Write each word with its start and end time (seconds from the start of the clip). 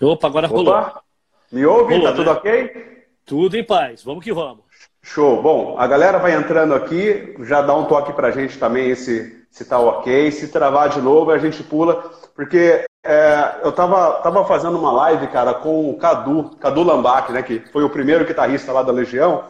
Opa, 0.00 0.26
agora 0.26 0.46
rolou. 0.46 0.74
Opa, 0.74 1.02
me 1.50 1.64
ouve? 1.66 1.94
Rolou, 1.94 2.08
tá 2.08 2.16
tudo 2.16 2.30
né? 2.30 2.36
ok? 2.36 2.88
Tudo 3.24 3.56
em 3.56 3.64
paz. 3.64 4.02
Vamos 4.02 4.24
que 4.24 4.32
vamos. 4.32 4.64
Show. 5.02 5.42
Bom, 5.42 5.76
a 5.78 5.86
galera 5.86 6.18
vai 6.18 6.34
entrando 6.34 6.74
aqui, 6.74 7.34
já 7.40 7.62
dá 7.62 7.74
um 7.74 7.86
toque 7.86 8.12
pra 8.12 8.30
gente 8.30 8.58
também 8.58 8.94
se, 8.94 9.46
se 9.50 9.64
tá 9.64 9.78
ok. 9.78 10.30
Se 10.30 10.48
travar 10.48 10.88
de 10.88 11.00
novo, 11.00 11.30
a 11.30 11.38
gente 11.38 11.62
pula. 11.62 12.10
Porque 12.34 12.84
é, 13.04 13.60
eu 13.62 13.72
tava, 13.72 14.12
tava 14.22 14.44
fazendo 14.44 14.78
uma 14.78 14.92
live, 14.92 15.26
cara, 15.28 15.54
com 15.54 15.90
o 15.90 15.98
Cadu, 15.98 16.56
Cadu 16.60 16.82
Lambac, 16.82 17.32
né? 17.32 17.42
Que 17.42 17.60
foi 17.72 17.82
o 17.82 17.90
primeiro 17.90 18.24
guitarrista 18.24 18.72
lá 18.72 18.82
da 18.82 18.92
Legião. 18.92 19.44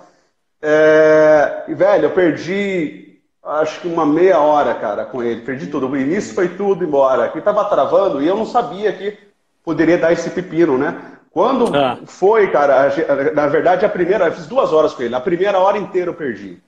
É, 0.63 1.65
e, 1.69 1.75
velho, 1.75 2.07
eu 2.07 2.11
perdi 2.11 3.21
acho 3.43 3.81
que 3.81 3.89
uma 3.89 4.05
meia 4.05 4.41
hora, 4.41 4.75
cara, 4.75 5.05
com 5.05 5.23
ele. 5.23 5.43
Perdi 5.43 5.67
tudo. 5.67 5.89
O 5.89 5.97
início 5.97 6.35
foi 6.35 6.49
tudo 6.49 6.85
embora. 6.85 7.29
Que 7.29 7.41
tava 7.41 7.65
travando 7.65 8.23
e 8.23 8.27
eu 8.27 8.37
não 8.37 8.47
sabia 8.47 8.93
que 8.93 9.28
poderia 9.69 9.99
dar 9.99 10.13
esse 10.13 10.31
pepino, 10.31 10.79
né? 10.79 10.99
Quando 11.31 11.77
Ah. 11.77 11.99
foi, 12.07 12.51
cara, 12.51 12.91
na 13.35 13.47
verdade, 13.49 13.85
a 13.85 13.89
primeira, 13.89 14.25
eu 14.29 14.33
fiz 14.33 14.47
duas 14.47 14.73
horas 14.73 14.95
com 14.95 15.03
ele. 15.03 15.15
A 15.15 15.21
primeira 15.21 15.59
hora 15.59 15.77
inteira 15.77 16.09
eu 16.09 16.15
perdi. 16.15 16.59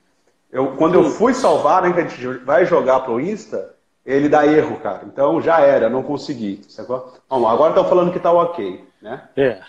Eu, 0.51 0.75
quando 0.77 0.93
eu 0.93 1.05
fui 1.05 1.33
salvar, 1.33 1.81
né, 1.81 1.91
que 1.93 1.99
a 1.99 2.03
gente 2.07 2.27
vai 2.45 2.63
jogar 2.63 2.99
pro 2.99 3.19
Insta, 3.19 3.73
ele 4.05 4.29
dá 4.29 4.45
erro, 4.45 4.79
cara. 4.79 5.01
Então 5.05 5.41
já 5.41 5.59
era, 5.61 5.89
não 5.89 6.03
consegui. 6.03 6.61
Sacou? 6.69 7.11
Lá, 7.27 7.51
agora 7.51 7.71
estão 7.71 7.89
falando 7.89 8.13
que 8.13 8.19
tá 8.19 8.31
ok, 8.31 8.85
né? 9.01 9.23
É. 9.35 9.61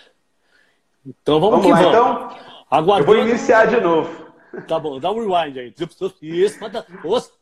Então 1.06 1.40
vamos, 1.40 1.62
Vamos 1.64 1.70
lá, 1.70 1.76
vamos. 1.76 1.88
então. 1.88 2.30
Eu 2.36 2.78
Aguardando. 2.78 3.06
vou 3.06 3.16
iniciar 3.26 3.66
de 3.66 3.80
novo. 3.80 4.26
Tá 4.68 4.78
bom, 4.78 5.00
dá 5.00 5.10
um 5.10 5.14
rewind 5.26 5.56
aí. 5.58 5.74
Isso, 6.20 6.60
manda. 6.60 6.84
Os, 7.02 7.32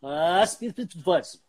as, 0.40 0.56
faz. 1.04 1.40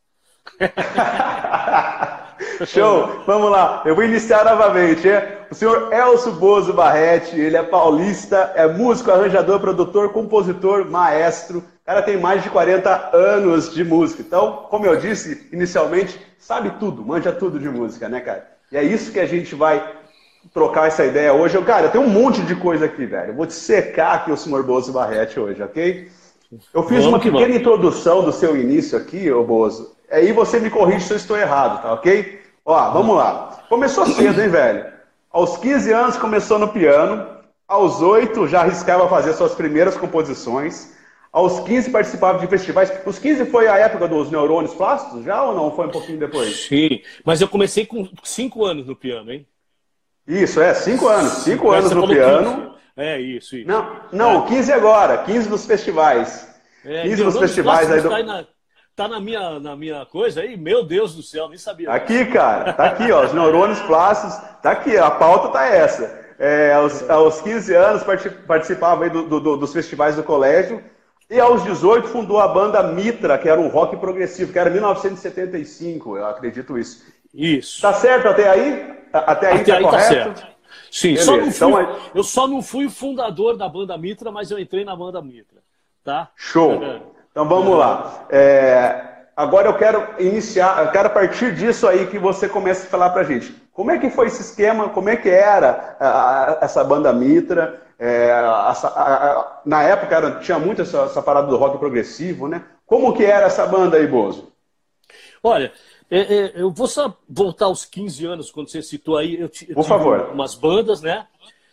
Show! 2.65 3.23
Vamos 3.25 3.51
lá, 3.51 3.81
eu 3.85 3.95
vou 3.95 4.03
iniciar 4.03 4.45
novamente. 4.45 5.07
é? 5.07 5.47
O 5.51 5.55
senhor 5.55 5.91
Elcio 5.91 6.31
Bozo 6.33 6.73
Barretti, 6.73 7.39
ele 7.39 7.57
é 7.57 7.63
paulista, 7.63 8.53
é 8.55 8.67
músico, 8.67 9.11
arranjador, 9.11 9.59
produtor, 9.59 10.09
compositor, 10.09 10.89
maestro. 10.89 11.59
O 11.59 11.85
cara 11.85 12.01
tem 12.01 12.17
mais 12.17 12.41
de 12.41 12.49
40 12.49 13.11
anos 13.13 13.73
de 13.73 13.83
música. 13.83 14.21
Então, 14.21 14.65
como 14.69 14.85
eu 14.85 14.95
disse 14.95 15.47
inicialmente, 15.51 16.19
sabe 16.39 16.71
tudo, 16.79 17.05
manja 17.05 17.31
tudo 17.31 17.59
de 17.59 17.69
música, 17.69 18.07
né, 18.07 18.21
cara? 18.21 18.47
E 18.71 18.77
é 18.77 18.83
isso 18.83 19.11
que 19.11 19.19
a 19.19 19.25
gente 19.25 19.53
vai 19.53 19.85
trocar 20.53 20.87
essa 20.87 21.05
ideia 21.05 21.33
hoje. 21.33 21.55
Eu, 21.55 21.63
cara, 21.63 21.89
tenho 21.89 22.05
um 22.05 22.09
monte 22.09 22.41
de 22.41 22.55
coisa 22.55 22.85
aqui, 22.85 23.05
velho. 23.05 23.31
Eu 23.31 23.35
vou 23.35 23.45
te 23.45 23.53
secar 23.53 24.15
aqui 24.15 24.31
o 24.31 24.37
senhor 24.37 24.63
Bozo 24.63 24.93
Barretti 24.93 25.39
hoje, 25.39 25.61
ok? 25.61 26.09
Eu 26.73 26.83
fiz 26.83 26.97
Vamos 26.99 27.05
uma 27.07 27.19
que 27.19 27.31
pequena 27.31 27.55
introdução 27.55 28.23
do 28.23 28.31
seu 28.31 28.57
início 28.57 28.97
aqui, 28.97 29.31
ô 29.31 29.43
Bozo. 29.43 29.95
Aí 30.11 30.31
você 30.31 30.59
me 30.59 30.69
corrige 30.69 31.05
se 31.05 31.13
eu 31.13 31.17
estou 31.17 31.37
errado, 31.37 31.81
tá 31.81 31.93
ok? 31.93 32.41
Ó, 32.65 32.91
vamos 32.91 33.15
lá. 33.15 33.63
Começou 33.69 34.05
cedo, 34.05 34.41
hein, 34.41 34.49
velho? 34.49 34.91
Aos 35.31 35.57
15 35.57 35.91
anos 35.91 36.17
começou 36.17 36.59
no 36.59 36.67
piano. 36.67 37.27
Aos 37.67 38.01
8 38.01 38.47
já 38.47 38.61
arriscava 38.61 39.07
fazer 39.07 39.33
suas 39.33 39.55
primeiras 39.55 39.95
composições. 39.95 40.93
Aos 41.31 41.61
15 41.61 41.89
participava 41.89 42.39
de 42.39 42.47
festivais. 42.47 42.91
Os 43.05 43.17
15 43.17 43.45
foi 43.45 43.69
a 43.69 43.77
época 43.77 44.07
dos 44.09 44.29
neurônios 44.29 44.73
plásticos 44.73 45.23
já 45.23 45.41
ou 45.43 45.55
não? 45.55 45.73
Foi 45.73 45.87
um 45.87 45.91
pouquinho 45.91 46.19
depois? 46.19 46.67
Sim, 46.67 47.01
mas 47.23 47.39
eu 47.39 47.47
comecei 47.47 47.85
com 47.85 48.07
cinco 48.23 48.65
anos 48.65 48.85
no 48.85 48.95
piano, 48.95 49.31
hein? 49.31 49.47
Isso, 50.27 50.61
é, 50.61 50.73
5 50.73 51.07
anos. 51.07 51.31
5 51.43 51.67
Mas 51.67 51.85
anos 51.85 51.91
no 51.93 52.07
piano. 52.07 52.53
15. 52.53 52.71
É, 52.95 53.19
isso, 53.19 53.55
isso. 53.55 53.67
Não, 53.67 54.01
não, 54.11 54.45
15 54.45 54.71
agora. 54.71 55.17
15 55.19 55.49
nos 55.49 55.65
festivais. 55.65 56.47
É, 56.85 57.03
15 57.03 57.23
nos 57.23 57.33
Neurônios 57.33 57.39
festivais 57.39 57.91
aí 57.91 58.01
do... 58.01 58.09
Na, 58.23 58.45
tá 58.95 59.07
na, 59.07 59.19
minha, 59.19 59.59
na 59.59 59.75
minha 59.75 60.05
coisa 60.05 60.41
aí? 60.41 60.55
Meu 60.57 60.83
Deus 60.83 61.15
do 61.15 61.23
céu, 61.23 61.49
nem 61.49 61.57
sabia. 61.57 61.91
Aqui, 61.91 62.25
cara, 62.25 62.73
tá 62.73 62.85
aqui, 62.85 63.11
ó, 63.11 63.25
os 63.25 63.33
neurônios 63.33 63.79
plásticos, 63.81 64.35
tá 64.61 64.71
aqui, 64.71 64.97
a 64.97 65.09
pauta 65.11 65.49
tá 65.49 65.65
essa. 65.65 66.19
É, 66.39 66.73
aos, 66.73 67.07
aos 67.09 67.39
15 67.41 67.73
anos 67.75 68.03
parti- 68.03 68.29
participava 68.29 69.03
aí 69.03 69.09
do- 69.11 69.23
do- 69.27 69.39
do- 69.39 69.57
dos 69.57 69.71
festivais 69.71 70.15
do 70.15 70.23
colégio 70.23 70.83
e 71.29 71.39
aos 71.39 71.63
18 71.63 72.07
fundou 72.07 72.39
a 72.39 72.47
banda 72.47 72.81
Mitra, 72.81 73.37
que 73.37 73.47
era 73.47 73.61
um 73.61 73.67
rock 73.67 73.95
progressivo, 73.97 74.51
que 74.51 74.57
era 74.57 74.69
1975, 74.69 76.17
eu 76.17 76.25
acredito 76.25 76.77
isso. 76.77 77.03
Isso. 77.33 77.81
Tá 77.81 77.93
certo 77.93 78.27
até 78.27 78.49
aí? 78.49 79.01
Até 79.13 79.51
aí 79.51 79.61
Até 79.61 79.71
tá 79.71 79.77
aí 79.77 79.83
tá 79.83 79.89
correto? 79.89 80.13
certo. 80.13 80.47
Sim, 80.89 81.13
Beleza, 81.13 81.25
só 81.25 81.37
não 81.37 81.43
fui, 81.43 81.49
então 81.55 81.79
é- 81.79 81.99
eu 82.15 82.23
só 82.23 82.47
não 82.47 82.61
fui 82.61 82.85
o 82.85 82.89
fundador 82.91 83.55
da 83.55 83.69
banda 83.69 83.97
Mitra, 83.97 84.31
mas 84.31 84.51
eu 84.51 84.59
entrei 84.59 84.83
na 84.83 84.95
banda 84.95 85.21
Mitra. 85.21 85.59
Tá? 86.03 86.29
Show. 86.35 86.83
É. 86.83 87.01
Então 87.31 87.47
vamos 87.47 87.77
lá. 87.77 88.25
É, 88.29 89.25
agora 89.35 89.69
eu 89.69 89.77
quero 89.77 90.05
iniciar, 90.19 90.85
eu 90.85 90.91
quero 90.91 91.07
a 91.07 91.11
partir 91.11 91.55
disso 91.55 91.87
aí 91.87 92.07
que 92.07 92.19
você 92.19 92.47
comece 92.47 92.85
a 92.87 92.89
falar 92.89 93.09
pra 93.11 93.23
gente. 93.23 93.51
Como 93.73 93.89
é 93.91 93.97
que 93.97 94.09
foi 94.09 94.27
esse 94.27 94.41
esquema? 94.41 94.89
Como 94.89 95.09
é 95.09 95.15
que 95.15 95.29
era 95.29 95.95
a- 95.99 96.05
a- 96.07 96.57
essa 96.61 96.83
banda 96.83 97.11
Mitra? 97.13 97.81
É, 97.97 98.31
a- 98.31 98.71
a- 98.71 99.61
na 99.65 99.83
época 99.83 100.15
era- 100.15 100.39
tinha 100.39 100.57
muito 100.59 100.81
essa, 100.81 101.03
essa 101.03 101.21
parada 101.21 101.47
do 101.47 101.55
rock 101.57 101.77
progressivo, 101.77 102.47
né? 102.47 102.63
Como 102.85 103.13
que 103.13 103.23
era 103.23 103.45
essa 103.45 103.65
banda 103.65 103.95
aí, 103.97 104.07
Bozo? 104.07 104.51
Olha, 105.43 105.71
é, 106.09 106.19
é, 106.19 106.51
eu 106.55 106.71
vou 106.71 106.87
só 106.87 107.15
voltar 107.29 107.65
aos 107.65 107.85
15 107.85 108.25
anos, 108.25 108.51
quando 108.51 108.69
você 108.69 108.81
citou 108.81 109.17
aí. 109.17 109.39
Eu, 109.39 109.49
eu 109.67 109.75
Por 109.75 109.85
favor. 109.85 110.29
umas 110.33 110.55
bandas, 110.55 111.01
né? 111.01 111.25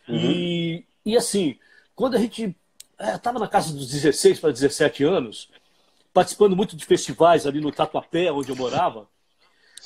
Uhum. 0.09 0.15
E, 0.17 0.85
e 1.05 1.17
assim, 1.17 1.57
quando 1.97 2.15
a 2.17 2.19
gente 2.19 2.55
estava 2.99 3.39
na 3.39 3.49
casa 3.49 3.73
dos 3.73 3.89
16 3.89 4.41
para 4.41 4.53
17 4.53 5.05
anos, 5.05 5.51
participando 6.13 6.57
muito 6.57 6.77
de 6.77 6.85
festivais 6.85 7.47
ali 7.47 7.61
no 7.61 7.73
Tatuapé, 7.73 8.31
onde 8.33 8.51
eu 8.51 8.57
morava, 8.57 9.09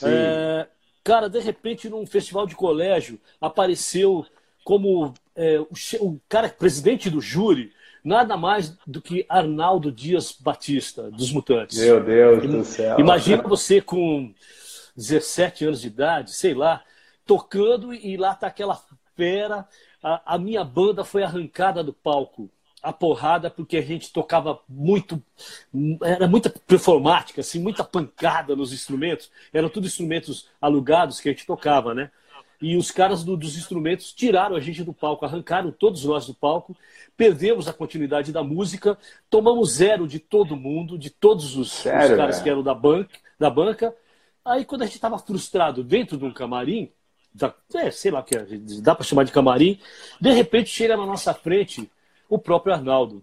é, 0.02 0.66
cara, 1.04 1.28
de 1.28 1.40
repente, 1.40 1.88
num 1.88 2.06
festival 2.06 2.46
de 2.46 2.54
colégio, 2.54 3.20
apareceu 3.40 4.24
como 4.64 5.12
é, 5.34 5.58
o, 5.60 5.68
o 6.00 6.20
cara 6.28 6.48
presidente 6.48 7.10
do 7.10 7.20
júri, 7.20 7.72
nada 8.04 8.36
mais 8.36 8.76
do 8.86 9.00
que 9.00 9.26
Arnaldo 9.28 9.92
Dias 9.92 10.32
Batista, 10.32 11.10
dos 11.10 11.32
Mutantes. 11.32 11.78
Meu 11.78 12.02
Deus 12.02 12.50
do 12.50 12.64
céu. 12.64 12.98
Imagina 12.98 13.42
você 13.42 13.80
com 13.80 14.32
17 14.96 15.66
anos 15.66 15.80
de 15.80 15.88
idade, 15.88 16.32
sei 16.32 16.54
lá, 16.54 16.82
tocando 17.26 17.92
e 17.92 18.16
lá 18.16 18.34
tá 18.34 18.46
aquela 18.46 18.80
fera. 19.16 19.66
A, 20.02 20.34
a 20.34 20.38
minha 20.38 20.64
banda 20.64 21.04
foi 21.04 21.22
arrancada 21.22 21.82
do 21.82 21.92
palco, 21.92 22.50
a 22.82 22.92
porrada, 22.92 23.48
porque 23.50 23.76
a 23.76 23.82
gente 23.82 24.12
tocava 24.12 24.60
muito, 24.68 25.22
era 26.02 26.26
muita 26.26 26.50
performática, 26.50 27.40
assim, 27.40 27.60
muita 27.60 27.84
pancada 27.84 28.56
nos 28.56 28.72
instrumentos. 28.72 29.30
Eram 29.52 29.68
tudo 29.68 29.86
instrumentos 29.86 30.48
alugados 30.60 31.20
que 31.20 31.28
a 31.28 31.32
gente 31.32 31.46
tocava, 31.46 31.94
né? 31.94 32.10
E 32.60 32.76
os 32.76 32.90
caras 32.90 33.24
do- 33.24 33.36
dos 33.36 33.56
instrumentos 33.56 34.12
tiraram 34.12 34.54
a 34.54 34.60
gente 34.60 34.84
do 34.84 34.92
palco, 34.92 35.24
arrancaram 35.24 35.70
todos 35.72 36.04
nós 36.04 36.26
do 36.26 36.34
palco, 36.34 36.76
perdemos 37.16 37.66
a 37.68 37.72
continuidade 37.72 38.32
da 38.32 38.42
música, 38.42 38.96
tomamos 39.28 39.72
zero 39.74 40.06
de 40.06 40.18
todo 40.18 40.56
mundo, 40.56 40.96
de 40.98 41.10
todos 41.10 41.56
os, 41.56 41.68
os 41.68 41.72
Sério, 41.72 42.16
caras 42.16 42.36
velho? 42.36 42.44
que 42.44 42.50
eram 42.50 42.62
da 42.62 42.74
banca, 42.74 43.16
da 43.38 43.50
banca. 43.50 43.94
Aí 44.44 44.64
quando 44.64 44.82
a 44.82 44.86
gente 44.86 44.94
estava 44.96 45.18
frustrado 45.18 45.82
dentro 45.84 46.16
de 46.16 46.24
um 46.24 46.32
camarim, 46.32 46.90
da- 47.34 47.54
é, 47.74 47.90
sei 47.90 48.10
lá 48.10 48.20
o 48.20 48.24
que 48.24 48.36
é, 48.36 48.46
dá 48.80 48.94
para 48.94 49.04
chamar 49.04 49.24
de 49.24 49.32
camarim, 49.32 49.78
de 50.20 50.32
repente 50.32 50.68
chega 50.70 50.96
na 50.96 51.06
nossa 51.06 51.32
frente 51.34 51.90
o 52.34 52.38
próprio 52.38 52.74
Arnaldo. 52.74 53.22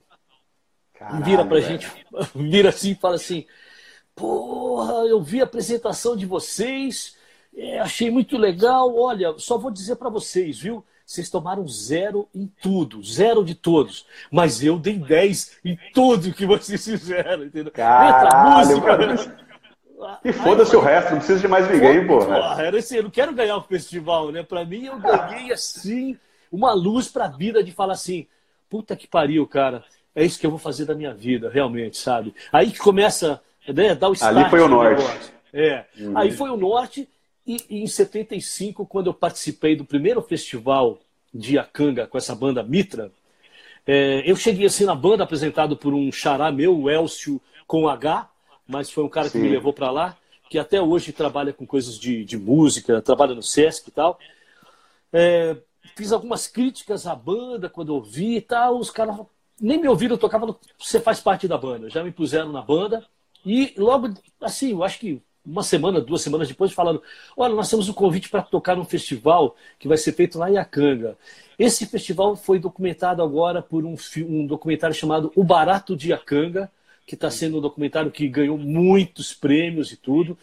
Caralho, 0.93 1.25
vira 1.25 1.43
pra 1.43 1.59
velho. 1.59 1.67
gente, 1.67 1.87
vira 2.35 2.69
assim 2.69 2.91
e 2.91 2.95
fala 2.95 3.15
assim: 3.15 3.45
Porra, 4.15 5.05
eu 5.07 5.19
vi 5.21 5.41
a 5.41 5.45
apresentação 5.45 6.15
de 6.15 6.27
vocês, 6.27 7.17
é, 7.55 7.79
achei 7.79 8.11
muito 8.11 8.37
legal. 8.37 8.95
Olha, 8.95 9.33
só 9.37 9.57
vou 9.57 9.71
dizer 9.71 9.95
pra 9.95 10.09
vocês, 10.09 10.59
viu? 10.59 10.85
Vocês 11.03 11.27
tomaram 11.27 11.67
zero 11.67 12.29
em 12.35 12.45
tudo, 12.61 13.01
zero 13.01 13.43
de 13.43 13.55
todos. 13.55 14.05
Mas 14.31 14.63
eu 14.63 14.77
dei 14.77 14.99
10 14.99 15.57
em 15.65 15.75
tudo 15.91 16.31
que 16.31 16.45
vocês 16.45 16.85
fizeram, 16.85 17.45
entendeu? 17.45 17.71
A 17.73 17.75
Caralho, 17.75 18.77
música. 18.77 19.39
E 20.23 20.31
foda-se 20.31 20.73
o 20.77 20.79
resto, 20.79 21.11
não 21.11 21.17
precisa 21.17 21.41
de 21.41 21.47
mais 21.49 21.69
ninguém, 21.69 22.07
pô. 22.07 22.19
Porra, 22.19 22.63
era 22.63 22.79
assim, 22.79 22.95
eu 22.95 23.03
não 23.03 23.09
quero 23.09 23.33
ganhar 23.33 23.57
o 23.57 23.63
festival, 23.63 24.31
né? 24.31 24.41
Pra 24.43 24.63
mim, 24.63 24.85
eu 24.85 24.97
ganhei 24.97 25.51
assim, 25.51 26.17
uma 26.49 26.71
luz 26.71 27.09
pra 27.09 27.27
vida 27.27 27.61
de 27.61 27.73
falar 27.73 27.93
assim: 27.95 28.25
puta 28.69 28.95
que 28.95 29.07
pariu, 29.07 29.45
cara. 29.47 29.83
É 30.15 30.23
isso 30.23 30.39
que 30.39 30.45
eu 30.45 30.49
vou 30.49 30.59
fazer 30.59 30.85
da 30.85 30.95
minha 30.95 31.13
vida, 31.13 31.49
realmente, 31.49 31.97
sabe? 31.97 32.33
Aí 32.51 32.71
que 32.71 32.77
começa 32.79 33.41
né, 33.67 33.95
dar 33.95 34.09
o 34.09 34.13
start 34.13 34.35
Ali 34.35 34.49
foi 34.49 34.59
o 34.59 34.67
no 34.67 34.75
norte. 34.75 35.01
negócio. 35.01 35.33
É. 35.53 35.85
Uhum. 35.97 36.17
Aí 36.17 36.31
foi 36.31 36.49
o 36.49 36.57
norte, 36.57 37.07
e, 37.45 37.57
e 37.69 37.83
em 37.83 37.87
75, 37.87 38.85
quando 38.85 39.07
eu 39.07 39.13
participei 39.13 39.75
do 39.75 39.85
primeiro 39.85 40.21
festival 40.21 40.99
de 41.33 41.55
Iacanga 41.55 42.07
com 42.07 42.17
essa 42.17 42.35
banda 42.35 42.63
Mitra, 42.63 43.11
é, 43.85 44.23
eu 44.29 44.35
cheguei 44.35 44.65
assim 44.65 44.85
na 44.85 44.93
banda 44.93 45.23
apresentado 45.23 45.75
por 45.75 45.93
um 45.93 46.11
xará 46.11 46.51
meu, 46.51 46.77
o 46.77 46.89
Elcio 46.89 47.41
com 47.65 47.87
H, 47.87 48.29
mas 48.67 48.91
foi 48.91 49.03
um 49.03 49.09
cara 49.09 49.27
que 49.27 49.37
Sim. 49.37 49.43
me 49.43 49.49
levou 49.49 49.73
para 49.73 49.89
lá, 49.89 50.17
que 50.49 50.59
até 50.59 50.81
hoje 50.81 51.11
trabalha 51.11 51.53
com 51.53 51.65
coisas 51.65 51.97
de, 51.97 52.23
de 52.23 52.37
música, 52.37 53.01
trabalha 53.01 53.33
no 53.33 53.41
Sesc 53.41 53.89
e 53.89 53.91
tal. 53.91 54.19
É, 55.11 55.55
fiz 55.95 56.11
algumas 56.11 56.47
críticas 56.47 57.07
à 57.07 57.15
banda 57.15 57.69
quando 57.69 57.95
eu 57.95 58.01
vi 58.01 58.37
e 58.37 58.41
tal. 58.41 58.79
Os 58.79 58.89
caras 58.89 59.19
nem 59.59 59.79
me 59.79 59.87
ouviram, 59.87 60.17
no 60.17 60.59
Você 60.77 60.99
Faz 60.99 61.19
Parte 61.19 61.47
da 61.47 61.57
Banda. 61.57 61.89
Já 61.89 62.03
me 62.03 62.11
puseram 62.11 62.51
na 62.51 62.61
banda. 62.61 63.05
E 63.45 63.73
logo, 63.77 64.13
assim, 64.41 64.71
eu 64.71 64.83
acho 64.83 64.99
que 64.99 65.21
uma 65.45 65.63
semana, 65.63 66.01
duas 66.01 66.21
semanas 66.21 66.47
depois, 66.47 66.71
falando: 66.71 67.01
olha, 67.35 67.55
nós 67.55 67.69
temos 67.69 67.89
um 67.89 67.93
convite 67.93 68.29
para 68.29 68.41
tocar 68.41 68.75
num 68.75 68.85
festival 68.85 69.55
que 69.77 69.87
vai 69.87 69.97
ser 69.97 70.13
feito 70.13 70.37
lá 70.37 70.49
em 70.49 70.57
Acanga. 70.57 71.17
Esse 71.57 71.85
festival 71.85 72.35
foi 72.35 72.59
documentado 72.59 73.21
agora 73.21 73.61
por 73.61 73.83
um, 73.85 73.95
um 74.27 74.45
documentário 74.45 74.95
chamado 74.95 75.31
O 75.35 75.43
Barato 75.43 75.95
de 75.95 76.13
Acanga, 76.13 76.71
que 77.05 77.15
está 77.15 77.29
sendo 77.29 77.57
um 77.57 77.61
documentário 77.61 78.11
que 78.11 78.27
ganhou 78.27 78.57
muitos 78.57 79.33
prêmios 79.33 79.91
e 79.91 79.97
tudo. 79.97 80.37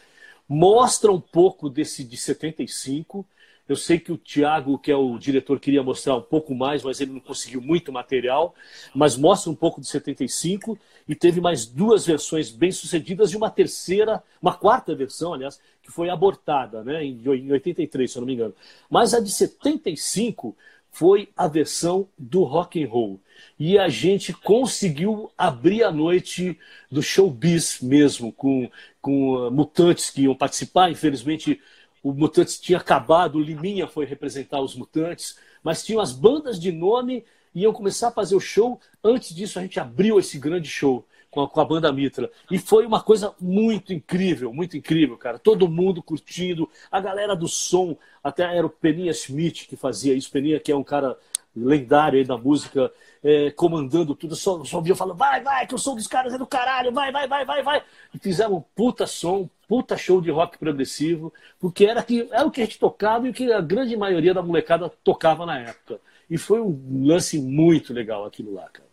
Mostra 0.48 1.10
um 1.10 1.20
pouco 1.20 1.68
desse 1.68 2.04
de 2.04 2.16
75 2.16 3.26
eu 3.68 3.74
sei 3.74 3.98
que 3.98 4.12
o 4.12 4.16
Tiago, 4.16 4.78
que 4.78 4.90
é 4.92 4.96
o 4.96 5.18
diretor, 5.18 5.58
queria 5.58 5.82
mostrar 5.82 6.16
um 6.16 6.22
pouco 6.22 6.54
mais, 6.54 6.84
mas 6.84 7.00
ele 7.00 7.12
não 7.12 7.20
conseguiu 7.20 7.60
muito 7.60 7.92
material. 7.92 8.54
Mas 8.94 9.16
mostra 9.16 9.50
um 9.50 9.54
pouco 9.54 9.80
de 9.80 9.88
75 9.88 10.78
e 11.08 11.14
teve 11.14 11.40
mais 11.40 11.66
duas 11.66 12.06
versões 12.06 12.50
bem 12.50 12.70
sucedidas 12.70 13.32
e 13.32 13.36
uma 13.36 13.50
terceira, 13.50 14.22
uma 14.40 14.54
quarta 14.54 14.94
versão, 14.94 15.34
aliás, 15.34 15.60
que 15.82 15.90
foi 15.90 16.08
abortada, 16.10 16.84
né, 16.84 17.04
em 17.04 17.20
83, 17.50 18.10
se 18.10 18.18
eu 18.18 18.20
não 18.20 18.26
me 18.26 18.34
engano. 18.34 18.54
Mas 18.88 19.14
a 19.14 19.20
de 19.20 19.30
75 19.30 20.56
foi 20.96 21.28
a 21.36 21.46
versão 21.46 22.08
do 22.16 22.42
rock 22.42 22.82
and 22.82 22.88
roll. 22.88 23.20
E 23.58 23.78
a 23.78 23.86
gente 23.88 24.32
conseguiu 24.32 25.30
abrir 25.36 25.82
a 25.82 25.92
noite 25.92 26.58
do 26.90 27.02
showbiz 27.02 27.82
mesmo, 27.82 28.32
com, 28.32 28.70
com 29.02 29.50
mutantes 29.50 30.08
que 30.08 30.22
iam 30.22 30.34
participar. 30.34 30.90
Infelizmente, 30.90 31.60
o 32.06 32.12
Mutantes 32.12 32.60
tinha 32.60 32.78
acabado, 32.78 33.34
o 33.34 33.42
Liminha 33.42 33.88
foi 33.88 34.06
representar 34.06 34.60
os 34.60 34.76
Mutantes, 34.76 35.36
mas 35.60 35.84
tinham 35.84 36.00
as 36.00 36.12
bandas 36.12 36.56
de 36.56 36.70
nome 36.70 37.24
e 37.52 37.62
iam 37.62 37.72
começar 37.72 38.08
a 38.08 38.12
fazer 38.12 38.36
o 38.36 38.40
show. 38.40 38.78
Antes 39.02 39.34
disso, 39.34 39.58
a 39.58 39.62
gente 39.62 39.80
abriu 39.80 40.16
esse 40.16 40.38
grande 40.38 40.68
show 40.68 41.04
com 41.32 41.40
a, 41.42 41.48
com 41.48 41.60
a, 41.60 41.64
banda 41.64 41.92
Mitra. 41.92 42.30
E 42.48 42.58
foi 42.58 42.86
uma 42.86 43.02
coisa 43.02 43.34
muito 43.40 43.92
incrível, 43.92 44.52
muito 44.52 44.76
incrível, 44.76 45.16
cara. 45.16 45.36
Todo 45.36 45.66
mundo 45.66 46.00
curtindo, 46.00 46.70
a 46.92 47.00
galera 47.00 47.34
do 47.34 47.48
som, 47.48 47.96
até 48.22 48.56
era 48.56 48.64
o 48.64 48.70
Peninha 48.70 49.12
Schmidt 49.12 49.66
que 49.66 49.74
fazia 49.74 50.14
isso. 50.14 50.30
Peninha, 50.30 50.60
que 50.60 50.70
é 50.70 50.76
um 50.76 50.84
cara 50.84 51.18
lendário 51.56 52.18
aí 52.18 52.24
da 52.24 52.36
música, 52.36 52.92
é, 53.24 53.50
comandando 53.50 54.14
tudo, 54.14 54.36
só, 54.36 54.62
só 54.64 54.76
ouvia 54.76 54.94
falando, 54.94 55.16
vai, 55.16 55.40
vai, 55.42 55.66
que 55.66 55.74
o 55.74 55.78
som 55.78 55.94
dos 55.94 56.06
caras 56.06 56.34
é 56.34 56.38
do 56.38 56.46
caralho, 56.46 56.92
vai, 56.92 57.10
vai, 57.10 57.26
vai, 57.26 57.44
vai, 57.44 57.62
vai. 57.62 57.82
E 58.14 58.18
fizeram 58.18 58.56
um 58.56 58.64
puta 58.74 59.06
som, 59.06 59.48
puta 59.66 59.96
show 59.96 60.20
de 60.20 60.30
rock 60.30 60.58
progressivo, 60.58 61.32
porque 61.58 61.86
era, 61.86 62.02
que, 62.02 62.28
era 62.30 62.46
o 62.46 62.50
que 62.50 62.60
a 62.60 62.64
gente 62.64 62.78
tocava 62.78 63.26
e 63.26 63.30
o 63.30 63.34
que 63.34 63.52
a 63.52 63.60
grande 63.60 63.96
maioria 63.96 64.34
da 64.34 64.42
molecada 64.42 64.90
tocava 65.02 65.46
na 65.46 65.58
época. 65.58 65.98
E 66.28 66.36
foi 66.36 66.60
um 66.60 67.06
lance 67.06 67.38
muito 67.38 67.92
legal 67.92 68.24
aquilo 68.24 68.52
lá, 68.52 68.68
cara. 68.68 68.86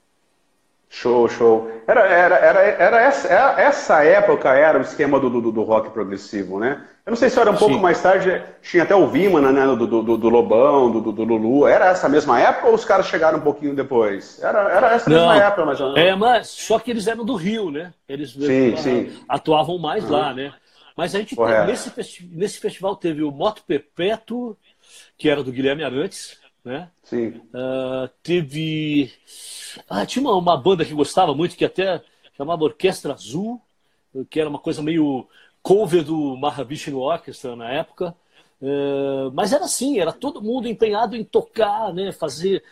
Show, 0.94 1.28
show. 1.28 1.72
Era, 1.88 2.02
era, 2.02 2.36
era, 2.36 2.60
era 2.60 3.02
essa, 3.02 3.28
era, 3.28 3.60
essa 3.60 4.04
época 4.04 4.54
era 4.54 4.78
o 4.78 4.84
esquema 4.84 5.20
do, 5.20 5.28
do, 5.28 5.52
do, 5.52 5.64
rock 5.64 5.90
progressivo, 5.90 6.60
né? 6.60 6.86
Eu 7.06 7.10
não 7.10 7.18
sei 7.18 7.30
se 7.30 7.38
era 7.38 7.52
um 7.52 7.58
pouco 7.58 7.76
Sim. 7.76 7.82
mais 7.82 8.02
tarde, 8.02 8.42
tinha 8.62 8.84
até 8.84 8.96
o 8.96 9.08
Vimana, 9.08 9.52
né? 9.52 9.66
Do, 9.76 9.86
do, 9.86 10.18
do 10.18 10.30
Lobão, 10.30 10.90
do, 10.90 11.12
do, 11.12 11.24
Lulu. 11.26 11.68
Era 11.68 11.88
essa 11.88 12.08
mesma 12.08 12.40
época 12.40 12.68
ou 12.68 12.76
os 12.76 12.86
caras 12.86 13.08
chegaram 13.08 13.40
um 13.40 13.42
pouquinho 13.42 13.76
depois? 13.76 14.42
Era, 14.42 14.72
era 14.72 14.94
essa 14.94 15.10
não, 15.10 15.28
mesma 15.28 15.44
época, 15.44 15.66
mais 15.66 15.82
ou 15.82 15.94
menos. 15.94 16.10
É, 16.10 16.16
mas 16.16 16.48
só 16.48 16.80
que 16.80 16.92
eles 16.92 17.06
eram 17.06 17.26
do 17.26 17.36
Rio, 17.36 17.70
né? 17.70 17.94
Eles 18.08 18.32
sim, 18.32 18.78
sim. 18.78 19.20
atuavam 19.28 19.78
mais 19.78 20.06
uhum. 20.06 20.12
lá, 20.12 20.34
né? 20.34 20.54
Mas 20.96 21.14
a 21.14 21.20
gente 21.20 21.36
teve, 21.36 21.66
nesse, 21.66 22.26
nesse 22.32 22.60
festival 22.60 22.96
teve 22.96 23.22
o 23.22 23.32
Moto 23.32 23.64
Perpétuo, 23.68 24.56
que 25.18 25.28
era 25.28 25.44
do 25.44 25.52
Guilherme 25.52 25.84
Arantes, 25.84 26.38
né? 26.64 26.90
Sim. 27.04 27.42
Uh, 27.54 28.08
teve. 28.22 29.12
Ah, 29.90 30.06
tinha 30.06 30.24
uma, 30.24 30.36
uma, 30.36 30.56
banda 30.56 30.86
que 30.86 30.94
gostava 30.94 31.36
muito, 31.36 31.58
que 31.58 31.66
até 31.66 32.02
chamava 32.38 32.64
Orquestra 32.64 33.14
Azul, 33.14 33.62
que 34.30 34.40
era 34.40 34.50
uma 34.50 34.60
coisa 34.60 34.82
meio 34.82 35.28
cover 35.64 36.04
do 36.04 36.36
Mahavishnu 36.38 37.00
Orchestra 37.00 37.56
na 37.56 37.72
época. 37.72 38.14
Uh, 38.62 39.32
mas 39.34 39.52
era 39.52 39.66
assim, 39.66 40.00
era 40.00 40.12
todo 40.12 40.42
mundo 40.42 40.68
empenhado 40.68 41.16
em 41.16 41.24
tocar, 41.24 41.94
né? 41.94 42.12
Fazer 42.12 42.64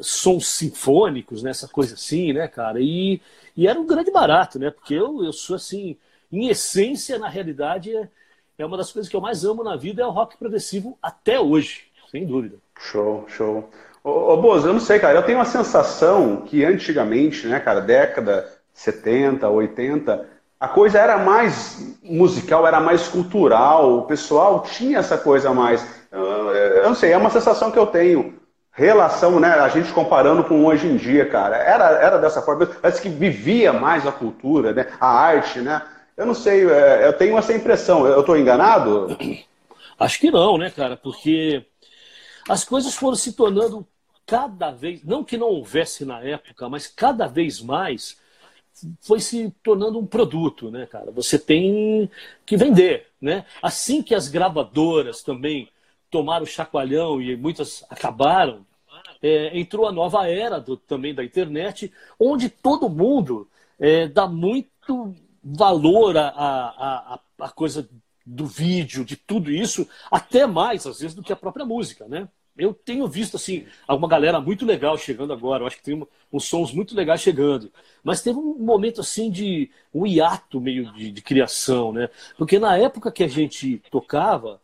sons 0.00 0.46
sinfônicos, 0.46 1.42
né? 1.42 1.50
Essa 1.50 1.68
coisa 1.68 1.94
assim, 1.94 2.32
né, 2.32 2.48
cara? 2.48 2.80
E, 2.80 3.20
e 3.56 3.68
era 3.68 3.78
um 3.78 3.86
grande 3.86 4.10
barato, 4.10 4.58
né? 4.58 4.70
Porque 4.70 4.94
eu, 4.94 5.24
eu 5.24 5.32
sou 5.32 5.56
assim, 5.56 5.96
em 6.32 6.48
essência, 6.48 7.18
na 7.18 7.28
realidade, 7.28 7.94
é, 7.94 8.08
é 8.58 8.66
uma 8.66 8.76
das 8.76 8.92
coisas 8.92 9.08
que 9.08 9.16
eu 9.16 9.20
mais 9.20 9.44
amo 9.44 9.62
na 9.62 9.76
vida 9.76 10.02
é 10.02 10.06
o 10.06 10.10
rock 10.10 10.36
progressivo 10.36 10.98
até 11.02 11.38
hoje, 11.38 11.84
sem 12.10 12.24
dúvida. 12.26 12.56
Show, 12.78 13.24
show. 13.28 13.68
Ô, 14.02 14.32
ô 14.32 14.36
Bozo, 14.36 14.68
eu 14.68 14.72
não 14.72 14.80
sei, 14.80 14.98
cara, 14.98 15.18
eu 15.18 15.22
tenho 15.22 15.38
uma 15.38 15.44
sensação 15.44 16.42
que 16.42 16.64
antigamente, 16.64 17.46
né, 17.46 17.58
cara, 17.58 17.80
década 17.80 18.48
70, 18.72 19.48
80, 19.48 20.28
a 20.58 20.68
coisa 20.68 20.98
era 20.98 21.18
mais 21.18 21.96
musical, 22.02 22.66
era 22.66 22.80
mais 22.80 23.08
cultural, 23.08 23.98
o 23.98 24.02
pessoal 24.02 24.62
tinha 24.62 24.98
essa 24.98 25.18
coisa 25.18 25.52
mais. 25.52 25.86
Eu, 26.10 26.22
eu 26.22 26.88
não 26.88 26.94
sei, 26.94 27.12
é 27.12 27.16
uma 27.16 27.30
sensação 27.30 27.70
que 27.70 27.78
eu 27.78 27.86
tenho. 27.86 28.42
Relação, 28.76 29.38
né, 29.38 29.50
a 29.50 29.68
gente 29.68 29.92
comparando 29.92 30.42
com 30.42 30.64
hoje 30.64 30.88
em 30.88 30.96
dia, 30.96 31.28
cara, 31.28 31.56
era, 31.56 31.84
era 32.00 32.18
dessa 32.18 32.42
forma. 32.42 32.66
Parece 32.66 33.00
que 33.00 33.08
vivia 33.08 33.72
mais 33.72 34.04
a 34.04 34.10
cultura, 34.10 34.72
né, 34.72 34.88
a 35.00 35.06
arte, 35.06 35.60
né. 35.60 35.80
Eu 36.16 36.26
não 36.26 36.34
sei, 36.34 36.68
é, 36.68 37.06
eu 37.06 37.12
tenho 37.12 37.36
essa 37.38 37.52
impressão. 37.52 38.06
Eu 38.06 38.20
estou 38.20 38.36
enganado? 38.36 39.16
Acho 39.98 40.18
que 40.18 40.30
não, 40.30 40.58
né, 40.58 40.70
cara? 40.70 40.96
Porque 40.96 41.64
as 42.48 42.64
coisas 42.64 42.94
foram 42.94 43.16
se 43.16 43.32
tornando 43.32 43.86
cada 44.26 44.70
vez, 44.70 45.04
não 45.04 45.22
que 45.22 45.36
não 45.36 45.48
houvesse 45.48 46.04
na 46.04 46.20
época, 46.20 46.68
mas 46.68 46.86
cada 46.86 47.26
vez 47.26 47.60
mais 47.60 48.16
foi 49.00 49.20
se 49.20 49.52
tornando 49.62 49.98
um 49.98 50.06
produto, 50.06 50.70
né, 50.70 50.86
cara? 50.86 51.10
Você 51.12 51.38
tem 51.38 52.10
que 52.44 52.56
vender, 52.56 53.06
né? 53.20 53.44
Assim 53.62 54.02
que 54.02 54.14
as 54.14 54.28
gravadoras 54.28 55.22
também 55.22 55.68
tomaram 56.10 56.44
o 56.44 56.48
chacoalhão 56.48 57.20
e 57.20 57.36
muitas 57.36 57.84
acabaram, 57.90 58.64
é, 59.22 59.58
entrou 59.58 59.86
a 59.86 59.92
nova 59.92 60.28
era 60.28 60.60
do, 60.60 60.76
também 60.76 61.14
da 61.14 61.24
internet, 61.24 61.92
onde 62.18 62.48
todo 62.48 62.88
mundo 62.88 63.48
é, 63.78 64.06
dá 64.06 64.26
muito 64.28 65.14
valor 65.42 66.16
a, 66.16 66.28
a, 66.28 67.14
a, 67.14 67.20
a 67.40 67.48
coisa 67.50 67.88
do 68.24 68.46
vídeo, 68.46 69.04
de 69.04 69.16
tudo 69.16 69.50
isso, 69.50 69.86
até 70.10 70.46
mais, 70.46 70.86
às 70.86 71.00
vezes, 71.00 71.14
do 71.14 71.22
que 71.22 71.32
a 71.32 71.36
própria 71.36 71.64
música, 71.64 72.06
né? 72.08 72.28
Eu 72.56 72.72
tenho 72.72 73.08
visto, 73.08 73.36
assim, 73.36 73.66
alguma 73.86 74.08
galera 74.08 74.40
muito 74.40 74.64
legal 74.64 74.96
chegando 74.96 75.32
agora. 75.32 75.62
Eu 75.62 75.66
acho 75.66 75.76
que 75.76 75.82
tem 75.82 76.06
uns 76.32 76.44
sons 76.44 76.72
muito 76.72 76.94
legais 76.94 77.20
chegando. 77.20 77.72
Mas 78.02 78.22
teve 78.22 78.38
um 78.38 78.54
momento, 78.58 79.00
assim, 79.00 79.30
de 79.30 79.70
um 79.92 80.06
hiato 80.06 80.60
meio 80.60 80.92
de, 80.92 81.10
de 81.10 81.22
criação, 81.22 81.92
né? 81.92 82.08
Porque 82.38 82.58
na 82.58 82.76
época 82.78 83.10
que 83.10 83.24
a 83.24 83.28
gente 83.28 83.82
tocava, 83.90 84.60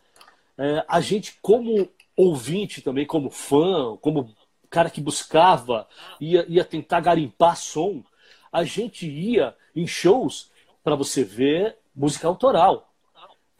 é, 0.56 0.84
a 0.86 1.00
gente, 1.00 1.36
como 1.42 1.88
ouvinte 2.16 2.80
também, 2.82 3.06
como 3.06 3.30
fã, 3.30 3.96
como 4.00 4.34
cara 4.68 4.90
que 4.90 5.00
buscava, 5.00 5.88
ia, 6.20 6.46
ia 6.48 6.64
tentar 6.64 7.00
garimpar 7.00 7.56
som, 7.56 8.04
a 8.52 8.62
gente 8.62 9.08
ia 9.08 9.54
em 9.74 9.86
shows 9.86 10.50
para 10.84 10.94
você 10.94 11.24
ver 11.24 11.76
música 11.94 12.28
autoral. 12.28 12.89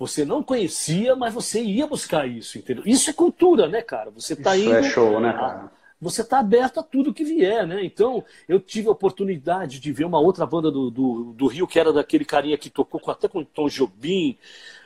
Você 0.01 0.25
não 0.25 0.43
conhecia, 0.43 1.15
mas 1.15 1.35
você 1.35 1.63
ia 1.63 1.87
buscar 1.87 2.27
isso, 2.27 2.57
entendeu? 2.57 2.83
Isso 2.87 3.11
é 3.11 3.13
cultura, 3.13 3.69
né, 3.69 3.83
cara? 3.83 4.11
Você 4.13 4.33
está 4.33 4.57
indo. 4.57 4.73
É 4.73 4.83
show, 4.83 5.21
né, 5.21 5.31
cara? 5.31 5.71
Você 6.01 6.23
está 6.23 6.39
aberto 6.39 6.81
a 6.81 6.83
tudo 6.83 7.13
que 7.13 7.23
vier, 7.23 7.67
né? 7.67 7.85
Então, 7.85 8.25
eu 8.49 8.59
tive 8.59 8.89
a 8.89 8.93
oportunidade 8.93 9.79
de 9.79 9.93
ver 9.93 10.07
uma 10.07 10.19
outra 10.19 10.47
banda 10.47 10.71
do, 10.71 10.91
do, 10.91 11.35
do 11.35 11.47
Rio, 11.47 11.67
que 11.67 11.79
era 11.79 11.93
daquele 11.93 12.25
carinha 12.25 12.57
que 12.57 12.71
tocou 12.71 12.99
com, 12.99 13.11
até 13.11 13.29
com 13.29 13.41
o 13.41 13.45
Tom 13.45 13.69
Jobim, 13.69 14.39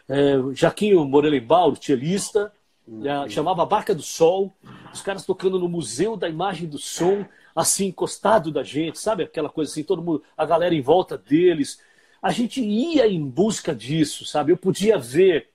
é, 0.09 0.35
Jaquinho 0.53 1.05
Morelenbaum, 1.05 1.77
cellista, 1.77 2.53
uhum. 2.85 3.29
chamava 3.29 3.65
Barca 3.65 3.95
do 3.95 4.03
Sol, 4.03 4.53
os 4.93 5.01
caras 5.01 5.25
tocando 5.25 5.61
no 5.61 5.69
Museu 5.69 6.17
da 6.17 6.29
Imagem 6.29 6.69
do 6.69 6.77
Som, 6.77 7.25
assim, 7.55 7.87
encostado 7.87 8.51
da 8.51 8.65
gente, 8.65 8.99
sabe? 8.99 9.23
Aquela 9.23 9.49
coisa 9.49 9.71
assim, 9.71 9.85
todo 9.85 10.03
mundo, 10.03 10.25
a 10.37 10.45
galera 10.45 10.75
em 10.75 10.83
volta 10.83 11.17
deles 11.17 11.79
a 12.25 12.33
gente 12.33 12.63
ia 12.63 13.07
em 13.07 13.23
busca 13.23 13.75
disso, 13.75 14.25
sabe? 14.25 14.51
Eu 14.51 14.57
podia 14.57 14.97
ver 14.99 15.51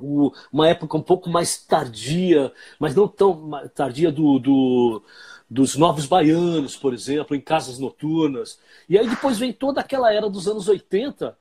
o, 0.00 0.32
uma 0.52 0.68
época 0.68 0.96
um 0.96 1.02
pouco 1.02 1.30
mais 1.30 1.58
tardia, 1.64 2.52
mas 2.80 2.92
não 2.96 3.06
tão 3.06 3.52
tardia 3.72 4.10
do, 4.10 4.40
do, 4.40 5.02
dos 5.48 5.76
novos 5.76 6.04
baianos, 6.06 6.76
por 6.76 6.92
exemplo, 6.92 7.36
em 7.36 7.40
casas 7.40 7.78
noturnas. 7.78 8.58
E 8.88 8.98
aí 8.98 9.08
depois 9.08 9.38
vem 9.38 9.52
toda 9.52 9.80
aquela 9.80 10.12
era 10.12 10.28
dos 10.28 10.48
anos 10.48 10.66
80, 10.66 11.38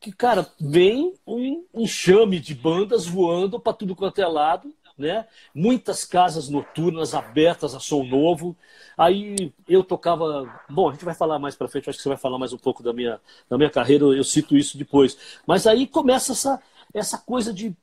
que, 0.00 0.10
cara, 0.12 0.44
vem 0.60 1.14
um 1.24 1.64
enxame 1.72 2.40
de 2.40 2.52
bandas 2.52 3.06
voando 3.06 3.60
para 3.60 3.74
tudo 3.74 3.94
quanto 3.94 4.20
é 4.20 4.26
lado, 4.26 4.74
né? 4.96 5.26
Muitas 5.54 6.04
casas 6.04 6.48
noturnas 6.48 7.14
abertas 7.14 7.74
a 7.74 7.80
som 7.80 8.04
novo. 8.04 8.56
Aí 8.96 9.52
eu 9.68 9.82
tocava. 9.82 10.48
Bom, 10.68 10.88
a 10.88 10.92
gente 10.92 11.04
vai 11.04 11.14
falar 11.14 11.38
mais 11.38 11.56
para 11.56 11.68
frente, 11.68 11.90
acho 11.90 11.98
que 11.98 12.02
você 12.02 12.08
vai 12.08 12.18
falar 12.18 12.38
mais 12.38 12.52
um 12.52 12.58
pouco 12.58 12.82
da 12.82 12.92
minha, 12.92 13.20
da 13.48 13.56
minha 13.58 13.70
carreira, 13.70 14.04
eu 14.04 14.24
cito 14.24 14.56
isso 14.56 14.78
depois. 14.78 15.16
Mas 15.46 15.66
aí 15.66 15.86
começa 15.86 16.32
essa, 16.32 16.62
essa 16.92 17.18
coisa 17.18 17.52
de 17.52 17.76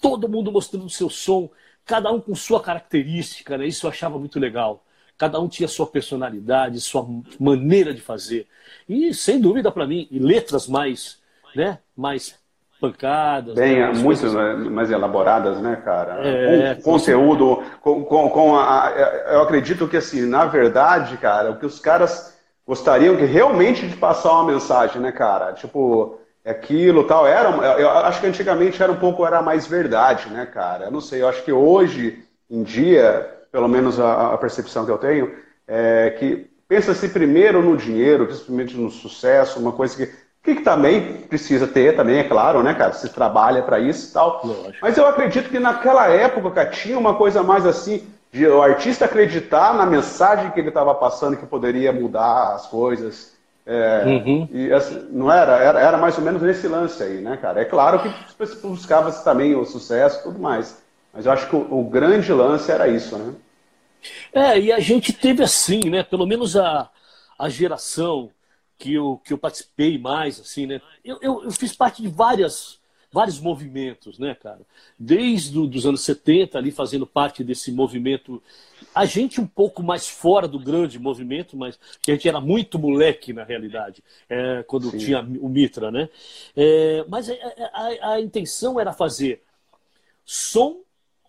todo 0.00 0.28
mundo 0.28 0.52
mostrando 0.52 0.86
o 0.86 0.90
seu 0.90 1.08
som, 1.08 1.50
cada 1.84 2.10
um 2.12 2.20
com 2.20 2.34
sua 2.34 2.60
característica, 2.60 3.56
né? 3.56 3.66
Isso 3.66 3.86
eu 3.86 3.90
achava 3.90 4.18
muito 4.18 4.38
legal. 4.38 4.84
Cada 5.16 5.40
um 5.40 5.48
tinha 5.48 5.68
sua 5.68 5.86
personalidade, 5.86 6.80
sua 6.80 7.06
maneira 7.40 7.94
de 7.94 8.00
fazer. 8.02 8.46
E, 8.88 9.14
sem 9.14 9.40
dúvida, 9.40 9.72
para 9.72 9.86
mim, 9.86 10.06
letras 10.10 10.68
mais, 10.68 11.18
né, 11.54 11.78
mais 11.96 12.38
pancadas. 12.80 13.54
Bem, 13.54 13.80
né? 13.80 13.86
muito 13.88 14.20
coisas... 14.20 14.32
mais 14.70 14.90
elaboradas, 14.90 15.60
né, 15.60 15.80
cara? 15.84 16.26
É, 16.26 16.74
com 16.76 16.92
conteúdo, 16.92 17.62
com, 17.80 18.04
com, 18.04 18.28
com 18.30 18.56
a, 18.56 18.92
eu 19.28 19.42
acredito 19.42 19.88
que 19.88 19.96
assim, 19.96 20.26
na 20.26 20.44
verdade, 20.46 21.16
cara, 21.16 21.50
o 21.50 21.58
que 21.58 21.66
os 21.66 21.80
caras 21.80 22.36
gostariam 22.66 23.16
que 23.16 23.24
realmente 23.24 23.86
de 23.86 23.96
passar 23.96 24.32
uma 24.32 24.52
mensagem, 24.52 25.00
né, 25.00 25.12
cara? 25.12 25.52
Tipo, 25.52 26.18
aquilo 26.44 27.04
tal, 27.04 27.26
era, 27.26 27.50
eu 27.78 27.90
acho 27.90 28.20
que 28.20 28.26
antigamente 28.26 28.82
era 28.82 28.92
um 28.92 28.96
pouco 28.96 29.26
era 29.26 29.40
mais 29.40 29.66
verdade, 29.66 30.28
né, 30.30 30.46
cara? 30.46 30.86
Eu 30.86 30.90
não 30.90 31.00
sei, 31.00 31.22
eu 31.22 31.28
acho 31.28 31.42
que 31.44 31.52
hoje 31.52 32.24
em 32.50 32.62
dia, 32.62 33.28
pelo 33.50 33.68
menos 33.68 33.98
a, 33.98 34.34
a 34.34 34.38
percepção 34.38 34.84
que 34.84 34.90
eu 34.90 34.98
tenho, 34.98 35.32
é 35.66 36.10
que 36.10 36.50
pensa-se 36.68 37.08
primeiro 37.08 37.62
no 37.62 37.76
dinheiro, 37.76 38.26
principalmente 38.26 38.76
no 38.76 38.90
sucesso, 38.90 39.58
uma 39.60 39.72
coisa 39.72 39.96
que 39.96 40.12
que, 40.54 40.62
também 40.62 41.18
precisa 41.28 41.66
ter, 41.66 41.96
também, 41.96 42.18
é 42.18 42.24
claro, 42.24 42.62
né, 42.62 42.72
cara? 42.74 42.92
Se 42.92 43.08
trabalha 43.08 43.62
para 43.62 43.78
isso 43.78 44.10
e 44.10 44.12
tal. 44.12 44.40
Lógico. 44.44 44.78
Mas 44.80 44.96
eu 44.96 45.06
acredito 45.06 45.50
que 45.50 45.58
naquela 45.58 46.08
época, 46.08 46.50
cara, 46.50 46.70
tinha 46.70 46.98
uma 46.98 47.14
coisa 47.14 47.42
mais 47.42 47.66
assim, 47.66 48.06
de 48.32 48.46
o 48.46 48.62
artista 48.62 49.04
acreditar 49.04 49.74
na 49.74 49.84
mensagem 49.84 50.50
que 50.50 50.60
ele 50.60 50.68
estava 50.68 50.94
passando, 50.94 51.36
que 51.36 51.46
poderia 51.46 51.92
mudar 51.92 52.54
as 52.54 52.66
coisas. 52.66 53.34
É, 53.66 54.04
uhum. 54.06 54.48
e, 54.52 54.72
assim, 54.72 55.08
não 55.10 55.30
era, 55.30 55.56
era, 55.56 55.80
era 55.80 55.96
mais 55.98 56.16
ou 56.16 56.22
menos 56.22 56.40
nesse 56.40 56.68
lance 56.68 57.02
aí, 57.02 57.20
né, 57.20 57.36
cara? 57.36 57.60
É 57.60 57.64
claro 57.64 57.98
que 58.00 58.08
buscava-se 58.62 59.24
também 59.24 59.56
o 59.56 59.64
sucesso 59.64 60.20
e 60.20 60.22
tudo 60.22 60.38
mais. 60.38 60.80
Mas 61.12 61.26
eu 61.26 61.32
acho 61.32 61.48
que 61.48 61.56
o, 61.56 61.80
o 61.80 61.84
grande 61.84 62.32
lance 62.32 62.70
era 62.70 62.86
isso, 62.86 63.16
né? 63.16 63.34
É, 64.32 64.60
e 64.60 64.72
a 64.72 64.78
gente 64.78 65.12
teve 65.12 65.42
assim, 65.42 65.90
né? 65.90 66.02
Pelo 66.02 66.26
menos 66.26 66.56
a, 66.56 66.88
a 67.38 67.48
geração 67.48 68.30
que 68.78 68.94
eu, 68.94 69.20
que 69.24 69.32
eu 69.32 69.38
participei 69.38 69.98
mais, 69.98 70.40
assim, 70.40 70.66
né? 70.66 70.80
Eu, 71.04 71.18
eu, 71.22 71.44
eu 71.44 71.50
fiz 71.50 71.74
parte 71.74 72.02
de 72.02 72.08
várias, 72.08 72.78
vários 73.10 73.40
movimentos, 73.40 74.18
né, 74.18 74.34
cara? 74.34 74.60
Desde 74.98 75.58
os 75.58 75.86
anos 75.86 76.02
70, 76.02 76.58
ali 76.58 76.70
fazendo 76.70 77.06
parte 77.06 77.42
desse 77.42 77.72
movimento. 77.72 78.42
A 78.94 79.06
gente 79.06 79.40
um 79.40 79.46
pouco 79.46 79.82
mais 79.82 80.08
fora 80.08 80.46
do 80.46 80.58
grande 80.58 80.98
movimento, 80.98 81.56
mas 81.56 81.78
que 82.02 82.10
a 82.10 82.14
gente 82.14 82.28
era 82.28 82.40
muito 82.40 82.78
moleque, 82.78 83.32
na 83.32 83.44
realidade, 83.44 84.02
é, 84.28 84.62
quando 84.66 84.90
Sim. 84.90 84.98
tinha 84.98 85.20
o 85.20 85.48
Mitra, 85.48 85.90
né? 85.90 86.08
É, 86.54 87.04
mas 87.08 87.30
a, 87.30 87.34
a, 87.72 88.12
a 88.12 88.20
intenção 88.20 88.78
era 88.78 88.92
fazer 88.92 89.42
som, 90.24 90.80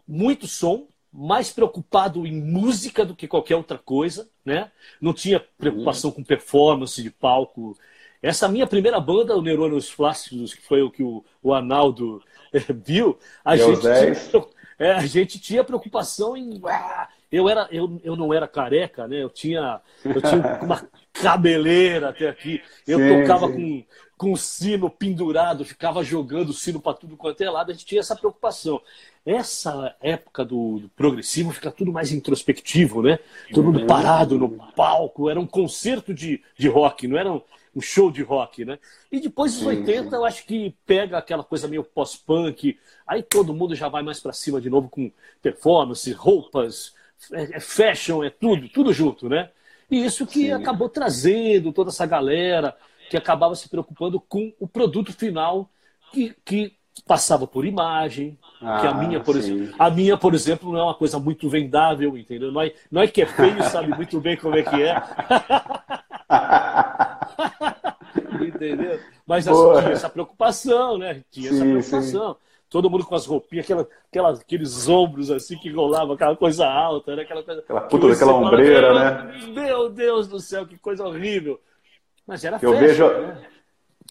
muito 0.08 0.48
som, 0.48 0.88
mais 1.20 1.50
preocupado 1.50 2.28
em 2.28 2.40
música 2.40 3.04
do 3.04 3.16
que 3.16 3.28
qualquer 3.28 3.56
outra 3.56 3.80
coisa, 3.80 4.30
né? 4.46 4.72
Não 5.02 5.16
tinha 5.16 5.44
preocupação 5.58 6.12
com 6.12 6.24
performance 6.24 7.02
de 7.02 7.10
palco. 7.10 7.76
Essa 8.22 8.48
minha 8.48 8.68
primeira 8.68 9.00
banda, 9.00 9.36
o 9.36 9.42
Neurônios 9.42 9.90
Flácidos, 9.90 10.54
que 10.54 10.62
foi 10.62 10.84
o 10.84 10.92
que 10.92 11.02
o, 11.02 11.26
o 11.42 11.56
Arnaldo 11.56 12.22
é, 12.54 12.60
viu, 12.72 13.18
a 13.44 13.58
gente, 13.58 13.82
tinha, 13.82 14.46
é, 14.78 14.92
a 14.92 15.06
gente 15.08 15.40
tinha 15.40 15.64
preocupação 15.64 16.38
em. 16.38 16.62
Ah, 16.66 17.10
eu, 17.32 17.50
era, 17.50 17.68
eu, 17.72 18.00
eu 18.04 18.16
não 18.16 18.32
era 18.32 18.48
careca, 18.48 19.08
né? 19.08 19.24
Eu 19.24 19.30
tinha, 19.32 19.82
eu 20.06 20.22
tinha 20.22 20.60
uma 20.62 20.88
cabeleira 21.12 22.10
até 22.10 22.30
aqui. 22.30 22.62
Eu 22.88 23.00
sim, 23.00 23.22
tocava 23.22 23.48
sim. 23.48 23.54
com 23.54 23.86
com 24.18 24.32
o 24.34 24.38
sino 24.38 24.90
pendurado, 24.90 25.64
ficava 25.64 26.04
jogando 26.04 26.50
o 26.50 26.54
sino 26.54 26.82
para 26.82 26.98
tudo 26.98 27.16
quanto 27.16 27.42
é 27.42 27.50
lado, 27.50 27.70
a 27.70 27.74
gente 27.74 27.86
tinha 27.86 28.00
essa 28.00 28.16
preocupação. 28.16 28.82
Essa 29.24 29.96
época 30.02 30.44
do, 30.44 30.80
do 30.80 30.90
progressivo 30.90 31.52
fica 31.52 31.70
tudo 31.70 31.92
mais 31.92 32.12
introspectivo, 32.12 33.04
né? 33.04 33.20
Todo 33.54 33.66
mundo 33.66 33.86
parado 33.86 34.38
no 34.38 34.50
palco, 34.76 35.30
era 35.30 35.40
um 35.40 35.46
concerto 35.46 36.14
de, 36.14 36.42
de 36.58 36.68
rock, 36.68 37.08
não 37.08 37.18
era 37.18 37.32
um, 37.32 37.42
um 37.76 37.82
show 37.82 38.10
de 38.10 38.24
rock, 38.24 38.66
né? 38.66 38.80
E 39.12 39.20
depois 39.20 39.54
dos 39.54 39.66
80, 39.66 40.16
eu 40.16 40.26
acho 40.26 40.46
que 40.48 40.74
pega 40.86 41.20
aquela 41.20 41.44
coisa 41.44 41.68
meio 41.68 41.84
pós-punk, 41.84 42.80
aí 43.06 43.22
todo 43.22 43.54
mundo 43.54 43.76
já 43.76 43.88
vai 43.88 44.02
mais 44.02 44.20
para 44.20 44.34
cima 44.34 44.60
de 44.60 44.70
novo 44.70 44.90
com 44.90 45.12
performance, 45.44 46.12
roupas, 46.12 46.96
é, 47.32 47.58
é 47.58 47.60
fashion, 47.60 48.24
é 48.24 48.32
tudo, 48.32 48.68
tudo 48.70 48.92
junto, 48.92 49.30
né? 49.30 49.52
E 49.92 50.04
isso 50.04 50.26
que 50.26 50.48
Sim. 50.48 50.52
acabou 50.52 50.90
trazendo 50.90 51.72
toda 51.72 51.92
essa 51.92 52.06
galera 52.06 52.76
que 53.10 53.18
acabava 53.18 53.56
se 53.56 53.70
preocupando 53.70 54.20
com 54.20 54.54
o 54.60 54.68
produto 54.68 55.14
final 55.14 55.70
que, 56.12 56.36
que 56.44 56.78
passava 57.06 57.46
por 57.46 57.66
imagem, 57.66 58.38
ah, 58.62 58.80
que 58.80 58.88
a 58.88 58.94
minha, 58.94 59.20
por 59.20 59.36
exemplo, 59.36 59.76
a 59.78 59.90
minha, 59.90 60.18
por 60.18 60.34
exemplo, 60.34 60.72
não 60.72 60.80
é 60.80 60.84
uma 60.84 60.96
coisa 60.96 61.20
muito 61.20 61.50
vendável, 61.50 62.18
entendeu? 62.18 62.52
Não 62.52 62.62
é, 62.62 62.74
é 62.96 63.08
que 63.08 63.22
é 63.22 63.26
feio, 63.26 63.62
sabe 63.64 63.90
muito 63.90 64.20
bem 64.20 64.38
como 64.38 64.56
é 64.56 64.64
que 64.64 64.82
é. 64.82 64.96
entendeu? 68.42 69.00
Mas 69.26 69.48
assim, 69.48 69.80
tinha 69.80 69.92
essa 69.92 70.10
preocupação, 70.10 70.98
né? 70.98 71.24
Tinha 71.30 71.50
sim, 71.50 71.56
essa 71.56 71.66
preocupação. 71.66 72.34
Sim. 72.34 72.40
Todo 72.70 72.90
mundo 72.90 73.06
com 73.06 73.16
as 73.16 73.26
roupinhas, 73.26 73.64
aquela, 73.64 73.88
aquela, 74.10 74.32
aqueles 74.32 74.90
ombros 74.90 75.32
assim 75.32 75.58
que 75.58 75.70
rolava, 75.70 76.16
aquela 76.16 76.36
coisa 76.36 76.68
alta, 76.68 77.16
né? 77.16 77.22
aquela 77.22 77.42
coisa. 77.42 77.62
Aquela 77.62 77.82
puta 77.82 78.10
daquela 78.10 78.34
ombreira, 78.34 78.88
fala, 78.88 79.24
né? 79.24 79.48
Meu 79.48 79.90
Deus 79.90 80.28
do 80.28 80.40
céu, 80.40 80.66
que 80.66 80.78
coisa 80.78 81.08
horrível. 81.08 81.62
Mas 82.28 82.44
era 82.44 82.60
que 82.60 82.66
eu 82.66 82.78
vejo 82.78 83.08
né? 83.08 83.38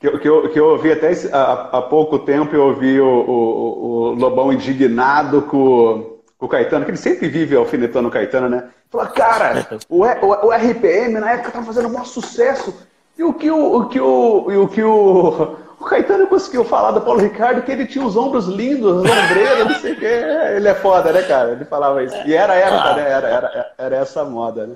que, 0.01 0.07
eu, 0.07 0.19
que, 0.19 0.29
eu, 0.29 0.49
que 0.51 0.59
eu 0.59 0.67
ouvi 0.71 0.93
até 0.93 1.13
há, 1.33 1.79
há 1.79 1.83
pouco 1.83 2.19
tempo, 2.19 2.55
eu 2.55 2.67
ouvi 2.69 3.01
o, 3.01 3.07
o, 3.07 3.83
o 3.83 4.15
Lobão 4.15 4.53
indignado 4.53 5.43
com, 5.43 6.19
com 6.39 6.47
o 6.47 6.49
Caetano, 6.49 6.85
que 6.85 6.91
ele 6.91 6.99
sempre 6.99 7.29
vive 7.29 7.57
alfinetando 7.57 8.09
o 8.09 8.11
Caetano, 8.11 8.49
né? 8.49 8.69
Falou, 8.91 9.07
cara, 9.09 9.67
o, 9.89 10.05
o, 10.05 10.47
o 10.47 10.53
RPM 10.53 11.19
na 11.19 11.33
época 11.33 11.49
estava 11.49 11.67
fazendo 11.67 11.89
um 11.89 11.93
maior 11.93 12.07
sucesso. 12.07 12.75
E 13.19 13.25
o 13.25 13.33
que 13.33 13.51
o, 13.51 13.77
o, 13.77 13.89
que 13.89 13.99
o, 13.99 14.63
o, 14.63 14.69
que 14.69 14.83
o, 14.83 15.57
o 15.81 15.85
Caetano 15.85 16.27
conseguiu 16.27 16.65
falar 16.65 16.93
do 16.93 17.01
Paulo 17.01 17.21
Ricardo 17.21 17.63
que 17.63 17.73
ele 17.73 17.87
tinha 17.87 18.05
os 18.05 18.17
ombros 18.17 18.47
lindos, 18.47 19.05
as 19.05 19.11
ombreiras, 19.11 19.69
não 19.69 19.75
sei 19.81 19.93
o 19.93 19.97
que. 19.97 20.05
Ele 20.05 20.69
é 20.69 20.75
foda, 20.75 21.13
né, 21.13 21.23
cara? 21.23 21.53
Ele 21.53 21.65
falava 21.65 22.03
isso. 22.03 22.17
E 22.27 22.35
era 22.35 22.55
época, 22.55 22.95
né? 22.95 23.11
Era, 23.11 23.29
era, 23.29 23.73
era 23.79 23.97
essa 23.97 24.25
moda, 24.25 24.67
né? 24.67 24.75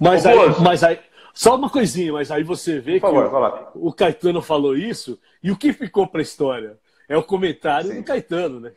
Mas 0.00 0.26
aí, 0.26 0.36
mas 0.60 0.82
aí, 0.82 0.98
só 1.36 1.54
uma 1.54 1.68
coisinha, 1.68 2.14
mas 2.14 2.30
aí 2.30 2.42
você 2.42 2.80
vê 2.80 2.98
Por 2.98 3.10
que 3.10 3.14
favor, 3.14 3.70
o, 3.74 3.88
o, 3.88 3.92
Caetano 3.92 4.40
falou 4.40 4.74
isso 4.74 5.20
e 5.42 5.50
o 5.50 5.56
que 5.56 5.70
ficou 5.70 6.06
para 6.06 6.20
a 6.20 6.22
história 6.22 6.78
é 7.06 7.14
o 7.14 7.22
comentário 7.22 7.90
Sim. 7.90 7.98
do 7.98 8.04
Caetano, 8.04 8.58
né? 8.58 8.72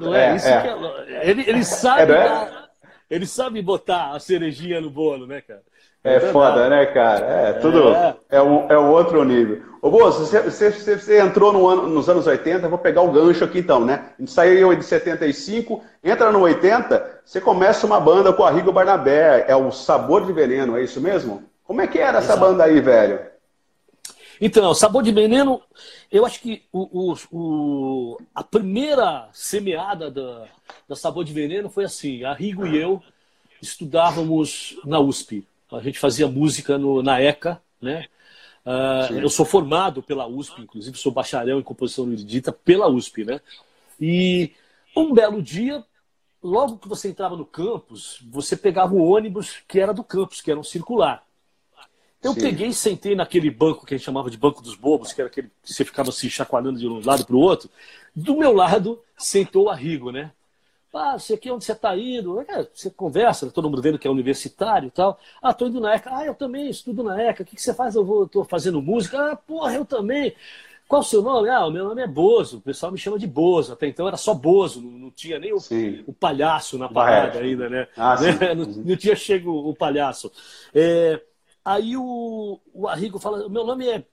Não 0.00 0.14
é, 0.14 0.30
é 0.30 0.36
isso 0.36 0.48
é. 0.48 0.62
que 0.62 0.68
é... 1.12 1.30
Ele, 1.30 1.44
ele 1.46 1.64
sabe 1.64 2.00
é, 2.00 2.06
dar, 2.06 2.70
ele 3.10 3.26
sabe 3.26 3.60
botar 3.60 4.12
a 4.12 4.18
cerejinha 4.18 4.80
no 4.80 4.88
bolo, 4.88 5.26
né, 5.26 5.42
cara? 5.42 5.60
É 6.02 6.18
foda, 6.18 6.70
né, 6.70 6.86
cara? 6.86 7.26
É, 7.26 7.52
tudo. 7.54 7.92
É, 7.92 8.16
é, 8.30 8.40
um, 8.40 8.70
é 8.70 8.78
um 8.78 8.90
outro 8.90 9.22
nível. 9.22 9.60
Ô, 9.82 9.90
você, 9.90 10.40
você, 10.40 10.70
você, 10.70 11.20
entrou 11.20 11.52
no 11.52 11.68
ano, 11.68 11.88
nos 11.88 12.08
anos 12.08 12.26
80, 12.26 12.66
vou 12.70 12.78
pegar 12.78 13.02
o 13.02 13.12
gancho 13.12 13.44
aqui 13.44 13.58
então, 13.58 13.84
né? 13.84 14.12
A 14.18 14.22
gente 14.22 14.30
saiu 14.30 14.74
de 14.74 14.82
75, 14.82 15.84
entra 16.02 16.32
no 16.32 16.40
80, 16.40 17.20
você 17.22 17.38
começa 17.38 17.84
uma 17.84 18.00
banda 18.00 18.32
com 18.32 18.44
a 18.44 18.50
Rigo 18.50 18.72
Barnabé, 18.72 19.44
é 19.46 19.54
o 19.54 19.70
Sabor 19.70 20.24
de 20.24 20.32
Veneno, 20.32 20.78
é 20.78 20.82
isso 20.82 21.02
mesmo? 21.02 21.44
Como 21.66 21.80
é 21.80 21.86
que 21.86 21.98
era 21.98 22.18
essa 22.18 22.36
banda 22.36 22.64
aí, 22.64 22.80
velho? 22.80 23.20
Então, 24.40 24.74
Sabor 24.74 25.02
de 25.02 25.12
Veneno, 25.12 25.62
eu 26.12 26.26
acho 26.26 26.40
que 26.40 26.62
o, 26.70 27.12
o, 27.12 27.16
o, 27.32 28.18
a 28.34 28.44
primeira 28.44 29.28
semeada 29.32 30.10
da, 30.10 30.44
da 30.88 30.94
Sabor 30.94 31.24
de 31.24 31.32
Veneno 31.32 31.70
foi 31.70 31.84
assim: 31.84 32.22
a 32.24 32.34
Rigo 32.34 32.66
e 32.66 32.76
eu 32.76 33.02
estudávamos 33.60 34.78
na 34.84 35.00
USP. 35.00 35.46
A 35.72 35.80
gente 35.80 35.98
fazia 35.98 36.28
música 36.28 36.78
no, 36.78 37.02
na 37.02 37.20
ECA, 37.20 37.60
né? 37.80 38.06
Uh, 38.64 39.18
eu 39.20 39.30
sou 39.30 39.46
formado 39.46 40.02
pela 40.02 40.26
USP, 40.26 40.62
inclusive 40.62 40.98
sou 40.98 41.12
bacharel 41.12 41.58
em 41.58 41.62
composição 41.62 42.10
erudita 42.12 42.52
pela 42.52 42.88
USP, 42.88 43.24
né? 43.24 43.40
E 44.00 44.52
um 44.94 45.12
belo 45.12 45.40
dia, 45.42 45.84
logo 46.42 46.78
que 46.78 46.88
você 46.88 47.08
entrava 47.08 47.36
no 47.36 47.46
campus, 47.46 48.20
você 48.28 48.56
pegava 48.56 48.94
o 48.94 49.02
ônibus 49.02 49.62
que 49.66 49.80
era 49.80 49.94
do 49.94 50.04
campus, 50.04 50.40
que 50.40 50.50
era 50.50 50.60
um 50.60 50.64
circular. 50.64 51.25
Eu 52.26 52.34
Sim. 52.34 52.40
peguei 52.40 52.68
e 52.68 52.74
sentei 52.74 53.14
naquele 53.14 53.50
banco 53.50 53.86
que 53.86 53.94
a 53.94 53.96
gente 53.96 54.04
chamava 54.04 54.28
de 54.28 54.36
banco 54.36 54.60
dos 54.60 54.74
bobos, 54.74 55.12
que 55.12 55.20
era 55.20 55.28
aquele 55.28 55.48
que 55.62 55.72
você 55.72 55.84
ficava 55.84 56.10
se 56.10 56.28
chacoalhando 56.28 56.78
de 56.78 56.88
um 56.88 57.00
lado 57.04 57.24
para 57.24 57.36
o 57.36 57.38
outro. 57.38 57.70
Do 58.14 58.36
meu 58.36 58.52
lado 58.52 59.00
sentou 59.16 59.66
o 59.66 59.70
Arrigo, 59.70 60.10
né? 60.10 60.32
Ah, 60.92 61.18
você 61.18 61.34
aqui 61.34 61.50
onde 61.50 61.64
você 61.64 61.72
está 61.72 61.96
indo? 61.96 62.40
É, 62.40 62.66
você 62.72 62.90
conversa, 62.90 63.50
todo 63.50 63.68
mundo 63.68 63.82
vendo 63.82 63.98
que 63.98 64.08
é 64.08 64.10
universitário 64.10 64.88
e 64.88 64.90
tal. 64.90 65.20
Ah, 65.42 65.50
estou 65.50 65.68
indo 65.68 65.78
na 65.78 65.94
ECA. 65.94 66.10
Ah, 66.10 66.24
eu 66.24 66.34
também 66.34 66.68
estudo 66.70 67.02
na 67.02 67.22
ECA. 67.22 67.42
O 67.42 67.46
que, 67.46 67.54
que 67.54 67.62
você 67.62 67.74
faz? 67.74 67.94
Eu 67.94 68.24
estou 68.24 68.44
fazendo 68.44 68.80
música. 68.80 69.32
Ah, 69.32 69.36
porra, 69.36 69.74
eu 69.74 69.84
também. 69.84 70.34
Qual 70.88 71.02
o 71.02 71.04
seu 71.04 71.20
nome? 71.20 71.50
Ah, 71.50 71.66
o 71.66 71.70
meu 71.70 71.84
nome 71.84 72.00
é 72.00 72.06
Bozo. 72.06 72.58
O 72.58 72.60
pessoal 72.60 72.90
me 72.90 72.98
chama 72.98 73.18
de 73.18 73.26
Bozo. 73.26 73.72
Até 73.72 73.86
então 73.86 74.08
era 74.08 74.16
só 74.16 74.32
Bozo, 74.32 74.80
não, 74.80 74.90
não 74.90 75.10
tinha 75.10 75.38
nem 75.38 75.52
o, 75.52 75.58
o, 76.06 76.12
palhaço 76.14 76.78
na 76.78 76.88
parada 76.88 77.40
ainda, 77.40 77.68
né? 77.68 77.88
Ah, 77.96 78.16
não, 78.56 78.64
não, 78.64 78.96
tinha 78.96 79.14
chego 79.14 79.50
o 79.50 79.74
palhaço. 79.74 80.32
É, 80.74 81.20
Aí 81.66 81.96
o, 81.96 82.60
o 82.72 82.86
Arrigo 82.86 83.18
fala: 83.18 83.48
meu 83.48 83.66
nome 83.66 83.88
é. 83.88 84.04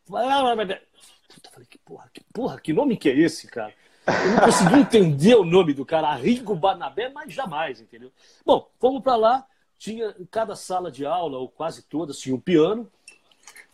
Puta, 1.31 1.51
falei, 1.51 1.67
que 1.69 1.77
porra, 1.77 2.09
que 2.11 2.23
porra, 2.33 2.59
que 2.59 2.73
nome 2.73 2.97
que 2.97 3.07
é 3.07 3.15
esse, 3.15 3.45
cara? 3.45 3.71
Eu 4.07 4.31
não 4.31 4.39
consegui 4.39 4.79
entender 4.79 5.35
o 5.35 5.45
nome 5.45 5.71
do 5.71 5.85
cara, 5.85 6.07
Arrigo 6.07 6.55
Barnabé, 6.55 7.09
mas 7.09 7.31
jamais, 7.31 7.79
entendeu? 7.79 8.11
Bom, 8.43 8.67
fomos 8.79 9.03
para 9.03 9.15
lá, 9.15 9.47
tinha 9.77 10.15
em 10.19 10.25
cada 10.25 10.55
sala 10.55 10.91
de 10.91 11.05
aula, 11.05 11.37
ou 11.37 11.47
quase 11.47 11.83
todas, 11.83 12.17
tinha 12.17 12.35
um 12.35 12.39
piano. 12.39 12.91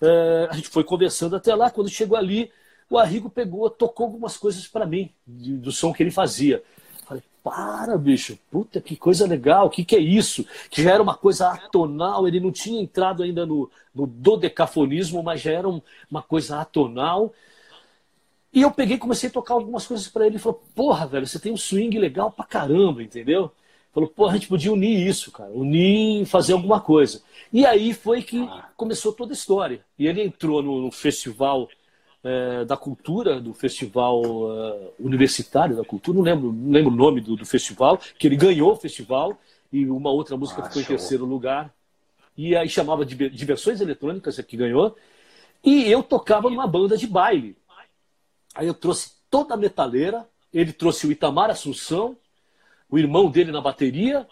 É, 0.02 0.50
a 0.52 0.54
gente 0.54 0.68
foi 0.68 0.84
conversando 0.84 1.38
até 1.38 1.56
lá, 1.56 1.72
quando 1.72 1.90
chegou 1.90 2.18
ali, 2.18 2.52
o 2.90 2.98
Arrigo 2.98 3.30
pegou, 3.30 3.70
tocou 3.70 4.08
algumas 4.08 4.36
coisas 4.36 4.68
para 4.68 4.86
mim, 4.86 5.10
do 5.26 5.72
som 5.72 5.94
que 5.94 6.04
ele 6.04 6.12
fazia. 6.12 6.62
Para, 7.44 7.98
bicho, 7.98 8.38
puta 8.52 8.82
que 8.82 8.96
coisa 8.96 9.26
legal, 9.26 9.68
o 9.68 9.70
que, 9.70 9.86
que 9.86 9.96
é 9.96 10.00
isso? 10.00 10.46
Que 10.70 10.84
já 10.84 10.94
era 10.94 11.04
uma 11.04 11.16
coisa 11.16 11.50
atonal, 11.50 12.28
ele 12.28 12.40
não 12.40 12.52
tinha 12.52 12.82
entrado 12.82 13.24
ainda 13.24 13.46
no, 13.46 13.70
no 13.96 14.06
dodecafonismo, 14.06 15.24
mas 15.24 15.42
já 15.42 15.52
era 15.52 15.68
um, 15.68 15.82
uma 16.10 16.22
coisa 16.22 16.60
atonal. 16.60 17.34
E 18.52 18.62
eu 18.62 18.72
peguei 18.72 18.96
e 18.96 19.00
comecei 19.00 19.30
a 19.30 19.32
tocar 19.32 19.54
algumas 19.54 19.86
coisas 19.86 20.08
para 20.08 20.26
ele. 20.26 20.36
Ele 20.36 20.42
falou, 20.42 20.62
porra, 20.76 21.06
velho, 21.08 21.28
você 21.28 21.40
tem 21.40 21.52
um 21.52 21.58
swing 21.58 21.98
legal 22.00 22.32
pra 22.32 22.46
caramba, 22.46 23.04
entendeu? 23.04 23.52
Falou, 23.94 24.10
porra, 24.10 24.32
a 24.32 24.36
gente 24.36 24.48
podia 24.48 24.72
unir 24.72 25.08
isso, 25.08 25.32
cara, 25.32 25.50
unir 25.52 26.22
e 26.22 26.26
fazer 26.26 26.54
alguma 26.54 26.80
coisa. 26.80 27.22
E 27.52 27.66
aí 27.66 27.94
foi 27.94 28.22
que 28.22 28.48
começou 28.76 29.14
toda 29.14 29.34
a 29.34 29.36
história. 29.36 29.84
E 29.98 30.08
ele 30.08 30.22
entrou 30.22 30.62
no, 30.62 30.82
no 30.82 30.92
festival 30.92 31.68
é, 32.24 32.66
da 32.66 32.76
cultura, 32.76 33.40
do 33.40 33.54
festival 33.54 34.22
uh, 34.22 34.94
universitário 35.00 35.76
da 35.76 35.84
cultura, 35.84 36.18
não 36.18 36.24
lembro, 36.24 36.52
não 36.52 36.72
lembro 36.72 36.92
o 36.92 36.96
nome 36.96 37.22
do, 37.22 37.36
do, 37.36 37.46
festival, 37.46 37.98
que 38.18 38.28
ele 38.28 38.36
ganhou 38.36 38.74
o 38.74 38.76
festival 38.76 39.40
e 39.72 39.86
uma 39.86 40.12
outra 40.12 40.36
música 40.36 40.62
ah, 40.62 40.66
ficou 40.66 40.82
show. 40.82 40.94
em 40.94 40.98
terceiro 40.98 41.26
lugar. 41.26 41.74
E 42.36 42.56
aí 42.56 42.68
chamava 42.70 43.06
de 43.06 43.30
Diversões 43.30 43.82
Eletrônicas, 43.82 44.40
é 44.40 44.44
que 44.44 44.58
ganhou. 44.58 44.96
E 45.64 45.90
eu 45.90 46.02
tocava 46.04 46.50
numa 46.50 46.68
banda 46.68 46.98
de 46.98 47.08
baile. 47.08 47.58
Aí 48.56 48.68
eu 48.68 48.74
trouxe 48.74 49.14
toda 49.30 49.54
a 49.54 49.58
metaleira, 49.58 50.28
ele 50.54 50.74
trouxe 50.74 51.06
o 51.08 51.12
Itamar 51.12 51.50
Assunção, 51.50 52.18
o 52.90 52.98
irmão 52.98 53.30
dele 53.30 53.52
na 53.52 53.62
bateria, 53.62 54.28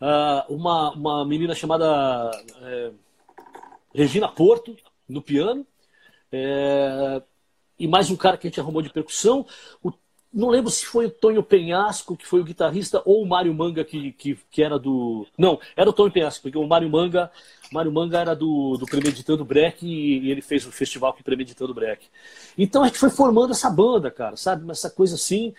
uh, 0.00 0.54
uma, 0.54 0.92
uma 0.92 1.24
menina 1.24 1.54
chamada 1.54 2.30
é, 2.62 2.92
Regina 3.94 4.28
Porto 4.28 4.76
no 5.08 5.20
piano, 5.20 5.66
é, 6.32 7.22
e 7.78 7.86
mais 7.86 8.10
um 8.10 8.16
cara 8.16 8.36
que 8.36 8.46
a 8.46 8.50
gente 8.50 8.60
arrumou 8.60 8.82
de 8.82 8.90
percussão. 8.90 9.46
O, 9.82 9.92
não 10.32 10.50
lembro 10.50 10.70
se 10.70 10.84
foi 10.84 11.06
o 11.06 11.10
Tonho 11.10 11.42
Penhasco, 11.42 12.16
que 12.16 12.26
foi 12.26 12.40
o 12.40 12.44
guitarrista, 12.44 13.00
ou 13.04 13.22
o 13.22 13.26
Mário 13.26 13.54
Manga, 13.54 13.84
que, 13.84 14.12
que, 14.12 14.38
que 14.50 14.62
era 14.62 14.78
do. 14.78 15.26
Não, 15.38 15.58
era 15.74 15.88
o 15.88 15.92
Tonho 15.92 16.12
Penhasco, 16.12 16.42
porque 16.42 16.58
o 16.58 16.66
Mário 16.66 16.90
Manga, 16.90 17.30
Mário 17.72 17.90
Manga 17.90 18.18
era 18.18 18.34
do, 18.34 18.76
do 18.76 18.84
Premeditando 18.84 19.44
Break 19.44 19.86
e, 19.86 20.18
e 20.20 20.30
ele 20.30 20.42
fez 20.42 20.66
o 20.66 20.68
um 20.68 20.72
festival 20.72 21.14
com 21.14 21.22
Premeditando 21.22 21.72
Break. 21.72 22.06
Então 22.58 22.82
a 22.82 22.86
gente 22.86 22.98
foi 22.98 23.10
formando 23.10 23.52
essa 23.52 23.70
banda, 23.70 24.10
cara, 24.10 24.36
sabe? 24.36 24.70
Essa 24.70 24.90
coisa 24.90 25.14
assim 25.14 25.54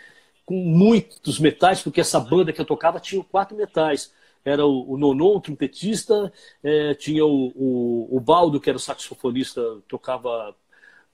com 0.45 0.55
muitos 0.55 1.39
metais, 1.39 1.81
porque 1.81 1.99
essa 1.99 2.21
banda 2.21 2.53
que 2.53 2.61
eu 2.61 2.65
tocava 2.65 3.01
tinha 3.01 3.21
quatro 3.21 3.57
metais. 3.57 4.13
Era 4.43 4.65
o, 4.65 4.93
o 4.93 4.97
Nonon, 4.97 5.39
trompetista, 5.39 6.31
é, 6.63 6.93
tinha 6.93 7.25
o, 7.25 7.51
o, 7.55 8.17
o, 8.17 8.19
Baldo, 8.19 8.59
que 8.59 8.69
era 8.69 8.77
o 8.77 8.81
saxofonista, 8.81 9.61
tocava, 9.87 10.55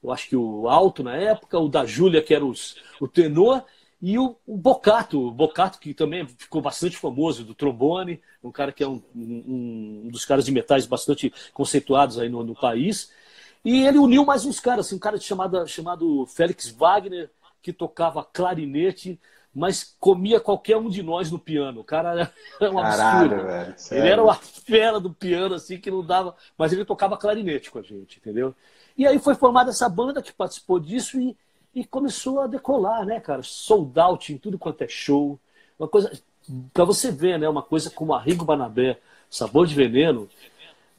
eu 0.03 0.11
acho 0.11 0.29
que 0.29 0.35
o 0.35 0.67
alto 0.69 1.03
na 1.03 1.15
época, 1.15 1.59
o 1.59 1.67
da 1.67 1.85
Júlia, 1.85 2.21
que 2.21 2.33
era 2.33 2.45
os, 2.45 2.75
o 2.99 3.07
tenor, 3.07 3.63
e 4.05 4.19
o, 4.19 4.35
o 4.45 4.57
Bocato, 4.57 5.17
o 5.27 5.31
Bocato, 5.31 5.79
que 5.79 5.93
também 5.93 6.27
ficou 6.27 6.61
bastante 6.61 6.97
famoso, 6.97 7.45
do 7.45 7.55
trombone, 7.55 8.21
um 8.43 8.51
cara 8.51 8.73
que 8.73 8.83
é 8.83 8.87
um, 8.87 9.01
um, 9.15 10.01
um 10.05 10.09
dos 10.09 10.25
caras 10.25 10.43
de 10.43 10.51
metais 10.51 10.85
bastante 10.85 11.33
conceituados 11.53 12.19
aí 12.19 12.27
no, 12.27 12.43
no, 12.43 12.53
país. 12.53 13.09
E 13.63 13.87
ele 13.87 13.97
uniu 13.97 14.25
mais 14.25 14.43
uns 14.43 14.59
caras, 14.59 14.87
assim, 14.87 14.95
um 14.97 14.99
cara 14.99 15.17
chamado, 15.17 15.65
chamado 15.69 16.25
Félix 16.25 16.69
Wagner, 16.69 17.31
que 17.61 17.71
tocava 17.71 18.25
clarinete, 18.25 19.17
mas 19.53 19.95
comia 20.00 20.39
qualquer 20.39 20.77
um 20.77 20.89
de 20.89 21.03
nós 21.03 21.29
no 21.29 21.38
piano. 21.38 21.81
O 21.81 21.83
cara 21.83 22.31
era 22.60 22.72
um 22.72 22.79
absurdo. 22.79 23.43
Velho, 23.43 23.75
ele 23.91 24.07
era 24.07 24.24
uma 24.24 24.36
fera 24.36 25.00
do 25.00 25.13
piano, 25.13 25.55
assim, 25.55 25.77
que 25.77 25.91
não 25.91 26.03
dava. 26.03 26.36
Mas 26.57 26.74
ele 26.74 26.83
tocava 26.83 27.17
clarinete 27.17 27.69
com 27.69 27.79
a 27.79 27.83
gente, 27.83 28.17
entendeu? 28.17 28.55
E 28.98 29.05
aí 29.05 29.19
foi 29.19 29.36
formada 29.36 29.69
essa 29.69 29.88
banda 29.88 30.22
que 30.22 30.33
participou 30.33 30.79
disso 30.79 31.19
e, 31.19 31.38
e 31.74 31.86
começou 31.86 32.41
a 32.41 32.47
decolar, 32.47 33.06
né, 33.06 33.19
cara? 33.19 33.43
Sold 33.43 33.99
out 33.99 34.34
em 34.34 34.38
tudo 34.38 34.58
quanto 34.58 34.82
é 34.82 34.88
show. 34.88 35.39
Uma 35.77 35.88
coisa. 35.88 36.12
Pra 36.73 36.84
você 36.84 37.12
ver, 37.12 37.38
né? 37.38 37.47
Uma 37.47 37.63
coisa 37.63 37.89
como 37.89 38.13
a 38.13 38.19
Rigo 38.19 38.43
Banabé, 38.43 38.99
Sabor 39.30 39.67
de 39.67 39.75
Veneno, 39.75 40.27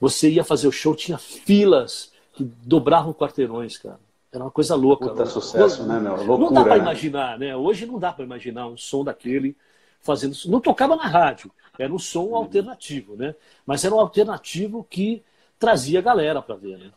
você 0.01 0.31
ia 0.31 0.45
fazer 0.45 0.69
o 0.69 0.73
show, 0.73 0.95
tinha 0.95 1.19
filas 1.19 2.13
que 2.33 2.45
dobravam 2.45 3.13
quarteirões, 3.13 3.79
cara. 3.79 3.99
Era 4.35 4.43
uma 4.43 4.51
coisa 4.51 4.75
louca. 4.75 5.07
Puta 5.07 5.27
sucesso, 5.27 5.87
né, 5.87 6.01
meu? 6.01 6.17
Loucura, 6.17 6.39
não 6.39 6.53
dá 6.53 6.65
para 6.65 6.75
né? 6.75 6.81
imaginar, 6.81 7.39
né? 7.39 7.55
Hoje 7.55 7.87
não 7.87 8.01
dá 8.01 8.13
para 8.13 8.25
imaginar 8.25 8.67
um 8.67 8.77
som 8.77 9.05
daquele 9.05 9.57
fazendo. 10.01 10.35
Não 10.47 10.59
tocava 10.59 10.97
na 10.97 11.07
rádio, 11.07 11.53
era 11.79 11.93
um 11.93 11.99
som 12.01 12.25
uhum. 12.25 12.37
alternativo, 12.37 13.15
né? 13.15 13.37
Mas 13.65 13.85
era 13.85 13.95
um 13.95 14.01
alternativo 14.01 14.85
que 14.91 15.23
trazia 15.57 16.01
a 16.01 16.03
galera 16.03 16.43
para 16.43 16.57
ver, 16.57 16.79
né? 16.79 16.91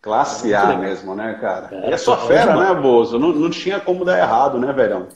Classe 0.00 0.52
A 0.52 0.76
mesmo, 0.76 1.14
né, 1.14 1.34
cara? 1.34 1.68
É, 1.84 1.90
e 1.90 1.92
é 1.92 1.96
só 1.96 2.16
fera, 2.26 2.56
né, 2.56 2.80
Bozo? 2.80 3.20
Não, 3.20 3.32
não 3.32 3.48
tinha 3.48 3.78
como 3.78 4.04
dar 4.04 4.18
errado, 4.18 4.58
né, 4.58 4.72
velhão? 4.72 5.06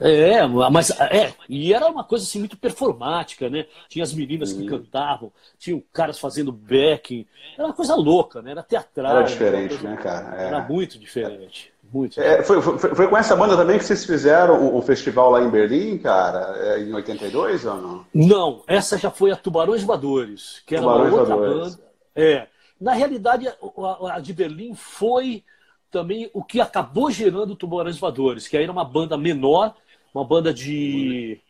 É, 0.00 0.46
mas 0.70 0.90
é, 0.90 1.32
e 1.48 1.74
era 1.74 1.88
uma 1.88 2.04
coisa 2.04 2.24
assim 2.24 2.38
muito 2.38 2.56
performática, 2.56 3.50
né? 3.50 3.66
Tinha 3.88 4.04
as 4.04 4.12
meninas 4.12 4.52
que 4.52 4.64
cantavam, 4.64 5.32
tinha 5.58 5.82
caras 5.92 6.18
fazendo 6.18 6.52
backing, 6.52 7.26
era 7.56 7.66
uma 7.66 7.74
coisa 7.74 7.96
louca, 7.96 8.40
né? 8.40 8.52
Era 8.52 8.62
teatral. 8.62 9.16
Era 9.16 9.22
diferente, 9.24 9.70
coisa... 9.70 9.88
né, 9.88 9.96
cara? 9.96 10.40
É. 10.40 10.46
Era 10.46 10.60
muito 10.60 10.98
diferente. 10.98 11.72
Muito 11.92 12.20
é, 12.20 12.42
foi, 12.42 12.60
foi, 12.60 12.78
foi, 12.78 13.08
com 13.08 13.16
essa 13.16 13.34
banda 13.34 13.56
também 13.56 13.78
que 13.78 13.84
vocês 13.84 14.04
fizeram 14.04 14.62
o, 14.62 14.76
o 14.76 14.82
festival 14.82 15.30
lá 15.30 15.42
em 15.42 15.48
Berlim, 15.48 15.96
cara, 15.96 16.54
é, 16.58 16.80
em 16.80 16.92
82 16.92 17.64
ou 17.64 17.76
não? 17.76 18.06
Não, 18.12 18.62
essa 18.66 18.98
já 18.98 19.10
foi 19.10 19.30
a 19.30 19.36
Tubarões 19.36 19.82
Voadores, 19.82 20.62
que 20.66 20.74
era 20.74 20.82
Tubarões 20.82 21.12
uma 21.12 21.20
outra 21.20 21.36
Voadores. 21.36 21.74
banda. 21.76 21.88
É. 22.14 22.46
Na 22.78 22.92
realidade, 22.92 23.48
a, 23.48 24.16
a 24.16 24.20
de 24.20 24.34
Berlim 24.34 24.74
foi 24.74 25.42
também 25.90 26.30
o 26.34 26.44
que 26.44 26.60
acabou 26.60 27.10
gerando 27.10 27.56
Tubarões 27.56 27.98
Voadores, 27.98 28.46
que 28.46 28.56
aí 28.56 28.64
era 28.64 28.72
uma 28.72 28.84
banda 28.84 29.16
menor, 29.16 29.74
uma 30.14 30.24
banda 30.24 30.52
de. 30.52 31.40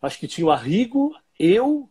Acho 0.00 0.18
que 0.18 0.28
tinha 0.28 0.46
o 0.46 0.50
Arrigo, 0.50 1.14
eu, 1.38 1.88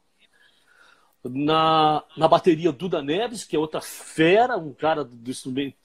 na, 1.24 2.04
na 2.16 2.28
bateria 2.28 2.72
Duda 2.72 3.02
Neves, 3.02 3.44
que 3.44 3.56
é 3.56 3.60
outra 3.60 3.82
fera, 3.82 4.58
um 4.58 4.74
cara 4.74 5.04
do 5.04 5.32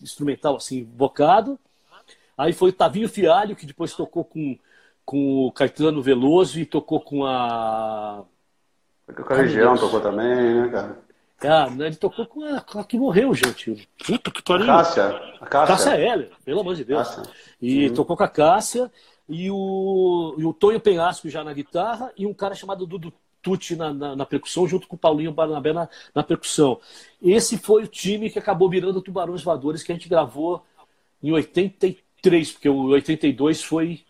instrumental 0.00 0.56
assim, 0.56 0.84
bocado. 0.84 1.58
Aí 2.36 2.52
foi 2.52 2.70
o 2.70 2.72
Tavinho 2.72 3.08
Fialho, 3.08 3.56
que 3.56 3.66
depois 3.66 3.94
tocou 3.94 4.24
com, 4.24 4.58
com 5.04 5.46
o 5.46 5.52
Caetano 5.52 6.02
Veloso 6.02 6.58
e 6.60 6.66
tocou 6.66 7.00
com 7.00 7.24
a. 7.24 8.24
Com 9.06 9.32
a 9.32 9.36
região 9.36 9.76
tocou 9.76 10.00
também, 10.00 10.62
né, 10.62 10.68
cara? 10.68 10.98
Ah, 11.44 11.66
ele 11.76 11.96
tocou 11.96 12.24
com 12.24 12.44
a, 12.44 12.60
com 12.60 12.78
a 12.78 12.84
que 12.84 12.96
morreu, 12.96 13.34
gente. 13.34 13.88
Puta 14.06 14.30
que 14.30 14.42
pariu. 14.42 14.64
A 14.64 14.76
Cássia. 14.76 15.06
A 15.40 15.46
Cássia. 15.46 15.74
Cássia 15.74 16.00
Heller, 16.00 16.30
pelo 16.44 16.60
amor 16.60 16.76
de 16.76 16.84
Deus. 16.84 17.08
Cássia. 17.08 17.22
E 17.60 17.88
uhum. 17.88 17.94
tocou 17.94 18.16
com 18.16 18.22
a 18.22 18.28
Cássia 18.28 18.90
e 19.28 19.50
o, 19.50 20.34
e 20.38 20.44
o 20.44 20.52
Tonho 20.52 20.80
Penhasco 20.80 21.28
já 21.28 21.44
na 21.44 21.52
guitarra 21.52 22.12
e 22.16 22.26
um 22.26 22.34
cara 22.34 22.54
chamado 22.54 22.86
Dudu 22.86 23.12
Tucci 23.40 23.74
na, 23.74 23.92
na, 23.92 24.16
na, 24.16 24.26
percussão, 24.26 24.68
junto 24.68 24.86
com 24.86 24.94
o 24.94 24.98
Paulinho 24.98 25.32
Barnabé 25.32 25.72
na, 25.72 25.88
na, 26.14 26.22
percussão. 26.22 26.80
Esse 27.20 27.58
foi 27.58 27.82
o 27.82 27.88
time 27.88 28.30
que 28.30 28.38
acabou 28.38 28.70
virando 28.70 29.02
Tubarões 29.02 29.42
Voadores, 29.42 29.82
que 29.82 29.90
a 29.90 29.94
gente 29.94 30.08
gravou 30.08 30.64
em 31.20 31.32
83, 31.32 32.52
porque 32.52 32.68
o 32.68 32.88
82 32.90 33.62
foi, 33.62 34.02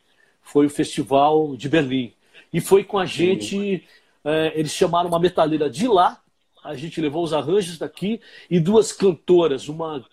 foi 0.43 0.67
o 0.67 0.71
festival 0.71 1.57
de 1.57 1.69
Berlim. 1.69 2.13
E 2.53 2.61
foi 2.61 2.85
com 2.85 2.99
a 2.99 3.07
gente, 3.07 3.87
é, 4.23 4.53
eles 4.55 4.73
chamaram 4.73 5.09
uma 5.09 5.19
metaleira 5.19 5.71
de 5.71 5.89
lá, 5.89 6.21
a 6.63 6.77
gente 6.77 7.01
levou 7.01 7.25
os 7.25 7.33
arranjos 7.33 7.79
daqui 7.79 8.21
e 8.51 8.61
duas 8.61 8.93
cantoras, 8.93 9.67
uma 9.69 10.05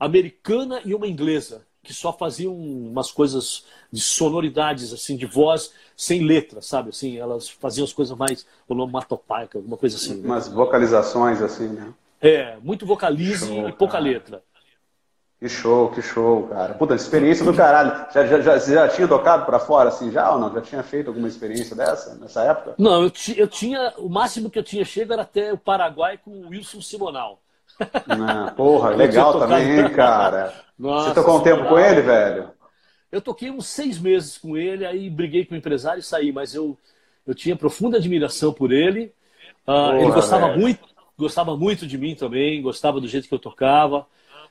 americana 0.00 0.80
e 0.84 0.94
uma 0.94 1.06
inglesa 1.06 1.66
que 1.84 1.94
só 1.94 2.12
faziam 2.12 2.52
umas 2.52 3.12
coisas 3.12 3.64
de 3.92 4.00
sonoridades, 4.00 4.92
assim, 4.92 5.16
de 5.16 5.26
voz 5.26 5.72
sem 5.96 6.24
letra, 6.24 6.60
sabe? 6.60 6.88
Assim, 6.88 7.18
elas 7.18 7.48
faziam 7.48 7.84
as 7.84 7.92
coisas 7.92 8.16
mais 8.16 8.46
onomatopaicas, 8.68 9.56
alguma 9.56 9.76
coisa 9.76 9.96
assim. 9.96 10.16
Né? 10.16 10.26
Umas 10.26 10.48
vocalizações, 10.48 11.40
assim, 11.40 11.68
né? 11.68 11.92
É, 12.20 12.56
muito 12.62 12.86
vocalize 12.86 13.46
show, 13.46 13.68
e 13.68 13.72
pouca 13.72 13.92
cara. 13.92 14.04
letra. 14.04 14.42
Que 15.38 15.48
show, 15.48 15.90
que 15.90 16.00
show, 16.00 16.48
cara. 16.48 16.72
Puta, 16.72 16.94
experiência 16.94 17.44
do 17.44 17.52
caralho. 17.52 18.06
Já, 18.14 18.26
já, 18.26 18.40
já, 18.40 18.58
já 18.58 18.88
tinha 18.88 19.06
tocado 19.06 19.44
para 19.44 19.58
fora 19.58 19.90
assim 19.90 20.10
já 20.10 20.32
ou 20.32 20.38
não? 20.38 20.50
Já 20.54 20.62
tinha 20.62 20.82
feito 20.82 21.08
alguma 21.08 21.28
experiência 21.28 21.76
dessa 21.76 22.14
nessa 22.14 22.42
época? 22.44 22.74
Não, 22.78 23.02
eu, 23.02 23.12
eu 23.36 23.46
tinha. 23.46 23.92
O 23.98 24.08
máximo 24.08 24.48
que 24.48 24.58
eu 24.58 24.62
tinha 24.62 24.86
chegado 24.86 25.12
era 25.12 25.22
até 25.22 25.52
o 25.52 25.58
Paraguai 25.58 26.16
com 26.16 26.30
o 26.30 26.48
Wilson 26.48 26.80
Simonal. 26.80 27.43
Não, 28.06 28.54
porra, 28.54 28.90
legal 28.90 29.38
também, 29.38 29.80
hein, 29.80 29.92
cara. 29.92 30.54
Nossa, 30.78 31.08
Você 31.08 31.14
tocou 31.14 31.38
um 31.38 31.42
tempo 31.42 31.68
com 31.68 31.78
ele, 31.78 32.02
velho? 32.02 32.50
Eu 33.10 33.20
toquei 33.20 33.50
uns 33.50 33.66
seis 33.66 33.98
meses 33.98 34.36
com 34.38 34.56
ele, 34.56 34.84
aí 34.84 35.08
briguei 35.08 35.44
com 35.44 35.54
o 35.54 35.58
empresário 35.58 36.00
e 36.00 36.02
saí, 36.02 36.32
mas 36.32 36.54
eu, 36.54 36.76
eu 37.26 37.34
tinha 37.34 37.54
profunda 37.54 37.96
admiração 37.96 38.52
por 38.52 38.72
ele. 38.72 39.12
Uh, 39.62 39.66
porra, 39.66 40.00
ele 40.00 40.12
gostava 40.12 40.46
velho. 40.48 40.60
muito, 40.60 40.88
gostava 41.16 41.56
muito 41.56 41.86
de 41.86 41.96
mim 41.96 42.14
também, 42.14 42.60
gostava 42.60 43.00
do 43.00 43.08
jeito 43.08 43.28
que 43.28 43.34
eu 43.34 43.38
tocava. 43.38 44.06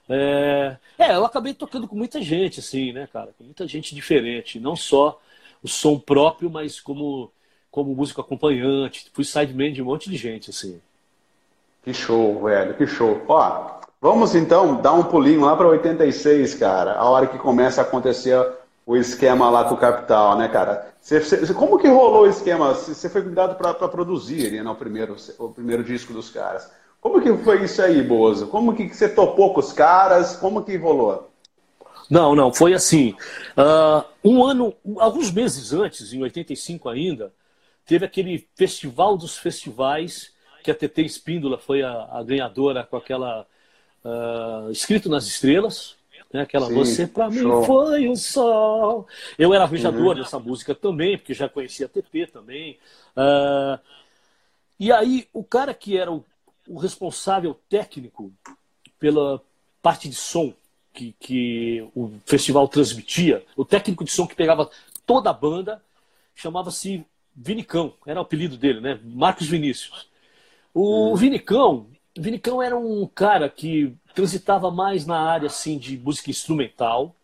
É, 0.09 0.77
é, 0.97 1.15
eu 1.15 1.25
acabei 1.25 1.53
tocando 1.53 1.87
com 1.87 1.95
muita 1.95 2.21
gente, 2.21 2.59
assim, 2.59 2.91
né, 2.91 3.07
cara? 3.11 3.33
Com 3.37 3.43
muita 3.43 3.67
gente 3.67 3.95
diferente. 3.95 4.59
Não 4.59 4.75
só 4.75 5.19
o 5.61 5.67
som 5.67 5.97
próprio, 5.97 6.49
mas 6.49 6.79
como, 6.79 7.31
como 7.71 7.95
músico 7.95 8.21
acompanhante. 8.21 9.09
Fui 9.13 9.23
sideman 9.23 9.71
de 9.71 9.81
um 9.81 9.85
monte 9.85 10.09
de 10.09 10.17
gente, 10.17 10.49
assim. 10.49 10.81
Que 11.83 11.93
show, 11.93 12.43
velho, 12.43 12.73
que 12.75 12.87
show. 12.87 13.21
Ó, 13.27 13.73
Vamos 14.03 14.35
então 14.35 14.81
dar 14.81 14.91
um 14.91 15.03
pulinho 15.03 15.45
lá 15.45 15.55
para 15.55 15.65
86, 15.65 16.55
cara, 16.55 16.95
a 16.95 17.09
hora 17.09 17.25
que 17.25 17.37
começa 17.37 17.79
a 17.79 17.85
acontecer 17.85 18.37
o 18.85 18.97
esquema 18.97 19.49
lá 19.49 19.63
com 19.63 19.75
o 19.75 19.77
Capital, 19.77 20.37
né, 20.37 20.49
cara? 20.49 20.93
Você, 20.99 21.21
você, 21.21 21.53
como 21.53 21.79
que 21.79 21.87
rolou 21.87 22.23
o 22.23 22.29
esquema? 22.29 22.73
Você 22.73 23.07
foi 23.07 23.21
cuidado 23.21 23.55
para 23.55 23.73
produzir 23.87 24.51
né, 24.51 24.69
o, 24.69 24.75
primeiro, 24.75 25.15
o 25.39 25.47
primeiro 25.47 25.85
disco 25.85 26.11
dos 26.11 26.29
caras. 26.29 26.69
Como 26.99 27.21
que 27.21 27.33
foi 27.45 27.63
isso 27.63 27.81
aí, 27.81 28.03
Bozo? 28.03 28.47
Como 28.47 28.75
que 28.75 28.93
você 28.93 29.07
topou 29.07 29.53
com 29.53 29.61
os 29.61 29.71
caras? 29.71 30.35
Como 30.35 30.65
que 30.65 30.75
rolou? 30.75 31.31
Não, 32.09 32.35
não, 32.35 32.53
foi 32.53 32.73
assim. 32.73 33.15
Uh, 33.57 34.03
um 34.21 34.43
ano, 34.43 34.73
alguns 34.97 35.31
meses 35.31 35.71
antes, 35.71 36.11
em 36.11 36.21
85 36.21 36.89
ainda, 36.89 37.33
teve 37.85 38.03
aquele 38.03 38.45
festival 38.53 39.15
dos 39.15 39.37
festivais, 39.37 40.32
que 40.63 40.71
a 40.71 40.75
TT 40.75 41.01
Espíndola 41.03 41.57
foi 41.57 41.83
a, 41.83 42.09
a 42.11 42.23
ganhadora 42.23 42.83
com 42.83 42.97
aquela 42.97 43.45
uh, 44.03 44.71
Escrito 44.71 45.09
nas 45.09 45.27
Estrelas, 45.27 45.95
né? 46.33 46.41
Aquela 46.41 46.67
Sim, 46.67 46.73
Você 46.73 47.07
para 47.07 47.29
mim 47.29 47.43
foi 47.65 48.09
o 48.09 48.15
sol. 48.15 49.07
Eu 49.37 49.53
era 49.53 49.65
arranjador 49.65 50.15
uhum. 50.15 50.15
dessa 50.15 50.39
música 50.39 50.73
também, 50.73 51.17
porque 51.17 51.33
já 51.33 51.47
conhecia 51.47 51.85
a 51.85 51.89
TP 51.89 52.25
também. 52.25 52.79
Uh, 53.15 53.79
e 54.79 54.91
aí, 54.91 55.27
o 55.31 55.43
cara 55.43 55.73
que 55.73 55.97
era 55.97 56.11
o, 56.11 56.25
o, 56.67 56.79
responsável 56.79 57.57
técnico 57.69 58.33
pela 58.99 59.39
parte 59.81 60.09
de 60.09 60.15
som 60.15 60.53
que, 60.91 61.15
que 61.19 61.87
o 61.95 62.11
festival 62.25 62.67
transmitia, 62.67 63.45
o 63.55 63.63
técnico 63.63 64.03
de 64.03 64.11
som 64.11 64.25
que 64.25 64.35
pegava 64.35 64.69
toda 65.05 65.29
a 65.29 65.33
banda, 65.33 65.81
chamava-se 66.33 67.05
Vinicão, 67.35 67.93
era 68.05 68.19
o 68.19 68.23
apelido 68.23 68.57
dele, 68.57 68.81
né? 68.81 68.99
Marcos 69.03 69.47
Vinícius. 69.47 70.07
O 70.73 71.09
uhum. 71.09 71.15
Vinicão, 71.15 71.87
Vinicão 72.17 72.61
era 72.61 72.77
um 72.77 73.07
cara 73.07 73.49
que 73.49 73.95
transitava 74.13 74.71
mais 74.71 75.05
na 75.05 75.19
área 75.19 75.47
assim 75.47 75.77
de 75.77 75.97
música 75.97 76.29
instrumental 76.29 77.15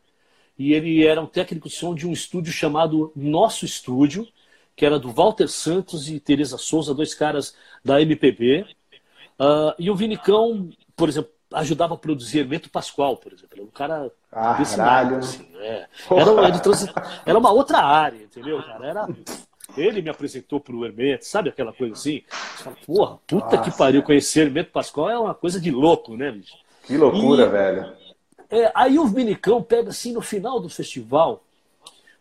e 0.57 0.73
ele 0.73 1.05
era 1.05 1.21
um 1.21 1.25
técnico 1.25 1.69
de 1.69 1.75
som 1.75 1.95
de 1.95 2.05
um 2.05 2.11
estúdio 2.11 2.51
chamado 2.51 3.13
Nosso 3.15 3.63
Estúdio, 3.63 4.27
que 4.75 4.85
era 4.85 4.99
do 4.99 5.11
Walter 5.11 5.47
Santos 5.47 6.09
e 6.09 6.19
Teresa 6.19 6.57
Souza, 6.57 6.93
dois 6.93 7.13
caras 7.13 7.55
da 7.83 8.01
MPB. 8.01 8.65
Uh, 9.39 9.73
e 9.79 9.89
o 9.89 9.95
Vinicão, 9.95 10.69
por 10.97 11.07
exemplo, 11.07 11.31
ajudava 11.53 11.93
a 11.93 11.97
produzir 11.97 12.39
Hermeto 12.39 12.69
Pascoal, 12.69 13.15
por 13.15 13.31
exemplo. 13.31 13.49
Era 13.53 13.63
um 13.63 13.67
cara 13.67 14.11
ah, 14.31 14.53
desse 14.53 14.77
lado, 14.77 15.15
assim, 15.15 15.47
é. 15.55 15.87
era, 16.11 16.31
era, 16.31 16.61
era, 17.25 17.39
uma 17.39 17.51
outra 17.51 17.79
área, 17.79 18.21
entendeu, 18.21 18.61
cara? 18.61 18.85
Era 18.85 19.07
ele 19.77 20.01
me 20.01 20.09
apresentou 20.09 20.59
pro 20.59 20.85
Hermeto, 20.85 21.25
sabe 21.25 21.49
aquela 21.49 21.73
coisa 21.73 21.93
assim? 21.93 22.23
Você 22.29 22.63
fala, 22.63 22.75
porra, 22.85 23.19
puta 23.27 23.57
Nossa. 23.57 23.69
que 23.71 23.77
pariu, 23.77 24.03
conhecer 24.03 24.41
Hermeto 24.41 24.71
Pascoal 24.71 25.09
é 25.09 25.19
uma 25.19 25.33
coisa 25.33 25.59
de 25.59 25.71
louco, 25.71 26.15
né, 26.15 26.31
bicho? 26.31 26.55
Que 26.83 26.97
loucura, 26.97 27.45
e, 27.45 27.49
velho. 27.49 27.93
É, 28.49 28.71
aí 28.73 28.97
o 28.97 29.05
Vinicão 29.05 29.61
pega 29.61 29.89
assim 29.89 30.11
no 30.11 30.21
final 30.21 30.59
do 30.59 30.69
festival, 30.69 31.43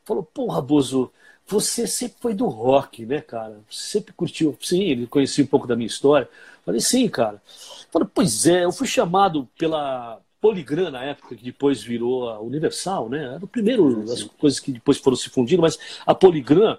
falou, 0.05 0.23
porra, 0.23 0.61
Bozo, 0.61 1.11
você 1.47 1.87
sempre 1.87 2.17
foi 2.21 2.35
do 2.35 2.47
rock, 2.47 3.07
né, 3.07 3.23
cara? 3.23 3.59
Sempre 3.71 4.13
curtiu. 4.13 4.57
Sim, 4.61 4.83
ele 4.83 5.07
conhecia 5.07 5.43
um 5.43 5.47
pouco 5.47 5.67
da 5.67 5.75
minha 5.75 5.87
história. 5.87 6.29
Falei, 6.65 6.81
sim, 6.81 7.09
cara. 7.09 7.43
Falei, 7.91 8.07
pois 8.15 8.47
é, 8.47 8.65
eu 8.65 8.73
fui 8.73 8.87
chamado 8.87 9.49
pela 9.59 10.21
Poligram 10.43 10.91
na 10.91 11.03
época, 11.03 11.35
que 11.35 11.43
depois 11.43 11.83
virou 11.83 12.29
a 12.29 12.39
Universal, 12.41 13.09
né? 13.09 13.35
Era 13.35 13.45
o 13.45 13.49
primeiro, 13.49 14.03
as 14.03 14.23
coisas 14.23 14.61
que 14.61 14.73
depois 14.73 14.99
foram 14.99 15.17
se 15.17 15.31
fundindo, 15.31 15.63
mas 15.63 15.79
a 16.07 16.15
Poligram 16.15 16.79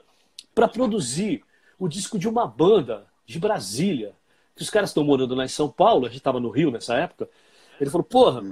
para 0.60 0.68
produzir 0.68 1.42
o 1.80 1.88
disco 1.88 2.20
de 2.20 2.28
uma 2.28 2.46
banda 2.46 3.08
de 3.26 3.40
Brasília, 3.40 4.14
que 4.54 4.62
os 4.62 4.70
caras 4.70 4.90
estão 4.90 5.06
morando 5.06 5.34
lá 5.34 5.46
em 5.46 5.48
São 5.48 5.70
Paulo, 5.70 6.06
a 6.06 6.10
gente 6.10 6.18
estava 6.18 6.38
no 6.38 6.50
Rio 6.50 6.70
nessa 6.70 6.96
época. 6.96 7.30
Ele 7.80 7.90
falou: 7.90 8.04
Porra, 8.04 8.44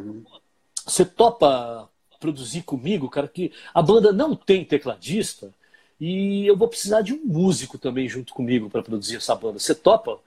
você 0.86 1.04
topa 1.04 1.90
produzir 2.18 2.62
comigo, 2.62 3.10
cara, 3.10 3.28
que 3.28 3.52
a 3.74 3.82
banda 3.82 4.14
não 4.14 4.38
tem 4.38 4.64
tecladista 4.64 5.54
e 6.00 6.48
eu 6.48 6.56
vou 6.56 6.70
precisar 6.70 7.02
de 7.02 7.14
um 7.14 7.26
músico 7.26 7.78
também 7.78 8.08
junto 8.08 8.34
comigo 8.34 8.70
para 8.70 8.82
produzir 8.82 9.18
essa 9.18 9.36
banda. 9.36 9.60
Você 9.60 9.76
topa? 9.76 10.18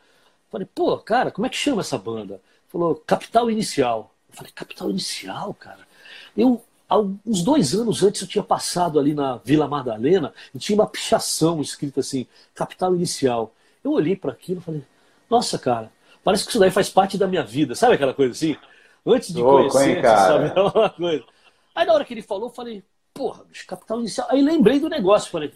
Falei, 0.50 0.68
pô, 0.74 0.98
cara, 0.98 1.30
como 1.30 1.46
é 1.46 1.48
que 1.48 1.56
chama 1.56 1.80
essa 1.80 1.96
banda? 1.96 2.42
Falou, 2.68 2.94
Capital 3.06 3.50
Inicial. 3.50 4.14
Eu 4.28 4.36
falei, 4.36 4.52
Capital 4.52 4.90
Inicial, 4.90 5.54
cara. 5.54 5.88
Eu 6.36 6.62
uns 6.98 7.42
dois 7.42 7.74
anos 7.74 8.03
antes 8.03 8.22
eu 8.22 8.29
tinha 8.29 8.42
passado 8.42 8.98
ali 8.98 9.14
na 9.14 9.37
Vila 9.37 9.68
Madalena 9.68 10.35
e 10.55 10.59
tinha 10.59 10.76
uma 10.76 10.87
pichação 10.87 11.61
escrita 11.61 12.00
assim, 12.00 12.26
capital 12.55 12.94
inicial. 12.96 13.53
Eu 13.85 13.92
olhei 13.92 14.16
para 14.16 14.33
aquilo 14.33 14.61
e 14.61 14.62
falei, 14.62 14.83
nossa, 15.29 15.59
cara, 15.59 15.92
parece 16.24 16.44
que 16.44 16.50
isso 16.50 16.59
daí 16.59 16.70
faz 16.70 16.90
parte 16.90 17.16
da 17.16 17.29
minha 17.29 17.44
vida. 17.44 17.74
Sabe 17.74 17.94
aquela 17.94 18.12
coisa 18.12 18.33
assim? 18.33 18.57
Antes 19.07 19.33
de 19.33 19.40
Louco, 19.40 19.70
conhecer, 19.70 19.98
hein, 19.98 20.03
sabe? 20.03 20.53
É 20.57 20.61
uma 20.61 20.90
coisa. 20.90 21.24
Aí 21.74 21.87
na 21.87 21.94
hora 21.94 22.05
que 22.05 22.12
ele 22.12 22.22
falou, 22.22 22.48
eu 22.48 22.53
falei, 22.53 22.83
porra, 23.14 23.44
bicho, 23.44 23.66
capital 23.66 24.00
inicial. 24.00 24.26
Aí 24.31 24.42
lembrei 24.42 24.81
do 24.81 24.88
negócio, 24.88 25.31
falei, 25.31 25.53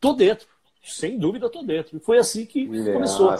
tô 0.00 0.12
dentro. 0.12 0.46
Sem 0.84 1.16
dúvida, 1.16 1.48
tô 1.48 1.62
dentro. 1.62 1.96
E 1.96 2.00
foi 2.00 2.18
assim 2.18 2.44
que 2.44 2.66
Nossa. 2.66 2.92
começou. 2.92 3.34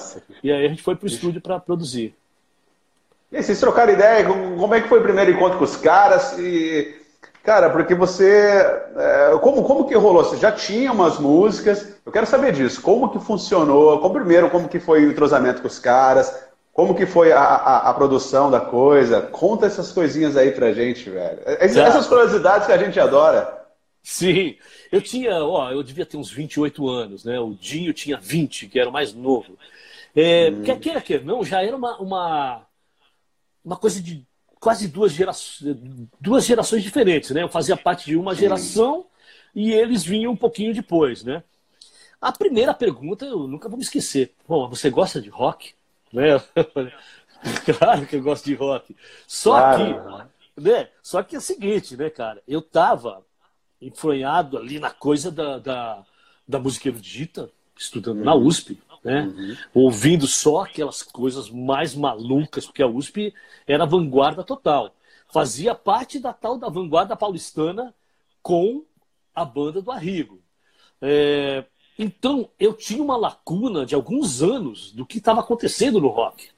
E 0.45 0.53
aí 0.53 0.65
a 0.65 0.69
gente 0.69 0.83
foi 0.83 0.95
pro 0.95 1.09
estúdio 1.09 1.41
para 1.41 1.59
produzir. 1.59 2.15
E 3.33 3.43
vocês 3.43 3.59
trocaram 3.59 3.93
ideia? 3.93 4.25
Como 4.25 4.73
é 4.75 4.81
que 4.81 4.89
foi 4.89 5.01
o 5.01 5.03
primeiro 5.03 5.33
encontro 5.33 5.59
com 5.59 5.65
os 5.65 5.77
caras? 5.77 6.39
E 6.39 7.02
Cara, 7.43 7.71
porque 7.71 7.95
você. 7.95 8.61
É, 8.97 9.39
como, 9.41 9.65
como 9.65 9.87
que 9.87 9.95
rolou? 9.95 10.23
Você 10.25 10.37
já 10.37 10.53
tinha 10.53 10.93
umas 10.93 11.19
músicas. 11.19 11.95
Eu 12.07 12.13
quero 12.13 12.27
saber 12.27 12.53
disso. 12.53 12.81
Como 12.81 13.11
que 13.11 13.19
funcionou? 13.19 13.99
Como, 14.01 14.15
primeiro, 14.15 14.49
como 14.49 14.69
que 14.69 14.79
foi 14.79 15.05
o 15.05 15.11
entrosamento 15.11 15.61
com 15.61 15.69
os 15.69 15.79
caras? 15.79 16.47
Como 16.73 16.95
que 16.95 17.05
foi 17.05 17.33
a, 17.33 17.41
a, 17.41 17.91
a 17.91 17.95
produção 17.95 18.51
da 18.51 18.61
coisa? 18.61 19.21
Conta 19.21 19.67
essas 19.67 19.91
coisinhas 19.91 20.37
aí 20.37 20.53
pra 20.53 20.73
gente, 20.73 21.11
velho. 21.11 21.41
Essas 21.45 22.07
curiosidades 22.07 22.67
que 22.67 22.73
a 22.73 22.79
gente 22.79 22.99
adora. 22.99 23.61
Sim, 24.03 24.57
eu 24.91 25.01
tinha, 25.01 25.45
ó, 25.45 25.71
eu 25.71 25.83
devia 25.83 26.05
ter 26.05 26.17
uns 26.17 26.31
28 26.31 26.89
anos, 26.89 27.25
né? 27.25 27.39
O 27.39 27.55
Dinho 27.55 27.93
tinha 27.93 28.19
20, 28.19 28.67
que 28.67 28.79
era 28.79 28.91
o 28.91 28.93
mais 28.93 29.15
novo. 29.15 29.57
É, 30.15 30.51
hum. 30.51 30.63
Quer 30.63 30.79
queira, 30.81 31.01
quer 31.01 31.25
não, 31.25 31.45
já 31.45 31.63
era 31.63 31.77
uma, 31.77 31.97
uma, 31.99 32.67
uma 33.65 33.77
coisa 33.77 34.03
de 34.03 34.27
quase 34.63 34.87
duas, 34.87 35.11
gera... 35.11 35.33
duas 36.21 36.47
gerações 36.47 36.85
diferentes, 36.85 37.33
né? 37.33 37.43
Eu 37.43 37.49
fazia 37.49 37.77
parte 37.77 38.07
de 38.07 38.17
uma 38.17 38.33
geração 38.33 39.07
e 39.53 39.73
eles 39.73 40.05
vinham 40.05 40.31
um 40.31 40.37
pouquinho 40.37 40.73
depois, 40.73 41.25
né? 41.25 41.43
A 42.21 42.31
primeira 42.31 42.73
pergunta 42.73 43.25
eu 43.25 43.49
nunca 43.49 43.69
vou 43.69 43.77
me 43.77 43.83
esquecer. 43.83 44.33
Pô, 44.47 44.69
você 44.69 44.89
gosta 44.89 45.21
de 45.21 45.29
rock? 45.29 45.75
Né? 46.13 46.41
claro 47.77 48.07
que 48.07 48.15
eu 48.15 48.23
gosto 48.23 48.45
de 48.45 48.55
rock. 48.55 48.97
Só 49.27 49.59
claro. 49.59 50.31
que, 50.55 50.61
né? 50.61 50.89
Só 51.03 51.25
que 51.25 51.35
é 51.35 51.39
o 51.39 51.43
seguinte, 51.43 51.97
né, 51.97 52.09
cara? 52.09 52.41
Eu 52.47 52.63
tava 52.63 53.27
enfronhado 53.81 54.57
ali 54.57 54.79
na 54.79 54.91
coisa 54.91 55.33
da, 55.33 55.59
da, 55.59 56.07
da 56.47 56.61
música 56.61 56.89
erudita, 56.89 57.51
estudando 57.77 58.19
uhum. 58.19 58.25
na 58.25 58.35
USP, 58.37 58.81
né? 59.03 59.23
Uhum. 59.23 59.57
Ouvindo 59.75 60.27
só 60.27 60.63
aquelas 60.63 61.03
coisas 61.03 61.51
mais 61.51 61.95
malucas, 61.95 62.67
porque 62.67 62.83
a 62.83 62.87
USP 62.87 63.35
era 63.67 63.87
vanguarda 63.87 64.45
total. 64.45 64.95
Fazia 65.33 65.75
parte 65.75 66.19
da 66.19 66.33
tal 66.33 66.59
da 66.59 66.69
vanguarda 66.69 67.17
paulistana 67.17 67.95
com 68.43 68.85
a 69.35 69.45
banda 69.45 69.81
do 69.81 69.91
Arrigo. 69.91 70.41
É, 71.01 71.65
então, 71.99 72.51
eu 72.59 72.73
tinha 72.75 73.03
uma 73.03 73.17
lacuna 73.17 73.85
de 73.85 73.95
alguns 73.95 74.43
anos 74.43 74.93
do 74.93 75.05
que 75.05 75.19
estava 75.19 75.41
acontecendo 75.41 76.01
no 76.01 76.09
rock. 76.09 76.49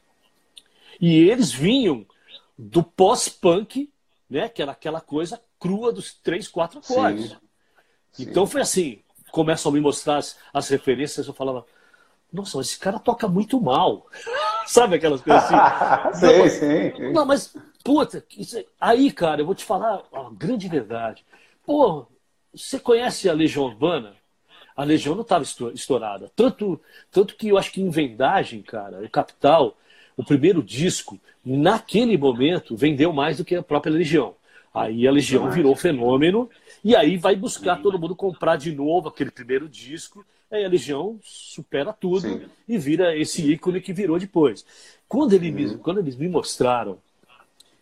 E 1.00 1.28
eles 1.28 1.52
vinham 1.52 2.06
do 2.56 2.82
pós-punk, 2.82 3.90
né, 4.28 4.48
que 4.48 4.62
era 4.62 4.72
aquela 4.72 5.00
coisa 5.00 5.40
crua 5.58 5.92
dos 5.92 6.14
três, 6.14 6.46
quatro 6.46 6.78
acordes. 6.78 7.36
Sim. 8.12 8.22
Então 8.22 8.46
foi 8.46 8.60
assim, 8.60 9.00
começam 9.32 9.70
a 9.70 9.74
me 9.74 9.80
mostrar 9.80 10.18
as, 10.18 10.38
as 10.52 10.68
referências, 10.68 11.26
eu 11.26 11.34
falava, 11.34 11.66
nossa, 12.34 12.60
esse 12.60 12.78
cara 12.78 12.98
toca 12.98 13.28
muito 13.28 13.60
mal. 13.60 14.06
Sabe 14.66 14.96
aquelas 14.96 15.20
coisas 15.20 15.44
assim? 15.44 16.18
sim, 16.18 16.26
não, 16.26 16.48
sim, 16.48 16.96
sim. 16.96 17.12
Não, 17.12 17.24
mas, 17.24 17.54
puta, 17.84 18.24
isso, 18.36 18.62
aí, 18.80 19.12
cara, 19.12 19.40
eu 19.40 19.46
vou 19.46 19.54
te 19.54 19.64
falar 19.64 20.02
a 20.12 20.30
grande 20.32 20.68
verdade. 20.68 21.24
Pô, 21.64 22.06
você 22.52 22.78
conhece 22.78 23.28
a 23.28 23.32
Legião 23.32 23.64
Urbana? 23.64 24.14
A 24.76 24.82
Legião 24.82 25.14
não 25.14 25.22
estava 25.22 25.44
estourada. 25.44 26.30
Tanto, 26.34 26.80
tanto 27.12 27.36
que 27.36 27.48
eu 27.48 27.56
acho 27.56 27.70
que 27.70 27.80
em 27.80 27.88
vendagem, 27.88 28.60
cara, 28.62 29.00
o 29.00 29.08
Capital, 29.08 29.76
o 30.16 30.24
primeiro 30.24 30.60
disco, 30.60 31.20
naquele 31.44 32.18
momento, 32.18 32.76
vendeu 32.76 33.12
mais 33.12 33.36
do 33.36 33.44
que 33.44 33.54
a 33.54 33.62
própria 33.62 33.92
Legião. 33.92 34.34
Aí 34.74 35.06
a 35.06 35.12
Legião 35.12 35.48
virou 35.52 35.76
fenômeno 35.76 36.50
e 36.82 36.96
aí 36.96 37.16
vai 37.16 37.36
buscar 37.36 37.80
todo 37.80 37.96
mundo 37.96 38.16
comprar 38.16 38.56
de 38.56 38.72
novo 38.72 39.08
aquele 39.08 39.30
primeiro 39.30 39.68
disco 39.68 40.26
Aí 40.54 40.64
a 40.64 40.68
Legião 40.68 41.18
supera 41.22 41.92
tudo 41.92 42.20
Sim. 42.20 42.42
e 42.68 42.78
vira 42.78 43.16
esse 43.16 43.52
ícone 43.52 43.80
que 43.80 43.92
virou 43.92 44.18
depois. 44.18 44.64
Quando, 45.08 45.32
ele 45.32 45.50
me, 45.50 45.66
uhum. 45.66 45.78
quando 45.78 45.98
eles 45.98 46.14
me 46.14 46.28
mostraram, 46.28 46.98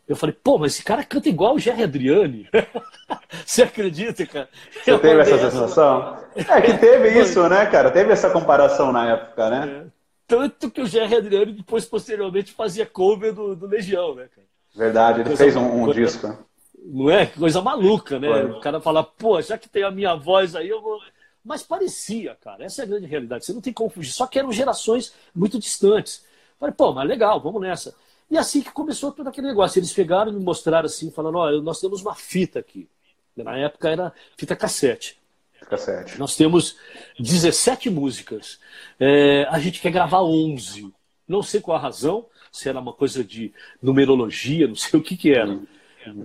eu 0.08 0.16
falei, 0.16 0.34
pô, 0.42 0.58
mas 0.58 0.72
esse 0.72 0.82
cara 0.82 1.04
canta 1.04 1.28
igual 1.28 1.54
o 1.54 1.58
Jerry 1.58 1.82
Adriani. 1.82 2.48
Você 3.44 3.62
acredita, 3.62 4.26
cara? 4.26 4.48
Você 4.70 4.90
eu 4.90 4.98
teve 4.98 5.20
essa 5.20 5.38
sensação? 5.38 6.16
É 6.34 6.60
que 6.62 6.78
teve 6.78 7.20
isso, 7.20 7.46
né, 7.48 7.66
cara? 7.66 7.90
Teve 7.90 8.10
essa 8.10 8.30
comparação 8.30 8.90
na 8.90 9.10
época, 9.10 9.50
né? 9.50 9.84
É. 9.86 9.90
Tanto 10.26 10.70
que 10.70 10.80
o 10.80 10.86
Jerry 10.86 11.16
Adriani 11.16 11.52
depois, 11.52 11.84
posteriormente, 11.84 12.52
fazia 12.52 12.86
cover 12.86 13.34
do, 13.34 13.54
do 13.54 13.66
Legião, 13.66 14.14
né, 14.14 14.28
cara? 14.34 14.46
Verdade, 14.74 15.20
ele 15.20 15.28
coisa, 15.28 15.44
fez 15.44 15.56
um, 15.56 15.82
um 15.82 15.84
coisa, 15.84 16.00
disco. 16.00 16.38
Não 16.84 17.10
é? 17.10 17.26
Coisa 17.26 17.60
maluca, 17.60 18.18
né? 18.18 18.28
Foi. 18.28 18.50
O 18.52 18.60
cara 18.60 18.80
fala, 18.80 19.04
pô, 19.04 19.40
já 19.42 19.58
que 19.58 19.68
tem 19.68 19.84
a 19.84 19.90
minha 19.90 20.14
voz 20.14 20.56
aí, 20.56 20.70
eu 20.70 20.80
vou. 20.80 20.98
Mas 21.44 21.62
parecia, 21.62 22.36
cara. 22.36 22.64
Essa 22.64 22.82
é 22.82 22.84
a 22.84 22.88
grande 22.88 23.06
realidade. 23.06 23.44
Você 23.44 23.52
não 23.52 23.60
tem 23.60 23.72
como 23.72 23.90
fugir. 23.90 24.12
Só 24.12 24.26
que 24.26 24.38
eram 24.38 24.52
gerações 24.52 25.12
muito 25.34 25.58
distantes. 25.58 26.24
Falei, 26.58 26.74
pô, 26.74 26.92
mas 26.92 27.08
legal, 27.08 27.40
vamos 27.40 27.60
nessa. 27.60 27.94
E 28.30 28.38
assim 28.38 28.62
que 28.62 28.70
começou 28.70 29.12
todo 29.12 29.26
aquele 29.26 29.48
negócio. 29.48 29.78
Eles 29.78 29.92
pegaram 29.92 30.32
e 30.32 30.34
me 30.34 30.44
mostraram 30.44 30.86
assim, 30.86 31.10
falando: 31.10 31.38
olha, 31.38 31.60
nós 31.60 31.80
temos 31.80 32.00
uma 32.00 32.14
fita 32.14 32.58
aqui. 32.58 32.88
Na 33.36 33.56
época 33.58 33.90
era 33.90 34.12
fita 34.36 34.54
cassete. 34.54 35.20
Cassete. 35.68 36.18
Nós 36.18 36.36
temos 36.36 36.76
17 37.18 37.90
músicas. 37.90 38.58
É, 38.98 39.44
a 39.50 39.58
gente 39.58 39.80
quer 39.80 39.90
gravar 39.90 40.22
11. 40.22 40.92
Não 41.26 41.42
sei 41.42 41.60
qual 41.60 41.76
a 41.76 41.80
razão, 41.80 42.26
se 42.50 42.68
era 42.68 42.78
uma 42.78 42.92
coisa 42.92 43.24
de 43.24 43.52
numerologia, 43.82 44.68
não 44.68 44.74
sei 44.74 44.98
o 44.98 45.02
que, 45.02 45.16
que 45.16 45.32
era. 45.32 45.50
Uhum. 45.50 45.66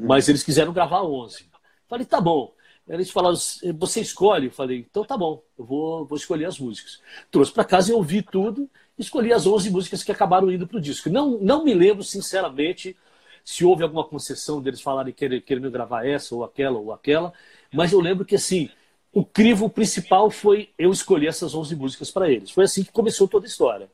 Mas 0.01 0.27
eles 0.27 0.43
quiseram 0.43 0.73
gravar 0.73 1.03
11. 1.03 1.45
Falei, 1.87 2.05
tá 2.05 2.19
bom. 2.19 2.53
Eles 2.87 3.11
falaram, 3.11 3.35
você 3.77 3.99
escolhe? 3.99 4.47
Eu 4.47 4.51
falei, 4.51 4.85
então 4.89 5.03
tá 5.03 5.17
bom, 5.17 5.43
eu 5.57 5.65
vou, 5.65 6.05
vou 6.05 6.17
escolher 6.17 6.45
as 6.45 6.57
músicas. 6.57 7.01
Trouxe 7.29 7.51
para 7.51 7.65
casa 7.65 7.91
e 7.91 7.93
ouvi 7.93 8.21
tudo, 8.21 8.69
escolhi 8.97 9.33
as 9.33 9.45
11 9.45 9.69
músicas 9.69 10.03
que 10.03 10.11
acabaram 10.11 10.49
indo 10.49 10.65
para 10.65 10.77
o 10.77 10.81
disco. 10.81 11.09
Não, 11.09 11.37
não 11.39 11.65
me 11.65 11.73
lembro, 11.73 12.01
sinceramente, 12.03 12.95
se 13.43 13.65
houve 13.65 13.83
alguma 13.83 14.05
concessão 14.05 14.61
deles 14.61 14.81
falarem 14.81 15.13
que 15.13 15.41
querendo 15.41 15.69
gravar 15.69 16.05
essa 16.05 16.33
ou 16.33 16.43
aquela 16.43 16.77
ou 16.77 16.93
aquela, 16.93 17.33
mas 17.73 17.91
eu 17.91 17.99
lembro 17.99 18.25
que 18.25 18.35
assim, 18.35 18.69
o 19.13 19.25
crivo 19.25 19.69
principal 19.69 20.29
foi 20.29 20.69
eu 20.77 20.91
escolher 20.91 21.27
essas 21.27 21.55
11 21.55 21.75
músicas 21.75 22.11
para 22.11 22.29
eles. 22.29 22.51
Foi 22.51 22.63
assim 22.63 22.83
que 22.83 22.91
começou 22.91 23.27
toda 23.27 23.45
a 23.45 23.49
história. 23.49 23.89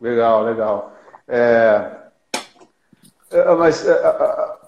Legal, 0.00 0.44
legal. 0.44 0.96
É... 1.28 1.96
é 3.30 3.54
mas 3.54 3.86
é, 3.86 3.92
é, 3.92 4.59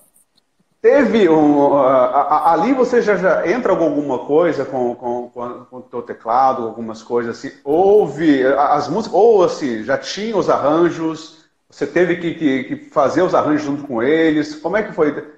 teve 0.82 1.28
um. 1.28 1.72
Ali 1.76 2.74
você 2.74 3.00
já, 3.00 3.16
já 3.16 3.48
entra 3.48 3.74
com 3.74 3.84
alguma 3.84 4.18
coisa 4.18 4.64
com, 4.64 4.94
com, 4.96 5.30
com, 5.30 5.76
o 5.76 5.82
teu 5.82 6.02
teclado, 6.02 6.64
algumas 6.64 7.02
coisas 7.02 7.38
assim. 7.38 7.56
Houve 7.62 8.44
as 8.44 8.88
músicas, 8.88 9.16
ou 9.16 9.44
assim, 9.44 9.84
já 9.84 9.96
tinha 9.96 10.36
os 10.36 10.50
arranjos, 10.50 11.44
você 11.70 11.86
teve 11.86 12.16
que, 12.16 12.34
que, 12.34 12.64
que 12.64 12.76
fazer 12.90 13.22
os 13.22 13.34
arranjos 13.34 13.64
junto 13.64 13.86
com 13.86 14.02
eles. 14.02 14.56
Como 14.56 14.76
é 14.76 14.82
que 14.82 14.92
foi? 14.92 15.32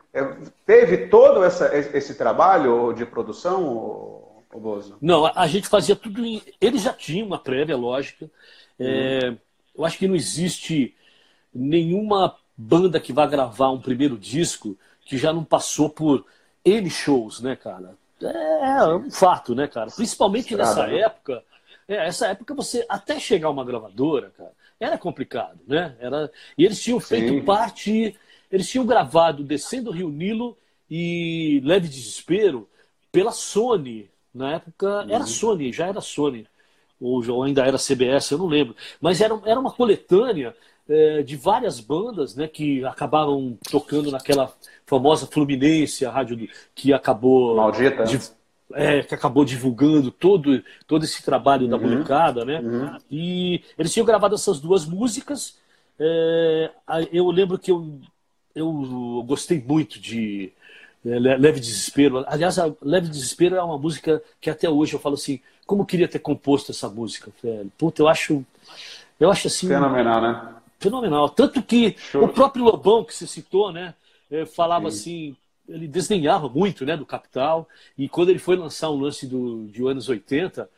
Teve 0.64 1.09
todo 1.09 1.44
essa, 1.44 1.70
esse 1.76 2.14
trabalho 2.14 2.94
de 2.94 3.04
produção, 3.04 4.42
Bozo? 4.52 4.96
Não, 5.00 5.26
a 5.26 5.46
gente 5.46 5.68
fazia 5.68 5.94
tudo. 5.94 6.24
Em... 6.24 6.40
Eles 6.61 6.83
já 6.83 6.92
tinham 6.92 7.26
uma 7.26 7.38
prévia, 7.38 7.76
lógica. 7.76 8.30
É, 8.78 9.30
hum. 9.30 9.37
eu 9.76 9.85
acho 9.85 9.98
que 9.98 10.09
não 10.09 10.16
existe 10.16 10.94
nenhuma 11.52 12.35
banda 12.57 12.98
que 12.98 13.12
vá 13.12 13.26
gravar 13.26 13.70
um 13.70 13.80
primeiro 13.80 14.16
disco 14.16 14.76
que 15.04 15.18
já 15.18 15.32
não 15.32 15.44
passou 15.44 15.88
por 15.88 16.24
N 16.64 16.88
shows, 16.90 17.40
né, 17.40 17.56
cara? 17.56 17.96
É, 18.22 18.78
é 18.78 18.94
um 18.94 19.10
fato, 19.10 19.54
né, 19.54 19.66
cara? 19.68 19.90
Principalmente 19.90 20.56
nessa 20.56 20.86
né? 20.86 21.00
época. 21.00 21.42
É, 21.86 22.06
essa 22.06 22.28
época 22.28 22.54
você 22.54 22.84
até 22.88 23.18
chegar 23.18 23.50
uma 23.50 23.64
gravadora, 23.64 24.32
cara, 24.36 24.52
era 24.80 24.96
complicado, 24.96 25.60
né? 25.66 25.94
Era 26.00 26.30
e 26.56 26.64
eles 26.64 26.82
tinham 26.82 26.98
feito 26.98 27.28
Sim. 27.28 27.44
parte, 27.44 28.16
eles 28.50 28.68
tinham 28.68 28.86
gravado 28.86 29.44
Descendo 29.44 29.90
o 29.90 29.92
Rio 29.92 30.08
Nilo 30.08 30.56
e 30.90 31.60
Leve 31.64 31.88
Desespero 31.88 32.68
pela 33.12 33.32
Sony. 33.32 34.10
Na 34.32 34.54
época 34.54 35.04
uhum. 35.04 35.10
era 35.10 35.26
Sony, 35.26 35.72
já 35.72 35.86
era 35.86 36.00
Sony 36.00 36.46
ou 37.00 37.42
ainda 37.42 37.66
era 37.66 37.76
CBS, 37.78 38.30
eu 38.30 38.38
não 38.38 38.46
lembro. 38.46 38.74
Mas 39.00 39.20
era, 39.20 39.38
era 39.44 39.60
uma 39.60 39.70
coletânea 39.70 40.56
é, 40.88 41.23
de 41.23 41.37
várias 41.37 41.81
bandas 41.81 42.35
né, 42.35 42.47
que 42.47 42.85
acabaram 42.85 43.59
tocando 43.70 44.11
naquela 44.11 44.53
famosa 44.87 45.27
Fluminense, 45.27 46.05
a 46.05 46.11
rádio 46.11 46.49
que 46.75 46.92
acabou. 46.92 47.57
Maldita. 47.57 48.05
De, 48.05 48.18
é, 48.73 49.03
que 49.03 49.14
acabou 49.14 49.44
divulgando 49.44 50.11
todo, 50.11 50.62
todo 50.87 51.05
esse 51.05 51.23
trabalho 51.23 51.64
uhum. 51.64 51.70
da 51.70 51.79
molecada, 51.79 52.44
né? 52.44 52.61
Uhum. 52.61 52.99
E 53.11 53.62
eles 53.79 53.92
tinham 53.92 54.07
gravado 54.07 54.35
essas 54.35 54.59
duas 54.59 54.85
músicas. 54.85 55.59
É, 55.99 56.70
eu 57.12 57.31
lembro 57.31 57.59
que 57.59 57.70
eu, 57.70 58.01
eu 58.55 59.25
gostei 59.27 59.62
muito 59.62 60.01
de 60.01 60.53
é, 61.05 61.18
Leve 61.18 61.61
Desespero. 61.61 62.25
Aliás, 62.27 62.59
a 62.59 62.73
Leve 62.83 63.09
Desespero 63.09 63.57
é 63.57 63.62
uma 63.62 63.79
música 63.79 64.23
que 64.40 64.51
até 64.51 64.68
hoje 64.68 64.94
eu 64.94 65.01
falo 65.01 65.14
assim, 65.14 65.40
como 65.66 65.83
eu 65.83 65.87
queria 65.87 66.09
ter 66.09 66.18
composto 66.18 66.73
essa 66.73 66.88
música, 66.88 67.31
velho. 67.42 67.70
Puta, 67.79 68.03
eu 68.03 68.09
acho. 68.09 68.44
Eu 69.20 69.31
acho 69.31 69.47
assim. 69.47 69.68
Fenomenal, 69.68 70.20
né? 70.20 70.53
Fenomenal. 70.85 71.29
Tanto 71.29 71.62
que 71.62 71.97
Show. 71.99 72.25
o 72.25 72.29
próprio 72.29 72.64
Lobão, 72.64 73.05
que 73.05 73.14
você 73.14 73.27
citou, 73.27 73.73
né? 73.73 73.94
Eh, 74.31 74.44
falava 74.47 74.90
Sim. 74.90 74.97
assim, 74.97 75.37
ele 75.68 75.88
desdenhava 75.88 76.49
muito 76.49 76.85
né, 76.85 76.97
do 76.97 77.07
Capital. 77.07 77.66
E 77.97 78.09
quando 78.09 78.29
ele 78.29 78.38
foi 78.38 78.57
lançar 78.57 78.90
um 78.90 79.01
lance 79.01 79.27
do, 79.27 79.66
de 79.66 79.87
anos 79.87 80.09
80, 80.09 80.68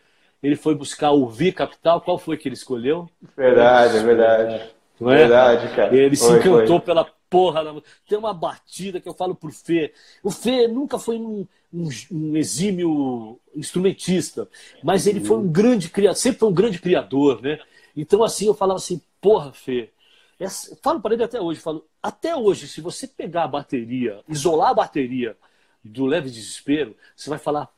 ele 0.43 0.57
foi 0.57 0.75
buscar 0.75 1.11
ouvir 1.11 1.53
Capital. 1.53 2.01
Qual 2.01 2.19
foi 2.19 2.37
que 2.37 2.49
ele 2.49 2.55
escolheu? 2.55 3.09
Verdade, 3.37 3.97
é 3.97 4.03
verdade. 4.03 4.71
Não 5.01 5.11
é? 5.11 5.17
Verdade, 5.17 5.75
cara. 5.75 5.97
Ele 5.97 6.17
foi, 6.17 6.29
se 6.29 6.39
encantou 6.39 6.79
foi. 6.79 6.81
pela 6.81 7.05
porra. 7.29 7.65
Da... 7.65 7.75
Tem 8.09 8.19
uma 8.19 8.33
batida 8.33 9.01
que 9.01 9.09
eu 9.09 9.15
falo 9.15 9.35
pro 9.35 9.51
Fê. 9.51 9.93
O 10.23 10.31
Fê 10.31 10.69
nunca 10.69 10.99
foi 10.99 11.17
um, 11.17 11.47
um, 11.73 11.89
um 12.13 12.37
exímio 12.37 13.39
instrumentista, 13.55 14.49
mas 14.83 15.07
ele 15.07 15.21
foi 15.21 15.37
um 15.37 15.49
grande 15.49 15.89
criador, 15.89 16.17
sempre 16.17 16.39
foi 16.39 16.49
um 16.49 16.55
grande 16.55 16.79
criador, 16.79 17.43
né? 17.43 17.59
Então, 17.97 18.23
assim, 18.23 18.47
eu 18.47 18.55
falava 18.55 18.79
assim, 18.79 19.01
porra, 19.21 19.53
Fê, 19.53 19.91
essa, 20.39 20.77
falo 20.83 21.01
para 21.01 21.15
ele 21.15 21.25
até 21.25 21.41
hoje, 21.41 21.61
falo, 21.61 21.87
até 22.03 22.37
hoje, 22.37 22.69
se 22.69 22.81
você 22.81 23.07
pegar 23.07 23.45
a 23.45 23.49
bateria, 23.49 24.23
isolar 24.29 24.71
a 24.71 24.75
bateria 24.75 25.37
do 25.83 26.05
leve 26.05 26.31
desespero, 26.31 26.97
você 27.15 27.31
vai 27.31 27.39
falar, 27.39 27.69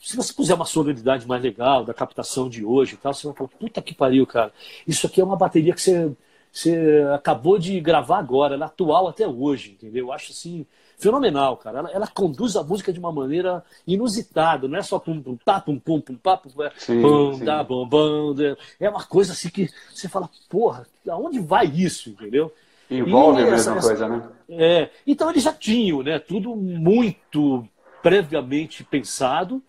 se 0.00 0.16
você 0.16 0.32
puser 0.32 0.56
uma 0.56 0.64
sonoridade 0.64 1.26
mais 1.26 1.42
legal 1.42 1.84
da 1.84 1.94
captação 1.94 2.48
de 2.48 2.64
hoje 2.64 2.94
e 2.94 2.96
tal, 2.96 3.12
você 3.14 3.26
vai 3.26 3.36
falar, 3.36 3.50
puta 3.50 3.82
que 3.82 3.94
pariu, 3.94 4.26
cara. 4.26 4.52
Isso 4.86 5.06
aqui 5.06 5.20
é 5.20 5.24
uma 5.24 5.36
bateria 5.36 5.74
que 5.74 5.80
você, 5.80 6.16
você 6.52 7.04
acabou 7.14 7.58
de 7.58 7.80
gravar 7.80 8.18
agora, 8.18 8.54
ela 8.54 8.66
é 8.66 8.68
atual 8.68 9.08
até 9.08 9.28
hoje, 9.28 9.72
entendeu? 9.72 10.06
Eu 10.06 10.12
acho 10.12 10.32
assim, 10.32 10.66
fenomenal, 11.00 11.56
cara. 11.56 11.78
Ela, 11.78 11.90
ela, 11.90 12.06
conduz 12.06 12.56
a 12.56 12.62
música 12.62 12.92
de 12.92 12.98
uma 12.98 13.10
maneira 13.10 13.64
inusitada, 13.86 14.68
não 14.68 14.78
é 14.78 14.82
só 14.82 14.98
pum 14.98 15.20
pum 15.20 15.36
pá, 15.36 15.60
pum 15.60 15.78
pum 15.78 16.00
pum 16.00 16.16
pá, 16.16 16.36
pum, 16.36 16.50
é 16.62 16.70
sim, 16.76 17.00
pum, 17.00 17.34
sim. 17.34 17.44
Dá, 17.44 17.64
bom, 17.64 17.86
bom, 17.86 18.34
é 18.78 18.88
uma 18.88 19.04
coisa 19.04 19.32
assim 19.32 19.48
que 19.48 19.68
você 19.92 20.08
fala, 20.08 20.28
porra, 20.48 20.86
aonde 21.08 21.40
vai 21.40 21.66
isso, 21.66 22.10
entendeu? 22.10 22.52
Envolve 22.90 23.40
e 23.40 23.46
a 23.46 23.50
mesma 23.50 23.76
essa, 23.76 23.88
coisa, 23.88 24.08
né? 24.08 24.28
É, 24.48 24.90
então 25.06 25.30
eles 25.30 25.44
já 25.44 25.52
tinham, 25.52 26.02
né? 26.02 26.18
Tudo 26.18 26.54
muito 26.56 27.66
previamente 28.02 28.82
pensado. 28.84 29.62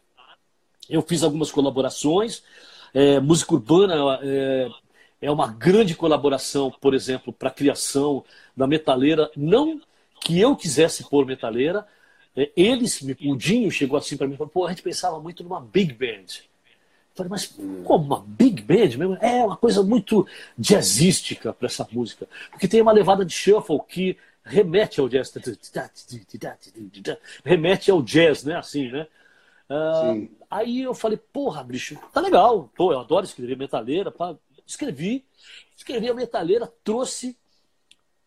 Eu 0.90 1.02
fiz 1.02 1.24
algumas 1.24 1.52
colaborações. 1.52 2.44
É, 2.94 3.20
música 3.20 3.54
urbana 3.54 4.20
é, 4.24 4.70
é 5.22 5.32
uma 5.32 5.48
grande 5.48 5.96
colaboração, 5.96 6.72
por 6.82 6.94
exemplo, 6.94 7.32
para 7.32 7.50
a 7.50 7.54
criação 7.54 8.24
da 8.58 8.66
metaleira, 8.66 9.30
não 9.38 9.80
que 10.22 10.40
eu 10.40 10.56
quisesse 10.56 11.10
pôr 11.10 11.26
metaleira, 11.26 11.86
é, 12.36 12.50
eles, 12.56 13.02
o 13.02 13.36
Dinho 13.36 13.70
chegou 13.70 13.98
assim 13.98 14.16
para 14.16 14.28
mim 14.28 14.36
e 14.36 14.38
falou: 14.38 14.52
pô, 14.52 14.66
a 14.66 14.70
gente 14.70 14.82
pensava 14.82 15.20
muito 15.20 15.44
numa 15.44 15.60
big 15.60 15.94
band. 15.94 16.26
Eu 17.12 17.16
falei, 17.16 17.30
mas 17.30 17.54
como 17.84 18.06
uma 18.06 18.24
big 18.26 18.62
band 18.62 18.98
mesmo? 18.98 19.18
É 19.20 19.44
uma 19.44 19.58
coisa 19.58 19.84
muito 19.84 20.26
jazzística 20.58 21.52
para 21.52 21.68
essa 21.68 21.86
música. 21.92 22.28
Porque 22.50 22.70
tem 22.70 22.82
uma 22.82 22.94
levada 22.94 23.26
de 23.26 23.34
shuffle 23.34 23.80
que 23.86 24.18
remete 24.46 25.02
ao 25.02 25.10
jazz. 25.10 25.34
Remete 27.44 27.92
ao 27.92 28.02
jazz, 28.02 28.46
né? 28.46 28.56
Assim, 28.56 28.90
né? 28.90 29.08
Uh, 29.70 30.30
aí 30.50 30.82
eu 30.82 30.94
falei, 30.94 31.18
porra, 31.18 31.64
bicho, 31.64 32.00
tá 32.14 32.22
legal. 32.22 32.70
Pô, 32.76 32.94
eu 32.94 33.00
adoro 33.00 33.26
escrever 33.26 33.58
metaleira. 33.58 34.10
Pá. 34.10 34.36
Escrevi, 34.66 35.26
escrevi 35.76 36.10
a 36.10 36.14
metaleira, 36.14 36.72
trouxe, 36.82 37.38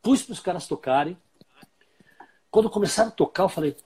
pus 0.02 0.22
para 0.22 0.32
os 0.34 0.40
caras 0.40 0.68
tocarem. 0.68 1.16
Quando 2.54 2.70
começaram 2.70 3.08
a 3.08 3.12
tocar, 3.12 3.42
eu 3.42 3.48
falei, 3.48 3.76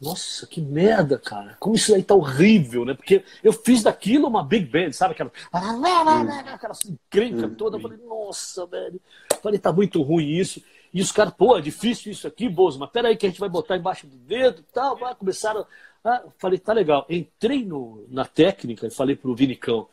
nossa, 0.00 0.46
que 0.46 0.58
merda, 0.58 1.18
cara. 1.18 1.54
Como 1.60 1.74
isso 1.74 1.94
aí 1.94 2.02
tá 2.02 2.14
horrível, 2.14 2.82
né? 2.82 2.94
Porque 2.94 3.22
eu 3.44 3.52
fiz 3.52 3.82
daquilo 3.82 4.26
uma 4.26 4.42
big 4.42 4.64
band, 4.64 4.92
sabe? 4.92 5.12
Aquela, 5.12 5.30
aquela 5.52 6.72
encrenca 6.88 7.46
toda. 7.50 7.76
Eu 7.76 7.80
falei, 7.82 7.98
nossa, 7.98 8.64
velho. 8.64 8.98
Eu 9.30 9.36
falei, 9.42 9.58
tá 9.58 9.70
muito 9.70 10.00
ruim 10.00 10.28
isso. 10.30 10.62
E 10.94 11.02
os 11.02 11.12
caras, 11.12 11.34
pô, 11.34 11.58
é 11.58 11.60
difícil 11.60 12.10
isso 12.10 12.26
aqui, 12.26 12.48
Bozo, 12.48 12.78
mas 12.78 12.88
peraí 12.88 13.18
que 13.18 13.26
a 13.26 13.28
gente 13.28 13.38
vai 13.38 13.50
botar 13.50 13.76
embaixo 13.76 14.06
do 14.06 14.16
dedo 14.16 14.60
e 14.66 14.72
tal. 14.72 14.96
Vai, 14.96 15.14
começaram. 15.14 15.66
Ah, 16.02 16.22
falei, 16.38 16.58
tá 16.58 16.72
legal. 16.72 17.04
Entrei 17.10 17.66
no, 17.66 18.02
na 18.08 18.24
técnica 18.24 18.86
e 18.86 18.90
falei 18.90 19.14
pro 19.14 19.34
Vinicão, 19.34 19.88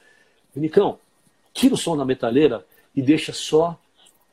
Vinicão, 0.56 0.98
tira 1.54 1.74
o 1.74 1.78
som 1.78 1.98
da 1.98 2.06
metaleira 2.06 2.66
e 2.96 3.02
deixa 3.02 3.34
só 3.34 3.78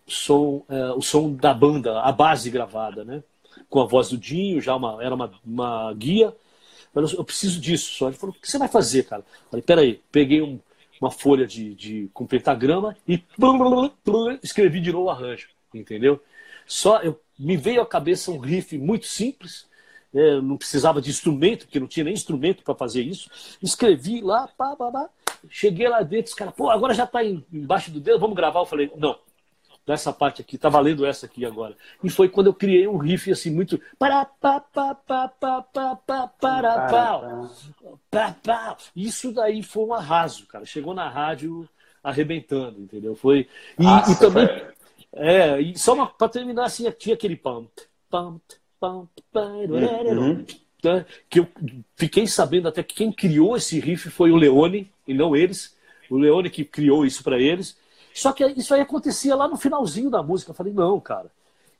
som, 0.06 0.62
é, 0.68 0.92
o 0.92 1.02
som 1.02 1.32
da 1.32 1.52
banda, 1.52 2.00
a 2.02 2.12
base 2.12 2.50
gravada, 2.50 3.04
né? 3.04 3.24
Com 3.68 3.80
a 3.80 3.86
voz 3.86 4.08
do 4.08 4.18
Dinho, 4.18 4.60
já 4.60 4.74
uma, 4.74 5.02
era 5.02 5.14
uma, 5.14 5.32
uma 5.44 5.92
guia. 5.94 6.34
Mas 6.92 7.12
eu 7.12 7.24
preciso 7.24 7.60
disso 7.60 7.92
só. 7.92 8.08
Ele 8.08 8.16
falou, 8.16 8.34
o 8.36 8.40
que 8.40 8.50
você 8.50 8.58
vai 8.58 8.68
fazer, 8.68 9.04
cara? 9.04 9.22
Eu 9.22 9.50
falei, 9.50 9.62
peraí, 9.62 10.00
peguei 10.10 10.42
um, 10.42 10.58
uma 11.00 11.10
folha 11.10 11.46
de, 11.46 11.74
de, 11.74 12.10
com 12.12 12.26
pentagrama 12.26 12.96
e 13.06 13.22
escrevi 14.42 14.80
de 14.80 14.92
novo 14.92 15.06
o 15.06 15.10
arranjo, 15.10 15.48
entendeu? 15.72 16.20
Só 16.66 17.00
eu 17.00 17.18
me 17.38 17.56
veio 17.56 17.80
à 17.80 17.86
cabeça 17.86 18.30
um 18.30 18.38
riff 18.38 18.76
muito 18.76 19.06
simples, 19.06 19.66
é, 20.12 20.40
não 20.40 20.56
precisava 20.56 21.00
de 21.00 21.08
instrumento, 21.08 21.64
porque 21.64 21.80
não 21.80 21.86
tinha 21.86 22.04
nem 22.04 22.12
instrumento 22.12 22.62
para 22.62 22.74
fazer 22.74 23.02
isso. 23.02 23.30
Escrevi 23.62 24.20
lá, 24.20 24.46
pá, 24.48 24.76
pá, 24.76 24.90
pá. 24.90 25.08
Cheguei 25.48 25.88
lá 25.88 26.02
dentro, 26.02 26.30
os 26.30 26.34
caras, 26.34 26.54
pô, 26.54 26.68
agora 26.68 26.92
já 26.92 27.04
está 27.04 27.24
embaixo 27.24 27.90
do 27.90 28.00
dedo, 28.00 28.18
vamos 28.18 28.36
gravar. 28.36 28.60
Eu 28.60 28.66
falei, 28.66 28.92
não, 28.96 29.16
nessa 29.86 30.12
parte 30.12 30.40
aqui, 30.40 30.56
tá 30.56 30.68
valendo 30.68 31.04
essa 31.04 31.26
aqui 31.26 31.44
agora. 31.44 31.76
E 32.02 32.08
foi 32.10 32.28
quando 32.28 32.48
eu 32.48 32.54
criei 32.54 32.86
um 32.86 32.96
riff 32.96 33.30
assim 33.30 33.50
muito. 33.50 33.80
Para, 38.10 38.32
para. 38.32 38.76
Isso 38.94 39.32
daí 39.32 39.62
foi 39.62 39.84
um 39.84 39.94
arraso, 39.94 40.46
cara. 40.46 40.64
Chegou 40.64 40.94
na 40.94 41.08
rádio 41.08 41.68
arrebentando, 42.02 42.80
entendeu? 42.80 43.14
Foi. 43.14 43.48
E, 43.78 43.82
Nossa, 43.82 44.12
e 44.12 44.18
também. 44.18 44.46
Foi... 44.46 44.70
É, 45.12 45.60
e 45.60 45.76
só 45.76 46.06
para 46.06 46.28
terminar 46.28 46.66
assim, 46.66 46.88
tinha 46.92 47.14
aquele 47.14 47.36
pump, 47.36 47.68
pump, 48.08 48.40
pump, 48.78 49.10
uhum. 49.34 50.44
Né, 50.82 51.04
que 51.28 51.40
eu 51.40 51.48
fiquei 51.96 52.26
sabendo 52.26 52.68
até 52.68 52.82
que 52.82 52.94
quem 52.94 53.12
criou 53.12 53.56
esse 53.56 53.78
riff 53.80 54.08
foi 54.08 54.30
o 54.30 54.36
Leone, 54.36 54.90
e 55.06 55.12
não 55.12 55.34
eles. 55.34 55.76
O 56.08 56.16
Leone 56.16 56.48
que 56.48 56.64
criou 56.64 57.04
isso 57.04 57.22
para 57.22 57.38
eles. 57.38 57.76
Só 58.14 58.32
que 58.32 58.44
isso 58.56 58.74
aí 58.74 58.80
acontecia 58.80 59.34
lá 59.34 59.48
no 59.48 59.56
finalzinho 59.56 60.10
da 60.10 60.22
música. 60.22 60.50
Eu 60.50 60.54
falei, 60.54 60.72
não, 60.72 60.98
cara, 61.00 61.30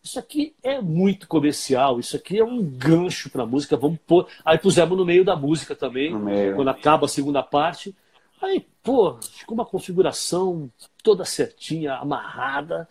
isso 0.03 0.19
aqui 0.19 0.55
é 0.63 0.81
muito 0.81 1.29
comercial, 1.29 2.01
isso 2.01 2.17
aqui 2.17 2.39
é 2.39 2.45
um 2.45 2.63
gancho 2.63 3.29
para 3.29 3.43
a 3.43 3.47
música, 3.47 3.77
vamos 3.77 3.99
pôr. 4.07 4.27
Aí 4.45 4.59
pusemos 4.59 4.97
no 4.97 5.05
meio 5.05 5.25
da 5.25 5.37
música 5.37 5.75
também, 5.75 6.15
quando 6.55 6.69
acaba 6.69 7.07
a 7.07 7.09
segunda 7.09 7.43
parte. 7.43 7.95
Aí, 8.41 8.67
pô, 8.83 9.19
ficou 9.21 9.55
uma 9.55 9.67
configuração 9.67 10.71
toda 11.03 11.25
certinha, 11.25 11.95
amarrada. 11.95 12.89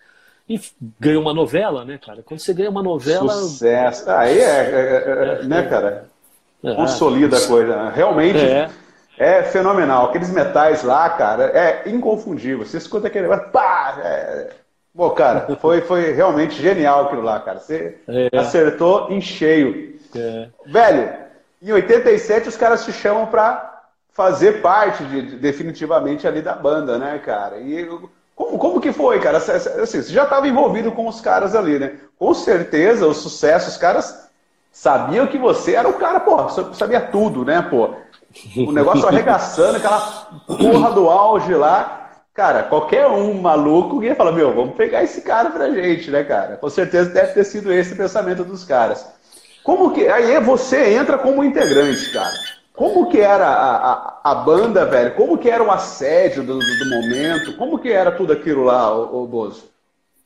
E 0.47 0.59
ganhou 0.99 1.21
uma 1.21 1.33
novela, 1.33 1.85
né, 1.85 1.99
cara? 1.99 2.23
Quando 2.23 2.39
você 2.39 2.53
ganha 2.53 2.69
uma 2.69 2.81
novela. 2.81 3.31
Sucesso. 3.33 4.09
Aí 4.09 4.39
é, 4.39 4.43
é, 4.43 5.39
é, 5.39 5.39
é 5.41 5.43
né, 5.43 5.63
cara? 5.63 6.09
É. 6.63 6.75
Consolida 6.75 7.37
a 7.37 7.47
coisa. 7.47 7.89
Realmente. 7.89 8.39
É 9.19 9.43
fenomenal. 9.43 10.05
Aqueles 10.05 10.31
metais 10.31 10.81
lá, 10.81 11.09
cara, 11.09 11.51
é 11.53 11.89
inconfundível. 11.89 12.65
Você 12.65 12.77
escuta 12.77 13.07
aquele. 13.07 13.27
Pá! 13.27 13.99
É... 14.01 14.51
Pô, 14.95 15.11
cara, 15.11 15.55
foi, 15.57 15.81
foi 15.81 16.13
realmente 16.13 16.59
genial 16.61 17.05
aquilo 17.05 17.21
lá, 17.21 17.39
cara. 17.41 17.59
Você 17.59 17.97
é. 18.07 18.37
acertou 18.37 19.11
em 19.11 19.19
cheio. 19.19 19.99
É. 20.15 20.47
Velho, 20.65 21.13
em 21.61 21.71
87 21.71 22.47
os 22.47 22.55
caras 22.57 22.85
te 22.85 22.93
chamam 22.93 23.27
pra 23.27 23.83
fazer 24.13 24.61
parte 24.61 25.03
de, 25.03 25.37
definitivamente 25.37 26.27
ali 26.27 26.41
da 26.41 26.53
banda, 26.53 26.97
né, 26.97 27.19
cara? 27.19 27.59
E 27.59 27.87
como, 28.35 28.57
como 28.57 28.81
que 28.81 28.93
foi, 28.93 29.19
cara? 29.19 29.37
Assim, 29.37 29.51
você 29.77 30.01
já 30.03 30.23
estava 30.23 30.47
envolvido 30.47 30.91
com 30.93 31.07
os 31.07 31.21
caras 31.21 31.55
ali, 31.55 31.77
né? 31.77 31.97
Com 32.17 32.33
certeza, 32.33 33.05
o 33.05 33.13
sucesso, 33.13 33.69
os 33.69 33.77
caras 33.77 34.29
sabiam 34.71 35.27
que 35.27 35.37
você 35.37 35.75
era 35.75 35.87
o 35.89 35.93
cara, 35.93 36.19
pô, 36.19 36.47
sabia 36.73 37.01
tudo, 37.01 37.43
né, 37.43 37.61
pô? 37.61 37.95
O 38.55 38.71
negócio 38.71 39.07
arregaçando, 39.07 39.77
aquela 39.77 39.99
porra 40.45 40.91
do 40.91 41.09
auge 41.09 41.53
lá. 41.53 42.11
Cara, 42.33 42.63
qualquer 42.63 43.07
um 43.07 43.33
maluco 43.41 44.03
ia 44.03 44.15
falar, 44.15 44.31
meu, 44.31 44.53
vamos 44.53 44.75
pegar 44.75 45.03
esse 45.03 45.21
cara 45.21 45.49
pra 45.49 45.71
gente, 45.71 46.09
né, 46.09 46.23
cara? 46.23 46.55
Com 46.55 46.69
certeza 46.69 47.09
deve 47.09 47.33
ter 47.33 47.43
sido 47.43 47.73
esse 47.73 47.93
o 47.93 47.97
pensamento 47.97 48.43
dos 48.43 48.63
caras. 48.63 49.05
Como 49.63 49.91
que. 49.91 50.07
Aí 50.07 50.39
você 50.39 50.93
entra 50.93 51.17
como 51.17 51.43
integrante, 51.43 52.13
cara. 52.13 52.33
Como 52.73 53.09
que 53.09 53.19
era 53.19 53.45
a, 53.45 53.91
a, 53.91 54.21
a 54.23 54.35
banda, 54.35 54.85
velho? 54.85 55.15
Como 55.15 55.37
que 55.37 55.49
era 55.49 55.61
o 55.61 55.69
assédio 55.69 56.43
do, 56.43 56.57
do, 56.57 56.89
momento? 56.89 57.57
Como 57.57 57.77
que 57.77 57.91
era 57.91 58.09
tudo 58.09 58.31
aquilo 58.31 58.63
lá, 58.63 58.95
o, 58.95 59.23
o 59.23 59.27
Bozo? 59.27 59.69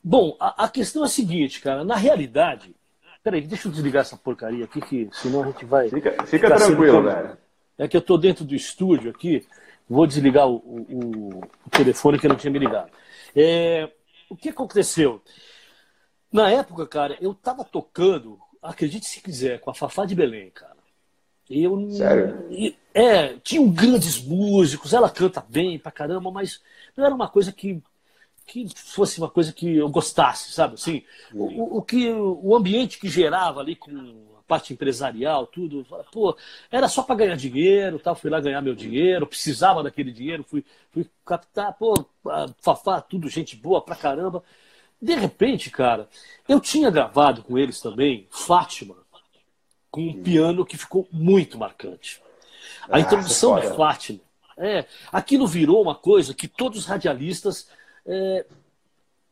Bom, 0.02 0.36
a, 0.38 0.64
a, 0.64 0.68
questão 0.68 1.02
é 1.02 1.06
a 1.06 1.08
seguinte, 1.08 1.60
cara. 1.60 1.82
Na 1.84 1.96
realidade. 1.96 2.76
Peraí, 3.24 3.40
deixa 3.40 3.66
eu 3.66 3.72
desligar 3.72 4.02
essa 4.02 4.16
porcaria 4.16 4.66
aqui, 4.66 4.80
que 4.80 5.08
senão 5.10 5.42
a 5.42 5.46
gente 5.46 5.64
vai. 5.64 5.88
Fica, 5.88 6.14
fica 6.26 6.54
tranquilo, 6.54 7.02
velho 7.02 7.43
é 7.78 7.88
que 7.88 7.96
eu 7.96 8.00
estou 8.00 8.18
dentro 8.18 8.44
do 8.44 8.54
estúdio 8.54 9.10
aqui, 9.10 9.46
vou 9.88 10.06
desligar 10.06 10.48
o, 10.48 10.56
o, 10.56 11.40
o 11.66 11.70
telefone 11.70 12.18
que 12.18 12.26
eu 12.26 12.30
não 12.30 12.36
tinha 12.36 12.50
me 12.50 12.58
ligado. 12.58 12.90
É, 13.34 13.90
o 14.28 14.36
que 14.36 14.48
aconteceu? 14.48 15.20
Na 16.32 16.50
época, 16.50 16.86
cara, 16.86 17.16
eu 17.20 17.32
estava 17.32 17.64
tocando, 17.64 18.38
acredite 18.62 19.06
se 19.06 19.20
quiser, 19.20 19.60
com 19.60 19.70
a 19.70 19.74
Fafá 19.74 20.04
de 20.04 20.14
Belém, 20.14 20.50
cara. 20.50 20.74
Eu, 21.48 21.90
Sério? 21.90 22.48
É, 22.94 23.34
tinham 23.42 23.68
grandes 23.70 24.22
músicos, 24.22 24.94
ela 24.94 25.10
canta 25.10 25.44
bem 25.46 25.78
pra 25.78 25.92
caramba, 25.92 26.30
mas 26.30 26.62
não 26.96 27.04
era 27.04 27.14
uma 27.14 27.28
coisa 27.28 27.52
que, 27.52 27.82
que 28.46 28.66
fosse 28.74 29.18
uma 29.18 29.28
coisa 29.28 29.52
que 29.52 29.76
eu 29.76 29.88
gostasse, 29.90 30.52
sabe? 30.52 30.74
Assim, 30.74 31.02
o, 31.34 31.78
o 31.78 31.82
que 31.82 32.10
o 32.10 32.56
ambiente 32.56 32.98
que 32.98 33.08
gerava 33.08 33.60
ali 33.60 33.76
com 33.76 34.33
parte 34.46 34.72
empresarial, 34.72 35.46
tudo. 35.46 35.86
Pô, 36.12 36.36
era 36.70 36.88
só 36.88 37.02
para 37.02 37.16
ganhar 37.16 37.36
dinheiro, 37.36 37.98
tal. 37.98 38.14
Fui 38.14 38.30
lá 38.30 38.40
ganhar 38.40 38.60
meu 38.60 38.74
dinheiro, 38.74 39.26
precisava 39.26 39.82
daquele 39.82 40.12
dinheiro, 40.12 40.44
fui, 40.44 40.64
fui 40.90 41.06
captar, 41.24 41.72
pô, 41.74 41.94
Fafá, 42.60 43.00
tudo 43.00 43.28
gente 43.28 43.56
boa 43.56 43.80
pra 43.80 43.96
caramba. 43.96 44.42
De 45.00 45.14
repente, 45.14 45.70
cara, 45.70 46.08
eu 46.48 46.60
tinha 46.60 46.90
gravado 46.90 47.42
com 47.42 47.58
eles 47.58 47.80
também 47.80 48.26
Fátima, 48.30 48.96
com 49.90 50.02
um 50.02 50.22
piano 50.22 50.64
que 50.64 50.76
ficou 50.76 51.06
muito 51.12 51.58
marcante. 51.58 52.22
A 52.88 52.96
ah, 52.96 53.00
introdução 53.00 53.58
de 53.60 53.68
Fátima. 53.76 54.20
É, 54.56 54.84
aquilo 55.10 55.46
virou 55.46 55.82
uma 55.82 55.94
coisa 55.94 56.32
que 56.32 56.46
todos 56.46 56.78
os 56.78 56.86
radialistas 56.86 57.68
é, 58.06 58.46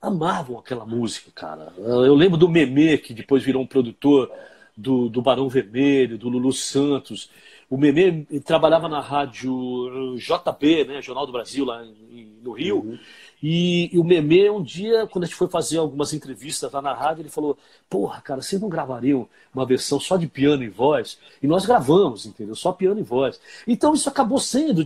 amavam 0.00 0.58
aquela 0.58 0.84
música, 0.84 1.30
cara. 1.32 1.72
Eu 1.78 2.14
lembro 2.14 2.36
do 2.36 2.48
Meme, 2.48 2.98
que 2.98 3.14
depois 3.14 3.42
virou 3.42 3.62
um 3.62 3.66
produtor 3.66 4.30
do, 4.76 5.08
do 5.08 5.22
Barão 5.22 5.48
Vermelho, 5.48 6.18
do 6.18 6.28
Lulu 6.28 6.52
Santos. 6.52 7.30
O 7.68 7.76
Memê 7.76 8.26
trabalhava 8.44 8.88
na 8.88 9.00
rádio 9.00 10.16
JB, 10.16 10.84
né, 10.84 11.02
Jornal 11.02 11.26
do 11.26 11.32
Brasil, 11.32 11.64
lá 11.64 11.84
em, 11.84 12.36
no 12.42 12.52
Rio. 12.52 12.80
Uhum. 12.80 12.98
E, 13.42 13.90
e, 13.92 13.98
o 13.98 14.04
Memê, 14.04 14.50
um 14.50 14.62
dia, 14.62 15.06
quando 15.06 15.24
a 15.24 15.26
gente 15.26 15.36
foi 15.36 15.48
fazer 15.48 15.78
algumas 15.78 16.12
entrevistas 16.12 16.70
lá 16.70 16.82
na 16.82 16.94
rádio, 16.94 17.22
ele 17.22 17.28
falou: 17.28 17.58
Porra, 17.88 18.20
cara, 18.20 18.40
vocês 18.40 18.60
não 18.60 18.68
gravariam 18.68 19.28
uma 19.54 19.66
versão 19.66 19.98
só 19.98 20.16
de 20.16 20.26
piano 20.26 20.62
e 20.62 20.68
voz? 20.68 21.18
E 21.42 21.46
nós 21.46 21.66
gravamos, 21.66 22.26
entendeu? 22.26 22.54
Só 22.54 22.72
piano 22.72 23.00
e 23.00 23.02
voz. 23.02 23.40
Então 23.66 23.94
isso 23.94 24.08
acabou 24.08 24.38
sendo 24.38 24.84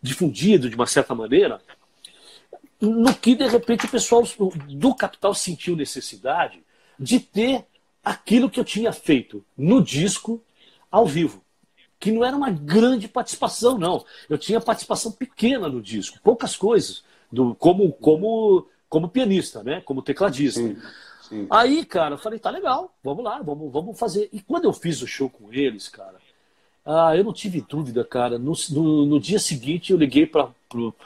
difundido 0.00 0.70
de 0.70 0.76
uma 0.76 0.86
certa 0.86 1.14
maneira, 1.14 1.60
no 2.80 3.12
que 3.14 3.34
de 3.34 3.46
repente 3.46 3.84
o 3.84 3.90
pessoal 3.90 4.22
do 4.68 4.94
capital 4.94 5.34
sentiu 5.34 5.76
necessidade 5.76 6.60
de 6.98 7.20
ter 7.20 7.64
aquilo 8.08 8.48
que 8.48 8.58
eu 8.58 8.64
tinha 8.64 8.90
feito 8.90 9.44
no 9.56 9.82
disco 9.82 10.42
ao 10.90 11.04
vivo. 11.04 11.42
Que 12.00 12.10
não 12.10 12.24
era 12.24 12.34
uma 12.34 12.50
grande 12.50 13.06
participação, 13.06 13.76
não. 13.76 14.02
Eu 14.30 14.38
tinha 14.38 14.60
participação 14.62 15.12
pequena 15.12 15.68
no 15.68 15.82
disco, 15.82 16.18
poucas 16.22 16.56
coisas, 16.56 17.04
do, 17.30 17.54
como, 17.54 17.92
como, 17.92 18.66
como 18.88 19.08
pianista, 19.08 19.62
né? 19.62 19.82
como 19.82 20.00
tecladista. 20.00 20.60
Sim, 20.60 20.76
sim. 21.20 21.46
Aí, 21.50 21.84
cara, 21.84 22.14
eu 22.14 22.18
falei, 22.18 22.38
tá 22.38 22.48
legal, 22.48 22.94
vamos 23.04 23.22
lá, 23.22 23.42
vamos, 23.42 23.70
vamos 23.70 23.98
fazer. 23.98 24.30
E 24.32 24.40
quando 24.40 24.64
eu 24.64 24.72
fiz 24.72 25.02
o 25.02 25.06
show 25.06 25.28
com 25.28 25.52
eles, 25.52 25.88
cara, 25.88 26.16
ah, 26.86 27.14
eu 27.14 27.22
não 27.22 27.34
tive 27.34 27.60
dúvida, 27.60 28.02
cara. 28.04 28.38
No, 28.38 28.54
no, 28.70 29.04
no 29.04 29.20
dia 29.20 29.38
seguinte 29.38 29.92
eu 29.92 29.98
liguei 29.98 30.24
para 30.24 30.48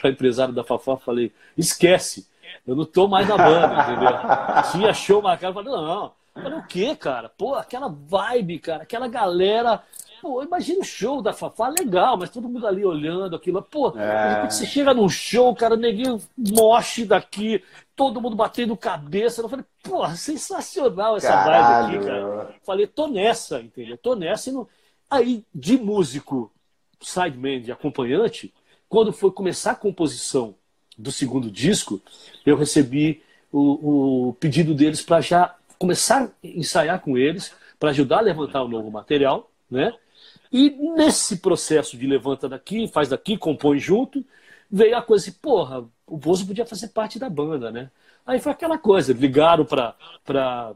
empresário 0.05 0.55
da 0.55 0.63
Fafá 0.63 0.95
e 0.95 1.05
falei, 1.05 1.33
esquece, 1.59 2.29
eu 2.65 2.77
não 2.77 2.85
tô 2.85 3.09
mais 3.09 3.27
na 3.27 3.37
banda, 3.37 3.83
entendeu? 3.83 4.13
Tinha 4.71 4.95
show 4.95 5.21
marcado, 5.21 5.59
eu 5.59 5.65
falei, 5.65 5.73
não, 5.73 6.13
Falei, 6.35 6.59
o 6.59 6.67
quê, 6.67 6.97
cara? 6.97 7.29
Pô, 7.29 7.55
aquela 7.55 7.89
vibe, 7.89 8.59
cara, 8.59 8.83
aquela 8.83 9.07
galera. 9.07 9.83
Pô, 10.21 10.43
imagina 10.43 10.81
o 10.81 10.85
show 10.85 11.21
da 11.21 11.33
Fafá, 11.33 11.69
legal, 11.69 12.17
mas 12.17 12.31
todo 12.31 12.49
mundo 12.49 12.67
ali 12.67 12.85
olhando 12.85 13.37
aquilo. 13.37 13.61
Pô, 13.61 13.89
é... 13.97 14.29
de 14.29 14.35
repente 14.35 14.55
você 14.55 14.67
chega 14.67 14.95
num 14.95 15.09
show, 15.09 15.55
cara, 15.55 15.77
neguinho 15.77 16.21
moche 16.37 17.05
daqui, 17.05 17.63
todo 17.95 18.21
mundo 18.21 18.37
batendo 18.37 18.77
cabeça. 18.77 19.43
Eu 19.43 19.49
falei, 19.49 19.65
pô, 19.83 20.09
sensacional 20.11 21.17
essa 21.17 21.29
Caralho. 21.29 21.87
vibe 21.87 21.97
aqui, 21.97 22.07
cara. 22.07 22.55
Falei, 22.65 22.87
tô 22.87 23.09
nessa, 23.09 23.61
entendeu? 23.61 23.99
Tô 23.99 24.15
nessa 24.15 24.49
e 24.49 24.53
não. 24.53 24.67
Aí, 25.11 25.45
de 25.55 25.77
músico, 25.77 26.51
sideman, 27.01 27.61
de 27.61 27.71
acompanhante, 27.71 28.55
quando 28.89 29.13
foi 29.13 29.31
começar 29.31 29.73
a 29.73 29.77
composição 29.77 30.55
do 30.97 31.11
segundo 31.11 31.51
disco, 31.51 32.01
eu 32.47 32.57
recebi 32.57 33.23
o, 33.51 34.29
o 34.29 34.33
pedido 34.35 34.75
deles 34.75 35.03
para 35.03 35.21
já 35.21 35.55
começar 35.83 36.23
a 36.23 36.31
ensaiar 36.45 37.01
com 37.01 37.19
eles 37.19 37.53
para 37.77 37.91
ajudar 37.91 38.19
a 38.19 38.23
levantar 38.23 38.63
o 38.63 38.69
novo 38.69 38.89
material, 38.89 39.51
né? 39.69 39.93
E 40.53 40.71
nesse 40.71 41.39
processo 41.39 41.97
de 41.97 42.07
levanta 42.07 42.49
daqui, 42.49 42.87
faz 42.87 43.09
daqui, 43.09 43.37
compõe 43.37 43.81
junto, 43.81 44.25
veio 44.71 44.97
a 44.97 45.03
coisa 45.03 45.29
assim, 45.29 45.37
porra, 45.43 45.85
o 46.07 46.17
Bozo 46.17 46.47
podia 46.47 46.65
fazer 46.65 46.89
parte 46.89 47.19
da 47.19 47.29
banda, 47.29 47.73
né? 47.73 47.91
Aí 48.25 48.39
foi 48.39 48.53
aquela 48.53 48.79
coisa, 48.79 49.13
ligaram 49.13 49.65
para 49.65 49.97
para 50.25 50.73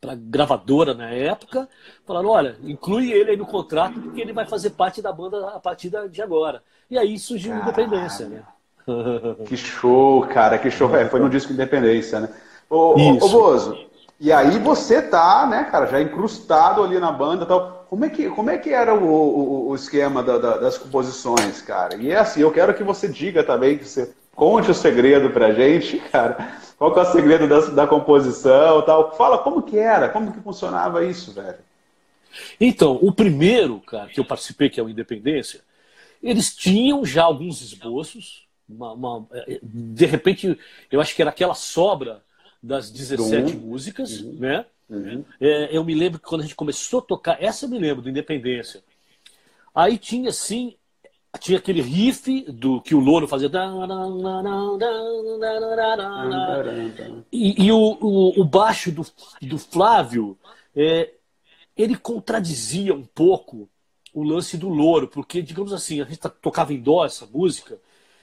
para 0.00 0.14
gravadora 0.14 0.94
na 0.94 1.10
época, 1.10 1.68
falaram, 2.06 2.28
olha, 2.28 2.56
inclui 2.62 3.10
ele 3.12 3.32
aí 3.32 3.36
no 3.36 3.46
contrato 3.46 4.00
porque 4.00 4.20
ele 4.20 4.32
vai 4.32 4.46
fazer 4.46 4.70
parte 4.70 5.02
da 5.02 5.12
banda 5.12 5.48
a 5.48 5.60
partir 5.60 5.90
de 6.10 6.22
agora. 6.22 6.62
E 6.90 6.96
aí 6.96 7.18
surgiu 7.18 7.52
a 7.52 7.58
Independência, 7.58 8.26
né? 8.26 8.42
Que 9.46 9.54
show, 9.56 10.26
cara, 10.28 10.56
que 10.58 10.70
show. 10.70 10.94
É, 10.96 11.06
foi 11.06 11.20
no 11.20 11.28
disco 11.28 11.52
Independência, 11.52 12.20
né? 12.20 12.30
Ô, 12.70 12.94
ô, 12.94 13.16
ô 13.16 13.28
Bozo, 13.28 13.87
E 14.20 14.32
aí 14.32 14.58
você 14.58 15.00
tá, 15.00 15.46
né, 15.46 15.64
cara, 15.64 15.86
já 15.86 16.00
incrustado 16.00 16.82
ali 16.82 16.98
na 16.98 17.12
banda 17.12 17.46
tal. 17.46 17.86
Como 17.88 18.04
é 18.04 18.10
que, 18.10 18.28
como 18.28 18.50
é 18.50 18.58
que 18.58 18.70
era 18.70 18.92
o, 18.94 19.06
o, 19.06 19.68
o 19.68 19.74
esquema 19.74 20.22
da, 20.22 20.38
da, 20.38 20.56
das 20.58 20.76
composições, 20.76 21.62
cara? 21.62 21.96
E 21.96 22.10
é 22.10 22.16
assim, 22.18 22.40
eu 22.40 22.50
quero 22.50 22.74
que 22.74 22.82
você 22.82 23.08
diga 23.08 23.44
também, 23.44 23.78
que 23.78 23.84
você 23.84 24.12
conte 24.34 24.70
o 24.70 24.74
segredo 24.74 25.30
pra 25.30 25.52
gente, 25.52 25.98
cara. 26.10 26.58
Qual 26.76 26.92
que 26.92 26.98
é 26.98 27.02
o 27.02 27.12
segredo 27.12 27.48
da, 27.48 27.60
da 27.60 27.86
composição 27.86 28.82
tal? 28.82 29.16
Fala 29.16 29.38
como 29.38 29.62
que 29.62 29.78
era, 29.78 30.08
como 30.08 30.32
que 30.32 30.40
funcionava 30.40 31.04
isso, 31.04 31.32
velho. 31.32 31.58
Então, 32.60 32.98
o 33.00 33.12
primeiro, 33.12 33.80
cara, 33.80 34.08
que 34.08 34.20
eu 34.20 34.24
participei, 34.24 34.68
que 34.68 34.78
é 34.78 34.82
o 34.82 34.88
Independência, 34.88 35.60
eles 36.22 36.54
tinham 36.54 37.04
já 37.04 37.24
alguns 37.24 37.62
esboços, 37.62 38.46
uma, 38.68 38.92
uma, 38.92 39.26
é, 39.32 39.58
de 39.62 40.06
repente, 40.06 40.58
eu 40.90 41.00
acho 41.00 41.14
que 41.14 41.22
era 41.22 41.30
aquela 41.30 41.54
sobra 41.54 42.22
das 42.62 42.90
17 42.90 43.54
uhum. 43.54 43.60
músicas, 43.60 44.20
uhum. 44.20 44.36
né? 44.38 44.66
Uhum. 44.88 45.24
É, 45.40 45.76
eu 45.76 45.84
me 45.84 45.94
lembro 45.94 46.18
que 46.18 46.26
quando 46.26 46.40
a 46.40 46.44
gente 46.44 46.56
começou 46.56 47.00
a 47.00 47.02
tocar, 47.02 47.42
essa 47.42 47.66
eu 47.66 47.68
me 47.68 47.78
lembro, 47.78 48.02
do 48.02 48.08
Independência. 48.08 48.82
Aí 49.74 49.98
tinha 49.98 50.30
assim, 50.30 50.74
tinha 51.38 51.58
aquele 51.58 51.82
riff 51.82 52.42
do 52.50 52.80
que 52.80 52.94
o 52.94 53.00
Louro 53.00 53.28
fazia. 53.28 53.48
E, 57.30 57.66
e 57.66 57.72
o, 57.72 57.98
o, 58.00 58.40
o, 58.40 58.44
baixo 58.44 58.90
do, 58.90 59.06
do 59.42 59.58
Flávio, 59.58 60.38
é, 60.74 61.12
ele 61.76 61.96
contradizia 61.96 62.94
um 62.94 63.04
pouco 63.04 63.68
o 64.12 64.22
lance 64.22 64.56
do 64.56 64.68
Louro, 64.68 65.06
porque, 65.06 65.42
digamos 65.42 65.72
assim, 65.72 66.00
a 66.00 66.04
gente 66.04 66.18
tocava 66.18 66.72
em 66.72 66.80
dó 66.80 67.04
essa 67.04 67.26
música, 67.26 67.78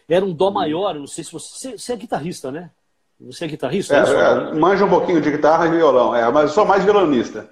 era 0.09 0.25
um 0.25 0.33
dó 0.33 0.51
maior, 0.51 0.95
não 0.95 1.07
sei 1.07 1.23
se 1.23 1.31
você. 1.31 1.77
Você 1.77 1.93
é 1.93 1.95
guitarrista, 1.95 2.51
né? 2.51 2.71
Você 3.20 3.45
é 3.45 3.47
guitarrista? 3.47 3.95
É, 3.95 3.99
é, 3.99 4.53
manja 4.53 4.86
um 4.86 4.89
pouquinho 4.89 5.22
de 5.22 5.32
guitarra 5.32 5.68
e 5.68 5.72
violão, 5.72 6.13
é, 6.13 6.30
mas 6.32 6.51
sou 6.51 6.66
mais 6.66 6.84
violonista. 6.84 7.49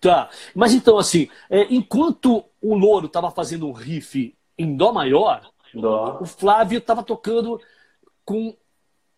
Tá. 0.00 0.28
Mas 0.54 0.74
então, 0.74 0.98
assim, 0.98 1.28
é, 1.48 1.66
enquanto 1.72 2.44
o 2.60 2.74
Louro 2.74 3.06
estava 3.06 3.30
fazendo 3.30 3.68
um 3.68 3.72
riff 3.72 4.36
em 4.58 4.76
Dó 4.76 4.92
maior, 4.92 5.48
Dó. 5.74 6.18
o 6.20 6.26
Flávio 6.26 6.78
estava 6.78 7.02
tocando 7.02 7.60
com 8.24 8.56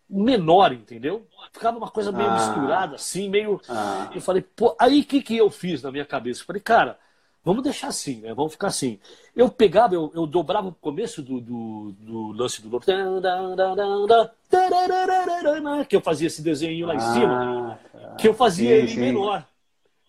menor, 0.09 0.73
entendeu? 0.73 1.27
Ficava 1.53 1.77
uma 1.77 1.89
coisa 1.89 2.11
meio 2.11 2.29
ah. 2.29 2.33
misturada, 2.33 2.95
assim, 2.95 3.29
meio. 3.29 3.61
Ah. 3.67 4.09
Eu 4.13 4.21
falei, 4.21 4.41
pô, 4.41 4.75
aí 4.79 5.01
o 5.01 5.05
que, 5.05 5.21
que 5.21 5.37
eu 5.37 5.49
fiz 5.49 5.81
na 5.83 5.91
minha 5.91 6.05
cabeça? 6.05 6.41
Eu 6.41 6.45
falei, 6.45 6.61
cara, 6.61 6.97
Vamos 7.43 7.63
deixar 7.63 7.87
assim, 7.87 8.19
né? 8.21 8.33
Vamos 8.33 8.51
ficar 8.51 8.67
assim. 8.67 8.99
Eu 9.35 9.49
pegava, 9.49 9.95
eu, 9.95 10.11
eu 10.13 10.27
dobrava 10.27 10.67
o 10.67 10.73
começo 10.73 11.21
do, 11.21 11.39
do, 11.39 11.91
do 11.99 12.31
lance 12.33 12.61
do 12.61 12.69
que 15.85 15.95
eu 15.95 16.01
fazia 16.01 16.27
esse 16.27 16.41
desenho 16.41 16.85
lá 16.85 16.95
em 16.95 16.97
ah, 16.97 17.13
cima, 17.13 17.79
tá. 17.91 18.15
que 18.15 18.27
eu 18.27 18.33
fazia 18.33 18.69
sim, 18.69 18.75
ele 18.75 18.87
sim. 18.89 18.99
menor. 18.99 19.45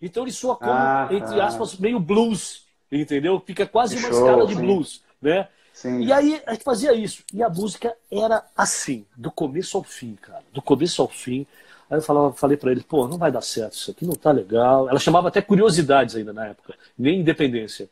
Então 0.01 0.23
ele 0.23 0.31
soa 0.31 0.55
como, 0.55 0.71
ah, 0.71 1.07
entre 1.11 1.37
tá. 1.37 1.45
aspas, 1.45 1.77
meio 1.77 1.99
blues, 1.99 2.65
entendeu? 2.91 3.41
Fica 3.45 3.65
quase 3.65 3.95
uma 3.97 4.09
show, 4.09 4.19
escala 4.19 4.47
de 4.47 4.55
sim. 4.55 4.61
blues, 4.61 5.01
né? 5.21 5.47
Sim. 5.73 6.01
E 6.01 6.11
aí 6.11 6.41
a 6.45 6.53
gente 6.53 6.63
fazia 6.63 6.93
isso. 6.93 7.23
E 7.33 7.41
a 7.41 7.49
música 7.49 7.95
era 8.11 8.43
assim, 8.57 9.05
do 9.15 9.31
começo 9.31 9.77
ao 9.77 9.83
fim, 9.83 10.15
cara. 10.15 10.43
Do 10.51 10.61
começo 10.61 11.01
ao 11.01 11.07
fim. 11.07 11.47
Aí 11.91 11.97
eu 11.97 12.01
falava, 12.01 12.31
falei 12.31 12.55
para 12.55 12.71
ele, 12.71 12.81
pô, 12.81 13.05
não 13.05 13.17
vai 13.17 13.29
dar 13.29 13.41
certo, 13.41 13.73
isso 13.73 13.91
aqui 13.91 14.05
não 14.05 14.15
tá 14.15 14.31
legal. 14.31 14.87
Ela 14.87 14.97
chamava 14.97 15.27
até 15.27 15.41
curiosidades 15.41 16.15
ainda 16.15 16.31
na 16.31 16.47
época, 16.47 16.73
nem 16.97 17.19
independência. 17.19 17.89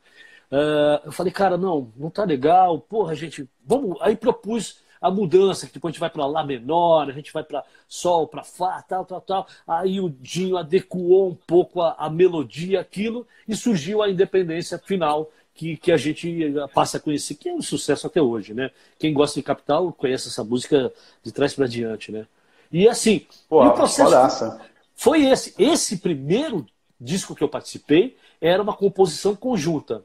Uh, 0.49 1.07
eu 1.07 1.11
falei, 1.11 1.33
cara, 1.33 1.57
não, 1.57 1.91
não 1.97 2.09
tá 2.09 2.23
legal, 2.23 2.79
porra, 2.79 3.13
gente, 3.13 3.45
vamos. 3.65 3.97
Aí 3.99 4.15
propus 4.15 4.79
a 5.01 5.11
mudança, 5.11 5.67
que 5.67 5.73
depois 5.73 5.91
a 5.91 5.93
gente 5.93 5.99
vai 5.99 6.09
para 6.09 6.25
Lá 6.25 6.45
menor, 6.45 7.09
a 7.09 7.11
gente 7.11 7.33
vai 7.33 7.43
para 7.43 7.61
Sol, 7.89 8.25
para 8.25 8.41
Fá, 8.41 8.81
tal, 8.87 9.03
tal, 9.03 9.19
tal. 9.19 9.47
Aí 9.67 9.99
o 9.99 10.09
Dinho 10.09 10.55
adequou 10.55 11.31
um 11.31 11.35
pouco 11.35 11.81
a, 11.81 11.93
a 11.99 12.09
melodia, 12.09 12.79
aquilo, 12.79 13.27
e 13.45 13.53
surgiu 13.53 14.01
a 14.01 14.09
independência 14.09 14.79
final, 14.79 15.29
que, 15.53 15.75
que 15.75 15.91
a 15.91 15.97
gente 15.97 16.53
passa 16.73 16.95
a 16.95 16.99
conhecer, 17.01 17.35
que 17.35 17.49
é 17.49 17.53
um 17.53 17.61
sucesso 17.61 18.07
até 18.07 18.21
hoje, 18.21 18.53
né? 18.53 18.71
Quem 18.97 19.13
gosta 19.13 19.37
de 19.37 19.43
Capital 19.43 19.91
conhece 19.91 20.29
essa 20.29 20.41
música 20.41 20.89
de 21.21 21.33
trás 21.33 21.53
para 21.53 21.67
diante, 21.67 22.13
né? 22.13 22.25
E 22.71 22.87
assim, 22.87 23.25
Pô, 23.47 23.63
e 23.63 23.67
o 23.67 23.73
processo 23.73 24.59
foi 24.95 25.25
esse. 25.25 25.53
Esse 25.57 25.97
primeiro 25.97 26.65
disco 26.99 27.33
que 27.33 27.43
eu 27.43 27.49
participei 27.49 28.17
era 28.41 28.61
uma 28.61 28.73
composição 28.73 29.35
conjunta. 29.35 30.03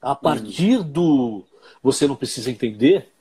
A 0.00 0.14
partir 0.14 0.78
hum. 0.78 0.82
do 0.82 1.44
Você 1.82 2.06
Não 2.06 2.16
Precisa 2.16 2.50
Entender, 2.50 3.12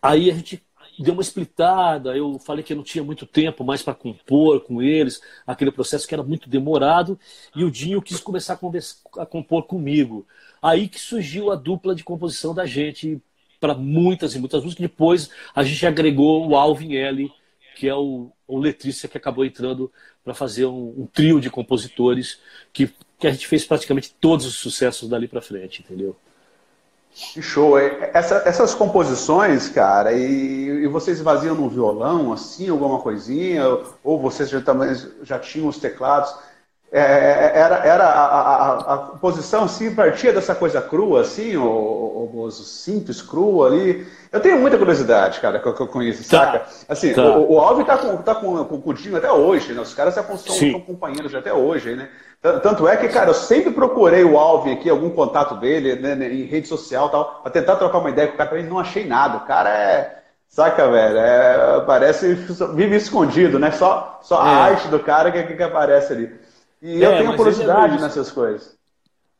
aí 0.00 0.30
a 0.30 0.34
gente 0.34 0.62
deu 0.98 1.12
uma 1.12 1.22
explitada. 1.22 2.16
Eu 2.16 2.38
falei 2.38 2.64
que 2.64 2.72
eu 2.72 2.76
não 2.76 2.84
tinha 2.84 3.04
muito 3.04 3.26
tempo 3.26 3.62
mais 3.64 3.82
para 3.82 3.94
compor 3.94 4.60
com 4.60 4.80
eles, 4.80 5.20
aquele 5.46 5.70
processo 5.70 6.08
que 6.08 6.14
era 6.14 6.22
muito 6.22 6.48
demorado, 6.48 7.18
e 7.54 7.62
o 7.64 7.70
Dinho 7.70 8.00
quis 8.00 8.20
começar 8.20 8.54
a, 8.54 9.22
a 9.22 9.26
compor 9.26 9.64
comigo. 9.64 10.26
Aí 10.62 10.88
que 10.88 10.98
surgiu 10.98 11.50
a 11.50 11.56
dupla 11.56 11.94
de 11.94 12.04
composição 12.04 12.54
da 12.54 12.64
gente 12.64 13.20
para 13.60 13.74
muitas 13.74 14.34
e 14.34 14.38
muitas 14.38 14.62
músicas. 14.62 14.82
Depois 14.82 15.30
a 15.54 15.62
gente 15.62 15.86
agregou 15.86 16.48
o 16.48 16.56
Alvin 16.56 16.94
L 16.96 17.30
que 17.74 17.88
é 17.88 17.94
o, 17.94 18.30
letrista 18.48 19.08
que 19.08 19.16
acabou 19.16 19.44
entrando 19.44 19.90
para 20.24 20.34
fazer 20.34 20.66
um, 20.66 20.94
um, 20.98 21.08
trio 21.12 21.40
de 21.40 21.50
compositores 21.50 22.38
que, 22.72 22.92
que 23.18 23.26
a 23.26 23.30
gente 23.30 23.46
fez 23.46 23.64
praticamente 23.64 24.14
todos 24.20 24.46
os 24.46 24.54
sucessos 24.54 25.08
dali 25.08 25.26
para 25.26 25.40
frente, 25.40 25.82
entendeu? 25.82 26.16
Que 27.14 27.42
show! 27.42 27.78
Essa, 27.78 28.42
essas 28.46 28.74
composições, 28.74 29.68
cara, 29.68 30.14
e, 30.14 30.84
e, 30.84 30.86
vocês 30.86 31.20
vaziam 31.20 31.54
no 31.54 31.68
violão, 31.68 32.32
assim, 32.32 32.70
alguma 32.70 33.00
coisinha? 33.00 33.64
Ou 34.02 34.18
vocês 34.18 34.48
já, 34.48 34.62
também, 34.62 34.94
já 35.22 35.38
tinham 35.38 35.68
os 35.68 35.78
teclados? 35.78 36.34
É, 36.94 37.00
é, 37.00 37.52
era, 37.54 37.76
era 37.86 38.04
a, 38.04 38.26
a, 38.26 38.94
a, 38.94 38.98
composição 38.98 39.64
assim, 39.64 39.94
partia 39.94 40.30
dessa 40.30 40.54
coisa 40.54 40.82
crua, 40.82 41.22
assim, 41.22 41.56
o, 41.56 41.64
o, 41.64 42.42
o 42.42 42.50
simples, 42.50 43.22
crua 43.22 43.68
ali. 43.68 44.06
Eu 44.30 44.40
tenho 44.40 44.58
muita 44.58 44.76
curiosidade, 44.76 45.40
cara, 45.40 45.58
que, 45.58 45.66
eu 45.66 45.86
conheço, 45.86 46.28
tá. 46.28 46.44
saca? 46.44 46.66
Assim, 46.86 47.14
tá. 47.14 47.22
o, 47.22 47.54
o 47.54 47.58
Alvin 47.58 47.84
tá 47.84 47.96
com, 47.96 48.16
tá 48.18 48.34
com, 48.34 48.62
com, 48.66 48.78
com 48.78 48.90
o 48.90 48.92
Dinho 48.92 49.16
até 49.16 49.32
hoje, 49.32 49.72
né? 49.72 49.80
Os 49.80 49.94
caras 49.94 50.12
são, 50.12 50.36
são 50.36 50.80
companheiros 50.80 51.34
até 51.34 51.50
hoje, 51.50 51.96
né? 51.96 52.10
Tanto 52.42 52.86
é 52.86 52.96
que, 52.96 53.08
cara, 53.08 53.30
eu 53.30 53.34
sempre 53.34 53.72
procurei 53.72 54.22
o 54.22 54.36
Alvin 54.36 54.72
aqui, 54.72 54.90
algum 54.90 55.08
contato 55.08 55.54
dele, 55.54 55.94
né, 55.94 56.14
né 56.14 56.28
em 56.28 56.42
rede 56.42 56.68
social 56.68 57.08
tal, 57.08 57.40
pra 57.40 57.52
tentar 57.52 57.76
trocar 57.76 57.98
uma 57.98 58.10
ideia 58.10 58.28
com 58.28 58.34
o 58.34 58.36
cara, 58.36 58.62
não 58.64 58.78
achei 58.78 59.06
nada. 59.06 59.38
O 59.38 59.46
cara 59.46 59.70
é. 59.70 60.18
Saca, 60.46 60.90
velho? 60.90 61.16
É, 61.16 61.80
parece. 61.86 62.34
Vive 62.74 62.96
escondido, 62.96 63.58
né? 63.58 63.70
Só, 63.70 64.18
só 64.22 64.42
a 64.42 64.50
é. 64.50 64.54
arte 64.72 64.88
do 64.88 64.98
cara 64.98 65.32
que, 65.32 65.54
que 65.54 65.62
aparece 65.62 66.12
ali. 66.12 66.42
E 66.82 67.04
é, 67.04 67.06
eu 67.06 67.18
tenho 67.18 67.36
curiosidade 67.36 67.96
é 67.96 68.00
nessas 68.00 68.30
coisas. 68.30 68.76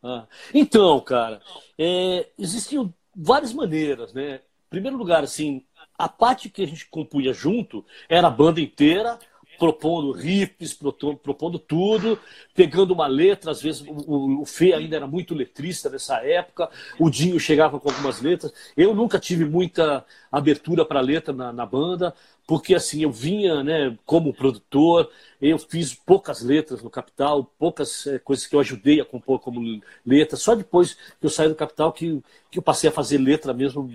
Ah. 0.03 0.27
Então, 0.55 1.01
cara, 1.01 1.41
é, 1.79 2.29
existiam 2.39 2.95
várias 3.15 3.53
maneiras, 3.53 4.13
né? 4.13 4.37
Em 4.37 4.71
primeiro 4.71 4.97
lugar, 4.97 5.25
assim, 5.25 5.65
a 5.99 6.09
parte 6.09 6.49
que 6.49 6.63
a 6.63 6.67
gente 6.67 6.89
compunha 6.89 7.33
junto 7.33 7.85
era 8.09 8.29
a 8.29 8.31
banda 8.31 8.61
inteira, 8.61 9.19
propondo 9.63 10.11
riffs, 10.11 10.77
propondo 11.23 11.57
tudo, 11.57 12.19
pegando 12.53 12.93
uma 12.93 13.07
letra, 13.07 13.53
às 13.53 13.63
vezes 13.63 13.81
o, 13.87 14.41
o 14.43 14.45
Fê 14.45 14.73
ainda 14.73 14.97
era 14.97 15.07
muito 15.07 15.37
letrista 15.37 15.89
nessa 15.89 16.17
época, 16.17 16.69
o 16.99 17.09
Dinho 17.09 17.39
chegava 17.39 17.79
com 17.79 17.89
algumas 17.89 18.21
letras. 18.21 18.53
Eu 18.77 18.93
nunca 18.93 19.21
tive 19.21 19.45
muita 19.45 20.05
abertura 20.33 20.85
para 20.85 21.01
letra 21.01 21.33
na, 21.33 21.53
na, 21.53 21.65
banda, 21.65 22.13
porque 22.45 22.75
assim, 22.75 23.05
eu 23.05 23.13
vinha 23.13 23.63
né, 23.63 23.97
como 24.05 24.35
produtor, 24.35 25.09
eu 25.41 25.57
fiz 25.61 25.95
poucas 25.95 26.43
letras 26.43 26.83
no 26.83 26.91
Capital, 26.91 27.45
poucas 27.57 28.05
é, 28.09 28.19
coisas 28.19 28.49
que 28.49 28.57
eu 28.57 28.61
ajudei 28.61 29.01
a 29.01 29.05
compor 29.05 29.39
como 29.39 29.81
letra. 30.05 30.37
Só 30.37 30.57
depois 30.57 30.95
que 30.95 31.25
eu 31.27 31.31
saí 31.31 31.49
do 31.49 31.55
Capital 31.55 31.93
que, 31.93 32.21
que 32.51 32.59
eu 32.59 32.63
passei 32.65 32.91
a 32.91 32.93
fazer 32.93 33.19
letra 33.19 33.55
mesmo, 33.55 33.89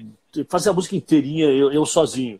fazer 0.47 0.69
a 0.69 0.73
música 0.73 0.95
inteirinha, 0.95 1.47
eu, 1.47 1.73
eu 1.73 1.85
sozinho. 1.85 2.39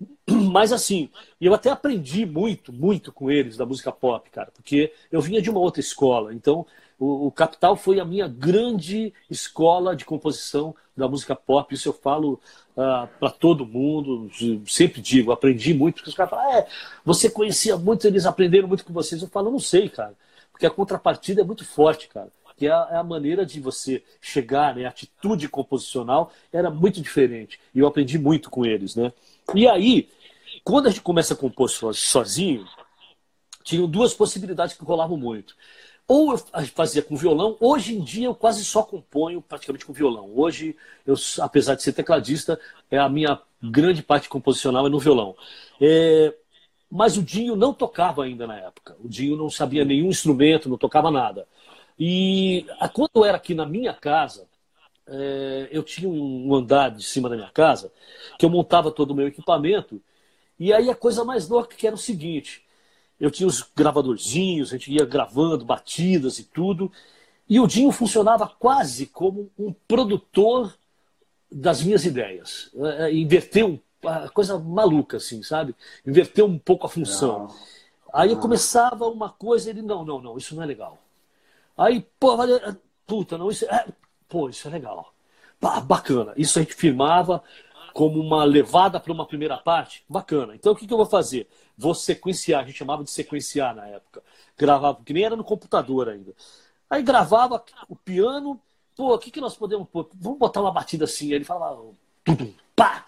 Mas 0.52 0.72
assim, 0.72 1.10
eu 1.40 1.54
até 1.54 1.70
aprendi 1.70 2.24
muito, 2.24 2.72
muito 2.72 3.12
com 3.12 3.30
eles 3.30 3.56
da 3.56 3.66
música 3.66 3.90
pop, 3.90 4.28
cara, 4.30 4.50
porque 4.52 4.92
eu 5.10 5.20
vinha 5.20 5.42
de 5.42 5.50
uma 5.50 5.60
outra 5.60 5.80
escola. 5.80 6.32
Então, 6.34 6.66
o, 6.98 7.26
o 7.26 7.32
Capital 7.32 7.76
foi 7.76 8.00
a 8.00 8.04
minha 8.04 8.28
grande 8.28 9.12
escola 9.30 9.96
de 9.96 10.04
composição 10.04 10.74
da 10.96 11.08
música 11.08 11.34
pop. 11.34 11.74
Isso 11.74 11.88
eu 11.88 11.92
falo 11.92 12.40
ah, 12.76 13.08
para 13.18 13.30
todo 13.30 13.66
mundo, 13.66 14.30
sempre 14.66 15.00
digo, 15.00 15.32
aprendi 15.32 15.74
muito, 15.74 15.96
porque 15.96 16.10
os 16.10 16.16
caras 16.16 16.30
falam, 16.30 16.50
ah, 16.50 16.58
é, 16.58 16.66
você 17.04 17.30
conhecia 17.30 17.76
muito, 17.76 18.06
eles 18.06 18.26
aprenderam 18.26 18.68
muito 18.68 18.84
com 18.84 18.92
vocês. 18.92 19.22
Eu 19.22 19.28
falo, 19.28 19.50
não 19.50 19.60
sei, 19.60 19.88
cara, 19.88 20.14
porque 20.52 20.66
a 20.66 20.70
contrapartida 20.70 21.40
é 21.40 21.44
muito 21.44 21.64
forte, 21.64 22.08
cara 22.08 22.30
que 22.58 22.66
é 22.66 22.72
a, 22.72 22.88
é 22.90 22.96
a, 22.96 23.04
maneira 23.04 23.46
de 23.46 23.60
você 23.60 24.02
chegar, 24.20 24.74
né, 24.74 24.84
a 24.84 24.88
atitude 24.88 25.48
composicional 25.48 26.32
era 26.52 26.68
muito 26.68 27.00
diferente. 27.00 27.60
E 27.72 27.78
eu 27.78 27.86
aprendi 27.86 28.18
muito 28.18 28.50
com 28.50 28.66
eles, 28.66 28.96
né? 28.96 29.12
E 29.54 29.66
aí, 29.66 30.08
quando 30.62 30.86
a 30.86 30.90
gente 30.90 31.00
começa 31.00 31.34
a 31.34 31.36
compor 31.36 31.70
sozinho, 31.70 32.66
tinham 33.64 33.88
duas 33.88 34.14
possibilidades 34.14 34.76
que 34.76 34.84
rolavam 34.84 35.16
muito. 35.16 35.54
Ou 36.06 36.32
eu 36.32 36.38
fazia 36.74 37.02
com 37.02 37.16
violão, 37.16 37.56
hoje 37.60 37.94
em 37.94 38.00
dia 38.00 38.26
eu 38.26 38.34
quase 38.34 38.64
só 38.64 38.82
componho 38.82 39.42
praticamente 39.42 39.84
com 39.84 39.92
violão. 39.92 40.32
Hoje, 40.34 40.74
eu, 41.06 41.14
apesar 41.40 41.74
de 41.74 41.82
ser 41.82 41.92
tecladista, 41.92 42.58
é 42.90 42.96
a 42.96 43.08
minha 43.10 43.38
grande 43.62 44.02
parte 44.02 44.28
composicional 44.28 44.86
é 44.86 44.90
no 44.90 44.98
violão. 44.98 45.36
É, 45.78 46.34
mas 46.90 47.18
o 47.18 47.22
Dinho 47.22 47.54
não 47.56 47.74
tocava 47.74 48.24
ainda 48.24 48.46
na 48.46 48.56
época. 48.58 48.96
O 49.04 49.08
Dinho 49.08 49.36
não 49.36 49.50
sabia 49.50 49.84
nenhum 49.84 50.08
instrumento, 50.08 50.68
não 50.68 50.78
tocava 50.78 51.10
nada. 51.10 51.46
E 51.98 52.64
quando 52.94 53.10
eu 53.16 53.24
era 53.26 53.36
aqui 53.36 53.54
na 53.54 53.66
minha 53.66 53.92
casa, 53.92 54.47
é, 55.08 55.68
eu 55.70 55.82
tinha 55.82 56.08
um 56.08 56.54
andar 56.54 56.90
de 56.90 57.02
cima 57.02 57.28
da 57.28 57.36
minha 57.36 57.50
casa, 57.50 57.92
que 58.38 58.44
eu 58.44 58.50
montava 58.50 58.90
todo 58.90 59.10
o 59.10 59.14
meu 59.14 59.26
equipamento, 59.26 60.00
e 60.58 60.72
aí 60.72 60.90
a 60.90 60.94
coisa 60.94 61.24
mais 61.24 61.48
louca 61.48 61.76
que 61.76 61.86
era 61.86 61.94
o 61.94 61.98
seguinte, 61.98 62.64
eu 63.20 63.30
tinha 63.30 63.46
os 63.46 63.62
gravadorzinhos, 63.74 64.68
a 64.68 64.76
gente 64.76 64.92
ia 64.92 65.04
gravando 65.04 65.64
batidas 65.64 66.38
e 66.38 66.44
tudo, 66.44 66.90
e 67.48 67.58
o 67.58 67.66
Dinho 67.66 67.90
funcionava 67.90 68.46
quase 68.46 69.06
como 69.06 69.50
um 69.58 69.72
produtor 69.86 70.76
das 71.50 71.82
minhas 71.82 72.04
ideias. 72.04 72.70
É, 72.76 73.04
é 73.06 73.14
inverteu 73.14 73.80
a 74.04 74.28
coisa 74.28 74.58
maluca, 74.58 75.16
assim, 75.16 75.42
sabe? 75.42 75.74
Inverteu 76.06 76.46
um 76.46 76.58
pouco 76.58 76.86
a 76.86 76.90
função. 76.90 77.40
Não. 77.40 77.54
Aí 78.12 78.30
eu 78.30 78.38
começava 78.38 79.06
uma 79.06 79.30
coisa, 79.30 79.70
ele, 79.70 79.82
não, 79.82 80.04
não, 80.04 80.20
não, 80.20 80.36
isso 80.36 80.54
não 80.54 80.62
é 80.62 80.66
legal. 80.66 80.98
Aí, 81.76 82.06
pô, 82.18 82.36
puta, 83.06 83.38
não, 83.38 83.50
isso 83.50 83.64
é, 83.66 83.86
pô, 84.28 84.48
isso 84.48 84.68
é 84.68 84.70
legal. 84.70 85.12
Pá, 85.60 85.80
bacana. 85.80 86.32
Isso 86.36 86.58
a 86.58 86.62
gente 86.62 86.74
firmava 86.74 87.42
como 87.92 88.20
uma 88.20 88.44
levada 88.44 89.00
para 89.00 89.12
uma 89.12 89.26
primeira 89.26 89.56
parte, 89.56 90.04
bacana. 90.08 90.54
Então 90.54 90.72
o 90.72 90.76
que, 90.76 90.86
que 90.86 90.92
eu 90.92 90.98
vou 90.98 91.06
fazer? 91.06 91.48
Vou 91.76 91.94
sequenciar, 91.94 92.62
a 92.62 92.66
gente 92.66 92.76
chamava 92.78 93.02
de 93.02 93.10
sequenciar 93.10 93.74
na 93.74 93.86
época. 93.88 94.22
Gravava, 94.56 94.96
porque 94.96 95.12
nem 95.12 95.24
era 95.24 95.34
no 95.34 95.44
computador 95.44 96.08
ainda. 96.08 96.32
Aí 96.88 97.02
gravava 97.02 97.62
o 97.88 97.96
piano, 97.96 98.60
pô, 98.96 99.14
o 99.14 99.18
que, 99.18 99.30
que 99.30 99.40
nós 99.40 99.56
podemos 99.56 99.88
pôr? 99.88 100.08
Vamos 100.14 100.38
botar 100.38 100.60
uma 100.60 100.72
batida 100.72 101.04
assim. 101.04 101.26
Aí 101.26 101.34
ele 101.34 101.44
falava, 101.44 101.82
pá, 102.76 103.04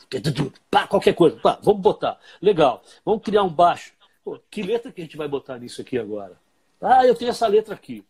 pá, 0.70 0.86
qualquer 0.88 1.14
coisa, 1.14 1.36
pá, 1.36 1.58
vamos 1.62 1.80
botar. 1.80 2.18
Legal, 2.42 2.82
vamos 3.04 3.22
criar 3.22 3.42
um 3.44 3.48
baixo. 3.48 3.92
Pô, 4.24 4.38
que 4.50 4.62
letra 4.62 4.92
que 4.92 5.00
a 5.00 5.04
gente 5.04 5.16
vai 5.16 5.28
botar 5.28 5.58
nisso 5.58 5.80
aqui 5.80 5.98
agora? 5.98 6.36
Ah, 6.80 7.06
eu 7.06 7.14
tenho 7.14 7.30
essa 7.30 7.46
letra 7.46 7.74
aqui. 7.74 8.04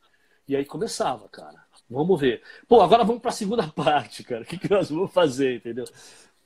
E 0.48 0.56
aí 0.56 0.64
começava, 0.64 1.28
cara. 1.28 1.62
Vamos 1.91 2.20
ver. 2.20 2.43
Pô, 2.68 2.80
agora 2.80 3.05
vamos 3.05 3.20
para 3.20 3.30
a 3.30 3.34
segunda 3.34 3.66
parte, 3.74 4.22
cara. 4.22 4.43
O 4.43 4.47
que, 4.47 4.57
que 4.59 4.70
nós 4.70 4.91
vamos 4.91 5.12
fazer, 5.12 5.57
entendeu? 5.57 5.84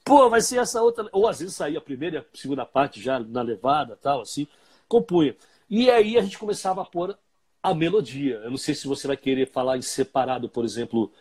Pô, 0.04 0.28
vai 0.30 0.40
ser 0.40 0.58
essa 0.58 0.82
outra. 0.82 1.08
Ou 1.12 1.28
às 1.28 1.40
vezes 1.40 1.54
saía 1.54 1.78
a 1.78 1.82
primeira 1.82 2.16
e 2.16 2.18
a 2.18 2.24
segunda 2.34 2.64
parte 2.64 3.00
já 3.00 3.18
na 3.18 3.42
levada, 3.42 3.96
tal, 4.00 4.22
assim. 4.22 4.46
Compunha. 4.88 5.36
E 5.68 5.90
aí 5.90 6.16
a 6.18 6.22
gente 6.22 6.38
começava 6.38 6.82
a 6.82 6.84
pôr 6.84 7.18
a 7.62 7.74
melodia. 7.74 8.36
Eu 8.44 8.50
não 8.50 8.56
sei 8.58 8.74
se 8.74 8.86
você 8.86 9.06
vai 9.06 9.16
querer 9.16 9.50
falar 9.50 9.76
em 9.78 9.82
separado, 9.82 10.48
por 10.48 10.64
exemplo, 10.64 11.12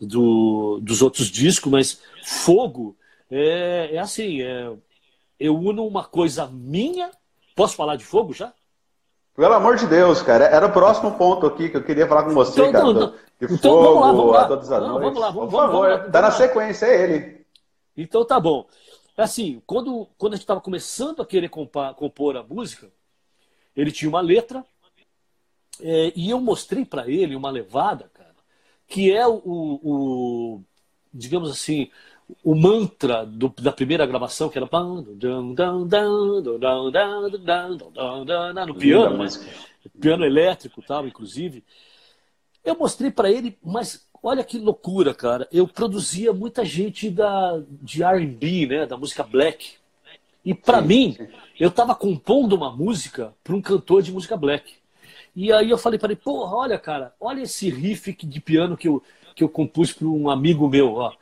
do, 0.00 0.80
dos 0.82 1.02
outros 1.02 1.28
discos, 1.28 1.70
mas 1.70 2.00
Fogo 2.24 2.96
é, 3.30 3.90
é 3.94 3.98
assim: 3.98 4.42
é, 4.42 4.72
eu 5.38 5.56
uno 5.56 5.86
uma 5.86 6.04
coisa 6.04 6.46
minha. 6.46 7.10
Posso 7.54 7.76
falar 7.76 7.96
de 7.96 8.04
Fogo 8.04 8.32
já? 8.32 8.52
Pelo 9.36 9.54
amor 9.54 9.76
de 9.76 9.86
Deus, 9.86 10.22
cara. 10.22 10.44
Era 10.44 10.66
o 10.66 10.72
próximo 10.72 11.12
ponto 11.18 11.46
aqui 11.46 11.68
que 11.68 11.76
eu 11.76 11.82
queria 11.82 12.06
falar 12.06 12.22
com 12.22 12.30
você, 12.30 12.60
então, 12.60 12.72
cara. 12.72 12.90
Então, 12.90 13.14
de 13.40 13.54
então, 13.54 13.58
fogo, 13.58 14.00
vamos 14.00 14.32
lá, 14.32 14.46
vamos 14.46 14.68
lá. 14.68 14.80
Não, 14.80 15.00
vamos 15.00 15.18
lá, 15.18 15.30
vamos, 15.30 15.50
Por 15.50 15.60
favor, 15.60 15.88
vamos, 15.90 16.12
tá 16.12 16.22
na 16.22 16.30
sequência, 16.30 16.86
é 16.86 17.02
ele. 17.02 17.46
Então 17.96 18.24
tá 18.24 18.38
bom. 18.38 18.66
Assim, 19.16 19.62
quando, 19.66 20.08
quando 20.18 20.34
a 20.34 20.36
gente 20.36 20.44
estava 20.44 20.60
começando 20.60 21.20
a 21.20 21.26
querer 21.26 21.48
compar, 21.48 21.94
compor 21.94 22.36
a 22.36 22.42
música, 22.42 22.88
ele 23.76 23.92
tinha 23.92 24.08
uma 24.08 24.20
letra 24.20 24.64
é, 25.80 26.12
e 26.14 26.30
eu 26.30 26.40
mostrei 26.40 26.84
para 26.84 27.08
ele 27.08 27.34
uma 27.34 27.50
levada, 27.50 28.10
cara, 28.14 28.34
que 28.86 29.12
é 29.12 29.26
o, 29.26 29.40
o 29.44 30.60
digamos 31.12 31.50
assim, 31.50 31.90
o 32.42 32.54
mantra 32.54 33.24
do, 33.24 33.48
da 33.60 33.72
primeira 33.72 34.06
gravação, 34.06 34.48
que 34.48 34.58
era 34.58 34.66
no 38.66 38.74
piano, 38.74 39.24
piano 40.00 40.24
elétrico 40.24 40.82
tal, 40.82 41.06
inclusive. 41.06 41.62
Eu 42.64 42.76
mostrei 42.76 43.10
para 43.10 43.30
ele, 43.30 43.58
mas 43.62 44.06
olha 44.22 44.42
que 44.42 44.58
loucura, 44.58 45.14
cara. 45.14 45.46
Eu 45.52 45.68
produzia 45.68 46.32
muita 46.32 46.64
gente 46.64 47.10
da, 47.10 47.60
de 47.82 48.02
R&B, 48.02 48.66
né, 48.66 48.86
da 48.86 48.96
música 48.96 49.22
black. 49.22 49.74
E 50.44 50.54
para 50.54 50.80
mim, 50.80 51.16
eu 51.58 51.68
estava 51.68 51.94
compondo 51.94 52.54
uma 52.54 52.70
música 52.70 53.34
para 53.42 53.54
um 53.54 53.62
cantor 53.62 54.02
de 54.02 54.12
música 54.12 54.36
black. 54.36 54.74
E 55.34 55.52
aí 55.52 55.70
eu 55.70 55.78
falei 55.78 55.98
para 55.98 56.12
ele, 56.12 56.20
porra, 56.20 56.54
olha, 56.54 56.78
cara, 56.78 57.12
olha 57.18 57.42
esse 57.42 57.68
riff 57.68 58.12
de 58.12 58.40
piano 58.40 58.76
que 58.76 58.86
eu, 58.86 59.02
que 59.34 59.42
eu 59.42 59.48
compus 59.48 59.92
para 59.92 60.06
um 60.06 60.30
amigo 60.30 60.68
meu, 60.68 60.94
ó. 60.94 61.12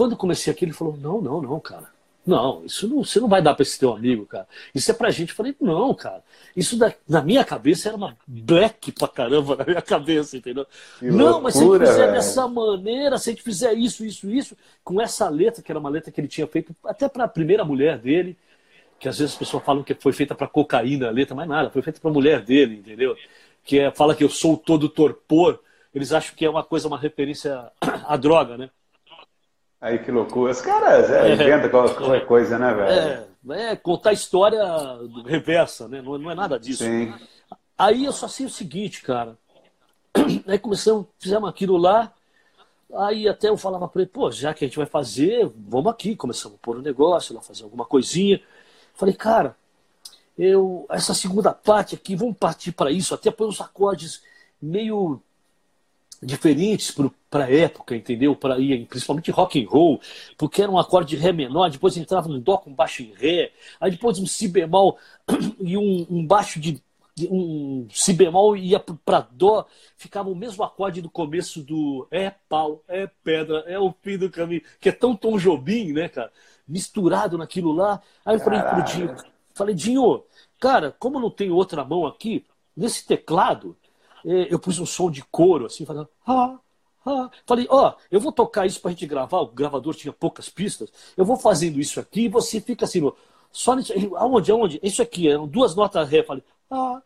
Quando 0.00 0.16
comecei 0.16 0.50
aqui, 0.50 0.64
ele 0.64 0.72
falou: 0.72 0.96
Não, 0.96 1.20
não, 1.20 1.42
não, 1.42 1.60
cara. 1.60 1.90
Não, 2.26 2.64
isso 2.64 2.88
não, 2.88 3.04
você 3.04 3.20
não 3.20 3.28
vai 3.28 3.42
dar 3.42 3.52
para 3.52 3.64
esse 3.64 3.78
teu 3.78 3.92
amigo, 3.92 4.24
cara. 4.24 4.48
Isso 4.74 4.90
é 4.90 4.94
pra 4.94 5.10
gente. 5.10 5.28
Eu 5.28 5.36
falei: 5.36 5.54
Não, 5.60 5.92
cara. 5.92 6.24
Isso 6.56 6.78
da, 6.78 6.90
na 7.06 7.20
minha 7.20 7.44
cabeça 7.44 7.90
era 7.90 7.98
uma 7.98 8.16
black 8.26 8.92
pra 8.92 9.06
caramba 9.06 9.56
na 9.56 9.64
minha 9.66 9.82
cabeça, 9.82 10.38
entendeu? 10.38 10.66
Que 10.98 11.10
não, 11.10 11.32
loucura, 11.32 11.40
mas 11.42 11.52
se 11.52 11.62
a 11.62 11.66
gente 11.66 11.78
fizer 11.80 12.12
dessa 12.12 12.48
maneira, 12.48 13.18
se 13.18 13.28
a 13.28 13.32
gente 13.34 13.42
fizer 13.42 13.74
isso, 13.74 14.02
isso, 14.02 14.30
isso, 14.30 14.56
com 14.82 15.02
essa 15.02 15.28
letra, 15.28 15.62
que 15.62 15.70
era 15.70 15.78
uma 15.78 15.90
letra 15.90 16.10
que 16.10 16.18
ele 16.18 16.28
tinha 16.28 16.46
feito 16.46 16.74
até 16.82 17.06
para 17.06 17.24
a 17.24 17.28
primeira 17.28 17.62
mulher 17.62 17.98
dele, 17.98 18.38
que 18.98 19.06
às 19.06 19.18
vezes 19.18 19.34
as 19.34 19.38
pessoas 19.38 19.62
falam 19.62 19.82
que 19.82 19.92
foi 19.92 20.14
feita 20.14 20.34
para 20.34 20.48
cocaína 20.48 21.08
a 21.08 21.10
letra, 21.10 21.34
mas 21.34 21.46
nada, 21.46 21.68
foi 21.68 21.82
feita 21.82 22.00
para 22.00 22.10
a 22.10 22.14
mulher 22.14 22.40
dele, 22.40 22.76
entendeu? 22.76 23.14
Que 23.62 23.80
é, 23.80 23.90
fala 23.90 24.14
que 24.14 24.24
eu 24.24 24.30
sou 24.30 24.56
todo 24.56 24.88
torpor. 24.88 25.60
Eles 25.94 26.10
acham 26.10 26.34
que 26.34 26.46
é 26.46 26.48
uma 26.48 26.64
coisa, 26.64 26.88
uma 26.88 26.98
referência 26.98 27.70
à 28.08 28.16
droga, 28.16 28.56
né? 28.56 28.70
Aí 29.80 29.98
que 29.98 30.10
loucura. 30.10 30.52
Os 30.52 30.60
caras 30.60 31.10
é, 31.10 31.30
é, 31.30 31.32
inventam 31.32 31.70
qualquer 31.70 32.26
coisa, 32.26 32.58
né, 32.58 32.74
velho? 32.74 33.54
É, 33.54 33.72
é 33.72 33.76
contar 33.76 34.12
história 34.12 34.62
reversa, 35.24 35.88
né? 35.88 36.02
Não, 36.02 36.18
não 36.18 36.30
é 36.30 36.34
nada 36.34 36.58
disso. 36.58 36.84
Sim. 36.84 37.14
Aí 37.78 38.04
eu 38.04 38.12
só 38.12 38.28
sei 38.28 38.44
o 38.44 38.50
seguinte, 38.50 39.02
cara. 39.02 39.38
Aí 40.46 40.58
começamos, 40.58 41.06
fizemos 41.18 41.48
aquilo 41.48 41.78
lá. 41.78 42.12
Aí 42.94 43.26
até 43.26 43.48
eu 43.48 43.56
falava 43.56 43.88
para 43.88 44.02
ele, 44.02 44.10
pô, 44.10 44.30
já 44.30 44.52
que 44.52 44.64
a 44.64 44.68
gente 44.68 44.76
vai 44.76 44.86
fazer, 44.86 45.50
vamos 45.56 45.90
aqui. 45.90 46.14
Começamos 46.14 46.58
a 46.58 46.60
pôr 46.60 46.76
um 46.76 46.82
negócio, 46.82 47.34
lá 47.34 47.40
fazer 47.40 47.64
alguma 47.64 47.86
coisinha. 47.86 48.42
Falei, 48.92 49.14
cara, 49.14 49.56
eu 50.36 50.86
essa 50.90 51.14
segunda 51.14 51.54
parte 51.54 51.94
aqui, 51.94 52.14
vamos 52.14 52.36
partir 52.36 52.72
para 52.72 52.90
isso, 52.90 53.14
até 53.14 53.30
pôr 53.30 53.48
uns 53.48 53.60
acordes 53.60 54.22
meio 54.60 55.22
diferentes 56.22 56.94
para 57.30 57.44
a 57.44 57.52
época, 57.52 57.96
entendeu? 57.96 58.36
Para 58.36 58.56
principalmente 58.88 59.30
rock 59.30 59.62
and 59.62 59.68
roll, 59.68 60.00
porque 60.36 60.62
era 60.62 60.70
um 60.70 60.78
acorde 60.78 61.16
de 61.16 61.22
ré 61.22 61.32
menor, 61.32 61.70
depois 61.70 61.96
entrava 61.96 62.28
um 62.28 62.38
dó 62.38 62.58
com 62.58 62.72
baixo 62.72 63.02
em 63.02 63.12
ré, 63.14 63.52
aí 63.80 63.90
depois 63.90 64.18
um 64.18 64.26
si 64.26 64.48
bemol 64.48 64.98
e 65.60 65.76
um, 65.76 66.06
um 66.10 66.26
baixo 66.26 66.60
de 66.60 66.82
um 67.28 67.86
si 67.90 68.12
bemol 68.12 68.56
ia 68.56 68.78
para 68.78 69.26
dó, 69.30 69.66
ficava 69.96 70.30
o 70.30 70.34
mesmo 70.34 70.62
acorde 70.62 71.02
do 71.02 71.10
começo 71.10 71.62
do 71.62 72.06
é 72.10 72.30
pau, 72.48 72.82
é 72.88 73.08
pedra, 73.22 73.64
é 73.66 73.78
o 73.78 73.94
fim 74.02 74.16
do 74.16 74.30
caminho, 74.30 74.62
que 74.80 74.88
é 74.88 74.92
tão 74.92 75.16
Tom 75.16 75.38
Jobim, 75.38 75.92
né, 75.92 76.08
cara? 76.08 76.32
Misturado 76.66 77.36
naquilo 77.36 77.72
lá. 77.72 78.00
Aí 78.24 78.36
eu 78.36 78.40
falei 78.40 78.60
pro 78.62 78.84
Dinho, 78.84 79.16
falei, 79.54 79.74
Dinho, 79.74 80.22
cara, 80.58 80.94
como 80.98 81.20
não 81.20 81.30
tem 81.30 81.50
outra 81.50 81.84
mão 81.84 82.06
aqui, 82.06 82.44
nesse 82.76 83.06
teclado, 83.06 83.76
eu 84.24 84.58
pus 84.58 84.78
um 84.78 84.86
som 84.86 85.10
de 85.10 85.22
couro, 85.24 85.66
assim, 85.66 85.84
falando. 85.84 86.08
Ah, 86.26 86.58
ah. 87.06 87.30
Falei, 87.46 87.66
ó, 87.70 87.90
oh, 87.90 88.00
eu 88.10 88.20
vou 88.20 88.32
tocar 88.32 88.66
isso 88.66 88.80
pra 88.80 88.90
gente 88.90 89.06
gravar. 89.06 89.40
O 89.40 89.46
gravador 89.46 89.94
tinha 89.94 90.12
poucas 90.12 90.48
pistas. 90.48 90.92
Eu 91.16 91.24
vou 91.24 91.36
fazendo 91.36 91.80
isso 91.80 92.00
aqui 92.00 92.22
e 92.22 92.28
você 92.28 92.60
fica 92.60 92.84
assim, 92.84 93.00
só 93.50 93.74
nisso. 93.74 93.92
Aonde, 94.16 94.52
aonde? 94.52 94.80
Isso 94.82 95.02
aqui, 95.02 95.28
eram 95.28 95.46
duas 95.46 95.74
notas 95.74 96.08
ré. 96.08 96.22
Falei, 96.22 96.42
ah, 96.70 97.02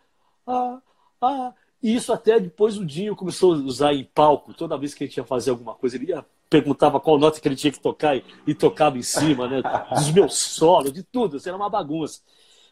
ah, 0.47 0.79
ah. 1.21 1.55
E 1.83 1.95
isso 1.95 2.13
até 2.13 2.41
depois 2.41 2.79
o 2.79 2.85
Dinho 2.85 3.15
começou 3.15 3.53
a 3.53 3.57
usar 3.57 3.93
em 3.93 4.05
palco. 4.05 4.55
Toda 4.55 4.79
vez 4.79 4.95
que 4.95 5.05
a 5.05 5.07
gente 5.07 5.17
ia 5.17 5.25
fazer 5.25 5.51
alguma 5.51 5.75
coisa, 5.75 5.97
ele 5.97 6.07
ia, 6.07 6.25
perguntava 6.49 7.01
qual 7.01 7.19
nota 7.19 7.41
que 7.41 7.47
ele 7.47 7.57
tinha 7.57 7.73
que 7.73 7.81
tocar 7.81 8.17
e, 8.17 8.25
e 8.47 8.55
tocava 8.55 8.97
em 8.97 9.03
cima, 9.03 9.47
né? 9.47 9.63
Dos 9.91 10.11
meus 10.11 10.35
solos, 10.35 10.93
de 10.93 11.03
tudo. 11.03 11.37
Isso 11.37 11.49
era 11.49 11.57
uma 11.57 11.69
bagunça. 11.69 12.21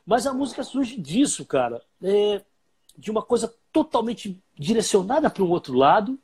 Mas 0.04 0.26
a 0.26 0.32
música 0.32 0.64
surge 0.64 0.96
disso, 1.00 1.44
cara. 1.44 1.82
É, 2.02 2.42
de 2.96 3.10
uma 3.10 3.22
coisa 3.22 3.52
totalmente 3.72 4.38
direcionada 4.58 5.30
para 5.30 5.42
um 5.42 5.50
outro 5.50 5.74
lado, 5.74 6.18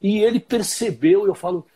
e 0.00 0.18
ele 0.18 0.40
percebeu, 0.40 1.26
eu 1.26 1.34
falo, 1.34 1.66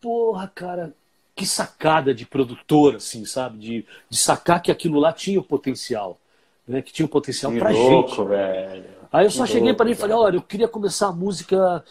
porra, 0.00 0.50
cara, 0.52 0.94
que 1.34 1.46
sacada 1.46 2.12
de 2.12 2.26
produtor, 2.26 2.96
assim, 2.96 3.24
sabe? 3.24 3.58
De, 3.58 3.86
de 4.10 4.16
sacar 4.16 4.60
que 4.60 4.72
aquilo 4.72 4.98
lá 4.98 5.12
tinha 5.12 5.38
o 5.38 5.44
potencial, 5.44 6.18
né? 6.66 6.82
Que 6.82 6.92
tinha 6.92 7.06
o 7.06 7.08
potencial 7.08 7.52
louco, 7.52 8.10
gente. 8.10 8.28
Velho. 8.28 8.84
Aí 9.12 9.26
eu 9.26 9.30
só 9.30 9.46
que 9.46 9.52
cheguei 9.52 9.72
para 9.72 9.86
ele 9.86 9.94
e 9.94 9.98
falei, 9.98 10.16
olha, 10.16 10.36
eu 10.36 10.42
queria 10.42 10.68
começar 10.68 11.06
a 11.08 11.12
música 11.12 11.84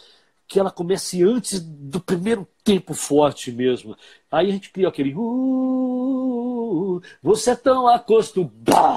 que 0.46 0.60
ela 0.60 0.70
comece 0.70 1.22
antes 1.22 1.60
do 1.60 2.00
primeiro 2.00 2.46
tempo 2.64 2.94
forte 2.94 3.50
mesmo. 3.52 3.96
Aí 4.30 4.48
a 4.48 4.52
gente 4.52 4.70
criou 4.70 4.88
aquele 4.88 5.14
uh, 5.14 7.02
você 7.22 7.50
é 7.50 7.56
tão 7.56 7.86
acostumado. 7.88 8.52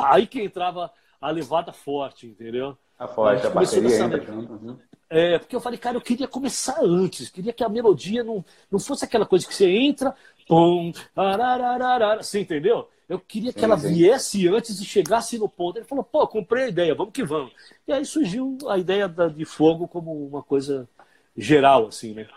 Aí 0.06 0.28
que 0.28 0.42
entrava 0.42 0.92
a 1.20 1.30
levada 1.30 1.74
forte, 1.74 2.28
entendeu? 2.28 2.78
A 3.02 3.08
forte, 3.08 3.48
a, 3.48 3.50
a 3.50 3.54
bateria 3.54 4.04
ainda 4.04 4.22
junto. 4.22 4.54
Uhum. 4.54 4.78
É, 5.10 5.40
porque 5.40 5.56
eu 5.56 5.60
falei, 5.60 5.80
cara, 5.80 5.98
eu 5.98 6.02
queria 6.02 6.28
começar 6.28 6.78
antes, 6.84 7.30
queria 7.30 7.52
que 7.52 7.64
a 7.64 7.70
melodia 7.70 8.24
não, 8.24 8.46
não 8.70 8.78
fosse 8.78 9.04
aquela 9.04 9.26
coisa 9.26 9.48
que 9.48 9.56
você 9.56 9.68
entra, 9.68 10.14
pum, 10.48 10.94
arararara, 11.16 12.22
você 12.22 12.40
entendeu? 12.40 12.88
Eu 13.10 13.20
queria 13.20 13.52
que 13.52 13.60
sim, 13.60 13.66
ela 13.66 13.78
sim. 13.78 13.92
viesse 13.92 14.48
antes 14.48 14.80
e 14.80 14.86
chegasse 14.86 15.40
no 15.40 15.50
ponto. 15.50 15.80
Ele 15.80 15.86
falou, 15.86 16.04
pô, 16.04 16.28
comprei 16.28 16.66
a 16.66 16.70
ideia, 16.70 16.94
vamos 16.94 17.12
que 17.12 17.24
vamos. 17.24 17.52
E 17.88 17.92
aí 17.92 18.06
surgiu 18.06 18.56
a 18.70 18.78
ideia 18.78 19.08
da, 19.08 19.28
de 19.28 19.46
fogo 19.46 19.88
como 19.88 20.28
uma 20.28 20.44
coisa 20.44 20.88
geral, 21.36 21.88
assim, 21.88 22.14
né? 22.14 22.28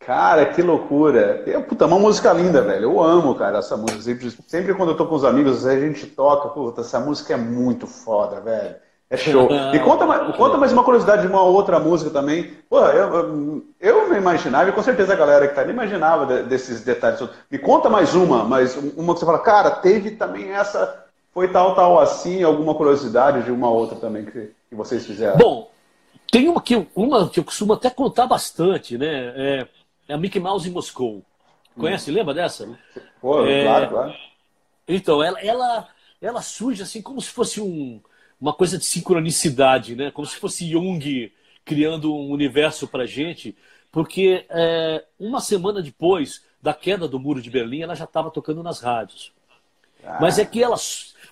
Cara, 0.00 0.52
que 0.52 0.62
loucura. 0.62 1.44
É, 1.46 1.60
puta, 1.60 1.86
uma 1.86 1.98
música 1.98 2.32
linda, 2.32 2.60
velho. 2.60 2.90
Eu 2.90 3.00
amo, 3.00 3.36
cara, 3.36 3.58
essa 3.58 3.76
música. 3.76 4.02
Sempre, 4.02 4.30
sempre 4.48 4.74
quando 4.74 4.90
eu 4.90 4.96
tô 4.96 5.06
com 5.06 5.14
os 5.14 5.24
amigos, 5.24 5.64
a 5.64 5.78
gente 5.78 6.08
toca, 6.08 6.48
puta, 6.48 6.80
essa 6.80 6.98
música 6.98 7.34
é 7.34 7.36
muito 7.36 7.86
foda, 7.86 8.40
velho. 8.40 8.89
É 9.10 9.16
show. 9.16 9.48
E 9.74 9.78
conta, 9.80 10.06
conta 10.32 10.56
mais 10.56 10.72
uma 10.72 10.84
curiosidade 10.84 11.22
de 11.22 11.28
uma 11.28 11.42
outra 11.42 11.78
música 11.80 12.10
também. 12.10 12.52
Pô, 12.68 12.78
eu, 12.86 13.64
eu 13.80 14.08
não 14.08 14.16
imaginava, 14.16 14.70
e 14.70 14.72
com 14.72 14.82
certeza 14.82 15.12
a 15.12 15.16
galera 15.16 15.48
que 15.48 15.54
tá 15.54 15.60
ali 15.60 15.72
imaginava 15.72 16.42
desses 16.44 16.82
detalhes. 16.82 17.20
Me 17.50 17.58
conta 17.58 17.88
mais 17.88 18.14
uma, 18.14 18.44
mas 18.44 18.76
uma 18.96 19.12
que 19.14 19.20
você 19.20 19.26
fala, 19.26 19.40
cara, 19.40 19.70
teve 19.70 20.12
também 20.12 20.50
essa, 20.52 21.04
foi 21.34 21.48
tal, 21.48 21.74
tal 21.74 21.98
assim, 21.98 22.42
alguma 22.42 22.74
curiosidade 22.74 23.42
de 23.42 23.50
uma 23.50 23.68
outra 23.68 23.96
também 23.96 24.24
que, 24.24 24.52
que 24.68 24.74
vocês 24.74 25.04
fizeram. 25.04 25.36
Bom, 25.36 25.70
tem 26.30 26.48
uma 26.48 26.62
que, 26.62 26.86
uma 26.94 27.28
que 27.28 27.40
eu 27.40 27.44
costumo 27.44 27.72
até 27.72 27.90
contar 27.90 28.26
bastante, 28.26 28.96
né? 28.96 29.32
É 29.34 29.66
é 30.10 30.14
a 30.14 30.18
Mickey 30.18 30.40
Mouse 30.40 30.68
em 30.68 30.72
Moscou. 30.72 31.22
Conhece? 31.78 32.10
Hum. 32.10 32.14
Lembra 32.14 32.34
dessa? 32.34 32.68
Pô, 33.20 33.46
é... 33.46 33.62
claro, 33.62 33.88
claro. 33.88 34.14
Então, 34.88 35.22
ela, 35.22 35.40
ela, 35.40 35.88
ela 36.20 36.42
surge 36.42 36.82
assim 36.82 37.00
como 37.00 37.20
se 37.20 37.30
fosse 37.30 37.60
um, 37.60 38.00
uma 38.40 38.52
coisa 38.52 38.78
de 38.78 38.84
sincronicidade, 38.84 39.94
né? 39.94 40.10
Como 40.10 40.26
se 40.26 40.36
fosse 40.36 40.68
Jung 40.70 41.32
criando 41.64 42.14
um 42.14 42.30
universo 42.30 42.88
para 42.88 43.06
gente, 43.06 43.56
porque 43.92 44.46
é, 44.48 45.04
uma 45.18 45.40
semana 45.40 45.82
depois 45.82 46.44
da 46.62 46.72
queda 46.72 47.06
do 47.06 47.18
muro 47.18 47.42
de 47.42 47.50
Berlim, 47.50 47.82
ela 47.82 47.94
já 47.94 48.04
estava 48.04 48.30
tocando 48.30 48.62
nas 48.62 48.80
rádios. 48.80 49.32
Ah. 50.04 50.18
Mas 50.20 50.38
é 50.38 50.44
que 50.44 50.62
ela, 50.62 50.76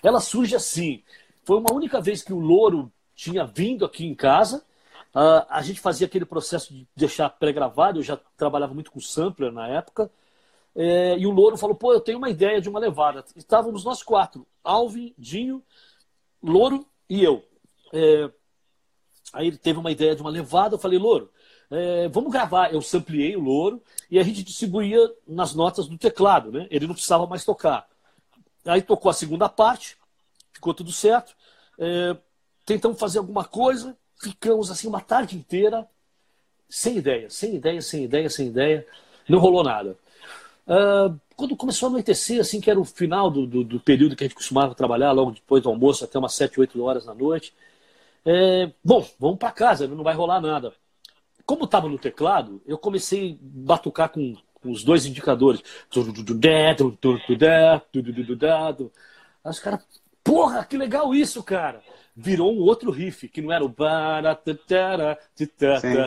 ela 0.03 0.19
surge 0.19 0.55
assim. 0.55 1.01
Foi 1.43 1.57
uma 1.57 1.73
única 1.73 1.99
vez 1.99 2.21
que 2.21 2.33
o 2.33 2.39
Louro 2.39 2.91
tinha 3.15 3.45
vindo 3.45 3.85
aqui 3.85 4.05
em 4.05 4.15
casa 4.15 4.63
Uh, 5.09 5.41
a 5.49 5.61
gente 5.63 5.79
fazia 5.79 6.05
aquele 6.05 6.25
processo 6.25 6.71
de 6.71 6.87
deixar 6.95 7.29
pré-gravado, 7.29 7.99
eu 7.99 8.03
já 8.03 8.15
trabalhava 8.37 8.75
muito 8.75 8.91
com 8.91 8.99
sampler 8.99 9.51
na 9.51 9.67
época. 9.67 10.11
É, 10.75 11.17
e 11.17 11.25
o 11.25 11.31
Louro 11.31 11.57
falou: 11.57 11.75
pô, 11.75 11.91
eu 11.93 11.99
tenho 11.99 12.19
uma 12.19 12.29
ideia 12.29 12.61
de 12.61 12.69
uma 12.69 12.79
levada. 12.79 13.25
Estávamos 13.35 13.83
nós 13.83 14.03
quatro: 14.03 14.45
Alvin, 14.63 15.13
Dinho, 15.17 15.63
Louro 16.41 16.85
e 17.09 17.23
eu. 17.23 17.43
É, 17.93 18.29
aí 19.33 19.47
ele 19.47 19.57
teve 19.57 19.79
uma 19.79 19.91
ideia 19.91 20.15
de 20.15 20.21
uma 20.21 20.29
levada. 20.29 20.75
Eu 20.75 20.79
falei: 20.79 20.99
Louro, 20.99 21.31
é, 21.71 22.07
vamos 22.09 22.31
gravar. 22.31 22.73
Eu 22.73 22.81
sampliei 22.81 23.35
o 23.35 23.41
Louro 23.41 23.81
e 24.09 24.19
a 24.19 24.23
gente 24.23 24.43
distribuía 24.43 24.99
nas 25.27 25.53
notas 25.53 25.87
do 25.87 25.97
teclado, 25.97 26.51
né? 26.51 26.67
Ele 26.69 26.87
não 26.87 26.93
precisava 26.93 27.25
mais 27.25 27.43
tocar. 27.43 27.87
Aí 28.65 28.81
tocou 28.81 29.09
a 29.09 29.13
segunda 29.13 29.49
parte, 29.49 29.97
ficou 30.53 30.73
tudo 30.73 30.91
certo. 30.91 31.35
É, 31.79 32.15
tentamos 32.65 32.99
fazer 32.99 33.19
alguma 33.19 33.45
coisa 33.45 33.97
ficamos 34.19 34.69
assim 34.69 34.87
uma 34.87 35.01
tarde 35.01 35.35
inteira 35.35 35.87
sem 36.69 36.97
ideia, 36.97 37.29
sem 37.29 37.55
ideia, 37.55 37.81
sem 37.81 38.03
ideia, 38.03 38.29
sem 38.29 38.47
ideia. 38.47 38.85
Não 39.27 39.39
rolou 39.39 39.63
nada. 39.63 39.97
Uh, 40.69 41.19
quando 41.35 41.55
começou 41.55 41.87
a 41.87 41.89
anoitecer, 41.89 42.39
assim, 42.39 42.61
que 42.61 42.69
era 42.69 42.79
o 42.79 42.85
final 42.85 43.31
do, 43.31 43.47
do, 43.47 43.63
do, 43.63 43.79
período 43.79 44.15
que 44.15 44.23
a 44.23 44.27
gente 44.27 44.35
costumava 44.35 44.75
trabalhar, 44.75 45.11
logo 45.11 45.31
depois 45.31 45.63
do 45.63 45.69
almoço, 45.69 46.05
até 46.05 46.19
umas 46.19 46.33
7, 46.33 46.59
8 46.59 46.83
horas 46.83 47.05
da 47.05 47.13
noite. 47.15 47.53
É, 48.23 48.71
bom, 48.83 49.07
vamos 49.17 49.39
para 49.39 49.51
casa, 49.51 49.87
não 49.87 50.03
vai 50.03 50.13
rolar 50.13 50.39
nada. 50.39 50.71
Como 51.43 51.65
estava 51.65 51.89
no 51.89 51.97
teclado, 51.97 52.61
eu 52.67 52.77
comecei 52.77 53.31
a 53.31 53.37
batucar 53.41 54.09
com, 54.09 54.35
com 54.61 54.69
os 54.69 54.83
dois 54.83 55.07
indicadores. 55.07 55.63
Aí 59.43 59.49
os 59.49 59.59
caras, 59.59 59.83
porra, 60.23 60.63
que 60.65 60.77
legal 60.77 61.15
isso, 61.15 61.41
cara 61.41 61.81
virou 62.21 62.53
um 62.53 62.59
outro 62.59 62.91
riff, 62.91 63.29
que 63.29 63.41
não 63.41 63.49
era 63.49 63.63
o 63.63 63.69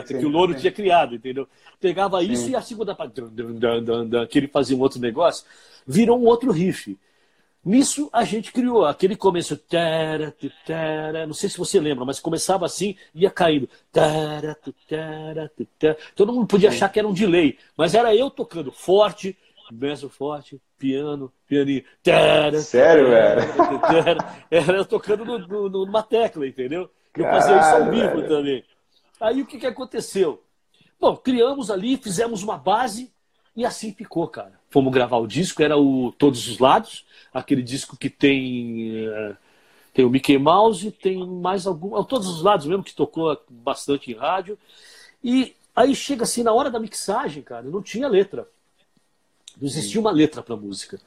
sim, 0.05 0.19
que 0.19 0.25
o 0.25 0.29
Louro 0.29 0.53
sim. 0.53 0.59
tinha 0.59 0.71
criado, 0.71 1.15
entendeu? 1.15 1.47
Pegava 1.81 2.21
sim. 2.21 2.31
isso 2.31 2.49
e 2.49 2.55
a 2.55 2.61
segunda 2.61 2.93
parte, 2.93 3.19
que 4.29 4.37
ele 4.37 4.47
fazia 4.47 4.77
um 4.77 4.81
outro 4.81 4.99
negócio, 4.99 5.43
virou 5.87 6.19
um 6.19 6.25
outro 6.25 6.51
riff. 6.51 6.95
Nisso 7.65 8.09
a 8.13 8.23
gente 8.23 8.51
criou 8.51 8.85
aquele 8.85 9.15
começo, 9.15 9.59
não 11.25 11.33
sei 11.33 11.49
se 11.49 11.57
você 11.57 11.79
lembra, 11.79 12.05
mas 12.05 12.19
começava 12.19 12.65
assim, 12.65 12.95
ia 13.15 13.31
caindo. 13.31 13.67
Todo 16.15 16.31
mundo 16.33 16.45
podia 16.45 16.69
achar 16.69 16.89
que 16.89 16.99
era 16.99 17.07
um 17.07 17.13
delay, 17.13 17.57
mas 17.75 17.95
era 17.95 18.15
eu 18.15 18.29
tocando 18.29 18.71
forte, 18.71 19.35
Benção 19.73 20.09
forte, 20.09 20.61
piano, 20.77 21.31
pianinho. 21.47 21.83
Sério, 22.61 23.09
velho? 23.09 23.41
Era 24.51 24.85
tocando 24.85 25.25
no, 25.25 25.39
no, 25.39 25.85
numa 25.85 26.03
tecla, 26.03 26.47
entendeu? 26.47 26.89
Eu 27.15 27.25
fazia 27.25 27.59
isso 27.59 27.75
ao 27.75 27.91
vivo 27.91 28.15
velho. 28.15 28.27
também. 28.27 28.63
Aí 29.19 29.41
o 29.41 29.45
que, 29.45 29.57
que 29.57 29.65
aconteceu? 29.65 30.43
Bom, 30.99 31.15
criamos 31.17 31.69
ali, 31.69 31.97
fizemos 31.97 32.43
uma 32.43 32.57
base 32.57 33.11
e 33.55 33.65
assim 33.65 33.93
ficou, 33.93 34.27
cara. 34.27 34.59
Fomos 34.69 34.93
gravar 34.93 35.17
o 35.17 35.27
disco, 35.27 35.61
era 35.61 35.77
o 35.77 36.11
Todos 36.17 36.47
os 36.47 36.59
Lados, 36.59 37.05
aquele 37.33 37.61
disco 37.61 37.97
que 37.97 38.09
tem. 38.09 39.07
Uh, 39.07 39.37
tem 39.93 40.03
o 40.03 40.09
Mickey 40.09 40.37
Mouse, 40.37 40.91
tem 40.91 41.25
mais 41.25 41.67
algum. 41.67 41.99
É 41.99 42.03
todos 42.03 42.27
os 42.27 42.41
lados 42.41 42.65
mesmo, 42.65 42.83
que 42.83 42.95
tocou 42.95 43.39
bastante 43.47 44.11
em 44.11 44.15
rádio. 44.15 44.57
E 45.23 45.55
aí 45.75 45.95
chega 45.95 46.23
assim, 46.23 46.41
na 46.41 46.51
hora 46.51 46.71
da 46.71 46.79
mixagem, 46.79 47.43
cara, 47.43 47.63
não 47.63 47.81
tinha 47.81 48.07
letra. 48.07 48.47
Não 49.59 49.67
existia 49.67 49.99
uma 49.99 50.11
letra 50.11 50.41
para 50.41 50.55
a 50.55 50.57
música. 50.57 50.99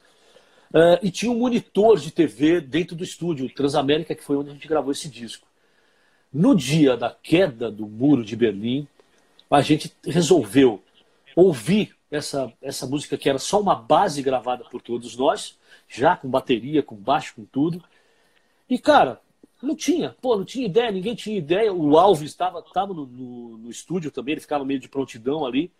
Uh, 0.69 0.99
e 1.01 1.11
tinha 1.11 1.31
um 1.31 1.39
monitor 1.39 1.99
de 1.99 2.11
TV 2.11 2.59
dentro 2.59 2.95
do 2.95 3.03
estúdio, 3.03 3.49
Transamérica, 3.53 4.13
que 4.13 4.23
foi 4.23 4.35
onde 4.35 4.49
a 4.49 4.53
gente 4.53 4.67
gravou 4.67 4.91
esse 4.91 5.09
disco. 5.09 5.47
No 6.31 6.53
dia 6.55 6.97
da 6.97 7.09
queda 7.09 7.71
do 7.71 7.87
muro 7.87 8.23
de 8.23 8.35
Berlim, 8.35 8.87
a 9.49 9.61
gente 9.61 9.93
resolveu 10.05 10.83
ouvir 11.35 11.95
essa, 12.11 12.51
essa 12.61 12.85
música 12.85 13.17
que 13.17 13.29
era 13.29 13.39
só 13.39 13.61
uma 13.61 13.75
base 13.75 14.21
gravada 14.21 14.63
por 14.65 14.81
todos 14.81 15.15
nós, 15.15 15.57
já 15.87 16.15
com 16.15 16.29
bateria, 16.29 16.83
com 16.83 16.95
baixo, 16.95 17.35
com 17.35 17.45
tudo. 17.45 17.81
E, 18.69 18.77
cara, 18.77 19.21
não 19.61 19.75
tinha, 19.75 20.15
pô, 20.21 20.35
não 20.35 20.45
tinha 20.45 20.65
ideia, 20.65 20.91
ninguém 20.91 21.15
tinha 21.15 21.37
ideia. 21.37 21.73
O 21.73 21.97
Alves 21.97 22.29
estava 22.29 22.61
tava 22.61 22.93
no, 22.93 23.05
no, 23.05 23.57
no, 23.57 23.69
estúdio 23.69 24.11
também, 24.11 24.33
ele 24.33 24.41
ficava 24.41 24.65
meio 24.65 24.79
de 24.79 24.89
prontidão 24.89 25.45
ali. 25.45 25.71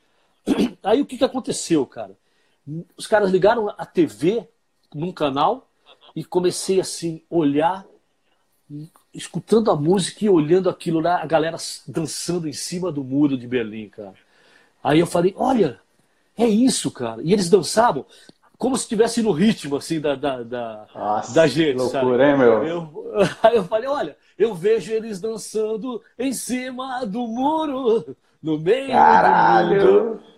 Aí 0.81 1.01
o 1.01 1.05
que, 1.05 1.17
que 1.17 1.23
aconteceu, 1.23 1.85
cara? 1.85 2.17
Os 2.97 3.07
caras 3.07 3.31
ligaram 3.31 3.69
a 3.77 3.85
TV 3.85 4.47
num 4.93 5.11
canal 5.11 5.69
e 6.15 6.23
comecei 6.23 6.79
assim 6.79 7.21
olhar, 7.29 7.85
escutando 9.13 9.71
a 9.71 9.75
música 9.75 10.25
e 10.25 10.29
olhando 10.29 10.69
aquilo 10.69 10.99
lá, 10.99 11.21
a 11.21 11.25
galera 11.25 11.57
dançando 11.87 12.47
em 12.47 12.53
cima 12.53 12.91
do 12.91 13.03
muro 13.03 13.37
de 13.37 13.47
Berlim, 13.47 13.89
cara. 13.89 14.15
Aí 14.83 14.99
eu 14.99 15.07
falei, 15.07 15.33
olha, 15.37 15.79
é 16.37 16.45
isso, 16.47 16.91
cara. 16.91 17.21
E 17.23 17.33
eles 17.33 17.49
dançavam 17.49 18.05
como 18.57 18.75
se 18.75 18.83
estivesse 18.83 19.21
no 19.21 19.31
ritmo, 19.31 19.75
assim, 19.75 19.99
da, 19.99 20.15
da, 20.15 20.43
da, 20.43 20.87
Nossa, 20.93 21.33
da 21.33 21.47
gente, 21.47 21.77
loucura, 21.77 22.01
sabe? 22.01 22.23
hein, 22.23 22.37
meu? 22.37 22.63
Eu, 22.63 23.13
aí 23.43 23.55
eu 23.55 23.63
falei, 23.63 23.87
olha, 23.87 24.17
eu 24.37 24.53
vejo 24.55 24.91
eles 24.91 25.21
dançando 25.21 26.01
em 26.17 26.33
cima 26.33 27.05
do 27.05 27.27
muro, 27.27 28.15
no 28.41 28.57
meio 28.57 28.87
Caralho. 28.87 29.79
do 29.79 29.93
mundo. 29.93 30.36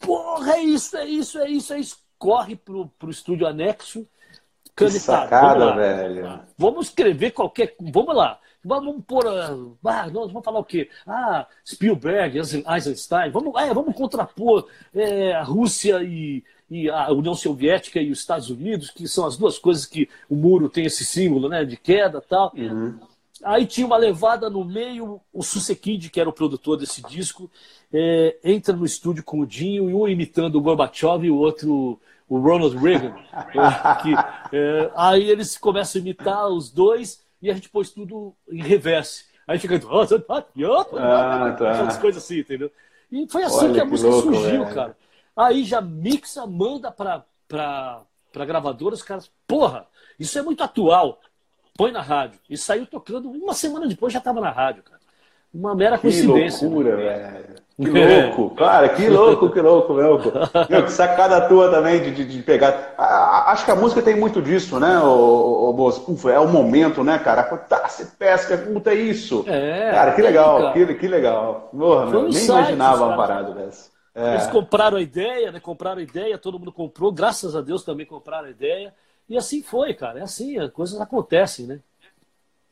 Porra, 0.00 0.54
é 0.54 0.62
isso, 0.62 0.96
é 0.96 1.04
isso, 1.04 1.38
é 1.38 1.50
isso, 1.50 1.72
é 1.72 1.78
isso. 1.78 1.98
Corre 2.18 2.56
pro, 2.56 2.88
pro 2.98 3.10
estúdio 3.10 3.46
anexo. 3.46 4.06
Que 4.74 4.90
sacada, 4.90 5.58
vamos 5.58 5.76
velho. 5.76 6.40
Vamos 6.56 6.86
escrever 6.86 7.32
qualquer. 7.32 7.74
Vamos 7.78 8.16
lá. 8.16 8.40
Vamos 8.64 9.04
pôr. 9.06 9.26
Ah, 9.26 10.10
nós 10.10 10.28
vamos 10.28 10.44
falar 10.44 10.58
o 10.58 10.64
quê? 10.64 10.88
Ah, 11.06 11.46
Spielberg, 11.66 12.38
Eisenstein. 12.38 13.30
Vamos, 13.30 13.54
é, 13.60 13.72
vamos 13.72 13.94
contrapor 13.94 14.68
é, 14.94 15.32
a 15.32 15.42
Rússia 15.42 16.02
e, 16.02 16.44
e 16.70 16.90
a 16.90 17.10
União 17.10 17.34
Soviética 17.34 18.00
e 18.00 18.10
os 18.10 18.20
Estados 18.20 18.50
Unidos, 18.50 18.90
que 18.90 19.08
são 19.08 19.26
as 19.26 19.36
duas 19.36 19.58
coisas 19.58 19.86
que 19.86 20.08
o 20.28 20.36
muro 20.36 20.68
tem 20.68 20.84
esse 20.84 21.04
símbolo 21.04 21.48
né, 21.48 21.64
de 21.64 21.76
queda 21.76 22.20
tal. 22.20 22.52
Uhum. 22.54 22.98
Aí 23.42 23.66
tinha 23.66 23.86
uma 23.86 23.96
levada 23.96 24.50
no 24.50 24.64
meio, 24.64 25.20
o 25.32 25.42
Susekid, 25.42 26.10
que 26.10 26.20
era 26.20 26.28
o 26.28 26.32
produtor 26.32 26.76
desse 26.76 27.02
disco, 27.02 27.50
é, 27.92 28.36
entra 28.44 28.74
no 28.74 28.84
estúdio 28.84 29.24
com 29.24 29.40
o 29.40 29.46
Dinho, 29.46 29.88
e 29.88 29.94
um 29.94 30.06
imitando 30.06 30.56
o 30.56 30.60
Gorbachev 30.60 31.24
e 31.24 31.30
o 31.30 31.36
outro 31.36 31.98
o 32.28 32.38
Ronald 32.38 32.76
Reagan. 32.76 33.16
é, 33.32 34.02
que, 34.02 34.14
é, 34.56 34.90
aí 34.94 35.28
eles 35.28 35.58
começam 35.58 35.98
a 35.98 36.02
imitar 36.02 36.48
os 36.48 36.70
dois 36.70 37.24
e 37.42 37.50
a 37.50 37.54
gente 37.54 37.68
pôs 37.68 37.90
tudo 37.90 38.32
em 38.48 38.62
reverse. 38.62 39.24
Aí 39.48 39.58
fica. 39.58 39.80
Ah, 40.96 41.56
tá. 41.58 42.00
coisas 42.00 42.22
assim, 42.22 42.38
entendeu? 42.38 42.70
E 43.10 43.26
foi 43.28 43.42
assim 43.42 43.64
Olha, 43.64 43.74
que 43.74 43.80
a 43.80 43.84
que 43.84 43.90
música 43.90 44.10
louco, 44.10 44.32
surgiu, 44.32 44.62
velho. 44.62 44.74
cara. 44.74 44.96
Aí 45.36 45.64
já 45.64 45.80
mixa, 45.80 46.46
manda 46.46 46.92
pra, 46.92 47.24
pra, 47.48 48.02
pra 48.32 48.44
gravadora, 48.44 48.94
os 48.94 49.02
caras, 49.02 49.28
porra, 49.48 49.88
isso 50.18 50.38
é 50.38 50.42
muito 50.42 50.62
atual 50.62 51.20
põe 51.80 51.92
na 51.92 52.02
rádio. 52.02 52.38
E 52.48 52.58
saiu 52.58 52.84
tocando, 52.84 53.30
uma 53.30 53.54
semana 53.54 53.86
depois 53.86 54.12
já 54.12 54.18
estava 54.18 54.38
na 54.38 54.50
rádio, 54.50 54.82
cara. 54.82 55.00
Uma 55.52 55.74
mera 55.74 55.96
que 55.96 56.02
coincidência. 56.02 56.68
Loucura, 56.68 56.96
velho. 56.96 57.60
Que 57.80 57.88
louco, 58.36 58.54
cara, 58.54 58.88
que 58.90 59.08
louco, 59.08 59.50
que 59.50 59.60
louco, 59.60 59.94
meu. 59.94 60.20
meu 60.68 60.84
que 60.84 60.92
sacada 60.92 61.48
tua 61.48 61.70
também 61.70 62.02
de, 62.02 62.10
de, 62.10 62.24
de 62.26 62.42
pegar. 62.42 62.94
acho 63.46 63.64
que 63.64 63.70
a 63.70 63.74
música 63.74 64.02
tem 64.02 64.14
muito 64.14 64.42
disso, 64.42 64.78
né, 64.78 64.98
o, 64.98 65.74
o, 65.74 66.30
É 66.30 66.38
o 66.38 66.46
momento, 66.46 67.02
né, 67.02 67.18
cara? 67.18 67.44
Tá, 67.44 67.88
você 67.88 68.04
pesca, 68.04 68.58
puta, 68.58 68.90
é 68.90 68.96
isso. 68.96 69.44
É, 69.48 69.90
cara, 69.90 70.12
que 70.12 70.20
legal, 70.20 70.72
que, 70.74 70.94
que 70.94 71.08
legal. 71.08 71.70
Porra, 71.72 72.06
meu, 72.06 72.28
nem 72.28 72.44
imaginava 72.44 73.06
uma 73.06 73.16
parada 73.16 73.54
dessa. 73.54 73.90
É. 74.14 74.34
Eles 74.34 74.48
compraram 74.48 74.98
a 74.98 75.02
ideia, 75.02 75.50
né? 75.50 75.58
Compraram 75.58 75.98
a 75.98 76.02
ideia, 76.02 76.36
todo 76.36 76.58
mundo 76.58 76.72
comprou, 76.72 77.10
graças 77.10 77.56
a 77.56 77.62
Deus 77.62 77.82
também 77.82 78.04
compraram 78.04 78.48
a 78.48 78.50
ideia. 78.50 78.92
E 79.30 79.38
assim 79.38 79.62
foi, 79.62 79.94
cara. 79.94 80.18
É 80.18 80.22
assim, 80.22 80.58
as 80.58 80.72
coisas 80.72 81.00
acontecem, 81.00 81.64
né? 81.64 81.78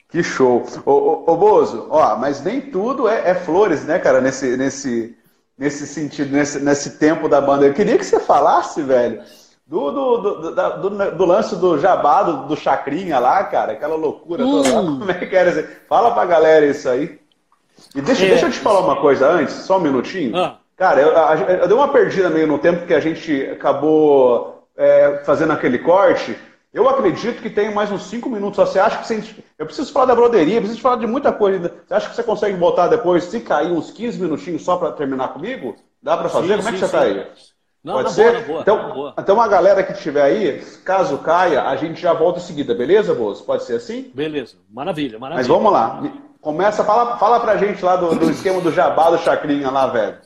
Que 0.09 0.25
show. 0.25 0.67
Ô, 0.85 0.91
ô, 0.91 1.25
ô 1.33 1.37
Bozo, 1.37 1.87
ó, 1.89 2.17
mas 2.17 2.43
nem 2.43 2.61
tudo 2.61 3.09
é, 3.09 3.31
é, 3.31 3.35
flores, 3.35 3.85
né, 3.85 3.99
cara, 4.01 4.21
nesse, 4.21 4.57
nesse, 4.57 5.17
nesse 5.57 5.87
sentido, 5.87 6.33
nesse, 6.33 6.59
nesse 6.59 6.99
tempo 6.99 7.29
da 7.29 7.41
banda. 7.41 7.65
Eu 7.65 7.75
queria 7.75 7.97
que 7.97 8.05
você 8.05 8.19
falasse, 8.19 8.83
velho, 8.83 9.23
do, 9.65 9.93
do, 9.93 10.17
do, 10.17 10.91
do, 10.91 11.11
do 11.13 11.25
lance 11.25 11.55
do 11.55 11.79
jabá, 11.79 12.25
do, 12.25 12.49
do 12.49 12.57
chacrinha 12.57 13.21
lá, 13.21 13.45
cara, 13.45 13.73
aquela 13.73 13.95
loucura 13.95 14.45
hum. 14.45 14.63
toda 14.63 14.81
lá. 14.81 14.83
Como 14.99 15.11
é 15.11 15.15
que 15.15 15.37
era 15.37 15.51
dizer? 15.51 15.83
Fala 15.89 16.13
pra 16.13 16.25
galera 16.25 16.67
isso 16.67 16.89
aí. 16.89 17.21
E 17.95 18.01
deixa, 18.01 18.25
é. 18.25 18.31
deixa 18.31 18.47
eu 18.47 18.51
te 18.51 18.59
falar 18.59 18.81
uma 18.81 18.97
coisa 18.97 19.31
antes, 19.31 19.55
só 19.55 19.79
um 19.79 19.83
minutinho. 19.83 20.37
Ah. 20.37 20.59
Cara, 20.77 21.01
eu, 21.01 21.09
eu, 21.09 21.57
eu, 21.61 21.69
dei 21.69 21.77
uma 21.77 21.93
perdida 21.93 22.31
meio 22.31 22.49
no 22.49 22.59
tempo 22.59 22.87
que 22.87 22.95
a 22.95 23.01
gente 23.01 23.43
acabou 23.53 24.67
é, 24.77 25.23
fazendo 25.25 25.53
aquele 25.53 25.79
corte. 25.79 26.37
Eu 26.73 26.89
acredito 26.89 27.41
que 27.41 27.49
tem 27.49 27.73
mais 27.73 27.91
uns 27.91 28.03
5 28.05 28.29
minutos. 28.29 28.59
Você 28.59 28.79
acha 28.79 28.99
que 28.99 29.07
você... 29.07 29.35
Eu 29.59 29.67
preciso 29.67 29.93
falar 29.93 30.07
da 30.07 30.15
broderia, 30.15 30.61
preciso 30.61 30.81
falar 30.81 30.97
de 30.97 31.07
muita 31.07 31.33
coisa. 31.33 31.73
Você 31.87 31.95
acha 31.95 32.11
que 32.11 32.17
você 32.17 32.23
consegue 32.23 32.57
botar 32.57 32.89
depois, 32.89 33.25
se 33.25 33.41
cair, 33.41 33.73
uns 33.73 33.91
15 33.91 34.21
minutinhos 34.21 34.63
só 34.63 34.77
para 34.77 34.93
terminar 34.93 35.29
comigo? 35.29 35.77
Dá 36.03 36.17
para 36.17 36.29
fazer? 36.29 36.49
Sim, 36.49 36.57
Como 36.57 36.69
é 36.69 36.73
que 36.73 36.79
você 36.79 36.85
está 36.85 37.01
aí? 37.01 37.27
Não, 37.83 37.95
Pode 37.95 38.13
ser? 38.13 38.33
Boa, 38.33 38.45
boa, 38.45 38.61
então, 38.61 38.93
boa. 38.93 39.15
então, 39.19 39.41
a 39.41 39.49
galera 39.49 39.83
que 39.83 39.93
estiver 39.93 40.23
aí, 40.23 40.63
caso 40.85 41.19
caia, 41.19 41.63
a 41.63 41.77
gente 41.77 42.01
já 42.01 42.13
volta 42.13 42.39
em 42.39 42.43
seguida, 42.43 42.75
beleza, 42.75 43.15
Bozo? 43.15 43.45
Pode 43.45 43.65
ser 43.65 43.77
assim? 43.77 44.11
Beleza, 44.15 44.57
maravilha, 44.69 45.19
maravilha. 45.19 45.39
Mas 45.39 45.47
vamos 45.47 45.73
lá. 45.73 46.03
Começa, 46.41 46.85
fala, 46.85 47.17
fala 47.17 47.41
pra 47.41 47.57
gente 47.57 47.83
lá 47.85 47.97
do, 47.97 48.15
do 48.15 48.31
esquema 48.31 48.61
do 48.61 48.73
jabá 48.73 49.11
do 49.11 49.19
Chacrinha 49.19 49.71
lá, 49.71 49.87
velho. 49.87 50.19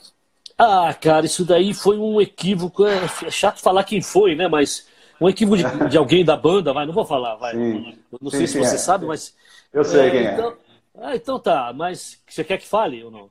Ah, 0.59 0.95
cara, 0.99 1.27
isso 1.27 1.45
daí 1.45 1.73
foi 1.73 1.99
um 1.99 2.21
equívoco. 2.21 2.87
É 2.87 3.31
chato 3.31 3.61
falar 3.61 3.85
quem 3.85 4.01
foi, 4.01 4.35
né? 4.35 4.49
Mas 4.49 4.87
um 5.23 5.29
equívoco 5.29 5.57
de, 5.57 5.89
de, 5.89 5.99
alguém 5.99 6.25
da 6.25 6.37
banda, 6.37 6.73
vai, 6.73 6.87
não 6.87 6.93
vou 6.93 7.05
falar, 7.05 7.37
vai. 7.37 7.55
Sim. 7.55 7.99
Não 8.21 8.31
sei 8.31 8.47
sim, 8.47 8.55
se 8.55 8.59
você 8.59 8.75
é. 8.75 8.79
sabe, 8.79 9.07
mas. 9.07 9.35
Eu 9.73 9.85
sei 9.85 10.09
é, 10.09 10.11
quem 10.11 10.27
é. 10.27 10.35
então, 10.35 10.51
é. 10.51 10.55
Ah, 11.01 11.17
então 11.17 11.39
tá, 11.39 11.73
mas 11.75 12.19
você 12.29 12.45
quer 12.45 12.59
que 12.59 12.67
fale 12.67 13.03
ou 13.03 13.11
não? 13.11 13.31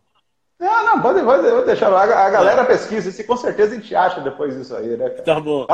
Não, 0.59 0.85
não, 0.85 1.01
pode, 1.01 1.21
pode 1.23 1.65
deixar 1.65 1.89
lá. 1.89 2.03
A 2.03 2.29
galera 2.29 2.65
pesquisa, 2.65 3.09
e 3.19 3.23
com 3.23 3.35
certeza 3.35 3.73
a 3.73 3.79
gente 3.79 3.95
acha 3.95 4.21
depois 4.21 4.55
disso 4.55 4.75
aí, 4.75 4.95
né? 4.95 5.09
Tá 5.09 5.39
bom. 5.39 5.65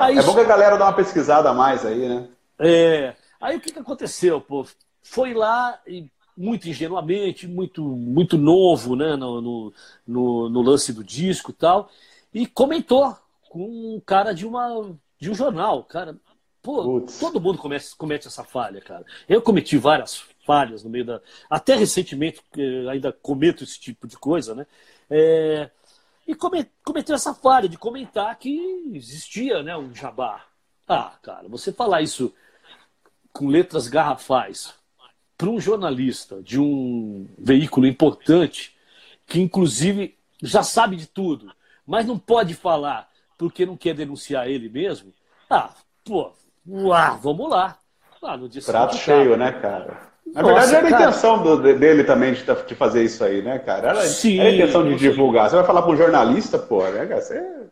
aí, 0.00 0.18
é 0.18 0.22
bom 0.22 0.34
que 0.34 0.40
a 0.40 0.44
galera 0.44 0.76
dá 0.76 0.86
uma 0.86 0.92
pesquisada 0.92 1.50
a 1.50 1.54
mais 1.54 1.86
aí, 1.86 2.08
né? 2.08 2.28
É. 2.58 3.14
Aí 3.40 3.56
o 3.56 3.60
que, 3.60 3.72
que 3.72 3.78
aconteceu, 3.78 4.40
pô? 4.40 4.66
Foi 5.02 5.32
lá 5.32 5.78
e 5.86 6.06
muito 6.36 6.68
ingenuamente, 6.68 7.46
muito, 7.46 7.82
muito 7.82 8.38
novo, 8.38 8.96
né, 8.96 9.16
no, 9.16 9.40
no, 9.40 9.72
no, 10.06 10.48
no 10.48 10.62
lance 10.62 10.92
do 10.92 11.04
disco 11.04 11.50
e 11.50 11.54
tal, 11.54 11.90
e 12.32 12.46
comentou 12.46 13.14
com 13.50 13.60
um 13.96 14.00
cara 14.04 14.32
de 14.32 14.46
uma 14.46 14.96
de 15.22 15.30
um 15.30 15.34
jornal, 15.36 15.84
cara. 15.84 16.16
Pô, 16.60 16.82
Putz. 16.82 17.20
todo 17.20 17.40
mundo 17.40 17.56
comete, 17.58 17.94
comete 17.96 18.26
essa 18.26 18.42
falha, 18.42 18.80
cara. 18.80 19.06
Eu 19.28 19.40
cometi 19.40 19.78
várias 19.78 20.24
falhas 20.44 20.82
no 20.82 20.90
meio 20.90 21.04
da. 21.04 21.20
Até 21.48 21.76
recentemente 21.76 22.42
ainda 22.90 23.12
cometo 23.12 23.62
esse 23.62 23.78
tipo 23.78 24.08
de 24.08 24.16
coisa, 24.16 24.52
né? 24.52 24.66
É... 25.08 25.70
E 26.26 26.34
cometeu 26.34 27.14
essa 27.14 27.32
falha 27.34 27.68
de 27.68 27.78
comentar 27.78 28.36
que 28.36 28.90
existia 28.94 29.62
né, 29.62 29.76
um 29.76 29.94
jabá. 29.94 30.44
Ah, 30.88 31.16
cara, 31.22 31.48
você 31.48 31.72
falar 31.72 32.02
isso 32.02 32.34
com 33.32 33.46
letras 33.46 33.86
garrafais 33.86 34.74
para 35.38 35.48
um 35.48 35.60
jornalista 35.60 36.42
de 36.42 36.58
um 36.60 37.28
veículo 37.38 37.86
importante, 37.86 38.76
que 39.26 39.40
inclusive 39.40 40.16
já 40.42 40.64
sabe 40.64 40.96
de 40.96 41.06
tudo, 41.06 41.52
mas 41.86 42.06
não 42.06 42.18
pode 42.18 42.54
falar 42.54 43.11
porque 43.42 43.66
não 43.66 43.76
quer 43.76 43.92
denunciar 43.92 44.48
ele 44.48 44.68
mesmo, 44.68 45.12
ah, 45.50 45.70
pô, 46.04 46.30
uá, 46.64 47.10
vamos 47.20 47.50
lá. 47.50 47.76
Ah, 48.22 48.36
no 48.36 48.48
dia 48.48 48.62
Prato 48.62 48.96
cheio, 48.96 49.36
né, 49.36 49.50
cara? 49.50 50.12
Na 50.32 50.42
Nossa, 50.42 50.54
verdade, 50.54 50.74
era 50.76 50.86
a 50.86 51.00
intenção 51.00 51.42
do, 51.42 51.56
de, 51.60 52.04
também 52.04 52.32
de, 52.32 52.44
de, 52.44 52.74
fazer 52.76 53.02
isso 53.02 53.24
aí, 53.24 53.42
né, 53.42 53.58
cara? 53.58 53.88
Era, 53.88 54.02
Sim, 54.02 54.38
era 54.38 54.48
a 54.48 54.52
intenção 54.54 54.84
de 54.84 54.94
divulgar. 54.94 55.50
Você 55.50 55.56
vai 55.56 55.66
falar 55.66 55.82
para 55.82 55.90
um 55.90 55.96
jornalista, 55.96 56.56
pô, 56.56 56.84
né, 56.84 57.04
cara? 57.04 57.20
Você... 57.20 57.66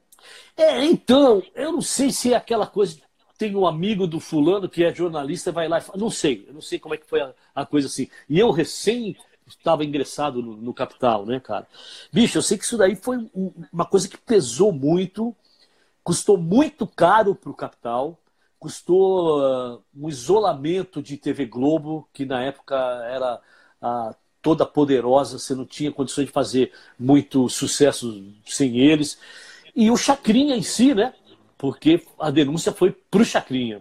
É, 0.57 0.85
então, 0.85 1.41
eu 1.55 1.71
não 1.71 1.81
sei 1.81 2.11
se 2.11 2.35
é 2.35 2.37
aquela 2.37 2.67
coisa. 2.67 2.97
Tem 3.39 3.55
um 3.55 3.65
amigo 3.65 4.09
do 4.09 4.19
fulano 4.19 4.69
que 4.69 4.85
é 4.85 4.93
jornalista 4.93 5.53
vai 5.53 5.69
lá 5.69 5.79
e 5.79 5.83
fala. 5.83 5.99
Não 5.99 6.11
sei, 6.11 6.45
eu 6.49 6.55
não 6.55 6.61
sei 6.61 6.81
como 6.81 6.95
é 6.95 6.99
que 6.99 7.07
foi 7.07 7.21
a, 7.21 7.33
a 7.55 7.65
coisa 7.65 7.87
assim. 7.87 8.09
E 8.29 8.41
eu 8.41 8.51
recém 8.51 9.17
estava 9.47 9.85
ingressado 9.85 10.43
no, 10.43 10.57
no, 10.57 10.75
Capital, 10.75 11.25
né, 11.25 11.41
cara? 11.41 11.67
Bicho, 12.13 12.39
eu 12.39 12.43
sei 12.43 12.59
que 12.59 12.65
isso 12.65 12.77
daí 12.77 12.97
foi 12.97 13.31
uma 13.73 13.85
coisa 13.85 14.09
que 14.09 14.19
pesou 14.19 14.73
muito 14.73 15.35
Custou 16.11 16.37
muito 16.37 16.89
caro 16.89 17.37
para 17.37 17.51
o 17.53 17.55
capital, 17.55 18.21
custou 18.59 19.39
uh, 19.39 19.81
um 19.97 20.09
isolamento 20.09 21.01
de 21.01 21.17
TV 21.17 21.47
Globo, 21.47 22.09
que 22.13 22.27
na 22.27 22.43
época 22.43 22.75
era 23.09 23.41
uh, 23.81 24.13
toda 24.43 24.67
poderosa, 24.67 25.39
você 25.39 25.55
não 25.55 25.65
tinha 25.65 25.93
condições 25.93 26.27
de 26.27 26.33
fazer 26.33 26.73
muito 26.99 27.49
sucesso 27.49 28.25
sem 28.45 28.81
eles. 28.81 29.21
E 29.73 29.89
o 29.89 29.97
Chacrinha 29.97 30.57
em 30.57 30.65
si, 30.65 30.97
né? 30.97 31.15
Porque 31.57 32.05
a 32.19 32.29
denúncia 32.29 32.73
foi 32.73 32.91
para 32.91 33.23
o 33.23 33.25
Chacrinha. 33.25 33.81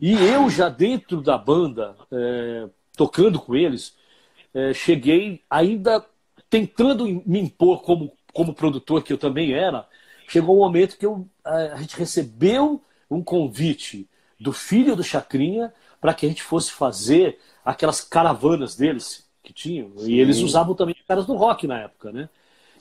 E 0.00 0.14
eu 0.14 0.50
já 0.50 0.68
dentro 0.68 1.22
da 1.22 1.38
banda, 1.38 1.94
é, 2.10 2.68
tocando 2.96 3.38
com 3.38 3.54
eles, 3.54 3.94
é, 4.52 4.74
cheguei 4.74 5.40
ainda 5.48 6.04
tentando 6.50 7.04
me 7.24 7.38
impor 7.38 7.82
como, 7.82 8.12
como 8.32 8.52
produtor, 8.52 9.04
que 9.04 9.12
eu 9.12 9.18
também 9.18 9.52
era, 9.52 9.86
chegou 10.32 10.56
um 10.56 10.60
momento 10.60 10.96
que 10.96 11.04
eu, 11.04 11.28
a 11.44 11.76
gente 11.76 11.94
recebeu 11.94 12.82
um 13.10 13.22
convite 13.22 14.08
do 14.40 14.50
filho 14.50 14.96
do 14.96 15.04
Chacrinha 15.04 15.72
para 16.00 16.14
que 16.14 16.24
a 16.24 16.28
gente 16.28 16.42
fosse 16.42 16.72
fazer 16.72 17.38
aquelas 17.62 18.00
caravanas 18.00 18.74
deles 18.74 19.28
que 19.42 19.52
tinham. 19.52 19.92
Sim. 19.98 20.10
E 20.10 20.18
eles 20.18 20.38
usavam 20.38 20.74
também 20.74 20.96
caras 21.06 21.26
do 21.26 21.34
rock 21.34 21.66
na 21.66 21.80
época, 21.80 22.10
né? 22.10 22.30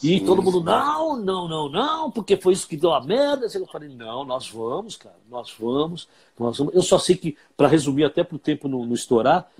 E 0.02 0.18
Sim. 0.18 0.26
todo 0.26 0.42
mundo, 0.42 0.64
não, 0.64 1.18
não, 1.18 1.48
não, 1.48 1.70
não, 1.70 2.10
porque 2.10 2.38
foi 2.38 2.54
isso 2.54 2.68
que 2.68 2.78
deu 2.78 2.94
a 2.94 3.04
merda. 3.04 3.46
Eu 3.54 3.68
falei, 3.68 3.90
não, 3.90 4.24
nós 4.24 4.50
vamos, 4.50 4.96
cara, 4.96 5.20
nós 5.30 5.54
vamos, 5.60 6.08
nós 6.40 6.58
vamos. 6.58 6.74
Eu 6.74 6.82
só 6.82 6.98
sei 6.98 7.18
que, 7.18 7.38
para 7.58 7.68
resumir 7.68 8.06
até 8.06 8.24
para 8.24 8.36
o 8.38 8.40
tempo 8.40 8.70
não, 8.70 8.86
não 8.86 8.96
estourar, 8.96 9.52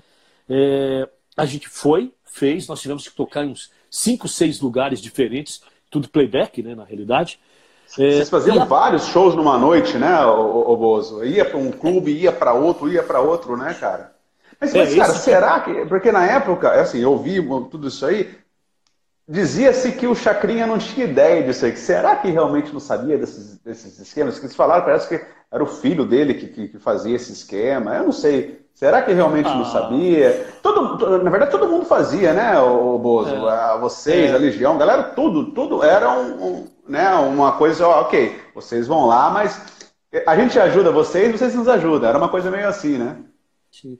é, 0.48 1.08
a 1.36 1.44
gente 1.44 1.68
foi, 1.68 2.12
fez, 2.24 2.66
nós 2.66 2.80
tivemos 2.80 3.06
que 3.06 3.14
tocar 3.14 3.44
em 3.44 3.50
uns 3.50 3.70
cinco, 3.90 4.26
seis 4.26 4.60
lugares 4.60 5.00
diferentes, 5.00 5.62
tudo 5.90 6.08
playback, 6.08 6.62
né, 6.62 6.74
na 6.74 6.84
realidade. 6.84 7.38
É, 7.98 8.12
Vocês 8.12 8.30
faziam 8.30 8.60
a... 8.60 8.64
vários 8.64 9.06
shows 9.06 9.34
numa 9.34 9.58
noite, 9.58 9.98
né, 9.98 10.24
o, 10.24 10.76
Bozo? 10.76 11.24
Ia 11.24 11.44
para 11.44 11.58
um 11.58 11.70
clube, 11.70 12.12
ia 12.12 12.32
para 12.32 12.52
outro, 12.52 12.88
ia 12.88 13.02
para 13.02 13.20
outro, 13.20 13.56
né, 13.56 13.74
cara? 13.74 14.12
Mas, 14.60 14.72
mas 14.74 14.92
é, 14.92 14.96
cara, 14.96 15.12
será 15.14 15.60
que. 15.60 15.86
Porque 15.86 16.12
na 16.12 16.24
época, 16.24 16.70
assim, 16.80 17.00
eu 17.00 17.18
vi 17.18 17.42
tudo 17.68 17.88
isso 17.88 18.06
aí, 18.06 18.34
dizia-se 19.28 19.92
que 19.92 20.06
o 20.06 20.14
Chacrinha 20.14 20.66
não 20.66 20.78
tinha 20.78 21.04
ideia 21.04 21.42
disso 21.42 21.66
aí. 21.66 21.76
Será 21.76 22.16
que 22.16 22.30
realmente 22.30 22.72
não 22.72 22.80
sabia 22.80 23.18
desses, 23.18 23.58
desses 23.58 23.98
esquemas? 23.98 24.38
Que 24.38 24.46
eles 24.46 24.56
falaram, 24.56 24.84
parece 24.84 25.08
que 25.08 25.26
era 25.50 25.62
o 25.62 25.66
filho 25.66 26.06
dele 26.06 26.34
que, 26.34 26.48
que, 26.48 26.68
que 26.68 26.78
fazia 26.78 27.16
esse 27.16 27.32
esquema. 27.32 27.96
Eu 27.96 28.04
não 28.04 28.12
sei. 28.12 28.61
Será 28.74 29.02
que 29.02 29.12
realmente 29.12 29.48
ah. 29.48 29.54
não 29.54 29.64
sabia? 29.64 30.46
Todo, 30.62 31.22
na 31.22 31.30
verdade, 31.30 31.52
todo 31.52 31.68
mundo 31.68 31.84
fazia, 31.84 32.32
né, 32.32 32.58
o 32.58 32.98
Bozo? 32.98 33.48
É. 33.48 33.78
Vocês, 33.78 34.30
é. 34.30 34.34
a 34.34 34.38
Legião, 34.38 34.76
galera, 34.76 35.02
tudo, 35.02 35.52
tudo 35.52 35.84
era 35.84 36.10
um, 36.10 36.46
um 36.46 36.66
né, 36.88 37.14
uma 37.14 37.52
coisa, 37.52 37.86
ok, 37.86 38.40
vocês 38.54 38.86
vão 38.86 39.06
lá, 39.06 39.30
mas 39.30 39.60
a 40.26 40.36
gente 40.36 40.58
ajuda 40.58 40.90
vocês, 40.90 41.32
vocês 41.32 41.54
nos 41.54 41.68
ajudam. 41.68 42.08
Era 42.08 42.18
uma 42.18 42.28
coisa 42.28 42.50
meio 42.50 42.68
assim, 42.68 42.98
né? 42.98 43.16
Sim. 43.70 43.98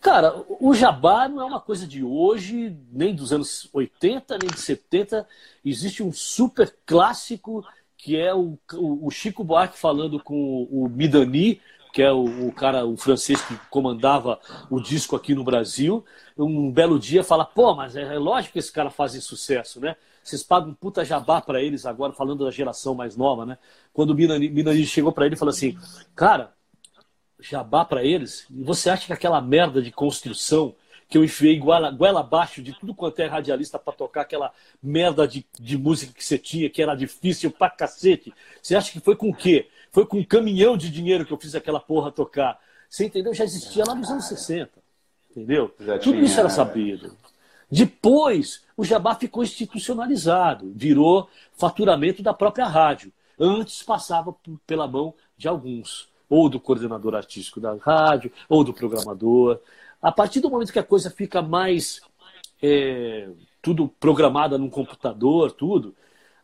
Cara, 0.00 0.34
o 0.48 0.74
jabá 0.74 1.28
não 1.28 1.40
é 1.40 1.44
uma 1.44 1.60
coisa 1.60 1.86
de 1.86 2.02
hoje, 2.02 2.76
nem 2.90 3.14
dos 3.14 3.32
anos 3.32 3.68
80, 3.72 4.38
nem 4.38 4.50
de 4.50 4.60
70. 4.60 5.24
Existe 5.64 6.02
um 6.02 6.12
super 6.12 6.74
clássico 6.84 7.64
que 7.96 8.20
é 8.20 8.34
o, 8.34 8.58
o 8.74 9.08
Chico 9.12 9.44
Buarque 9.44 9.78
falando 9.78 10.18
com 10.18 10.64
o 10.64 10.88
Midani, 10.88 11.60
que 11.92 12.02
é 12.02 12.10
o, 12.10 12.48
o, 12.48 12.52
cara, 12.52 12.86
o 12.86 12.96
francês 12.96 13.40
que 13.42 13.54
comandava 13.68 14.40
o 14.70 14.80
disco 14.80 15.14
aqui 15.14 15.34
no 15.34 15.44
Brasil. 15.44 16.04
Um 16.36 16.70
belo 16.70 16.98
dia 16.98 17.22
fala: 17.22 17.44
pô, 17.44 17.74
mas 17.74 17.94
é, 17.94 18.02
é 18.02 18.18
lógico 18.18 18.54
que 18.54 18.58
esse 18.58 18.72
cara 18.72 18.90
faz 18.90 19.12
sucesso, 19.22 19.78
né? 19.78 19.94
Vocês 20.24 20.42
pagam 20.42 20.70
um 20.70 20.74
puta 20.74 21.04
jabá 21.04 21.40
para 21.40 21.60
eles 21.62 21.84
agora, 21.84 22.12
falando 22.12 22.44
da 22.44 22.50
geração 22.50 22.94
mais 22.94 23.16
nova, 23.16 23.44
né? 23.44 23.58
Quando 23.92 24.10
o 24.10 24.14
Minani 24.14 24.86
chegou 24.86 25.12
para 25.12 25.26
ele 25.26 25.34
e 25.34 25.38
falou 25.38 25.50
assim: 25.50 25.76
Cara, 26.16 26.52
jabá 27.38 27.84
para 27.84 28.02
eles, 28.02 28.46
você 28.50 28.88
acha 28.88 29.06
que 29.06 29.12
aquela 29.12 29.40
merda 29.40 29.82
de 29.82 29.90
construção 29.92 30.74
que 31.08 31.18
eu 31.18 31.24
enfiei 31.24 31.58
goela, 31.58 31.90
goela 31.90 32.20
abaixo 32.20 32.62
de 32.62 32.72
tudo 32.72 32.94
quanto 32.94 33.20
é 33.20 33.26
radialista 33.26 33.78
para 33.78 33.92
tocar 33.92 34.22
aquela 34.22 34.50
merda 34.82 35.28
de, 35.28 35.44
de 35.60 35.76
música 35.76 36.10
que 36.14 36.24
você 36.24 36.38
tinha, 36.38 36.70
que 36.70 36.80
era 36.80 36.94
difícil 36.94 37.50
pra 37.50 37.68
cacete. 37.68 38.32
Você 38.62 38.74
acha 38.74 38.90
que 38.90 38.98
foi 38.98 39.14
com 39.14 39.28
o 39.28 39.34
quê? 39.34 39.68
Foi 39.92 40.06
com 40.06 40.18
um 40.18 40.24
caminhão 40.24 40.76
de 40.76 40.90
dinheiro 40.90 41.24
que 41.26 41.32
eu 41.32 41.38
fiz 41.38 41.54
aquela 41.54 41.78
porra 41.78 42.10
tocar. 42.10 42.58
Você 42.88 43.04
entendeu? 43.04 43.34
Já 43.34 43.44
existia 43.44 43.84
lá 43.86 43.94
nos 43.94 44.10
anos 44.10 44.24
60. 44.26 44.70
Entendeu? 45.30 45.74
Já 45.78 45.98
Tudo 45.98 46.14
tinha, 46.14 46.24
isso 46.24 46.40
era 46.40 46.48
sabido. 46.48 47.16
Depois, 47.70 48.62
o 48.76 48.84
jabá 48.84 49.14
ficou 49.14 49.42
institucionalizado, 49.42 50.72
virou 50.74 51.28
faturamento 51.54 52.22
da 52.22 52.34
própria 52.34 52.66
rádio. 52.66 53.12
Antes 53.38 53.82
passava 53.82 54.34
pela 54.66 54.86
mão 54.86 55.14
de 55.36 55.48
alguns, 55.48 56.08
ou 56.28 56.48
do 56.48 56.60
coordenador 56.60 57.14
artístico 57.14 57.60
da 57.60 57.74
rádio, 57.74 58.32
ou 58.48 58.62
do 58.62 58.74
programador. 58.74 59.60
A 60.00 60.12
partir 60.12 60.40
do 60.40 60.50
momento 60.50 60.72
que 60.72 60.78
a 60.78 60.84
coisa 60.84 61.10
fica 61.10 61.40
mais 61.40 62.00
é, 62.62 63.28
tudo 63.60 63.88
programada 63.88 64.58
num 64.58 64.68
computador, 64.68 65.52
tudo, 65.52 65.94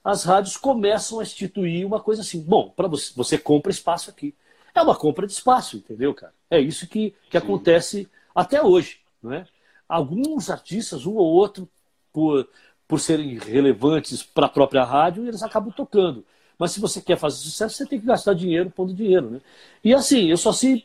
as 0.04 0.24
rádios 0.24 0.56
começam 0.56 1.20
a 1.20 1.22
instituir 1.22 1.86
uma 1.86 2.00
coisa 2.00 2.22
assim. 2.22 2.40
Bom, 2.40 2.70
para 2.70 2.88
você, 2.88 3.12
você 3.14 3.38
compra 3.38 3.70
espaço 3.70 4.10
aqui. 4.10 4.34
É 4.74 4.80
uma 4.82 4.96
compra 4.96 5.26
de 5.26 5.32
espaço, 5.32 5.76
entendeu, 5.76 6.14
cara? 6.14 6.32
É 6.50 6.60
isso 6.60 6.86
que, 6.86 7.14
que 7.30 7.36
acontece 7.36 8.08
até 8.34 8.62
hoje, 8.62 9.00
não 9.22 9.32
é? 9.32 9.46
Alguns 9.88 10.50
artistas, 10.50 11.06
um 11.06 11.14
ou 11.14 11.26
outro, 11.26 11.68
por, 12.12 12.48
por 12.86 13.00
serem 13.00 13.38
relevantes 13.38 14.22
para 14.22 14.46
a 14.46 14.50
própria 14.50 14.84
rádio, 14.84 15.26
eles 15.26 15.42
acabam 15.42 15.72
tocando. 15.72 16.24
Mas 16.58 16.72
se 16.72 16.80
você 16.80 17.00
quer 17.00 17.16
fazer 17.16 17.38
sucesso, 17.38 17.76
você 17.76 17.86
tem 17.86 18.00
que 18.00 18.06
gastar 18.06 18.34
dinheiro 18.34 18.70
pondo 18.70 18.92
dinheiro, 18.92 19.30
né? 19.30 19.40
E 19.82 19.94
assim, 19.94 20.30
eu 20.30 20.36
só 20.36 20.52
sei 20.52 20.84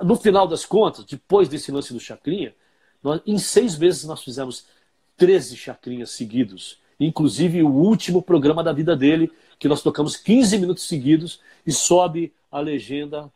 no 0.00 0.16
final 0.16 0.46
das 0.46 0.64
contas, 0.66 1.04
depois 1.04 1.48
desse 1.48 1.72
lance 1.72 1.92
do 1.92 2.00
Chacrinha, 2.00 2.54
nós, 3.02 3.20
em 3.26 3.38
seis 3.38 3.78
meses 3.78 4.04
nós 4.04 4.22
fizemos 4.22 4.66
13 5.16 5.56
Chacrinhas 5.56 6.10
seguidos. 6.10 6.78
Inclusive 6.98 7.62
o 7.62 7.68
último 7.68 8.22
programa 8.22 8.62
da 8.62 8.72
vida 8.72 8.96
dele, 8.96 9.30
que 9.58 9.68
nós 9.68 9.82
tocamos 9.82 10.16
15 10.16 10.58
minutos 10.58 10.88
seguidos 10.88 11.40
e 11.66 11.72
sobe 11.72 12.32
a 12.50 12.60
legenda 12.60 13.30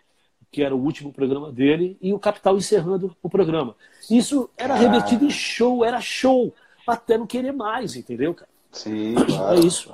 que 0.53 0.63
era 0.63 0.75
o 0.75 0.83
último 0.83 1.13
programa 1.13 1.53
dele, 1.53 1.97
e 2.01 2.13
o 2.13 2.19
Capital 2.19 2.57
encerrando 2.57 3.15
o 3.23 3.31
programa. 3.31 3.77
Isso 4.11 4.51
era 4.57 4.75
revertido 4.75 5.25
em 5.25 5.31
show, 5.31 5.85
era 5.85 6.01
show, 6.01 6.53
até 6.87 7.17
não 7.17 7.27
querer 7.27 7.53
mais, 7.53 7.95
entendeu, 7.95 8.35
cara? 8.35 8.51
Sim, 8.73 9.15
claro. 9.15 9.57
É 9.57 9.61
isso. 9.61 9.93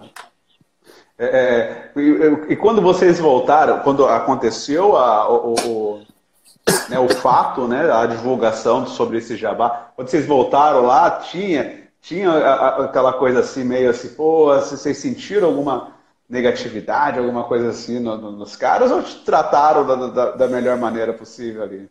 É, 1.18 1.24
é, 1.24 1.92
e, 2.00 2.52
e, 2.52 2.56
quando 2.56 2.80
vocês 2.80 3.18
voltaram, 3.18 3.80
quando 3.80 4.06
aconteceu 4.06 4.96
a, 4.96 5.30
o, 5.30 5.54
o, 5.54 6.02
né, 6.88 6.98
o 6.98 7.08
fato, 7.08 7.66
né, 7.66 7.90
a 7.90 8.06
divulgação 8.06 8.86
sobre 8.86 9.18
esse 9.18 9.36
jabá. 9.36 9.90
Quando 9.94 10.08
vocês 10.08 10.26
voltaram 10.26 10.82
lá, 10.82 11.10
tinha, 11.10 11.85
tinha 12.06 12.30
aquela 12.84 13.12
coisa 13.14 13.40
assim, 13.40 13.64
meio 13.64 13.90
assim, 13.90 14.14
pô, 14.14 14.54
vocês 14.54 14.96
sentiram 14.96 15.48
alguma 15.48 15.92
negatividade, 16.28 17.18
alguma 17.18 17.42
coisa 17.42 17.70
assim 17.70 17.98
no, 17.98 18.16
no, 18.16 18.30
nos 18.30 18.54
caras, 18.54 18.92
ou 18.92 19.02
te 19.02 19.16
trataram 19.24 19.84
da, 19.84 20.06
da, 20.06 20.30
da, 20.30 20.48
melhor 20.48 20.78
maneira 20.78 21.12
possível 21.12 21.64
ali? 21.64 21.90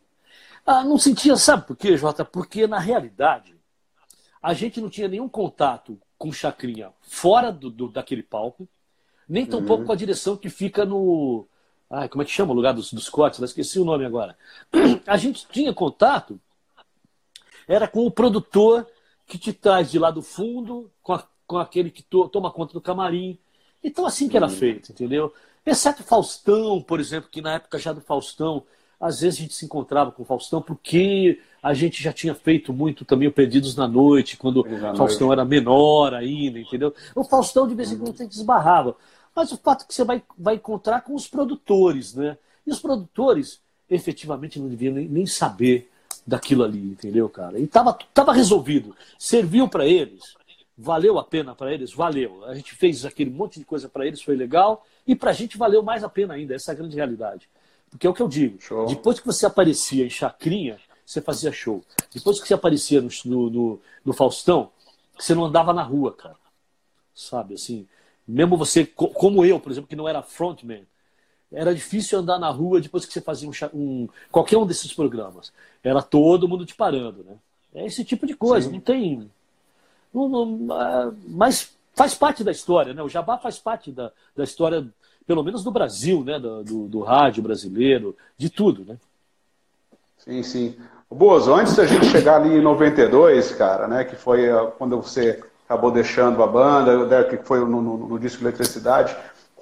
Ah, 0.65 0.85
não 0.85 0.97
sentia, 0.97 1.35
sabe 1.35 1.67
por 1.67 1.75
quê, 1.75 1.97
Jota? 1.97 2.23
Porque 2.23 2.65
na 2.65 2.79
realidade 2.79 3.53
a 4.41 4.53
gente 4.53 4.79
não 4.79 4.89
tinha 4.89 5.09
nenhum 5.09 5.27
contato 5.27 5.99
com 6.17 6.31
Chacrinha 6.31 6.91
fora 7.01 7.51
do, 7.51 7.69
do 7.69 7.89
daquele 7.89 8.23
palco, 8.23 8.69
nem 9.27 9.45
tampouco 9.45 9.81
uhum. 9.81 9.87
com 9.87 9.91
a 9.91 9.97
direção 9.97 10.37
que 10.37 10.49
fica 10.49 10.85
no, 10.85 11.45
Ai, 11.89 12.07
como 12.07 12.21
é 12.21 12.25
que 12.25 12.31
chama 12.31 12.53
o 12.53 12.55
lugar 12.55 12.73
dos, 12.73 12.93
dos 12.93 13.09
cortes? 13.09 13.39
Eu 13.39 13.45
esqueci 13.45 13.79
o 13.79 13.85
nome 13.85 14.05
agora. 14.05 14.37
A 15.05 15.17
gente 15.17 15.45
tinha 15.49 15.73
contato, 15.73 16.39
era 17.67 17.85
com 17.85 18.05
o 18.05 18.11
produtor 18.11 18.87
que 19.25 19.37
te 19.37 19.53
traz 19.53 19.91
de 19.91 19.99
lá 19.99 20.11
do 20.11 20.21
fundo, 20.21 20.91
com, 21.01 21.13
a, 21.13 21.23
com 21.47 21.57
aquele 21.57 21.89
que 21.89 22.03
to, 22.03 22.27
toma 22.29 22.51
conta 22.51 22.73
do 22.73 22.81
camarim. 22.81 23.37
Então, 23.83 24.05
assim 24.05 24.27
que 24.27 24.37
era 24.37 24.47
hum. 24.47 24.49
feito, 24.49 24.91
entendeu? 24.91 25.33
Exceto 25.65 26.03
Faustão, 26.03 26.81
por 26.81 26.99
exemplo, 26.99 27.29
que 27.29 27.41
na 27.41 27.53
época 27.55 27.79
já 27.79 27.91
do 27.91 28.01
Faustão, 28.01 28.63
às 28.99 29.21
vezes 29.21 29.39
a 29.39 29.41
gente 29.41 29.55
se 29.55 29.65
encontrava 29.65 30.11
com 30.11 30.23
o 30.23 30.25
Faustão, 30.25 30.61
porque 30.61 31.39
a 31.61 31.73
gente 31.73 32.01
já 32.01 32.13
tinha 32.13 32.35
feito 32.35 32.71
muito 32.71 33.03
também 33.03 33.27
o 33.27 33.31
Perdidos 33.31 33.75
na 33.75 33.87
Noite, 33.87 34.37
quando 34.37 34.61
o 34.61 34.95
Faustão 34.95 35.31
era 35.33 35.43
menor 35.43 36.13
ainda, 36.13 36.59
entendeu? 36.59 36.93
O 37.15 37.23
Faustão 37.23 37.67
de 37.67 37.73
vez 37.73 37.91
em 37.91 37.97
quando 37.97 38.19
uhum. 38.19 38.27
desbarrava. 38.27 38.95
Mas 39.35 39.51
o 39.51 39.57
fato 39.57 39.83
é 39.83 39.87
que 39.87 39.93
você 39.93 40.03
vai, 40.03 40.23
vai 40.37 40.55
encontrar 40.55 41.01
com 41.01 41.13
os 41.13 41.27
produtores, 41.27 42.13
né? 42.13 42.37
E 42.65 42.71
os 42.71 42.79
produtores 42.79 43.59
efetivamente 43.89 44.59
não 44.59 44.69
deviam 44.69 44.93
nem, 44.93 45.07
nem 45.07 45.25
saber 45.25 45.91
daquilo 46.25 46.63
ali, 46.63 46.79
entendeu, 46.79 47.29
cara? 47.29 47.59
E 47.59 47.67
tava, 47.67 47.97
tava 48.13 48.33
resolvido. 48.33 48.95
Serviu 49.19 49.67
para 49.67 49.85
eles, 49.85 50.35
valeu 50.77 51.19
a 51.19 51.23
pena 51.23 51.53
para 51.53 51.73
eles, 51.73 51.93
valeu. 51.93 52.43
A 52.45 52.55
gente 52.55 52.73
fez 52.75 53.05
aquele 53.05 53.29
monte 53.29 53.59
de 53.59 53.65
coisa 53.65 53.87
para 53.87 54.05
eles, 54.05 54.21
foi 54.21 54.35
legal, 54.35 54.85
e 55.05 55.15
para 55.15 55.31
a 55.31 55.33
gente 55.33 55.57
valeu 55.57 55.83
mais 55.83 56.03
a 56.03 56.09
pena 56.09 56.33
ainda, 56.33 56.55
essa 56.55 56.71
é 56.71 56.73
a 56.73 56.77
grande 56.77 56.95
realidade. 56.95 57.47
Porque 57.89 58.07
é 58.07 58.09
o 58.09 58.13
que 58.13 58.21
eu 58.21 58.27
digo, 58.27 58.59
show. 58.59 58.87
depois 58.87 59.19
que 59.19 59.25
você 59.25 59.45
aparecia 59.45 60.05
em 60.05 60.09
Chacrinha, 60.09 60.79
você 61.05 61.21
fazia 61.21 61.51
show. 61.51 61.83
Depois 62.13 62.41
que 62.41 62.47
você 62.47 62.53
aparecia 62.53 63.01
no, 63.01 63.49
no, 63.49 63.81
no 64.03 64.13
Faustão, 64.13 64.71
você 65.17 65.35
não 65.35 65.45
andava 65.45 65.71
na 65.71 65.83
rua, 65.83 66.11
cara. 66.11 66.35
Sabe, 67.13 67.53
assim, 67.53 67.87
mesmo 68.27 68.57
você, 68.57 68.85
como 68.85 69.45
eu, 69.45 69.59
por 69.59 69.71
exemplo, 69.71 69.87
que 69.87 69.95
não 69.95 70.09
era 70.09 70.21
frontman, 70.21 70.85
era 71.55 71.73
difícil 71.73 72.19
andar 72.19 72.37
na 72.37 72.49
rua 72.49 72.81
depois 72.81 73.05
que 73.05 73.13
você 73.13 73.21
fazia 73.21 73.49
um, 73.49 73.53
um, 73.73 74.09
qualquer 74.31 74.57
um 74.57 74.65
desses 74.65 74.93
programas. 74.93 75.53
Era 75.83 76.01
todo 76.01 76.47
mundo 76.47 76.65
te 76.65 76.75
parando, 76.75 77.23
né? 77.23 77.35
É 77.73 77.85
esse 77.85 78.03
tipo 78.03 78.27
de 78.27 78.35
coisa, 78.35 78.67
Sim. 78.67 78.73
não 78.73 78.79
tem. 78.81 79.31
Não, 80.13 80.27
não, 80.29 80.81
é, 80.81 81.11
mas 81.27 81.71
faz 81.93 82.13
parte 82.13 82.43
da 82.43 82.51
história, 82.51 82.93
né? 82.93 83.01
O 83.01 83.09
Jabá 83.09 83.37
faz 83.37 83.57
parte 83.57 83.91
da, 83.91 84.11
da 84.35 84.43
história, 84.43 84.85
pelo 85.25 85.43
menos 85.43 85.63
do 85.63 85.71
Brasil, 85.71 86.23
né? 86.23 86.37
Do, 86.37 86.63
do, 86.63 86.87
do 86.87 86.99
rádio 87.01 87.41
brasileiro, 87.41 88.15
de 88.37 88.49
tudo, 88.49 88.83
né? 88.85 88.97
Sim, 90.17 90.43
sim. 90.43 90.75
Bozo, 91.09 91.53
antes 91.53 91.75
da 91.75 91.85
gente 91.85 92.07
chegar 92.07 92.41
ali 92.41 92.57
em 92.57 92.61
92, 92.61 93.53
cara, 93.53 93.87
né? 93.87 94.03
Que 94.03 94.15
foi 94.15 94.47
quando 94.77 94.97
você 94.97 95.41
acabou 95.65 95.91
deixando 95.91 96.41
a 96.43 96.47
banda, 96.47 97.05
né, 97.05 97.23
que 97.23 97.37
foi 97.37 97.59
no, 97.59 97.81
no, 97.81 97.97
no 97.97 98.19
disco 98.19 98.43
Eletricidade. 98.43 99.15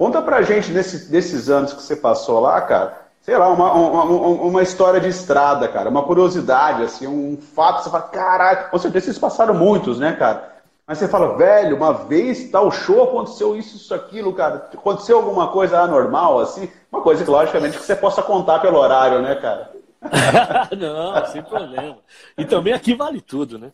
Conta 0.04 0.22
pra 0.22 0.42
gente 0.42 0.70
desse, 0.70 1.10
desses 1.10 1.50
anos 1.50 1.72
que 1.72 1.82
você 1.82 1.96
passou 1.96 2.42
lá, 2.42 2.60
cara. 2.60 3.08
Sei 3.22 3.38
lá, 3.38 3.48
uma, 3.48 3.72
uma, 3.72 4.04
uma, 4.04 4.62
história 4.62 5.00
de 5.00 5.08
estrada, 5.08 5.66
cara. 5.70 5.90
Uma 5.90 6.04
curiosidade, 6.04 6.84
assim, 6.84 7.08
um 7.08 7.38
fato. 7.38 7.82
Você 7.82 7.90
fala, 7.90 8.04
caralho, 8.04 8.70
com 8.70 8.78
certeza 8.78 9.06
vocês 9.06 9.18
passaram 9.18 9.54
muitos, 9.54 10.00
né, 10.00 10.12
cara? 10.12 10.56
Mas 10.86 10.98
você 10.98 11.08
fala, 11.08 11.38
velho, 11.38 11.78
uma 11.78 11.94
vez 11.94 12.52
tal 12.52 12.70
show 12.70 13.02
aconteceu 13.02 13.56
isso, 13.56 13.78
isso, 13.78 13.96
aquilo, 13.96 14.34
cara. 14.34 14.68
Aconteceu 14.74 15.16
alguma 15.16 15.48
coisa 15.54 15.80
anormal, 15.80 16.42
assim? 16.42 16.70
Uma 16.92 17.02
coisa 17.02 17.24
que, 17.24 17.32
logicamente, 17.32 17.78
que 17.78 17.86
você 17.86 17.96
possa 17.96 18.22
contar 18.22 18.60
pelo 18.60 18.80
horário, 18.80 19.22
né, 19.22 19.36
cara? 19.36 19.72
Não, 20.78 21.26
sem 21.28 21.42
problema. 21.42 21.98
E 22.38 22.44
também 22.44 22.74
aqui 22.74 22.94
vale 22.94 23.22
tudo, 23.22 23.58
né? 23.58 23.72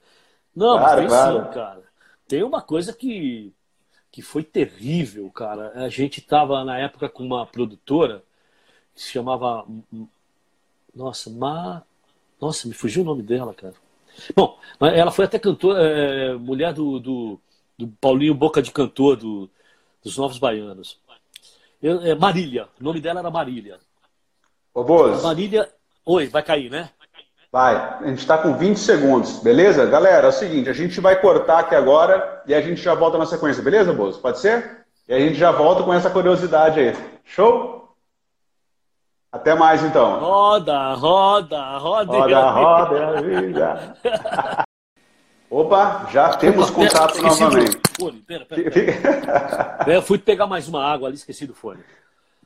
Não, 0.55 0.77
claro, 0.77 1.01
mas 1.01 1.11
claro. 1.11 1.38
sim, 1.38 1.53
cara. 1.55 1.82
Tem 2.27 2.43
uma 2.43 2.61
coisa 2.61 2.93
que, 2.93 3.51
que 4.12 4.22
foi 4.22 4.43
terrível, 4.43 5.30
cara. 5.30 5.72
A 5.76 5.89
gente 5.89 6.20
estava 6.20 6.64
na 6.64 6.78
época 6.78 7.07
com 7.10 7.24
uma 7.24 7.45
produtora 7.45 8.24
que 8.95 9.01
se 9.01 9.12
chamava. 9.12 9.66
Nossa, 10.93 11.30
Ma... 11.30 11.84
Nossa, 12.41 12.68
me 12.68 12.74
fugiu 12.74 13.01
o 13.03 13.05
nome 13.05 13.22
dela, 13.22 13.53
cara. 13.53 13.76
Bom, 14.36 14.57
ela 14.80 15.12
foi 15.12 15.26
até 15.26 15.38
cantora, 15.38 15.82
é, 15.82 16.34
mulher 16.34 16.74
do, 16.74 16.99
do, 16.99 17.39
do, 17.78 17.88
Paulinho 18.01 18.34
Boca 18.34 18.62
de 18.62 18.72
Cantor, 18.72 19.18
do, 19.18 19.49
dos 20.03 20.18
Novos 20.18 20.38
Baianos. 20.38 20.99
Eu, 21.82 22.01
é, 22.01 22.16
Marília, 22.16 22.68
o 22.80 22.84
nome 22.84 22.99
dela 22.99 23.20
era 23.20 23.32
Marília. 23.32 23.80
Ô, 24.74 24.84
Boas. 24.84 25.22
Marília. 25.24 25.72
Oi, 26.05 26.28
vai 26.28 26.43
cair, 26.43 26.70
né? 26.70 26.89
Vai, 27.52 27.76
a 27.76 28.08
gente 28.08 28.20
está 28.20 28.38
com 28.38 28.56
20 28.56 28.78
segundos, 28.78 29.39
beleza? 29.39 29.84
Galera, 29.88 30.28
é 30.28 30.30
o 30.30 30.32
seguinte, 30.32 30.70
a 30.70 30.74
gente 30.74 31.02
vai 31.02 31.20
cortar 31.20 31.60
aqui 31.60 31.74
agora 31.74 32.43
e 32.45 32.54
a 32.54 32.62
gente 32.62 32.80
já 32.80 32.93
volta 32.93 33.18
na 33.18 33.26
sequência, 33.26 33.64
beleza, 33.64 33.91
Bozo? 33.91 34.22
Pode 34.22 34.39
ser? 34.39 34.86
E 35.08 35.14
a 35.14 35.20
gente 35.20 35.34
já 35.34 35.52
volta 35.52 35.82
com 35.82 35.91
essa 35.91 36.12
curiosidade 36.12 36.80
aí. 36.80 36.95
Show? 37.26 37.95
Até 39.32 39.56
mais 39.56 39.84
então. 39.84 40.20
Roda, 40.20 40.93
roda, 40.93 41.78
roda. 41.78 42.18
Roda, 42.18 42.50
roda, 42.52 43.22
vida. 43.22 43.95
Opa, 45.50 46.08
já 46.12 46.30
temos 46.38 46.70
Opa, 46.70 46.82
contato 46.84 47.14
pera, 47.16 47.28
novamente. 47.28 47.80
Fone, 48.00 48.20
pera, 48.22 48.45
pera, 48.45 48.70
pera. 48.70 49.93
eu 49.95 50.02
fui 50.04 50.20
pegar 50.20 50.45
mais 50.45 50.68
uma 50.68 50.86
água 50.86 51.08
ali, 51.08 51.16
esqueci 51.16 51.47
do 51.47 51.56
fone. 51.56 51.84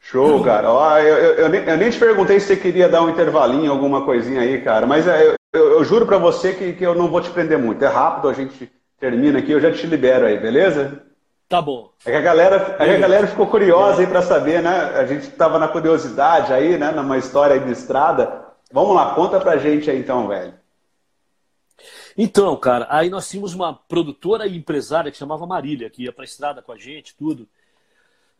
Show, 0.03 0.43
cara. 0.43 0.69
Ó, 0.69 0.99
eu, 0.99 1.17
eu, 1.17 1.33
eu, 1.35 1.49
nem, 1.49 1.63
eu, 1.63 1.77
nem, 1.77 1.89
te 1.89 1.97
perguntei 1.97 2.37
se 2.37 2.47
você 2.47 2.57
queria 2.57 2.89
dar 2.89 3.01
um 3.01 3.09
intervalinho, 3.09 3.71
alguma 3.71 4.03
coisinha 4.03 4.41
aí, 4.41 4.61
cara. 4.61 4.85
Mas 4.85 5.07
é, 5.07 5.33
eu, 5.53 5.83
juro 5.85 6.05
pra 6.05 6.17
você 6.17 6.53
que, 6.53 6.73
que 6.73 6.83
eu 6.83 6.93
não 6.93 7.07
vou 7.07 7.21
te 7.21 7.29
prender 7.29 7.57
muito. 7.57 7.83
É 7.83 7.87
rápido, 7.87 8.27
a 8.27 8.33
gente 8.33 8.69
termina 8.99 9.39
aqui, 9.39 9.53
eu 9.53 9.61
já 9.61 9.71
te 9.71 9.87
libero 9.87 10.25
aí, 10.25 10.37
beleza? 10.37 11.01
Tá 11.47 11.61
bom. 11.61 11.89
É 12.05 12.11
que 12.11 12.17
a 12.17 12.21
galera, 12.21 12.75
é 12.79 12.85
que 12.85 12.95
a 12.95 12.99
galera 12.99 13.27
ficou 13.27 13.47
curiosa 13.47 14.01
aí 14.01 14.07
pra 14.07 14.21
saber, 14.21 14.61
né? 14.61 14.91
A 14.95 15.05
gente 15.05 15.29
tava 15.31 15.57
na 15.57 15.69
curiosidade 15.69 16.51
aí, 16.51 16.77
né? 16.77 16.91
Numa 16.91 17.17
história 17.17 17.55
aí 17.55 17.61
de 17.61 17.71
estrada. 17.71 18.45
Vamos 18.73 18.93
lá, 18.95 19.15
conta 19.15 19.39
pra 19.39 19.55
gente 19.55 19.89
aí 19.89 19.97
então, 19.97 20.27
velho. 20.27 20.53
Então, 22.17 22.55
cara, 22.57 22.87
aí 22.89 23.09
nós 23.09 23.29
tínhamos 23.29 23.53
uma 23.53 23.73
produtora 23.73 24.45
e 24.45 24.57
empresária 24.57 25.09
que 25.09 25.17
chamava 25.17 25.47
Marília, 25.47 25.89
que 25.89 26.03
ia 26.03 26.11
pra 26.11 26.25
estrada 26.25 26.61
com 26.61 26.73
a 26.73 26.77
gente, 26.77 27.15
tudo. 27.15 27.47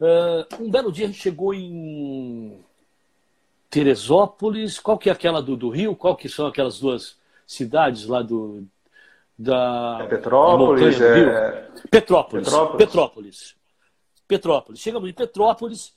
Uh, 0.04 0.62
um 0.62 0.70
belo 0.70 0.92
dia 0.92 1.06
a 1.06 1.08
gente 1.08 1.22
chegou 1.22 1.54
em 1.54 2.60
Teresópolis, 3.70 4.78
qual 4.78 4.98
que 4.98 5.08
é 5.08 5.14
aquela 5.14 5.42
do, 5.42 5.56
do 5.56 5.70
Rio? 5.70 5.96
Qual 5.96 6.18
que 6.18 6.28
são 6.28 6.46
aquelas 6.46 6.78
duas 6.78 7.16
cidades 7.48 8.06
lá 8.06 8.22
do 8.22 8.68
da 9.40 10.00
é 10.02 10.08
Petrópolis, 10.08 11.00
é... 11.00 11.70
Petrópolis, 11.90 12.48
Petrópolis, 12.50 12.78
Petrópolis, 12.78 13.56
Petrópolis. 14.28 14.82
Chegamos 14.82 15.10
em 15.10 15.14
Petrópolis, 15.14 15.94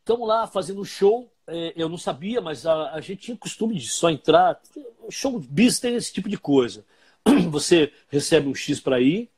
estamos 0.00 0.22
uh, 0.22 0.28
lá 0.28 0.48
fazendo 0.48 0.80
um 0.80 0.84
show. 0.84 1.32
Uh, 1.46 1.72
eu 1.76 1.88
não 1.88 1.96
sabia, 1.96 2.40
mas 2.40 2.66
a, 2.66 2.94
a, 2.94 3.00
gente 3.00 3.22
tinha 3.22 3.36
costume 3.36 3.76
de 3.76 3.88
só 3.88 4.10
entrar. 4.10 4.60
Show 5.08 5.38
business 5.38 5.78
tem 5.78 5.94
esse 5.94 6.12
tipo 6.12 6.28
de 6.28 6.36
coisa. 6.36 6.84
Você 7.48 7.92
recebe 8.08 8.48
um 8.48 8.54
X 8.56 8.80
para 8.80 9.00
ir, 9.00 9.30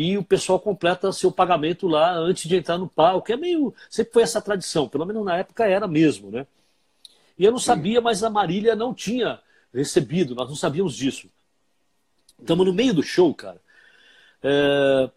e 0.00 0.16
o 0.16 0.22
pessoal 0.22 0.60
completa 0.60 1.10
seu 1.10 1.32
pagamento 1.32 1.88
lá 1.88 2.12
antes 2.14 2.48
de 2.48 2.54
entrar 2.54 2.78
no 2.78 2.86
palco. 2.86 3.32
É 3.32 3.36
meio. 3.36 3.74
Sempre 3.90 4.12
foi 4.12 4.22
essa 4.22 4.40
tradição, 4.40 4.88
pelo 4.88 5.04
menos 5.04 5.24
na 5.24 5.38
época 5.38 5.66
era 5.66 5.88
mesmo, 5.88 6.30
né? 6.30 6.46
E 7.36 7.44
eu 7.44 7.50
não 7.50 7.58
sabia, 7.58 8.00
mas 8.00 8.22
a 8.22 8.30
Marília 8.30 8.76
não 8.76 8.94
tinha 8.94 9.40
recebido, 9.74 10.36
nós 10.36 10.48
não 10.48 10.54
sabíamos 10.54 10.94
disso. 10.94 11.28
Estamos 12.38 12.64
no 12.64 12.72
meio 12.72 12.94
do 12.94 13.02
show, 13.02 13.34
cara. 13.34 13.60
É... 14.40 15.10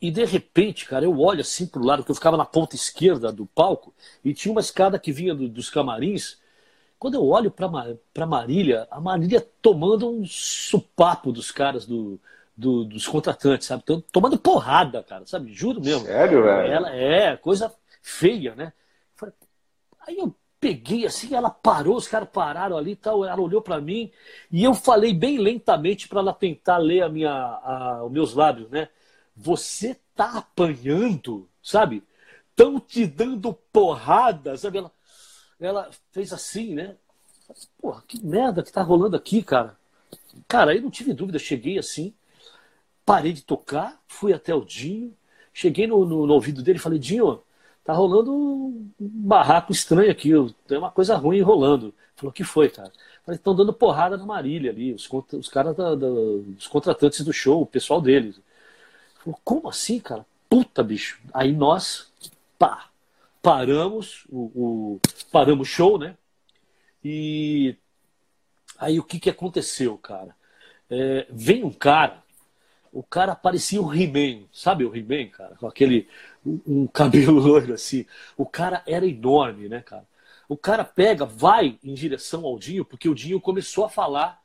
E 0.00 0.12
de 0.12 0.24
repente, 0.24 0.86
cara, 0.86 1.04
eu 1.04 1.18
olho 1.18 1.40
assim 1.40 1.66
pro 1.66 1.84
lado, 1.84 2.04
que 2.04 2.10
eu 2.12 2.14
ficava 2.14 2.36
na 2.36 2.44
ponta 2.44 2.76
esquerda 2.76 3.32
do 3.32 3.46
palco, 3.46 3.92
e 4.24 4.32
tinha 4.32 4.52
uma 4.52 4.60
escada 4.60 4.96
que 4.96 5.10
vinha 5.10 5.34
do, 5.34 5.48
dos 5.48 5.68
camarins. 5.68 6.38
Quando 7.00 7.14
eu 7.14 7.26
olho 7.26 7.50
para 7.50 8.26
Marília, 8.26 8.86
a 8.92 9.00
Marília 9.00 9.44
tomando 9.60 10.08
um 10.08 10.24
supapo 10.24 11.32
dos 11.32 11.50
caras 11.50 11.84
do, 11.84 12.20
do, 12.60 12.84
dos 12.84 13.08
contratantes, 13.08 13.66
sabe? 13.66 13.82
Tomando 14.12 14.38
porrada, 14.38 15.02
cara, 15.02 15.26
sabe? 15.26 15.52
Juro 15.52 15.80
mesmo. 15.80 16.04
Sério, 16.04 16.42
velho? 16.42 16.72
Ela 16.72 16.94
é 16.94 17.36
coisa 17.36 17.74
feia, 18.02 18.54
né? 18.54 18.72
Aí 20.06 20.18
eu 20.18 20.34
peguei 20.58 21.06
assim, 21.06 21.34
ela 21.34 21.48
parou, 21.50 21.96
os 21.96 22.06
caras 22.06 22.28
pararam 22.28 22.76
ali 22.76 22.94
tal, 22.94 23.24
ela 23.24 23.40
olhou 23.40 23.62
para 23.62 23.80
mim 23.80 24.12
e 24.50 24.62
eu 24.62 24.74
falei 24.74 25.14
bem 25.14 25.38
lentamente 25.38 26.06
para 26.06 26.20
ela 26.20 26.34
tentar 26.34 26.76
ler 26.76 27.02
a 27.02 27.08
minha, 27.08 27.32
a, 27.32 28.04
os 28.04 28.12
meus 28.12 28.34
lábios, 28.34 28.68
né? 28.70 28.88
Você 29.34 29.98
tá 30.14 30.38
apanhando, 30.38 31.48
sabe? 31.62 32.02
Estão 32.50 32.78
te 32.78 33.06
dando 33.06 33.54
porrada, 33.72 34.54
sabe? 34.58 34.78
Ela, 34.78 34.92
ela 35.58 35.90
fez 36.12 36.30
assim, 36.30 36.74
né? 36.74 36.96
Porra, 37.80 38.02
que 38.06 38.22
merda 38.24 38.62
que 38.62 38.72
tá 38.72 38.82
rolando 38.82 39.16
aqui, 39.16 39.42
cara. 39.42 39.78
Cara, 40.46 40.72
aí 40.72 40.80
não 40.80 40.90
tive 40.90 41.14
dúvida, 41.14 41.38
cheguei 41.38 41.78
assim, 41.78 42.14
Parei 43.04 43.32
de 43.32 43.42
tocar, 43.42 44.00
fui 44.06 44.32
até 44.32 44.54
o 44.54 44.64
Dinho, 44.64 45.16
cheguei 45.52 45.86
no, 45.86 46.04
no, 46.04 46.26
no 46.26 46.34
ouvido 46.34 46.62
dele 46.62 46.78
e 46.78 46.82
falei, 46.82 46.98
Dinho, 46.98 47.42
tá 47.84 47.92
rolando 47.92 48.32
um 48.32 48.90
barraco 48.98 49.72
estranho 49.72 50.10
aqui, 50.10 50.30
tem 50.66 50.78
uma 50.78 50.90
coisa 50.90 51.16
ruim 51.16 51.40
rolando. 51.40 51.94
Falou, 52.14 52.30
o 52.30 52.34
que 52.34 52.44
foi, 52.44 52.68
cara? 52.68 52.92
Falei, 53.24 53.38
estão 53.38 53.54
dando 53.54 53.72
porrada 53.72 54.16
na 54.16 54.26
Marília 54.26 54.70
ali, 54.70 54.92
os, 54.92 55.08
os 55.32 55.48
caras, 55.48 55.74
da, 55.76 55.94
da, 55.94 56.06
os 56.06 56.66
contratantes 56.66 57.24
do 57.24 57.32
show, 57.32 57.62
o 57.62 57.66
pessoal 57.66 58.00
deles. 58.00 58.36
Ele 58.36 58.44
falou, 59.24 59.40
como 59.44 59.68
assim, 59.68 59.98
cara? 59.98 60.24
Puta, 60.48 60.82
bicho. 60.82 61.18
Aí 61.32 61.52
nós, 61.52 62.12
pá, 62.58 62.90
paramos 63.42 64.24
o, 64.28 64.50
o 64.54 65.00
paramos 65.32 65.68
show, 65.68 65.98
né? 65.98 66.16
E 67.02 67.76
aí 68.78 68.98
o 68.98 69.04
que, 69.04 69.18
que 69.18 69.30
aconteceu, 69.30 69.96
cara? 69.96 70.34
É, 70.90 71.26
vem 71.30 71.64
um 71.64 71.72
cara 71.72 72.22
o 72.92 73.02
cara 73.02 73.36
parecia 73.36 73.80
o 73.80 73.94
He-Man, 73.94 74.46
sabe 74.52 74.84
o 74.84 74.94
He-Man, 74.94 75.30
cara? 75.30 75.54
Com 75.56 75.66
aquele 75.66 76.08
um, 76.44 76.86
cabelo 76.86 77.38
loiro 77.38 77.74
assim. 77.74 78.04
O 78.36 78.44
cara 78.44 78.82
era 78.86 79.06
enorme, 79.06 79.68
né, 79.68 79.80
cara? 79.80 80.06
O 80.48 80.56
cara 80.56 80.84
pega, 80.84 81.24
vai 81.24 81.78
em 81.82 81.94
direção 81.94 82.44
ao 82.44 82.58
Dinho, 82.58 82.84
porque 82.84 83.08
o 83.08 83.14
Dinho 83.14 83.40
começou 83.40 83.84
a 83.84 83.88
falar 83.88 84.42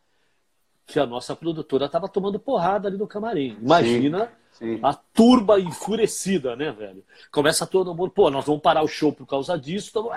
que 0.86 1.00
a 1.00 1.06
nossa 1.06 1.36
produtora 1.36 1.88
estava 1.88 2.08
tomando 2.08 2.40
porrada 2.40 2.88
ali 2.88 2.98
no 2.98 3.08
camarim. 3.08 3.58
Imagina 3.60 4.32
sim, 4.52 4.76
sim. 4.76 4.80
a 4.84 4.94
turba 4.94 5.60
enfurecida, 5.60 6.56
né, 6.56 6.72
velho? 6.72 7.04
Começa 7.32 7.66
todo 7.66 7.96
mundo, 7.96 8.12
pô, 8.12 8.30
nós 8.30 8.46
vamos 8.46 8.62
parar 8.62 8.84
o 8.84 8.88
show 8.88 9.12
por 9.12 9.26
causa 9.26 9.58
disso. 9.58 9.92
Tamo... 9.92 10.12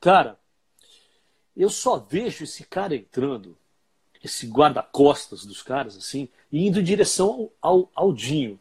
Cara, 0.00 0.36
eu 1.56 1.70
só 1.70 1.98
vejo 1.98 2.42
esse 2.42 2.64
cara 2.64 2.96
entrando 2.96 3.56
esse 4.22 4.46
guarda-costas 4.46 5.44
dos 5.44 5.62
caras, 5.62 5.96
assim, 5.96 6.28
e 6.50 6.66
indo 6.66 6.80
em 6.80 6.84
direção 6.84 7.50
ao, 7.60 7.90
ao, 7.94 8.12
Dinho. 8.12 8.58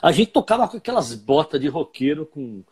A 0.00 0.12
gente 0.12 0.30
tocava 0.30 0.68
com 0.68 0.76
aquelas 0.76 1.14
botas 1.14 1.60
de 1.60 1.68
roqueiro 1.68 2.26
com 2.26 2.62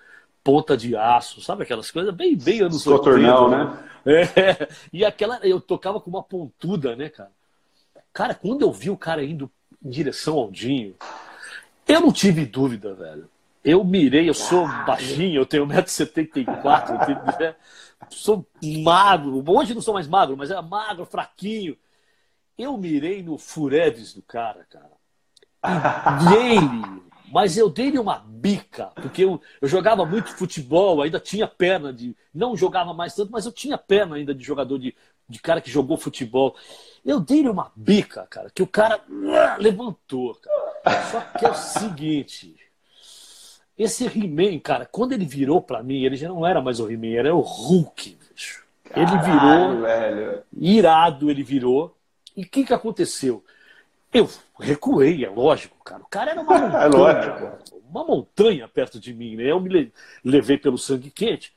ponta 0.45 0.77
de 0.77 0.97
aço, 0.97 1.41
sabe 1.41 1.63
aquelas 1.63 1.91
coisas 1.91 2.15
bem, 2.15 2.37
bem 2.37 2.61
anos 2.61 2.87
80. 2.87 3.11
né? 3.49 3.89
É, 4.05 4.69
e 4.93 5.05
aquela, 5.05 5.39
eu 5.47 5.61
tocava 5.61 6.01
com 6.01 6.11
uma 6.11 6.23
pontuda, 6.23 6.97
né, 6.97 7.09
cara? 7.09 7.31
Cara, 8.13 8.35
quando 8.35 8.63
eu 8.63 8.73
vi 8.73 8.91
o 8.91 8.97
cara 8.97 9.25
indo 9.25 9.51
em 9.85 9.91
direção 9.91 10.39
ao 10.39 10.51
Dinho, 10.51 10.95
eu 11.87 12.01
não 12.01 12.13
tive 12.13 12.45
dúvida, 12.45 12.95
velho. 12.95 13.29
Eu 13.65 13.85
mirei, 13.85 14.29
eu 14.29 14.35
sou 14.35 14.67
baixinho, 14.85 15.41
eu 15.41 15.47
tenho 15.47 15.67
1,74m, 15.67 17.39
né? 17.39 17.55
sou 18.13 18.47
magro. 18.83 19.43
Hoje 19.47 19.75
não 19.75 19.83
sou 19.83 19.95
mais 19.95 20.07
magro, 20.07 20.37
mas 20.37 20.51
era 20.51 20.63
magro, 20.63 21.05
fraquinho. 21.05 21.77
Eu 22.57 22.77
mirei 22.77 23.23
no 23.23 23.39
Fureves 23.39 24.15
do 24.15 24.23
cara, 24.23 24.67
cara. 24.71 24.91
E 25.65 26.35
ele, 26.35 27.03
mas 27.33 27.57
eu 27.57 27.71
dei-lhe 27.71 27.99
uma 27.99 28.19
bica, 28.19 28.87
porque 28.97 29.25
eu, 29.25 29.41
eu 29.61 29.69
jogava 29.69 30.05
muito 30.05 30.37
futebol, 30.37 31.01
ainda 31.01 31.19
tinha 31.19 31.49
perna 31.49 31.93
de. 31.93 32.15
Não 32.35 32.57
jogava 32.57 32.93
mais 32.93 33.15
tanto, 33.15 33.33
mas 33.33 33.47
eu 33.47 33.53
tinha 33.53 33.79
perna 33.79 34.17
ainda 34.17 34.35
de 34.35 34.45
jogador 34.45 34.79
de, 34.79 34.95
de 35.29 35.39
cara 35.41 35.61
que 35.61 35.71
jogou 35.71 35.97
futebol. 35.97 36.55
Eu 37.05 37.19
dei-lhe 37.21 37.49
uma 37.49 37.73
bica, 37.75 38.27
cara, 38.29 38.51
que 38.51 38.63
o 38.63 38.67
cara 38.67 39.03
uh, 39.09 39.63
levantou, 39.63 40.35
cara. 40.35 41.03
Só 41.11 41.21
que 41.39 41.47
é 41.47 41.51
o 41.51 41.55
seguinte. 41.55 42.57
Esse 43.83 44.07
He-Man, 44.07 44.59
cara, 44.61 44.87
quando 44.87 45.13
ele 45.13 45.25
virou 45.25 45.61
para 45.61 45.83
mim, 45.83 46.05
ele 46.05 46.17
já 46.17 46.29
não 46.29 46.47
era 46.47 46.61
mais 46.61 46.79
o 46.81 46.91
He-Man, 46.91 47.19
era 47.19 47.35
o 47.35 47.41
Hulk, 47.41 48.17
bicho. 48.31 48.65
Ele 48.95 49.19
virou. 49.19 49.81
Velho. 49.83 50.43
Irado, 50.57 51.31
ele 51.31 51.43
virou. 51.43 51.97
E 52.37 52.43
o 52.43 52.49
que, 52.49 52.65
que 52.65 52.75
aconteceu? 52.75 53.45
Eu 54.13 54.29
recuei, 54.61 55.25
é 55.25 55.31
lógico, 55.31 55.77
cara. 55.83 56.03
O 56.03 56.07
cara 56.07 56.31
era 56.33 56.41
uma 56.41 56.53
montanha. 56.59 56.85
é 56.85 56.89
lógico. 56.89 57.81
Uma 57.89 58.05
montanha 58.05 58.69
perto 58.69 59.01
de 59.01 59.13
mim, 59.13 59.37
né? 59.37 59.45
Eu 59.45 59.61
me 59.61 59.93
levei 60.25 60.59
pelo 60.59 60.79
sangue 60.79 61.11
quente. 61.11 61.53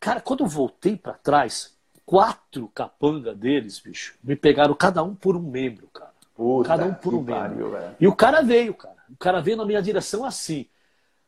Cara, 0.00 0.20
quando 0.20 0.44
eu 0.44 0.46
voltei 0.46 0.96
para 0.96 1.14
trás, 1.14 1.76
quatro 2.06 2.68
capanga 2.68 3.34
deles, 3.34 3.78
bicho, 3.80 4.14
me 4.24 4.34
pegaram 4.34 4.74
cada 4.74 5.02
um 5.02 5.14
por 5.14 5.36
um 5.36 5.42
membro, 5.42 5.86
cara. 5.88 6.12
Puta 6.34 6.68
cada 6.68 6.84
um 6.86 6.94
por 6.94 7.14
um 7.14 7.22
membro. 7.22 7.76
e 8.00 8.06
o 8.06 8.14
cara 8.14 8.42
veio, 8.42 8.72
cara. 8.74 8.96
O 9.10 9.16
cara 9.16 9.40
veio 9.40 9.56
na 9.56 9.64
minha 9.66 9.82
direção 9.82 10.24
assim. 10.24 10.66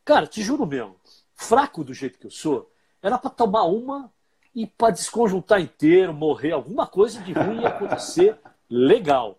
Cara, 0.03 0.27
te 0.27 0.41
juro 0.41 0.65
mesmo, 0.65 0.95
fraco 1.35 1.83
do 1.83 1.93
jeito 1.93 2.17
que 2.17 2.27
eu 2.27 2.31
sou, 2.31 2.71
era 3.01 3.17
para 3.17 3.29
tomar 3.29 3.63
uma 3.63 4.11
e 4.53 4.67
para 4.67 4.91
desconjuntar 4.91 5.61
inteiro, 5.61 6.13
morrer, 6.13 6.51
alguma 6.51 6.85
coisa 6.85 7.21
de 7.21 7.31
ruim 7.31 7.61
ia 7.61 7.69
acontecer 7.69 8.37
legal. 8.69 9.37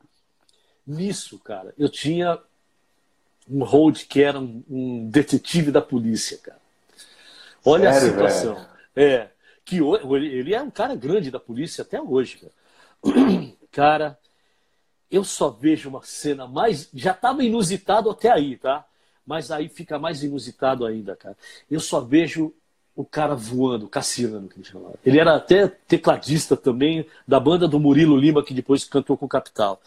Nisso, 0.87 1.39
cara, 1.39 1.75
eu 1.79 1.89
tinha 1.89 2.39
um 3.49 3.65
hold 3.65 4.05
que 4.05 4.23
era 4.23 4.39
um, 4.39 4.63
um 4.69 5.09
detetive 5.09 5.71
da 5.71 5.81
polícia, 5.81 6.39
cara. 6.39 6.61
Olha 7.65 7.93
Sério, 7.93 8.09
a 8.09 8.11
situação. 8.11 8.55
Velho? 8.55 8.69
É, 8.95 9.31
que 9.65 9.79
ele 9.79 10.55
é 10.55 10.61
um 10.61 10.71
cara 10.71 10.95
grande 10.95 11.31
da 11.31 11.39
polícia 11.39 11.83
até 11.83 12.01
hoje, 12.01 12.39
cara. 12.39 12.53
Cara, 13.73 14.19
eu 15.11 15.25
só 15.25 15.49
vejo 15.49 15.89
uma 15.89 16.03
cena 16.03 16.47
mais. 16.47 16.91
Já 16.93 17.13
estava 17.13 17.43
inusitado 17.43 18.11
até 18.11 18.31
aí, 18.31 18.59
tá? 18.59 18.87
Mas 19.33 19.51
aí 19.51 19.67
fica 19.67 19.99
mais 19.99 20.23
inusitado 20.23 20.85
ainda, 20.85 21.17
cara. 21.17 21.35
Eu 21.71 21.81
só 21.81 22.01
vejo 22.01 22.53
o 22.95 23.03
cara 23.03 23.35
voando, 23.35 23.89
Cassiano, 23.89 24.47
que 24.47 24.59
ele 24.59 24.65
chamava. 24.67 24.97
Ele 25.07 25.19
era 25.19 25.35
até 25.35 25.67
tecladista 25.67 26.55
também 26.55 27.07
da 27.27 27.41
banda 27.41 27.67
do 27.67 27.81
Murilo 27.81 28.15
Lima, 28.15 28.45
que 28.45 28.53
depois 28.53 28.85
cantou 28.85 29.17
com 29.17 29.25
o 29.25 29.29
Capital. 29.31 29.81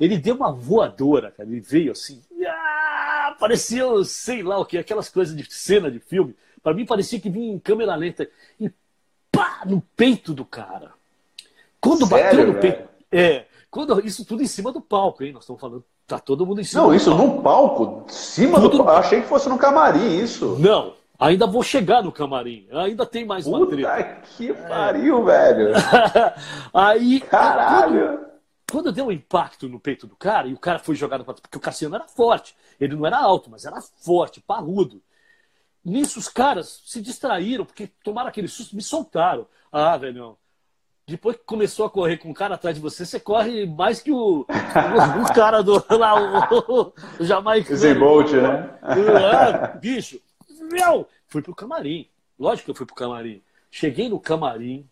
Ele 0.00 0.16
deu 0.16 0.34
uma 0.34 0.50
voadora, 0.50 1.30
cara. 1.30 1.46
Ele 1.46 1.60
veio 1.60 1.92
assim, 1.92 2.22
ah, 2.46 3.36
parecia, 3.38 3.84
sei 4.02 4.42
lá 4.42 4.56
o 4.56 4.64
que, 4.64 4.78
aquelas 4.78 5.10
coisas 5.10 5.36
de 5.36 5.44
cena 5.52 5.90
de 5.90 5.98
filme. 5.98 6.34
Para 6.62 6.72
mim 6.72 6.86
parecia 6.86 7.20
que 7.20 7.28
vinha 7.28 7.52
em 7.52 7.58
câmera 7.58 7.94
lenta 7.94 8.30
e 8.58 8.70
pá, 9.30 9.62
no 9.66 9.82
peito 9.94 10.32
do 10.32 10.46
cara. 10.46 10.94
Quando 11.78 12.06
Sério, 12.06 12.24
bateu 12.24 12.46
no 12.46 12.58
velho? 12.58 12.60
peito. 12.62 12.88
É, 13.12 13.44
quando, 13.70 14.00
isso 14.06 14.24
tudo 14.24 14.42
em 14.42 14.46
cima 14.46 14.72
do 14.72 14.80
palco, 14.80 15.22
hein? 15.22 15.34
Nós 15.34 15.42
estamos 15.42 15.60
falando 15.60 15.84
Tá 16.10 16.18
todo 16.18 16.44
mundo 16.44 16.60
em 16.60 16.64
cima. 16.64 16.82
Não, 16.82 16.92
isso 16.92 17.08
palco. 17.08 17.24
num 17.24 17.40
palco, 17.40 18.04
cima 18.08 18.60
Tudo... 18.60 18.78
do. 18.78 18.88
Achei 18.90 19.20
que 19.20 19.28
fosse 19.28 19.48
no 19.48 19.56
camarim 19.56 20.18
isso. 20.18 20.56
Não, 20.58 20.94
Ainda 21.20 21.46
vou 21.46 21.62
chegar 21.62 22.02
no 22.02 22.10
camarim, 22.10 22.66
ainda 22.72 23.04
tem 23.04 23.26
mais 23.26 23.46
uma 23.46 23.58
Puta 23.58 23.76
que 24.36 24.54
pariu, 24.54 25.22
velho! 25.22 25.74
Aí. 26.74 27.20
Caralho! 27.20 28.18
Quando, 28.18 28.30
quando 28.72 28.92
deu 28.92 29.06
um 29.06 29.12
impacto 29.12 29.68
no 29.68 29.78
peito 29.78 30.06
do 30.06 30.16
cara, 30.16 30.48
e 30.48 30.54
o 30.54 30.58
cara 30.58 30.78
foi 30.78 30.96
jogado 30.96 31.24
para. 31.24 31.34
Porque 31.34 31.58
o 31.58 31.60
Cassiano 31.60 31.94
era 31.94 32.08
forte. 32.08 32.56
Ele 32.80 32.96
não 32.96 33.06
era 33.06 33.18
alto, 33.18 33.50
mas 33.50 33.64
era 33.64 33.80
forte, 33.80 34.40
parrudo. 34.40 35.00
Nisso 35.84 36.18
os 36.18 36.28
caras 36.28 36.82
se 36.86 37.00
distraíram, 37.00 37.64
porque 37.64 37.86
tomaram 38.02 38.30
aquele 38.30 38.48
susto, 38.48 38.74
me 38.74 38.82
soltaram. 38.82 39.46
Ah, 39.70 39.96
velho, 39.96 40.38
depois 41.10 41.36
que 41.36 41.42
começou 41.44 41.86
a 41.86 41.90
correr 41.90 42.18
com 42.18 42.30
o 42.30 42.34
cara 42.34 42.54
atrás 42.54 42.76
de 42.76 42.80
você, 42.80 43.04
você 43.04 43.18
corre 43.18 43.66
mais 43.66 44.00
que 44.00 44.12
o, 44.12 44.46
o, 44.46 45.22
o 45.22 45.34
cara 45.34 45.60
do 45.60 45.84
lá, 45.90 46.14
o, 46.52 46.92
o 47.18 47.24
Jamaica. 47.24 47.74
Bolt, 47.94 48.30
né? 48.30 48.70
Ah, 48.80 49.76
bicho, 49.76 50.20
meu! 50.70 51.08
Fui 51.26 51.42
pro 51.42 51.54
camarim. 51.54 52.08
Lógico 52.38 52.66
que 52.66 52.70
eu 52.70 52.74
fui 52.76 52.86
pro 52.86 52.94
camarim. 52.94 53.42
Cheguei 53.70 54.08
no 54.08 54.20
camarim, 54.20 54.88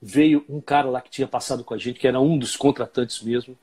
veio 0.00 0.44
um 0.48 0.60
cara 0.60 0.90
lá 0.90 1.00
que 1.00 1.10
tinha 1.10 1.26
passado 1.26 1.64
com 1.64 1.72
a 1.72 1.78
gente, 1.78 1.98
que 1.98 2.06
era 2.06 2.20
um 2.20 2.38
dos 2.38 2.54
contratantes 2.54 3.22
mesmo. 3.22 3.56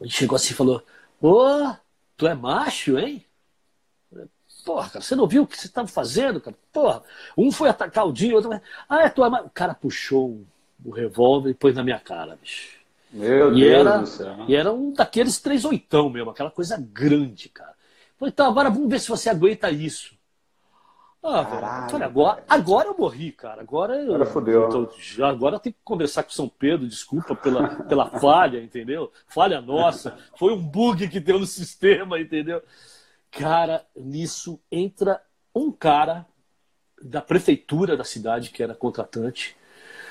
Ele 0.00 0.10
chegou 0.10 0.36
assim 0.36 0.54
e 0.54 0.56
falou: 0.56 0.82
Ô, 1.20 1.74
tu 2.16 2.26
é 2.26 2.34
macho, 2.34 2.98
hein? 2.98 3.24
Porra, 4.64 4.88
cara, 4.88 5.04
você 5.04 5.16
não 5.16 5.26
viu 5.26 5.42
o 5.42 5.46
que 5.46 5.58
você 5.58 5.66
estava 5.66 5.88
fazendo, 5.88 6.40
cara? 6.40 6.56
Porra, 6.72 7.02
um 7.36 7.50
foi 7.50 7.68
atacar 7.68 8.06
o 8.06 8.12
Dinho, 8.12 8.36
outro. 8.36 8.50
Ah, 8.88 9.02
é 9.02 9.08
tua 9.08 9.28
O 9.42 9.50
cara 9.50 9.74
puxou 9.74 10.44
o 10.84 10.90
revólver 10.90 11.50
e 11.50 11.54
pôs 11.54 11.74
na 11.74 11.82
minha 11.82 11.98
cara, 11.98 12.36
bicho. 12.40 12.80
Meu 13.10 13.52
e 13.52 13.60
Deus 13.60 13.86
era, 13.86 13.98
do 13.98 14.06
céu. 14.06 14.36
E 14.48 14.54
era 14.54 14.72
um 14.72 14.92
daqueles 14.92 15.38
três 15.40 15.64
oitão 15.64 16.08
mesmo, 16.08 16.30
aquela 16.30 16.50
coisa 16.50 16.76
grande, 16.78 17.48
cara. 17.48 17.74
Falei, 18.18 18.32
então, 18.32 18.46
agora 18.46 18.70
vamos 18.70 18.88
ver 18.88 19.00
se 19.00 19.08
você 19.08 19.28
aguenta 19.28 19.70
isso. 19.70 20.14
Ah, 21.24 21.44
Caralho, 21.44 21.92
velho, 21.92 22.04
agora, 22.04 22.44
agora 22.48 22.88
eu 22.88 22.96
morri, 22.98 23.30
cara. 23.30 23.62
Agora 23.62 23.94
eu. 23.94 24.14
Agora 24.14 24.26
fodeu. 24.26 24.68
Tô, 24.68 25.24
agora 25.24 25.56
eu 25.56 25.60
tenho 25.60 25.74
que 25.74 25.80
conversar 25.84 26.24
com 26.24 26.30
São 26.30 26.48
Pedro, 26.48 26.86
desculpa 26.86 27.36
pela, 27.36 27.68
pela 27.84 28.06
falha, 28.18 28.60
entendeu? 28.60 29.12
Falha 29.28 29.60
nossa. 29.60 30.18
Foi 30.36 30.52
um 30.52 30.60
bug 30.60 31.08
que 31.08 31.20
deu 31.20 31.38
no 31.38 31.46
sistema, 31.46 32.18
entendeu? 32.18 32.60
Cara, 33.32 33.84
nisso 33.96 34.60
entra 34.70 35.20
um 35.54 35.72
cara 35.72 36.26
da 37.02 37.20
prefeitura 37.20 37.96
da 37.96 38.04
cidade, 38.04 38.50
que 38.50 38.62
era 38.62 38.74
contratante. 38.74 39.56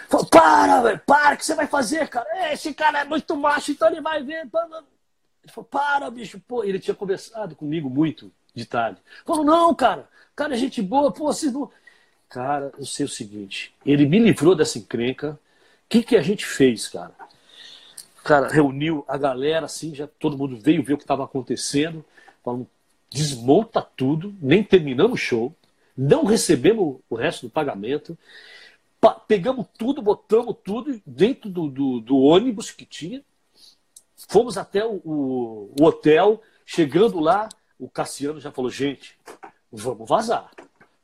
Falou, 0.10 0.26
para, 0.26 0.82
velho, 0.82 1.02
para, 1.06 1.36
o 1.36 1.38
que 1.38 1.46
você 1.46 1.56
vai 1.56 1.68
fazer, 1.68 2.10
cara? 2.10 2.52
Esse 2.52 2.74
cara 2.74 3.00
é 3.00 3.06
muito 3.06 3.38
macho, 3.38 3.72
então 3.72 3.88
ele 3.88 4.02
vai 4.02 4.22
ver. 4.24 4.42
Ele 4.42 4.50
falou, 4.50 5.70
para, 5.70 6.10
bicho, 6.10 6.42
pô. 6.48 6.64
Ele 6.64 6.80
tinha 6.80 6.96
conversado 6.96 7.56
comigo 7.56 7.90
muito 7.90 8.32
de 8.54 8.66
tarde. 8.66 9.00
Falou, 9.26 9.46
não, 9.46 9.74
cara, 9.74 10.10
cara 10.36 10.56
é 10.56 10.58
gente 10.58 10.82
boa, 10.82 11.12
pô, 11.12 11.26
vocês 11.26 11.54
não. 11.54 11.72
Cara, 12.28 12.74
eu 12.78 12.86
sei 12.86 13.06
o 13.06 13.10
seguinte, 13.10 13.74
ele 13.86 14.06
me 14.06 14.18
livrou 14.18 14.56
dessa 14.56 14.80
encrenca. 14.80 15.40
O 15.86 15.90
que, 15.90 16.02
que 16.02 16.18
a 16.18 16.22
gente 16.22 16.46
fez, 16.46 16.88
cara? 16.88 17.14
Cara, 18.24 18.48
reuniu 18.48 19.04
a 19.08 19.18
galera, 19.18 19.66
assim, 19.66 19.94
já 19.94 20.08
todo 20.08 20.38
mundo 20.38 20.58
veio 20.58 20.84
ver 20.84 20.94
o 20.94 20.98
que 20.98 21.04
estava 21.04 21.24
acontecendo. 21.24 22.04
Falando, 22.44 22.68
desmonta 23.12 23.82
tudo, 23.82 24.34
nem 24.42 24.64
terminamos 24.64 25.14
o 25.14 25.18
show, 25.18 25.56
não 25.98 26.24
recebemos 26.24 27.00
o 27.10 27.16
resto 27.16 27.48
do 27.48 27.52
pagamento, 27.52 28.18
pegamos 29.28 29.66
tudo, 29.78 30.02
botamos 30.02 30.56
tudo 30.64 31.02
dentro 31.06 31.50
do, 31.50 31.68
do, 31.68 32.00
do 32.00 32.18
ônibus 32.18 32.72
que 32.72 32.86
tinha, 32.86 33.22
fomos 34.30 34.58
até 34.58 34.86
o, 34.86 35.02
o, 35.04 35.74
o, 35.80 35.84
hotel, 35.84 36.42
chegando 36.66 37.20
lá, 37.20 37.50
o 37.78 37.90
Cassiano 37.90 38.40
já 38.40 38.52
falou, 38.52 38.72
gente, 38.72 39.18
vamos 39.72 40.08
vazar, 40.08 40.50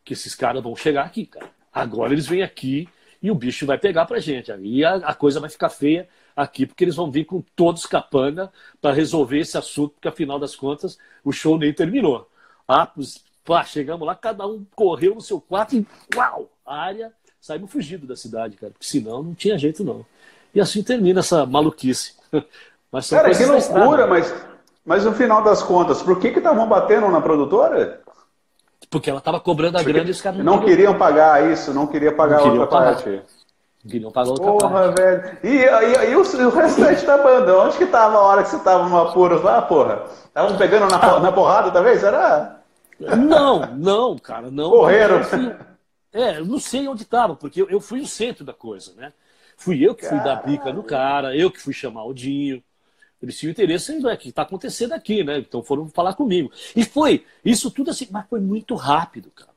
que 0.06 0.14
esses 0.14 0.34
caras 0.34 0.64
vão 0.64 0.76
chegar 0.76 1.06
aqui, 1.06 1.26
cara. 1.26 1.50
Agora 1.74 2.14
eles 2.14 2.28
vêm 2.28 2.42
aqui 2.42 2.88
e 3.22 3.30
o 3.30 3.36
bicho 3.36 3.66
vai 3.66 3.78
pegar 3.78 4.06
pra 4.06 4.20
gente. 4.20 4.52
Aí 4.52 4.84
a, 4.86 4.96
a 4.96 5.14
coisa 5.14 5.40
vai 5.40 5.50
ficar 5.50 5.70
feia 5.70 6.08
aqui, 6.38 6.68
porque 6.68 6.84
eles 6.84 6.96
vão 6.96 7.10
vir 7.10 7.26
com 7.26 7.44
todos 7.56 7.88
capanga 7.88 8.52
para 8.80 8.94
resolver 8.94 9.40
esse 9.40 9.58
assunto, 9.58 9.94
porque 9.94 10.08
afinal 10.08 10.38
das 10.38 10.56
contas 10.56 11.00
o 11.26 11.32
show 11.32 11.58
nem 11.58 11.74
terminou. 11.74 12.30
Ah, 12.68 12.88
pá, 13.44 13.64
chegamos 13.64 14.06
lá, 14.06 14.14
cada 14.14 14.46
um 14.46 14.64
correu 14.76 15.16
no 15.16 15.22
seu 15.22 15.42
quarto 15.42 15.76
e 15.76 15.88
uau, 16.16 16.48
a 16.64 16.78
área, 16.80 17.12
saímos 17.42 17.72
fugindo 17.72 18.06
da 18.06 18.16
cidade, 18.16 18.56
cara, 18.56 18.72
porque 18.72 18.86
senão 18.86 19.24
não 19.24 19.34
tinha 19.34 19.58
jeito 19.58 19.84
não. 19.84 20.06
E 20.54 20.62
assim 20.62 20.84
termina 20.84 21.22
essa 21.22 21.44
maluquice. 21.46 22.14
Mas 22.92 23.10
cara, 23.10 23.36
que 23.36 23.44
loucura, 23.44 24.08
mas, 24.08 24.34
mas 24.86 25.04
no 25.04 25.12
final 25.12 25.44
das 25.44 25.62
contas, 25.62 26.02
por 26.02 26.20
que 26.22 26.32
que 26.32 26.38
estavam 26.38 26.70
batendo 26.70 27.10
na 27.10 27.20
produtora? 27.20 28.02
Porque 28.90 29.10
ela 29.10 29.20
estava 29.20 29.42
cobrando 29.42 29.78
a 29.78 29.84
grana 29.84 30.08
e 30.08 30.12
os 30.12 30.22
caras 30.22 30.40
não, 30.40 30.56
não 30.56 30.64
queriam 30.64 30.98
pagar 30.98 31.52
isso, 31.52 31.74
não 31.74 31.86
queria 31.86 32.16
pagar 32.16 32.38
não 32.38 32.52
outra 32.52 32.68
pagar. 32.68 32.94
parte. 32.94 33.22
Queriam 33.88 34.12
pagar 34.12 34.32
outra 34.32 34.46
Porra, 34.46 34.70
parte. 34.70 35.02
velho. 35.02 35.38
E, 35.44 35.48
e, 35.48 36.12
e 36.12 36.16
o, 36.16 36.22
o, 36.22 36.50
restante 36.50 37.06
da 37.06 37.18
banda? 37.18 37.58
Onde 37.60 37.78
que 37.78 37.86
tava 37.86 38.18
a 38.18 38.22
hora 38.22 38.44
que 38.44 38.50
você 38.50 38.60
tava 38.60 38.88
no 38.88 38.98
apuros 38.98 39.42
lá, 39.42 39.62
porra? 39.62 40.06
Estavam 40.26 40.58
pegando 40.58 40.88
na, 40.90 40.98
ah. 40.98 41.20
na 41.20 41.32
porrada 41.32 41.72
talvez? 41.72 42.04
Era? 42.04 42.62
Não, 43.00 43.76
não, 43.76 44.18
cara, 44.18 44.50
não. 44.52 44.70
Correram. 44.70 45.22
é, 46.12 46.40
eu 46.40 46.46
não 46.46 46.60
sei 46.60 46.88
onde 46.88 47.06
tava, 47.06 47.36
porque 47.36 47.62
eu, 47.62 47.70
eu, 47.70 47.80
fui 47.80 48.02
o 48.02 48.08
centro 48.08 48.44
da 48.44 48.54
coisa, 48.54 48.94
né? 48.96 49.14
Fui 49.56 49.86
eu 49.86 49.96
que 49.96 50.06
fui 50.06 50.18
Caralho. 50.18 50.42
dar 50.42 50.48
bica 50.48 50.74
no 50.74 50.84
cara, 50.84 51.36
eu 51.36 51.50
que 51.50 51.60
fui 51.60 51.74
chamar 51.74 52.04
o 52.06 52.14
Dinho. 52.14 52.62
Eles 53.22 53.38
tinham 53.38 53.52
interesse 53.52 53.92
em 53.92 54.06
o 54.06 54.18
que 54.18 54.30
está 54.30 54.44
acontecendo 54.44 54.94
aqui, 54.94 55.24
né? 55.24 55.40
Então 55.40 55.64
foram 55.64 55.88
falar 55.90 56.14
comigo. 56.14 56.52
E 56.76 56.84
foi, 56.84 57.26
isso 57.44 57.72
tudo 57.72 57.90
assim, 57.90 58.08
mas 58.12 58.28
foi 58.30 58.40
muito 58.40 58.76
rápido, 58.76 59.32
cara. 59.32 59.50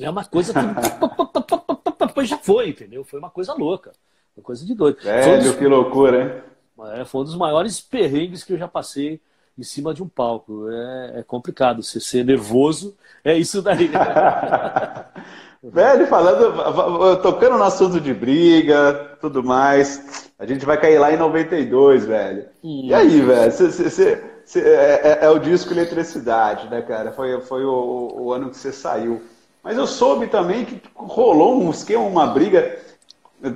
É 0.00 0.10
uma 0.10 0.24
coisa 0.24 0.52
que 0.52 0.58
depois 2.16 2.28
já 2.28 2.38
foi, 2.38 2.70
entendeu? 2.70 3.04
Foi 3.04 3.18
uma 3.18 3.28
coisa 3.28 3.52
louca. 3.52 3.92
Uma 4.34 4.42
coisa 4.42 4.64
de 4.64 4.74
doido. 4.74 4.98
Velho, 5.02 5.42
dos... 5.42 5.56
que 5.56 5.66
loucura, 5.66 6.44
hein? 6.78 6.90
É, 6.94 7.04
foi 7.04 7.20
um 7.20 7.24
dos 7.24 7.36
maiores 7.36 7.80
perrengues 7.80 8.42
que 8.42 8.54
eu 8.54 8.58
já 8.58 8.66
passei 8.66 9.20
em 9.58 9.62
cima 9.62 9.92
de 9.92 10.02
um 10.02 10.08
palco. 10.08 10.66
É, 10.70 11.20
é 11.20 11.22
complicado. 11.22 11.82
Você 11.82 12.00
ser 12.00 12.24
nervoso 12.24 12.96
é 13.22 13.36
isso 13.36 13.60
daí. 13.60 13.90
Velho, 15.62 16.06
falando, 16.06 17.20
tocando 17.20 17.58
no 17.58 17.64
assunto 17.64 18.00
de 18.00 18.14
briga, 18.14 19.16
tudo 19.20 19.42
mais, 19.42 20.30
a 20.38 20.46
gente 20.46 20.64
vai 20.64 20.80
cair 20.80 20.98
lá 20.98 21.12
em 21.12 21.16
92, 21.16 22.04
velho. 22.04 22.46
E 22.62 22.94
aí, 22.94 23.20
velho? 23.20 23.50
Cê, 23.50 23.72
cê, 23.72 24.20
cê, 24.44 24.60
é, 24.60 25.00
é, 25.02 25.18
é, 25.22 25.30
o 25.30 25.40
disco 25.40 25.72
Eletricidade, 25.72 26.68
né, 26.68 26.82
cara? 26.82 27.10
Foi, 27.10 27.40
foi 27.40 27.64
o, 27.64 28.12
o 28.16 28.32
ano 28.32 28.50
que 28.50 28.56
você 28.56 28.70
saiu. 28.70 29.22
Mas 29.66 29.76
eu 29.76 29.86
soube 29.88 30.28
também 30.28 30.64
que 30.64 30.80
rolou 30.94 31.60
um 31.60 31.72
esquema, 31.72 32.04
uma 32.04 32.28
briga 32.28 32.80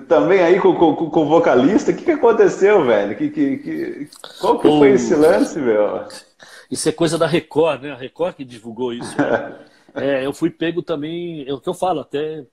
também 0.08 0.40
aí 0.40 0.58
com, 0.58 0.74
com, 0.74 1.08
com 1.08 1.22
o 1.22 1.28
vocalista. 1.28 1.92
O 1.92 1.96
que, 1.96 2.02
que 2.02 2.10
aconteceu, 2.10 2.84
velho? 2.84 3.16
Que, 3.16 3.30
que, 3.30 3.56
que... 3.58 4.10
Qual 4.40 4.58
que 4.58 4.66
foi 4.66 4.90
esse 4.90 5.14
lance, 5.14 5.60
meu? 5.60 6.08
Isso 6.68 6.88
é 6.88 6.90
coisa 6.90 7.16
da 7.16 7.28
Record, 7.28 7.82
né? 7.82 7.92
A 7.92 7.96
Record 7.96 8.34
que 8.34 8.44
divulgou 8.44 8.92
isso. 8.92 9.16
Né? 9.16 9.56
é, 9.94 10.26
eu 10.26 10.32
fui 10.32 10.50
pego 10.50 10.82
também, 10.82 11.48
é 11.48 11.54
o 11.54 11.60
que 11.60 11.68
eu 11.68 11.74
falo, 11.74 12.00
até 12.00 12.44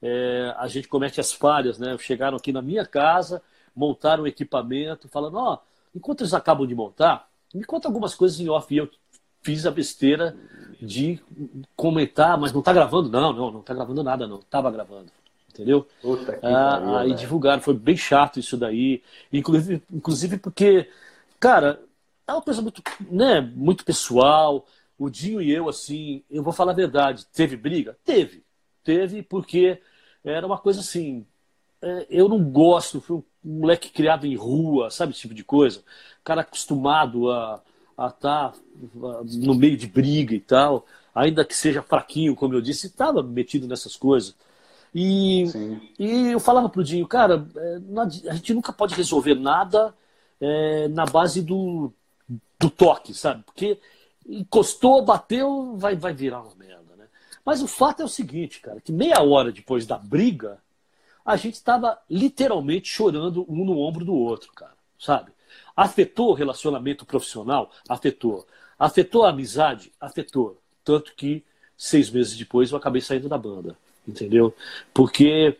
é, 0.00 0.54
a 0.56 0.66
gente 0.66 0.88
comete 0.88 1.20
as 1.20 1.34
falhas, 1.34 1.78
né? 1.78 1.98
Chegaram 1.98 2.38
aqui 2.38 2.50
na 2.50 2.62
minha 2.62 2.86
casa, 2.86 3.42
montaram 3.74 4.24
um 4.24 4.26
equipamento, 4.26 5.06
falando, 5.06 5.36
ó, 5.36 5.52
oh, 5.52 5.58
enquanto 5.94 6.22
eles 6.22 6.32
acabam 6.32 6.66
de 6.66 6.74
montar, 6.74 7.28
me 7.54 7.62
conta 7.62 7.88
algumas 7.88 8.14
coisas 8.14 8.40
em 8.40 8.48
off. 8.48 8.74
E 8.74 8.78
eu 8.78 8.88
fiz 9.42 9.66
a 9.66 9.70
besteira 9.70 10.34
de 10.80 11.20
comentar, 11.74 12.38
mas 12.38 12.52
não 12.52 12.62
tá 12.62 12.72
gravando? 12.72 13.08
Não, 13.08 13.32
não, 13.32 13.50
não 13.50 13.62
tá 13.62 13.74
gravando 13.74 14.02
nada, 14.02 14.26
não. 14.26 14.38
Tava 14.38 14.70
gravando. 14.70 15.10
Entendeu? 15.52 15.86
Puta 16.02 16.32
que 16.34 16.46
ah, 16.46 16.78
pariu, 16.80 16.96
aí 16.96 17.14
divulgaram, 17.14 17.62
foi 17.62 17.74
bem 17.74 17.96
chato 17.96 18.38
isso 18.38 18.56
daí. 18.56 19.02
Inclusive, 19.32 19.82
inclusive 19.90 20.36
porque, 20.36 20.90
cara, 21.40 21.80
é 22.26 22.32
uma 22.32 22.42
coisa 22.42 22.60
muito, 22.60 22.82
né, 23.10 23.40
muito 23.40 23.84
pessoal. 23.84 24.66
O 24.98 25.08
Dinho 25.08 25.40
e 25.40 25.50
eu, 25.50 25.68
assim, 25.68 26.22
eu 26.30 26.42
vou 26.42 26.52
falar 26.52 26.72
a 26.72 26.74
verdade, 26.74 27.26
teve 27.26 27.56
briga? 27.56 27.96
Teve. 28.04 28.44
Teve 28.84 29.22
porque 29.22 29.80
era 30.24 30.46
uma 30.46 30.58
coisa 30.58 30.80
assim. 30.80 31.26
É, 31.80 32.06
eu 32.10 32.28
não 32.28 32.42
gosto, 32.50 33.00
fui 33.00 33.16
um 33.16 33.24
moleque 33.60 33.90
criado 33.90 34.26
em 34.26 34.36
rua, 34.36 34.90
sabe 34.90 35.12
esse 35.12 35.20
tipo 35.22 35.34
de 35.34 35.44
coisa? 35.44 35.82
Cara 36.24 36.42
acostumado 36.42 37.30
a 37.30 37.62
a 37.96 38.08
estar 38.08 38.52
tá, 38.52 38.58
no 38.94 39.54
meio 39.54 39.76
de 39.76 39.86
briga 39.86 40.34
e 40.34 40.40
tal, 40.40 40.86
ainda 41.14 41.44
que 41.44 41.56
seja 41.56 41.82
fraquinho, 41.82 42.36
como 42.36 42.54
eu 42.54 42.60
disse, 42.60 42.88
estava 42.88 43.22
metido 43.22 43.66
nessas 43.66 43.96
coisas. 43.96 44.34
E, 44.94 45.44
e 45.98 46.28
eu 46.32 46.40
falava 46.40 46.68
pro 46.68 46.84
Dinho, 46.84 47.06
cara, 47.06 47.46
é, 47.56 48.30
a 48.30 48.34
gente 48.34 48.54
nunca 48.54 48.72
pode 48.72 48.94
resolver 48.94 49.34
nada 49.34 49.94
é, 50.40 50.88
na 50.88 51.04
base 51.04 51.42
do, 51.42 51.92
do 52.58 52.70
toque, 52.70 53.12
sabe? 53.14 53.42
Porque 53.44 53.78
encostou, 54.26 55.04
bateu, 55.04 55.76
vai, 55.76 55.94
vai 55.96 56.12
virar 56.12 56.42
uma 56.42 56.54
merda, 56.54 56.96
né? 56.96 57.06
Mas 57.44 57.62
o 57.62 57.66
fato 57.66 58.02
é 58.02 58.04
o 58.04 58.08
seguinte, 58.08 58.60
cara, 58.60 58.80
que 58.80 58.92
meia 58.92 59.22
hora 59.22 59.52
depois 59.52 59.86
da 59.86 59.98
briga, 59.98 60.58
a 61.24 61.36
gente 61.36 61.54
estava 61.54 61.98
literalmente 62.08 62.88
chorando 62.88 63.44
um 63.48 63.64
no 63.64 63.78
ombro 63.78 64.04
do 64.04 64.14
outro, 64.14 64.52
cara, 64.52 64.74
sabe? 64.98 65.32
Afetou 65.76 66.30
o 66.30 66.34
relacionamento 66.34 67.04
profissional? 67.04 67.70
Afetou. 67.88 68.46
Afetou 68.78 69.24
a 69.24 69.30
amizade? 69.30 69.92
Afetou. 70.00 70.60
Tanto 70.84 71.14
que 71.14 71.44
seis 71.76 72.10
meses 72.10 72.36
depois 72.36 72.70
eu 72.70 72.78
acabei 72.78 73.00
saindo 73.00 73.28
da 73.28 73.36
banda, 73.36 73.76
entendeu? 74.06 74.54
Porque 74.94 75.58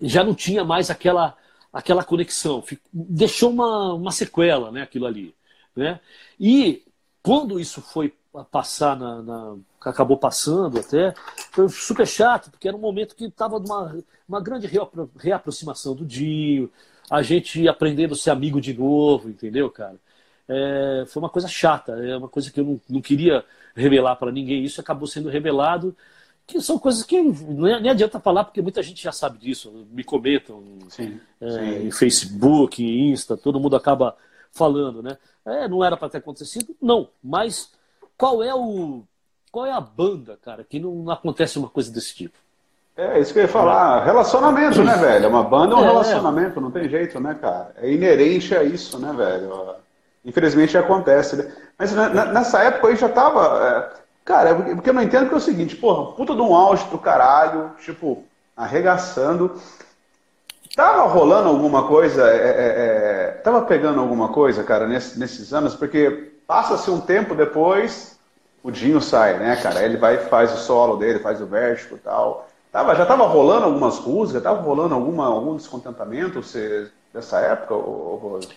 já 0.00 0.22
não 0.22 0.34
tinha 0.34 0.64
mais 0.64 0.90
aquela 0.90 1.36
aquela 1.72 2.02
conexão, 2.02 2.64
deixou 2.90 3.50
uma, 3.50 3.92
uma 3.92 4.10
sequela, 4.10 4.72
né, 4.72 4.80
aquilo 4.80 5.04
ali, 5.04 5.34
né? 5.74 6.00
E 6.40 6.82
quando 7.22 7.60
isso 7.60 7.82
foi 7.82 8.14
passar 8.50 8.96
na, 8.96 9.20
na, 9.20 9.56
acabou 9.80 10.16
passando 10.16 10.78
até 10.78 11.14
foi 11.52 11.68
super 11.68 12.06
chato 12.06 12.50
porque 12.50 12.68
era 12.68 12.76
um 12.76 12.80
momento 12.80 13.14
que 13.14 13.24
estava 13.24 13.58
uma, 13.58 13.96
uma 14.28 14.40
grande 14.40 14.68
reaproximação 15.16 15.94
do 15.94 16.04
Dinho 16.04 16.70
a 17.10 17.22
gente 17.22 17.66
aprendendo 17.68 18.14
a 18.14 18.16
ser 18.16 18.30
amigo 18.30 18.60
de 18.60 18.74
novo 18.74 19.28
entendeu 19.28 19.70
cara? 19.70 19.96
É, 20.48 21.04
foi 21.08 21.20
uma 21.20 21.28
coisa 21.28 21.48
chata 21.48 21.92
é 21.92 22.16
uma 22.16 22.28
coisa 22.28 22.52
que 22.52 22.60
eu 22.60 22.64
não, 22.64 22.80
não 22.88 23.00
queria 23.00 23.44
revelar 23.74 24.16
para 24.16 24.30
ninguém. 24.30 24.64
Isso 24.64 24.80
acabou 24.80 25.06
sendo 25.06 25.28
revelado 25.28 25.96
que 26.46 26.60
são 26.60 26.78
coisas 26.78 27.02
que 27.02 27.20
nem 27.20 27.90
adianta 27.90 28.20
falar 28.20 28.44
porque 28.44 28.62
muita 28.62 28.82
gente 28.82 29.02
já 29.02 29.10
sabe 29.10 29.38
disso. 29.38 29.86
Me 29.90 30.04
comentam 30.04 30.62
sim, 30.88 31.20
é, 31.40 31.50
sim. 31.50 31.86
em 31.86 31.90
Facebook 31.90 32.82
em 32.82 33.10
Insta 33.10 33.36
todo 33.36 33.58
mundo 33.58 33.76
acaba 33.76 34.16
falando 34.52 35.02
né? 35.02 35.18
É, 35.44 35.68
não 35.68 35.84
era 35.84 35.96
para 35.96 36.08
ter 36.08 36.18
acontecido? 36.18 36.76
Não 36.80 37.08
mas 37.22 37.72
qual 38.16 38.42
é 38.42 38.54
o 38.54 39.02
qual 39.50 39.66
é 39.66 39.72
a 39.72 39.80
banda, 39.80 40.38
cara, 40.42 40.62
que 40.62 40.78
não 40.78 41.10
acontece 41.10 41.58
uma 41.58 41.68
coisa 41.68 41.90
desse 41.90 42.14
tipo? 42.14 42.38
É, 42.96 43.20
isso 43.20 43.32
que 43.32 43.38
eu 43.38 43.42
ia 43.42 43.48
falar. 43.48 44.04
Relacionamento, 44.04 44.82
né, 44.82 44.96
velho? 44.96 45.28
Uma 45.28 45.42
banda 45.42 45.74
é 45.74 45.76
um 45.76 45.82
é. 45.82 45.86
relacionamento, 45.86 46.60
não 46.60 46.70
tem 46.70 46.88
jeito, 46.88 47.20
né, 47.20 47.36
cara? 47.40 47.74
É 47.76 47.90
inerente 47.90 48.54
a 48.54 48.62
isso, 48.62 48.98
né, 48.98 49.12
velho? 49.12 49.76
Infelizmente 50.24 50.76
acontece, 50.78 51.36
né? 51.36 51.52
Mas 51.78 51.92
nessa 51.92 52.62
época 52.62 52.88
aí 52.88 52.96
já 52.96 53.08
tava. 53.08 53.92
É... 53.92 54.06
Cara, 54.24 54.54
porque 54.54 54.90
eu 54.90 54.94
não 54.94 55.02
entendo 55.02 55.28
que 55.28 55.34
é 55.34 55.36
o 55.36 55.40
seguinte, 55.40 55.76
porra, 55.76 56.12
puta 56.12 56.34
de 56.34 56.40
um 56.40 56.54
auge 56.54 56.84
do 56.88 56.98
caralho, 56.98 57.70
tipo, 57.78 58.24
arregaçando. 58.56 59.60
Tava 60.74 61.02
rolando 61.02 61.48
alguma 61.48 61.86
coisa, 61.86 62.28
é, 62.28 62.36
é, 62.36 63.30
é 63.36 63.40
tava 63.44 63.62
pegando 63.62 64.00
alguma 64.00 64.28
coisa, 64.28 64.64
cara, 64.64 64.86
nesses, 64.86 65.16
nesses 65.16 65.54
anos, 65.54 65.74
porque 65.74 66.34
Passa-se 66.46 66.90
um 66.90 67.00
tempo 67.00 67.34
depois, 67.34 68.18
o 68.62 68.70
Dinho 68.70 69.00
sai, 69.00 69.36
né, 69.36 69.56
cara? 69.56 69.82
Ele 69.82 69.96
vai 69.96 70.16
faz 70.18 70.52
o 70.52 70.56
solo 70.56 70.96
dele, 70.96 71.18
faz 71.18 71.40
o 71.40 71.46
vertigo 71.46 71.96
e 71.96 71.98
tal. 71.98 72.48
Tava, 72.76 72.94
já 72.94 73.04
estava 73.04 73.26
rolando 73.26 73.64
algumas 73.64 73.96
rusgas, 73.96 74.36
estava 74.36 74.60
rolando 74.60 74.94
alguma, 74.94 75.24
algum 75.24 75.56
descontentamento 75.56 76.42
você, 76.42 76.92
dessa 77.10 77.40
época, 77.40 77.74
Rose? 77.74 78.50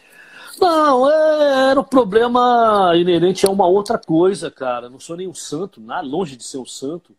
Não, 0.59 1.09
é, 1.09 1.71
era 1.71 1.79
um 1.79 1.85
problema 1.85 2.91
inerente 2.97 3.45
a 3.45 3.49
uma 3.49 3.65
outra 3.65 3.97
coisa, 3.97 4.51
cara. 4.51 4.89
Não 4.89 4.99
sou 4.99 5.15
nem 5.15 5.25
um 5.25 5.33
santo, 5.33 5.79
nada, 5.79 6.05
longe 6.05 6.35
de 6.35 6.43
ser 6.43 6.57
um 6.57 6.65
santo, 6.65 7.15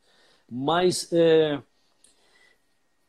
mas 0.46 1.08
é, 1.10 1.58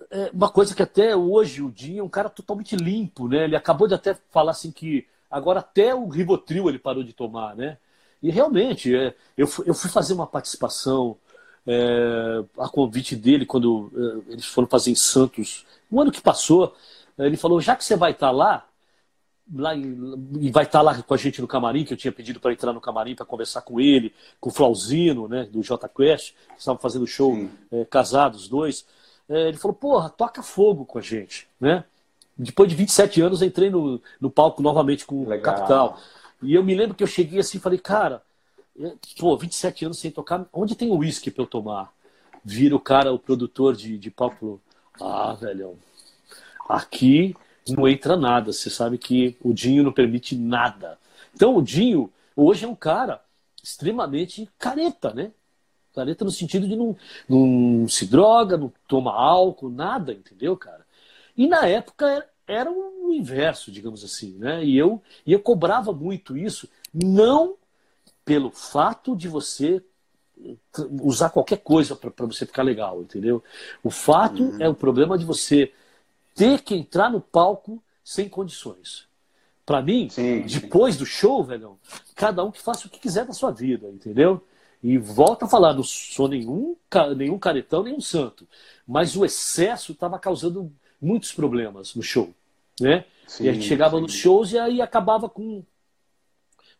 é, 0.09 0.30
uma 0.34 0.49
coisa 0.49 0.73
que 0.73 0.81
até 0.81 1.13
hoje 1.13 1.61
o 1.61 1.69
Dinho 1.69 1.99
é 1.99 2.03
um 2.03 2.07
cara 2.07 2.30
totalmente 2.30 2.77
limpo, 2.77 3.27
né? 3.27 3.43
Ele 3.43 3.57
acabou 3.57 3.89
de 3.89 3.93
até 3.93 4.15
falar 4.31 4.51
assim 4.51 4.72
que 4.72 5.05
Agora 5.30 5.61
até 5.61 5.95
o 5.95 6.09
Rivotril 6.09 6.68
ele 6.68 6.77
parou 6.77 7.03
de 7.03 7.13
tomar, 7.13 7.55
né? 7.55 7.77
E 8.22 8.30
realmente, 8.30 8.93
é, 8.93 9.15
eu, 9.38 9.47
eu 9.65 9.73
fui 9.73 9.89
fazer 9.89 10.13
uma 10.13 10.27
participação 10.27 11.18
é, 11.68 12.44
a 12.58 12.68
convite 12.68 13.16
dele 13.16 13.46
quando 13.46 13.92
é, 14.28 14.34
eles 14.34 14.46
foram 14.46 14.68
fazer 14.68 14.92
em 14.92 14.96
Santos, 14.96 15.66
no 15.90 16.02
ano 16.02 16.12
que 16.12 16.22
passou, 16.22 16.76
é, 17.18 17.26
ele 17.26 17.38
falou, 17.38 17.62
já 17.62 17.76
que 17.76 17.84
você 17.84 17.96
vai 17.96 18.12
estar 18.12 18.28
tá 18.28 18.32
lá, 18.32 18.66
lá 19.54 19.76
e 19.76 20.50
vai 20.52 20.64
estar 20.64 20.80
tá 20.80 20.82
lá 20.82 21.02
com 21.02 21.14
a 21.14 21.18
gente 21.18 21.42
no 21.42 21.48
camarim, 21.48 21.84
que 21.84 21.94
eu 21.94 21.98
tinha 21.98 22.12
pedido 22.12 22.40
para 22.40 22.54
entrar 22.54 22.74
no 22.74 22.82
camarim 22.82 23.16
para 23.16 23.26
conversar 23.26 23.62
com 23.62 23.80
ele, 23.80 24.14
com 24.40 24.50
o 24.50 24.54
Flauzino, 24.54 25.28
né, 25.28 25.48
do 25.52 25.62
J 25.62 25.88
Quest, 25.90 26.34
que 26.54 26.60
estavam 26.60 26.80
fazendo 26.80 27.06
show 27.06 27.50
é, 27.72 27.86
casados, 27.86 28.48
dois. 28.48 28.86
É, 29.30 29.50
ele 29.50 29.58
falou, 29.58 29.76
porra, 29.76 30.10
toca 30.10 30.42
fogo 30.42 30.86
com 30.86 31.00
a 31.00 31.02
gente, 31.02 31.48
né? 31.60 31.84
depois 32.38 32.70
de 32.70 32.76
27 32.76 33.22
anos, 33.22 33.42
entrei 33.42 33.70
no, 33.70 34.02
no 34.20 34.30
palco 34.30 34.62
novamente 34.62 35.06
com 35.06 35.22
o 35.22 35.42
Capital. 35.42 36.00
E 36.42 36.56
eu 36.56 36.64
me 36.64 36.74
lembro 36.74 36.96
que 36.96 37.04
eu 37.04 37.08
cheguei 37.08 37.40
assim 37.40 37.58
e 37.58 37.62
falei, 37.62 37.78
cara, 37.78 38.24
pô, 39.19 39.38
27 39.38 39.85
anos 39.85 39.99
sem 39.99 40.11
tocar, 40.11 40.45
onde 40.53 40.76
tem 40.76 40.91
uísque 40.91 41.31
para 41.31 41.43
eu 41.43 41.48
tomar? 41.48 41.93
Vira 42.43 42.76
o 42.76 42.80
cara, 42.80 43.14
o 43.14 43.19
produtor 43.19 43.76
de, 43.76 43.98
de 43.98 44.10
palco, 44.10 44.61
ah, 44.99 45.34
velhão, 45.34 45.76
aqui 46.68 47.35
não 47.68 47.88
entra 47.88 48.18
nada. 48.18 48.52
Você 48.52 48.69
sabe 48.69 48.98
que 48.98 49.38
o 49.41 49.53
Dinho 49.53 49.84
não 49.84 49.91
permite 49.91 50.35
nada. 50.35 50.98
Então 51.34 51.56
o 51.56 51.61
Dinho 51.61 52.11
hoje 52.35 52.65
é 52.65 52.68
um 52.68 52.76
cara 52.76 53.22
extremamente 53.64 54.49
careta, 54.57 55.14
né? 55.14 55.31
Careta 55.93 56.23
no 56.26 56.31
sentido 56.31 56.68
de 56.68 56.76
não, 56.76 56.95
não 57.27 57.88
se 57.88 58.06
droga, 58.06 58.57
não 58.57 58.72
toma 58.88 59.14
álcool, 59.14 59.69
nada, 59.69 60.14
entendeu, 60.14 60.56
cara? 60.56 60.85
E 61.38 61.48
na 61.48 61.68
época 61.68 62.26
era 62.48 62.72
o 62.72 63.14
inverso, 63.14 63.72
digamos 63.72 64.03
assim, 64.03 64.38
né? 64.38 64.64
E 64.64 64.77
eu, 64.77 65.02
e 65.26 65.34
eu 65.34 65.39
cobrava 65.39 65.91
muito 65.93 66.38
isso, 66.38 66.68
não 66.93 67.56
pelo 68.23 68.52
fato 68.52 69.15
de 69.15 69.27
você 69.27 69.84
usar 71.02 71.30
qualquer 71.30 71.57
coisa 71.57 71.95
para 71.95 72.26
você 72.26 72.45
ficar 72.45 72.64
legal, 72.64 73.02
entendeu? 73.02 73.43
O 73.84 73.89
fato 73.89 74.43
uhum. 74.43 74.57
é 74.60 74.68
o 74.68 74.73
problema 74.73 75.18
de 75.18 75.26
você 75.26 75.72
ter 76.35 76.61
que 76.61 76.73
entrar 76.73 77.11
no 77.11 77.22
palco 77.22 77.81
sem 78.03 78.27
condições. 78.27 79.07
Para 79.65 79.81
mim, 79.81 80.10
sim, 80.10 80.41
depois 80.41 80.95
sim. 80.95 80.99
do 80.99 81.06
show, 81.06 81.43
velho, 81.43 81.80
cada 82.15 82.43
um 82.43 82.52
que 82.52 82.61
faça 82.61 82.88
o 82.88 82.89
que 82.89 82.99
quiser 82.99 83.26
da 83.26 83.34
sua 83.34 83.52
vida, 83.52 83.88
entendeu? 83.88 84.43
E 84.84 84.98
volta 84.98 85.45
a 85.45 85.48
falar, 85.48 85.73
não 85.73 85.84
sou 85.84 86.27
nenhum, 86.27 86.76
nenhum 87.15 87.38
caretão, 87.38 87.84
nenhum 87.84 88.02
santo. 88.02 88.48
Mas 88.88 89.15
o 89.15 89.23
excesso 89.23 89.91
estava 89.91 90.18
causando 90.18 90.72
muitos 90.99 91.31
problemas 91.31 91.93
no 91.93 92.02
show. 92.02 92.34
Né? 92.80 93.06
Sim, 93.27 93.43
e 93.43 93.49
a 93.49 93.53
gente 93.53 93.68
chegava 93.68 93.99
nos 94.02 94.14
shows 94.14 94.52
e 94.52 94.57
aí 94.57 94.81
acabava 94.81 95.30
com, 95.30 95.64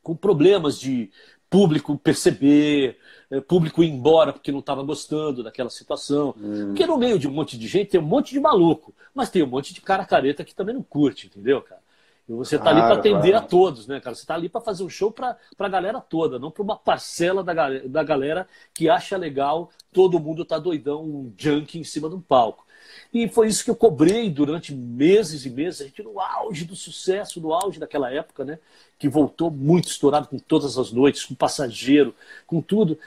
com 0.02 0.16
problemas 0.16 0.80
de 0.80 1.10
público 1.50 1.98
perceber, 1.98 2.98
eh, 3.30 3.42
público 3.42 3.84
ir 3.84 3.90
embora 3.90 4.32
porque 4.32 4.52
não 4.52 4.60
estava 4.60 4.82
gostando 4.84 5.44
daquela 5.44 5.70
situação. 5.70 6.34
Hum. 6.38 6.68
Porque 6.68 6.88
no 6.88 6.98
meio 6.98 7.20
de 7.20 7.28
um 7.28 7.32
monte 7.32 7.58
de 7.58 7.68
gente 7.68 7.90
tem 7.90 8.00
um 8.00 8.06
monte 8.06 8.32
de 8.32 8.40
maluco, 8.40 8.96
mas 9.14 9.30
tem 9.30 9.44
um 9.44 9.48
monte 9.48 9.74
de 9.74 9.82
cara 9.82 10.06
careta 10.06 10.46
que 10.46 10.56
também 10.56 10.74
não 10.74 10.82
curte, 10.82 11.28
entendeu, 11.28 11.62
cara? 11.62 11.82
E 12.30 12.34
você 12.34 12.56
está 12.56 12.72
claro, 12.72 12.78
ali 12.78 12.88
para 12.88 13.00
atender 13.00 13.32
claro. 13.32 13.46
a 13.46 13.48
todos, 13.50 13.88
né, 13.88 14.00
cara? 14.00 14.16
Você 14.16 14.22
está 14.22 14.36
ali 14.36 14.48
para 14.48 14.62
fazer 14.62 14.84
um 14.84 14.90
show 14.90 15.12
para 15.12 15.38
a 15.60 15.68
galera 15.68 16.00
toda, 16.00 16.40
não 16.40 16.50
para 16.50 16.64
uma 16.64 16.78
parcela 16.78 17.44
da, 17.44 17.54
da 17.80 18.04
galera 18.04 18.48
que 18.74 18.90
acha 18.90 19.18
legal 19.18 19.70
todo 19.92 20.20
mundo 20.20 20.46
tá 20.46 20.58
doidão, 20.58 21.04
um 21.04 21.34
junk 21.38 21.78
em 21.78 21.84
cima 21.84 22.08
de 22.08 22.16
um 22.16 22.22
palco. 22.22 22.66
E 23.14 23.28
foi 23.28 23.48
isso 23.48 23.64
que 23.64 23.72
eu 23.72 23.76
cobrei 23.76 24.30
durante 24.30 24.74
meses 24.74 25.46
e 25.46 25.50
meses, 25.50 25.82
a 25.82 25.84
gente 25.86 26.02
no 26.04 26.20
auge 26.20 26.66
do 26.66 26.76
sucesso, 26.76 27.42
no 27.42 27.54
auge 27.54 27.80
daquela 27.80 28.12
época, 28.12 28.46
né? 28.46 28.60
Que 28.98 29.10
voltou 29.10 29.52
muito 29.52 29.90
estourado 29.90 30.28
com 30.28 30.38
todas 30.38 30.78
as 30.78 30.92
noites, 30.92 31.26
com 31.26 31.36
passageiro, 31.36 32.16
com 32.48 32.62
tudo. 32.62 32.98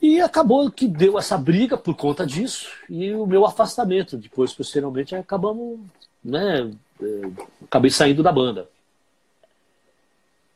E 0.00 0.20
acabou 0.20 0.70
que 0.70 0.88
deu 0.88 1.18
essa 1.18 1.38
briga 1.38 1.78
por 1.78 1.94
conta 1.94 2.26
disso 2.26 2.68
e 2.90 3.14
o 3.14 3.24
meu 3.24 3.46
afastamento. 3.46 4.16
Depois, 4.16 4.52
posteriormente, 4.52 5.14
acabamos, 5.14 5.78
né? 6.24 6.70
É, 7.00 7.30
acabei 7.64 7.90
saindo 7.90 8.22
da 8.22 8.32
banda. 8.32 8.68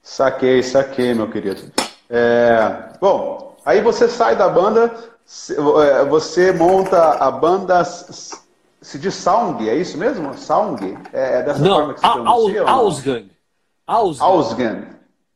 Saquei, 0.02 0.62
saquei, 0.62 1.14
meu 1.14 1.30
querido. 1.30 1.72
É, 2.09 2.93
bom, 3.01 3.56
aí 3.64 3.80
você 3.80 4.09
sai 4.09 4.36
da 4.36 4.48
banda, 4.48 5.15
você 6.09 6.53
monta 6.53 7.15
a 7.15 7.31
banda 7.31 7.82
se 8.86 9.01
diz 9.01 9.15
Sound, 9.15 9.69
é 9.69 9.74
isso 9.74 9.98
mesmo? 9.98 10.32
Sound? 10.39 10.81
É, 11.12 11.40
é 11.40 11.43
dessa 11.43 11.59
não, 11.59 11.74
forma 11.74 11.94
que 11.94 12.01
você 12.01 12.12
pronuncia? 12.12 12.62
Ausgang. 12.62 13.31
Ausgang. 13.85 14.86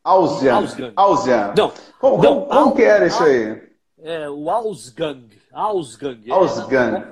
Ausgang. 0.01 0.93
Ausgang. 0.95 1.53
Não, 1.57 1.73
como, 1.99 2.23
não, 2.23 2.41
como, 2.41 2.45
como 2.45 2.75
que 2.75 2.81
era 2.81 3.07
isso 3.07 3.21
aí? 3.21 3.61
É, 4.01 4.29
o 4.29 4.49
Ausgang. 4.49 5.27
Ausgang. 5.51 6.31
Ausgang. 6.31 7.05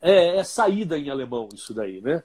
É, 0.00 0.36
é, 0.36 0.44
saída 0.44 0.96
em 0.96 1.10
alemão 1.10 1.48
isso 1.52 1.74
daí, 1.74 2.00
né? 2.00 2.22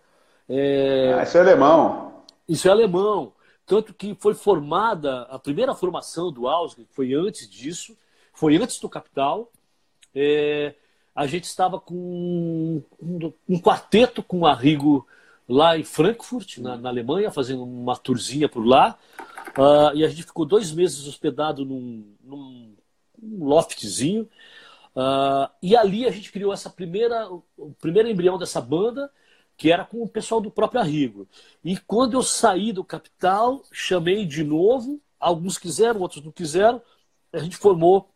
É... 0.47 1.15
Ah, 1.19 1.23
isso 1.23 1.37
é 1.37 1.41
alemão. 1.41 2.23
Isso 2.47 2.67
é 2.67 2.71
alemão. 2.71 3.33
Tanto 3.65 3.91
que 3.91 4.15
foi 4.19 4.35
formada, 4.35 5.23
a 5.23 5.39
primeira 5.39 5.73
formação 5.73 6.31
do 6.31 6.47
Ausgang 6.47 6.87
foi 6.91 7.15
antes 7.15 7.49
disso, 7.49 7.97
foi 8.33 8.55
antes 8.55 8.79
do 8.79 8.87
Capital, 8.87 9.51
é, 10.19 10.73
a 11.15 11.27
gente 11.27 11.43
estava 11.43 11.79
com 11.79 11.93
um, 11.93 13.33
um, 13.47 13.59
quarteto 13.59 14.23
com 14.23 14.39
o 14.39 14.47
Arrigo 14.47 15.05
lá 15.47 15.77
em 15.77 15.83
Frankfurt, 15.83 16.57
na, 16.57 16.75
na, 16.75 16.89
Alemanha, 16.89 17.29
fazendo 17.29 17.63
uma 17.63 17.95
tourzinha 17.95 18.49
por 18.49 18.65
lá. 18.65 18.97
Uh, 19.55 19.95
e 19.95 20.03
a 20.03 20.09
gente 20.09 20.23
ficou 20.23 20.43
dois 20.43 20.71
meses 20.71 21.07
hospedado 21.07 21.63
num, 21.63 22.03
num, 22.23 22.75
num 23.21 23.45
loftzinho. 23.45 24.27
Uh, 24.95 25.47
e 25.61 25.75
ali 25.75 26.07
a 26.07 26.11
gente 26.11 26.31
criou 26.31 26.51
essa 26.51 26.69
primeira, 26.69 27.29
o 27.31 27.71
primeiro 27.79 28.09
embrião 28.09 28.39
dessa 28.39 28.59
banda, 28.59 29.11
que 29.55 29.71
era 29.71 29.85
com 29.85 30.01
o 30.01 30.09
pessoal 30.09 30.41
do 30.41 30.49
próprio 30.49 30.81
Arrigo. 30.81 31.27
E 31.63 31.77
quando 31.77 32.13
eu 32.13 32.23
saí 32.23 32.73
do 32.73 32.83
Capital, 32.83 33.61
chamei 33.71 34.25
de 34.25 34.43
novo, 34.43 34.99
alguns 35.19 35.59
quiseram, 35.59 36.01
outros 36.01 36.23
não 36.23 36.31
quiseram, 36.31 36.81
a 37.31 37.37
gente 37.37 37.57
formou 37.57 38.09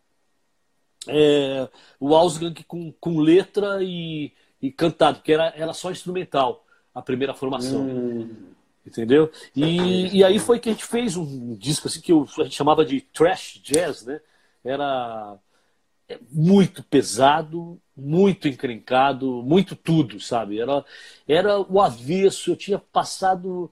é, 1.07 1.68
o 1.99 2.15
Ausgang 2.15 2.64
com, 2.64 2.91
com 2.94 3.19
letra 3.19 3.80
e, 3.82 4.32
e 4.61 4.72
cantado, 4.72 5.18
porque 5.18 5.34
era, 5.34 5.53
era 5.56 5.73
só 5.73 5.91
instrumental 5.91 6.65
a 6.94 7.02
primeira 7.02 7.34
formação. 7.34 7.82
Hum. 7.82 8.52
Entendeu? 8.86 9.32
E, 9.56 10.18
e 10.18 10.23
aí 10.23 10.40
foi 10.40 10.60
que 10.60 10.68
a 10.68 10.72
gente 10.72 10.86
fez 10.86 11.15
um 11.15 11.53
disco 11.53 11.88
assim 11.88 12.02
que 12.02 12.11
a 12.11 12.44
gente 12.44 12.56
chamava 12.56 12.84
de 12.84 12.99
trash 12.99 13.61
jazz, 13.64 14.03
né? 14.03 14.19
Era 14.64 15.38
muito 16.32 16.84
pesado, 16.84 17.80
muito 17.95 18.48
encrencado, 18.48 19.44
muito 19.44 19.76
tudo, 19.76 20.19
sabe? 20.19 20.60
Era, 20.60 20.84
era 21.28 21.60
o 21.60 21.80
avesso. 21.80 22.52
Eu 22.52 22.56
tinha 22.56 22.80
passado 22.80 23.72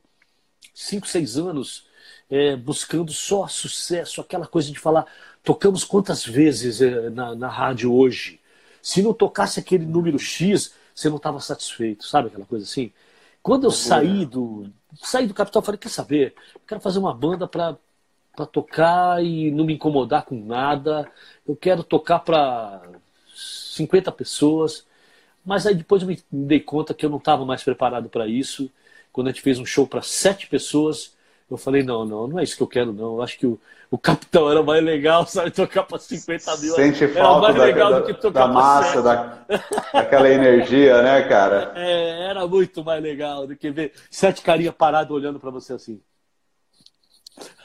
cinco, 0.75 1.07
seis 1.07 1.37
anos 1.37 1.87
é, 2.29 2.55
buscando 2.55 3.11
só 3.11 3.47
sucesso, 3.47 4.21
aquela 4.21 4.45
coisa 4.45 4.71
de 4.71 4.79
falar, 4.79 5.05
tocamos 5.49 5.83
quantas 5.83 6.23
vezes 6.23 6.79
é, 6.79 7.09
na, 7.09 7.33
na 7.33 7.47
rádio 7.47 7.91
hoje? 7.91 8.39
Se 8.83 9.01
não 9.01 9.15
tocasse 9.15 9.59
aquele 9.59 9.83
número 9.83 10.19
X, 10.19 10.75
você 10.93 11.09
não 11.09 11.17
estava 11.17 11.39
satisfeito, 11.39 12.05
sabe 12.05 12.27
aquela 12.27 12.45
coisa 12.45 12.65
assim? 12.65 12.93
Quando 13.41 13.63
eu 13.63 13.71
saí 13.71 14.27
do, 14.27 14.69
saí 15.01 15.25
do 15.25 15.33
Capital, 15.33 15.63
falei, 15.63 15.79
quer 15.79 15.89
saber? 15.89 16.35
Eu 16.53 16.61
quero 16.67 16.79
fazer 16.79 16.99
uma 16.99 17.15
banda 17.15 17.47
para 17.47 17.75
para 18.35 18.45
tocar 18.45 19.25
e 19.25 19.49
não 19.51 19.65
me 19.65 19.73
incomodar 19.73 20.23
com 20.23 20.35
nada. 20.35 21.11
Eu 21.45 21.55
quero 21.55 21.83
tocar 21.83 22.19
para 22.19 22.81
50 23.35 24.11
pessoas. 24.11 24.85
Mas 25.43 25.65
aí 25.65 25.73
depois 25.73 26.03
eu 26.03 26.07
me 26.07 26.21
dei 26.31 26.59
conta 26.59 26.93
que 26.93 27.05
eu 27.05 27.09
não 27.09 27.17
estava 27.17 27.43
mais 27.43 27.63
preparado 27.63 28.07
para 28.07 28.27
isso. 28.27 28.71
Quando 29.11 29.27
a 29.27 29.31
gente 29.31 29.41
fez 29.41 29.57
um 29.59 29.65
show 29.65 29.87
para 29.87 30.01
sete 30.03 30.47
pessoas, 30.47 31.13
eu 31.49 31.57
falei, 31.57 31.81
não, 31.81 32.05
não, 32.05 32.27
não 32.27 32.39
é 32.39 32.43
isso 32.43 32.55
que 32.55 32.61
eu 32.61 32.67
quero, 32.67 32.93
não. 32.93 33.15
Eu 33.15 33.23
acho 33.23 33.37
que 33.39 33.47
o, 33.47 33.59
o 33.89 33.97
Capitão 33.97 34.51
era 34.51 34.61
mais 34.61 34.83
legal, 34.83 35.25
sabe? 35.25 35.49
Tocar 35.49 35.83
para 35.83 35.97
50 35.97 36.57
mil. 36.57 36.75
Sente 36.75 37.03
era 37.05 37.13
falta 37.13 37.41
mais 37.41 37.55
da, 37.55 37.63
legal 37.63 37.91
da, 37.91 37.99
do 37.99 38.05
que 38.05 38.13
tocar 38.13 38.47
da 38.47 38.47
massa, 38.47 39.01
da, 39.01 39.39
daquela 39.91 40.29
energia, 40.29 41.01
né, 41.01 41.23
cara? 41.23 41.73
É, 41.79 42.29
era 42.29 42.45
muito 42.47 42.83
mais 42.83 43.01
legal 43.01 43.47
do 43.47 43.55
que 43.55 43.71
ver 43.71 43.93
sete 44.11 44.41
carinhas 44.41 44.75
paradas 44.75 45.11
olhando 45.11 45.39
para 45.39 45.49
você 45.49 45.73
assim. 45.73 45.99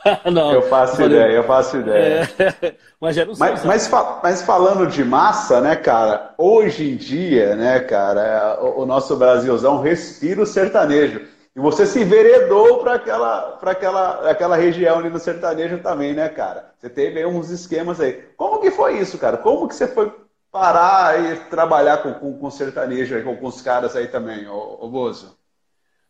não, 0.33 0.53
eu 0.53 0.63
faço 0.63 0.97
falei... 0.97 1.19
ideia, 1.19 1.37
eu 1.37 1.45
faço 1.45 1.77
ideia. 1.77 2.31
É... 2.39 2.75
mas, 3.01 3.17
não 3.17 3.35
sei, 3.35 3.51
mas, 3.51 3.65
mas, 3.65 3.91
mas, 4.23 4.43
falando 4.43 4.87
de 4.87 5.05
massa, 5.05 5.61
né, 5.61 5.77
cara? 5.77 6.33
Hoje 6.39 6.91
em 6.91 6.97
dia, 6.97 7.55
né, 7.57 7.81
cara, 7.81 8.59
o, 8.63 8.83
o 8.83 8.87
nosso 8.87 9.17
Brasilzão 9.17 9.81
respira 9.81 10.43
o 10.43 10.47
sertanejo. 10.47 11.34
E 11.57 11.61
você 11.61 11.87
se 11.87 12.01
enveredou 12.01 12.79
para 12.81 12.95
aquela, 12.95 13.59
aquela, 13.63 14.31
aquela 14.31 14.57
região 14.57 14.99
ali 14.99 15.09
no 15.09 15.21
sertanejo 15.21 15.79
também, 15.79 16.13
né, 16.13 16.29
cara? 16.29 16.73
Você 16.79 16.91
teve 16.91 17.25
uns 17.25 17.49
esquemas 17.49 18.01
aí. 18.01 18.25
Como 18.37 18.61
que 18.61 18.73
foi 18.73 18.99
isso, 18.99 19.19
cara? 19.19 19.37
Como 19.37 19.69
que 19.69 19.75
você 19.75 19.87
foi 19.87 20.13
parar 20.51 21.21
e 21.21 21.37
trabalhar 21.49 21.99
com, 21.99 22.13
com, 22.15 22.39
com 22.39 22.51
sertanejo 22.51 23.15
aí, 23.15 23.23
com, 23.23 23.37
com 23.37 23.47
os 23.47 23.63
caras 23.63 23.95
aí 23.95 24.09
também, 24.09 24.49
ô, 24.49 24.79
ô 24.81 24.89
Bozo? 24.89 25.37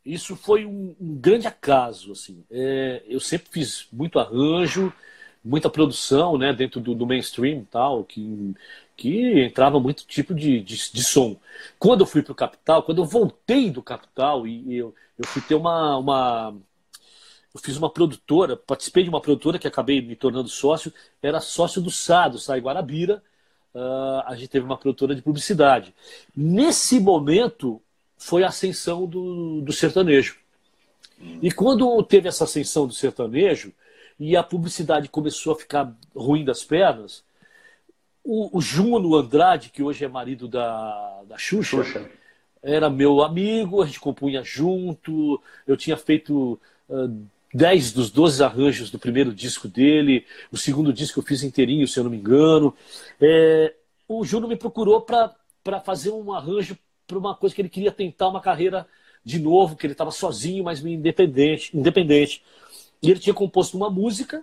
Isso 0.05 0.35
foi 0.35 0.65
um, 0.65 0.95
um 1.01 1.15
grande 1.17 1.47
acaso, 1.47 2.13
assim. 2.13 2.45
É, 2.51 3.03
eu 3.07 3.21
sempre 3.21 3.49
fiz 3.51 3.87
muito 3.93 4.19
arranjo, 4.19 4.93
muita 5.43 5.69
produção, 5.69 6.39
né, 6.39 6.53
dentro 6.55 6.81
do, 6.81 6.95
do 6.95 7.07
mainstream 7.07 7.65
tal, 7.71 8.03
que 8.05 8.55
que 8.97 9.41
entrava 9.43 9.81
muito 9.81 10.07
tipo 10.07 10.35
de, 10.35 10.61
de, 10.61 10.93
de 10.93 11.05
som. 11.05 11.37
Quando 11.79 12.03
eu 12.03 12.07
fui 12.07 12.23
para 12.23 12.33
o 12.33 12.37
Capital, 12.37 12.83
quando 12.83 13.03
eu 13.03 13.05
voltei 13.05 13.71
do 13.71 13.83
Capital 13.83 14.47
e, 14.47 14.63
e 14.69 14.77
eu, 14.77 14.95
eu 15.19 15.27
fui 15.27 15.43
ter 15.43 15.55
uma, 15.55 15.97
uma. 15.97 16.57
Eu 17.55 17.61
fiz 17.61 17.77
uma 17.77 17.89
produtora, 17.89 18.57
participei 18.57 19.05
de 19.05 19.09
uma 19.09 19.21
produtora 19.21 19.59
que 19.59 19.69
acabei 19.69 20.03
me 20.03 20.17
tornando 20.17 20.49
sócio, 20.49 20.93
era 21.23 21.41
sócio 21.41 21.81
do 21.81 21.91
SADO, 21.91 22.39
Sai 22.39 22.61
Guarabira. 22.61 23.23
Uh, 23.73 24.23
a 24.27 24.35
gente 24.35 24.49
teve 24.49 24.65
uma 24.65 24.77
produtora 24.77 25.15
de 25.15 25.23
publicidade. 25.23 25.95
Nesse 26.37 27.01
momento 27.01 27.81
foi 28.17 28.45
a 28.45 28.49
ascensão 28.49 29.07
do, 29.07 29.61
do 29.61 29.73
sertanejo. 29.73 30.37
E 31.43 31.51
quando 31.51 32.03
teve 32.03 32.29
essa 32.29 32.45
ascensão 32.45 32.87
do 32.87 32.93
sertanejo 32.93 33.73
e 34.19 34.37
a 34.37 34.43
publicidade 34.43 35.09
começou 35.09 35.53
a 35.53 35.57
ficar 35.57 35.93
ruim 36.15 36.45
das 36.45 36.65
pernas, 36.65 37.25
o, 38.23 38.59
o 38.59 39.17
Andrade, 39.17 39.71
que 39.71 39.83
hoje 39.83 40.05
é 40.05 40.09
marido 40.09 40.49
da, 40.49 41.23
da 41.25 41.37
Xuxa, 41.37 41.85
Xuxa, 41.85 42.11
era 42.65 42.89
meu 42.89 43.23
amigo, 43.23 43.83
a 43.83 43.87
gente 43.87 44.01
compunha 44.01 44.43
junto, 44.43 45.41
eu 45.67 45.77
tinha 45.77 45.97
feito 45.97 46.59
uh, 46.89 47.27
10 47.53 47.93
dos 47.93 48.11
12 48.11 48.43
arranjos 48.43 48.91
do 48.91 48.99
primeiro 48.99 49.33
disco 49.33 49.69
dele, 49.69 50.27
o 50.51 50.57
segundo 50.57 50.93
disco 50.93 51.21
eu 51.21 51.25
fiz 51.25 51.43
inteirinho, 51.43 51.87
se 51.87 52.01
eu 52.01 52.05
não 52.05 52.11
me 52.11 52.17
engano. 52.17 52.75
É, 53.21 53.75
o 54.09 54.25
Juno 54.25 54.49
me 54.49 54.57
procurou 54.57 55.03
para 55.03 55.81
fazer 55.85 56.11
um 56.11 56.33
arranjo 56.33 56.77
para 57.07 57.19
uma 57.19 57.35
coisa 57.35 57.55
que 57.55 57.61
ele 57.61 57.69
queria 57.69 57.93
tentar 57.93 58.29
uma 58.29 58.41
carreira 58.41 58.87
de 59.23 59.39
novo, 59.39 59.77
que 59.77 59.87
ele 59.87 59.93
estava 59.93 60.11
sozinho, 60.11 60.65
mas 60.65 60.85
independente, 60.85 61.77
independente. 61.77 62.43
E 63.03 63.11
ele 63.11 63.21
tinha 63.21 63.35
composto 63.35 63.77
uma 63.77 63.91
música 63.91 64.43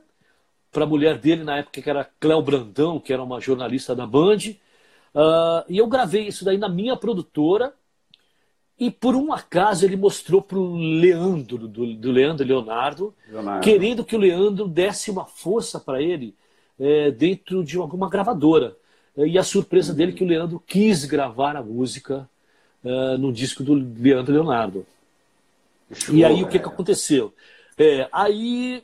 para 0.72 0.84
a 0.84 0.88
mulher 0.88 1.18
dele 1.18 1.44
na 1.44 1.58
época, 1.58 1.82
que 1.82 1.90
era 1.90 2.10
Cléo 2.20 2.42
Brandão, 2.42 3.00
que 3.00 3.12
era 3.12 3.22
uma 3.22 3.42
jornalista 3.42 3.96
da 3.96 4.06
Band. 4.06 4.38
Uh, 5.14 5.66
e 5.68 5.78
eu 5.80 5.88
gravei 5.88 6.28
isso 6.28 6.46
daí 6.46 6.58
na 6.58 6.70
minha 6.70 6.96
produtora. 6.96 7.74
E 8.82 8.90
por 8.90 9.16
um 9.16 9.32
acaso 9.32 9.86
ele 9.86 9.96
mostrou 9.96 10.42
para 10.42 10.58
o 10.58 10.76
Leandro, 10.76 11.68
do, 11.68 11.94
do, 11.94 12.12
Leandro 12.12 12.44
Leonardo, 12.44 13.14
Leonardo, 13.30 13.64
querendo 13.64 14.04
que 14.04 14.16
o 14.16 14.20
Leandro 14.20 14.68
desse 14.68 15.12
uma 15.12 15.24
força 15.24 15.80
para 15.80 16.02
ele 16.02 16.34
é, 16.80 17.12
dentro 17.12 17.64
de 17.64 17.78
alguma 17.78 18.10
gravadora. 18.10 18.76
E 19.16 19.38
a 19.38 19.44
surpresa 19.44 19.94
dele 19.94 20.14
é 20.14 20.16
que 20.16 20.24
o 20.24 20.28
Leandro 20.28 20.60
quis 20.66 21.06
gravar 21.06 21.56
a 21.56 21.62
música 21.62 22.28
uh, 22.84 23.20
no 23.20 23.32
disco 23.32 23.64
do 23.64 23.76
Leandro 23.76 24.34
Leonardo. 24.34 24.84
Show, 25.94 26.16
e 26.16 26.26
aí 26.26 26.42
o 26.42 26.48
que, 26.48 26.58
que 26.58 26.68
aconteceu? 26.68 27.32
É, 27.78 28.10
aí 28.12 28.84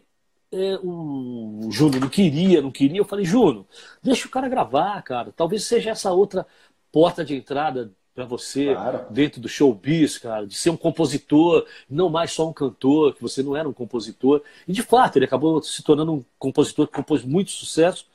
é, 0.51 0.77
o 0.83 1.69
Júnior 1.71 2.01
não 2.01 2.09
queria, 2.09 2.61
não 2.61 2.69
queria. 2.69 2.99
Eu 2.99 3.05
falei, 3.05 3.25
Júnior, 3.25 3.65
deixa 4.03 4.27
o 4.27 4.31
cara 4.31 4.47
gravar, 4.47 5.01
cara. 5.01 5.33
Talvez 5.35 5.63
seja 5.63 5.89
essa 5.89 6.11
outra 6.11 6.45
porta 6.91 7.25
de 7.25 7.33
entrada 7.33 7.91
para 8.17 8.25
você 8.25 8.73
claro. 8.73 9.05
dentro 9.11 9.39
do 9.39 9.47
showbiz, 9.47 10.17
cara, 10.17 10.47
de 10.47 10.55
ser 10.55 10.71
um 10.71 10.75
compositor, 10.75 11.67
não 11.87 12.09
mais 12.09 12.31
só 12.31 12.49
um 12.49 12.51
cantor, 12.51 13.13
que 13.13 13.21
você 13.21 13.43
não 13.43 13.55
era 13.55 13.69
um 13.69 13.73
compositor. 13.73 14.41
E 14.67 14.73
de 14.73 14.81
fato, 14.81 15.17
ele 15.17 15.25
acabou 15.25 15.61
se 15.61 15.83
tornando 15.83 16.13
um 16.13 16.25
compositor 16.39 16.87
que 16.87 16.93
compôs 16.93 17.23
muito 17.23 17.51
sucesso. 17.51 18.07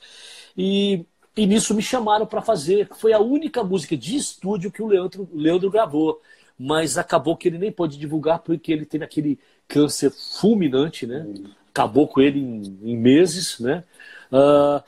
E, 0.59 1.07
e 1.37 1.47
nisso 1.47 1.73
me 1.73 1.81
chamaram 1.81 2.27
para 2.27 2.43
fazer. 2.43 2.89
Foi 2.97 3.13
a 3.13 3.21
única 3.21 3.63
música 3.63 3.97
de 3.97 4.17
estúdio 4.17 4.73
que 4.73 4.83
o 4.83 4.89
Leandro, 4.89 5.29
o 5.33 5.39
Leandro 5.39 5.71
gravou. 5.71 6.21
Mas 6.59 6.99
acabou 6.99 7.37
que 7.37 7.47
ele 7.47 7.59
nem 7.59 7.71
pôde 7.71 7.97
divulgar 7.97 8.41
porque 8.41 8.73
ele 8.73 8.85
teve 8.85 9.05
aquele 9.05 9.39
câncer 9.69 10.11
fulminante, 10.11 11.07
né? 11.07 11.25
Acabou 11.71 12.09
com 12.09 12.21
ele 12.21 12.41
em, 12.41 12.77
em 12.83 12.97
meses, 12.97 13.61
né? 13.61 13.85
Uh, 14.33 14.83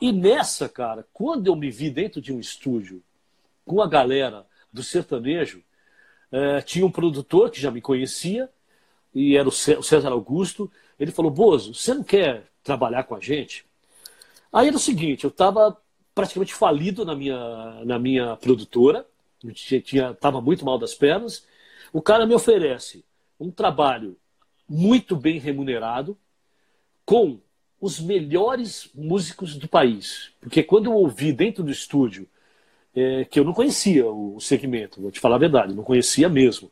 e 0.00 0.12
nessa, 0.12 0.68
cara, 0.68 1.04
quando 1.12 1.48
eu 1.48 1.56
me 1.56 1.68
vi 1.68 1.90
dentro 1.90 2.20
de 2.20 2.32
um 2.32 2.38
estúdio 2.38 3.02
com 3.64 3.82
a 3.82 3.88
galera 3.88 4.46
do 4.72 4.82
sertanejo, 4.82 5.62
uh, 6.32 6.62
tinha 6.64 6.86
um 6.86 6.90
produtor 6.90 7.50
que 7.50 7.60
já 7.60 7.70
me 7.70 7.80
conhecia, 7.80 8.48
e 9.14 9.36
era 9.36 9.48
o 9.48 9.52
César 9.52 10.10
Augusto. 10.10 10.70
Ele 10.98 11.10
falou: 11.10 11.30
Bozo, 11.30 11.74
você 11.74 11.92
não 11.92 12.02
quer 12.02 12.44
trabalhar 12.64 13.04
com 13.04 13.14
a 13.14 13.20
gente? 13.20 13.66
Aí 14.52 14.68
era 14.68 14.76
o 14.76 14.80
seguinte: 14.80 15.24
eu 15.24 15.30
estava 15.30 15.76
praticamente 16.14 16.54
falido 16.54 17.04
na 17.04 17.14
minha, 17.14 17.84
na 17.84 17.98
minha 17.98 18.36
produtora, 18.36 19.06
estava 19.44 20.40
muito 20.40 20.64
mal 20.64 20.78
das 20.78 20.94
pernas. 20.94 21.46
O 21.92 22.00
cara 22.00 22.26
me 22.26 22.34
oferece 22.34 23.04
um 23.38 23.50
trabalho 23.50 24.16
muito 24.68 25.16
bem 25.16 25.38
remunerado, 25.38 26.16
com 27.04 27.40
os 27.80 27.98
melhores 27.98 28.88
músicos 28.94 29.56
do 29.56 29.68
país. 29.68 30.30
Porque 30.40 30.62
quando 30.62 30.86
eu 30.86 30.94
ouvi 30.94 31.32
dentro 31.32 31.64
do 31.64 31.70
estúdio, 31.70 32.28
é, 32.94 33.24
que 33.24 33.40
eu 33.40 33.44
não 33.44 33.52
conhecia 33.52 34.06
o 34.06 34.38
segmento, 34.40 35.00
vou 35.00 35.10
te 35.10 35.20
falar 35.20 35.36
a 35.36 35.40
verdade, 35.40 35.74
não 35.74 35.82
conhecia 35.82 36.28
mesmo. 36.28 36.70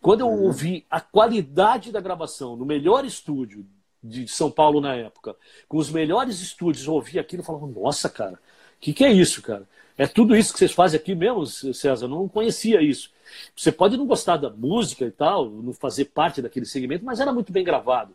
Quando 0.00 0.20
eu 0.20 0.28
uhum. 0.28 0.44
ouvi 0.44 0.86
a 0.90 1.00
qualidade 1.00 1.90
da 1.90 2.00
gravação 2.00 2.56
no 2.56 2.64
melhor 2.64 3.04
estúdio 3.04 3.66
de 4.02 4.28
São 4.28 4.50
Paulo 4.50 4.80
na 4.80 4.94
época, 4.94 5.34
com 5.68 5.78
os 5.78 5.90
melhores 5.90 6.40
estúdios, 6.40 6.86
eu 6.86 6.92
ouvi 6.92 7.18
aquilo 7.18 7.42
e 7.42 7.44
falava, 7.44 7.66
nossa, 7.66 8.08
cara, 8.08 8.34
o 8.34 8.38
que, 8.80 8.92
que 8.92 9.04
é 9.04 9.10
isso, 9.10 9.42
cara? 9.42 9.66
É 9.98 10.06
tudo 10.06 10.36
isso 10.36 10.52
que 10.52 10.58
vocês 10.58 10.72
fazem 10.72 11.00
aqui 11.00 11.14
mesmo, 11.14 11.46
César? 11.46 12.04
Eu 12.04 12.10
não 12.10 12.28
conhecia 12.28 12.82
isso. 12.82 13.10
Você 13.56 13.72
pode 13.72 13.96
não 13.96 14.06
gostar 14.06 14.36
da 14.36 14.50
música 14.50 15.06
e 15.06 15.10
tal, 15.10 15.48
não 15.50 15.72
fazer 15.72 16.06
parte 16.06 16.42
daquele 16.42 16.66
segmento, 16.66 17.04
mas 17.04 17.18
era 17.18 17.32
muito 17.32 17.50
bem 17.50 17.64
gravado. 17.64 18.14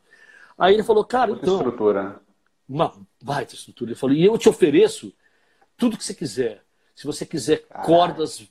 Aí 0.58 0.76
ele 0.76 0.84
falou, 0.84 1.04
cara, 1.04 1.32
Muita 1.32 1.44
então. 1.44 1.58
estrutura. 1.58 2.04
Né? 2.04 2.16
Uma 2.70 2.94
baita 3.22 3.56
estrutura. 3.56 3.92
Ele 3.92 4.00
falou, 4.00 4.16
e 4.16 4.24
eu 4.24 4.38
te 4.38 4.48
ofereço 4.48 5.12
tudo 5.76 5.98
que 5.98 6.06
você 6.06 6.14
quiser. 6.14 6.62
Se 7.02 7.08
você 7.08 7.26
quiser 7.26 7.64
cordas, 7.84 8.48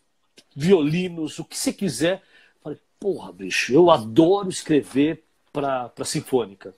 violinos, 0.56 1.39
o 1.39 1.44
que 1.44 1.56
você 1.56 1.72
quiser. 1.72 2.20
Falei, 2.60 2.81
porra, 2.98 3.32
bicho, 3.32 3.72
eu 3.72 3.93
adoro 3.93 4.48
escrever 4.48 5.22
para 5.52 5.93
sinfônica. 6.05 6.74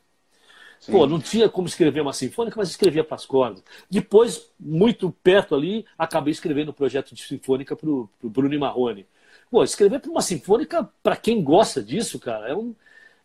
Sim. 0.78 0.92
Pô, 0.92 1.06
não 1.06 1.18
tinha 1.18 1.48
como 1.48 1.66
escrever 1.66 2.02
uma 2.02 2.12
sinfônica, 2.12 2.58
mas 2.58 2.68
escrevia 2.68 3.02
para 3.02 3.14
as 3.14 3.24
cordas. 3.24 3.64
Depois, 3.88 4.50
muito 4.60 5.10
perto 5.22 5.54
ali, 5.54 5.86
acabei 5.96 6.32
escrevendo 6.32 6.72
um 6.72 6.74
projeto 6.74 7.14
de 7.14 7.22
sinfônica 7.22 7.74
para 7.74 7.88
o 7.88 8.10
Bruno 8.22 8.60
Marrone. 8.60 9.06
Pô, 9.50 9.64
escrever 9.64 10.00
para 10.00 10.10
uma 10.10 10.20
sinfônica, 10.20 10.86
para 11.02 11.16
quem 11.16 11.42
gosta 11.42 11.82
disso, 11.82 12.18
cara, 12.18 12.50
é 12.50 12.54
um, 12.54 12.74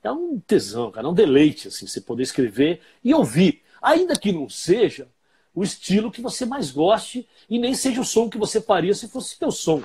é 0.01 0.09
um 0.09 0.39
tesão, 0.39 0.89
cara, 0.89 1.05
é 1.05 1.09
um 1.09 1.13
deleite, 1.13 1.67
assim, 1.67 1.85
você 1.85 1.99
poder 1.99 2.23
escrever 2.23 2.79
e 3.03 3.13
ouvir. 3.13 3.61
Ainda 3.81 4.15
que 4.15 4.31
não 4.31 4.47
seja 4.47 5.09
o 5.57 5.63
estilo 5.63 6.11
que 6.11 6.21
você 6.21 6.45
mais 6.45 6.69
goste 6.69 7.27
e 7.49 7.57
nem 7.57 7.73
seja 7.73 7.99
o 7.99 8.05
som 8.05 8.29
que 8.29 8.37
você 8.37 8.61
faria 8.61 8.93
se 8.93 9.07
fosse 9.07 9.39
teu 9.39 9.49
som. 9.49 9.81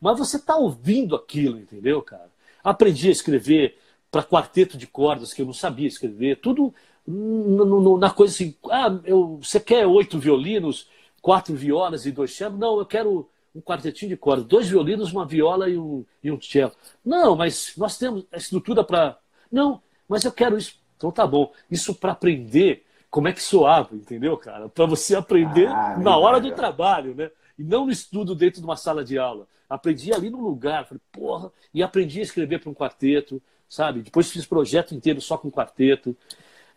Mas 0.00 0.16
você 0.16 0.36
está 0.36 0.54
ouvindo 0.54 1.16
aquilo, 1.16 1.58
entendeu, 1.58 2.00
cara? 2.00 2.30
Aprendi 2.62 3.08
a 3.08 3.10
escrever 3.10 3.76
para 4.08 4.22
quarteto 4.22 4.78
de 4.78 4.86
cordas 4.86 5.34
que 5.34 5.42
eu 5.42 5.46
não 5.46 5.52
sabia 5.52 5.88
escrever, 5.88 6.36
tudo 6.36 6.72
na 7.04 8.10
coisa 8.10 8.34
assim, 8.34 8.54
ah, 8.70 9.00
eu, 9.02 9.40
você 9.42 9.58
quer 9.58 9.84
oito 9.84 10.16
violinos, 10.16 10.88
quatro 11.20 11.56
violas 11.56 12.06
e 12.06 12.12
dois 12.12 12.32
cellos? 12.32 12.60
Não, 12.60 12.78
eu 12.78 12.86
quero 12.86 13.28
um 13.52 13.60
quartetinho 13.60 14.10
de 14.10 14.16
cordas, 14.16 14.46
dois 14.46 14.68
violinos, 14.68 15.10
uma 15.10 15.26
viola 15.26 15.68
e 15.68 15.76
um, 15.76 16.04
e 16.22 16.30
um 16.30 16.40
cello. 16.40 16.70
Não, 17.04 17.34
mas 17.34 17.72
nós 17.76 17.98
temos 17.98 18.24
a 18.30 18.36
estrutura 18.36 18.84
para. 18.84 19.18
Não, 19.50 19.82
mas 20.08 20.24
eu 20.24 20.30
quero 20.30 20.56
isso. 20.56 20.78
Então 20.96 21.10
tá 21.10 21.26
bom. 21.26 21.52
Isso 21.68 21.96
para 21.96 22.12
aprender 22.12 22.85
como 23.16 23.28
é 23.28 23.32
que 23.32 23.42
soava, 23.42 23.96
entendeu, 23.96 24.36
cara? 24.36 24.68
Para 24.68 24.84
você 24.84 25.16
aprender 25.16 25.68
ah, 25.68 25.96
na 25.96 26.18
hora 26.18 26.38
do 26.38 26.52
trabalho, 26.52 27.14
né? 27.14 27.30
E 27.58 27.64
não 27.64 27.86
no 27.86 27.90
estudo 27.90 28.34
dentro 28.34 28.60
de 28.60 28.66
uma 28.66 28.76
sala 28.76 29.02
de 29.02 29.16
aula. 29.16 29.48
Aprendi 29.70 30.12
ali 30.12 30.28
no 30.28 30.38
lugar, 30.38 30.84
falei, 30.84 31.00
porra, 31.10 31.50
e 31.72 31.82
aprendi 31.82 32.20
a 32.20 32.22
escrever 32.22 32.60
para 32.60 32.68
um 32.68 32.74
quarteto, 32.74 33.40
sabe? 33.66 34.02
Depois 34.02 34.30
fiz 34.30 34.44
projeto 34.44 34.94
inteiro 34.94 35.18
só 35.22 35.38
com 35.38 35.50
quarteto. 35.50 36.14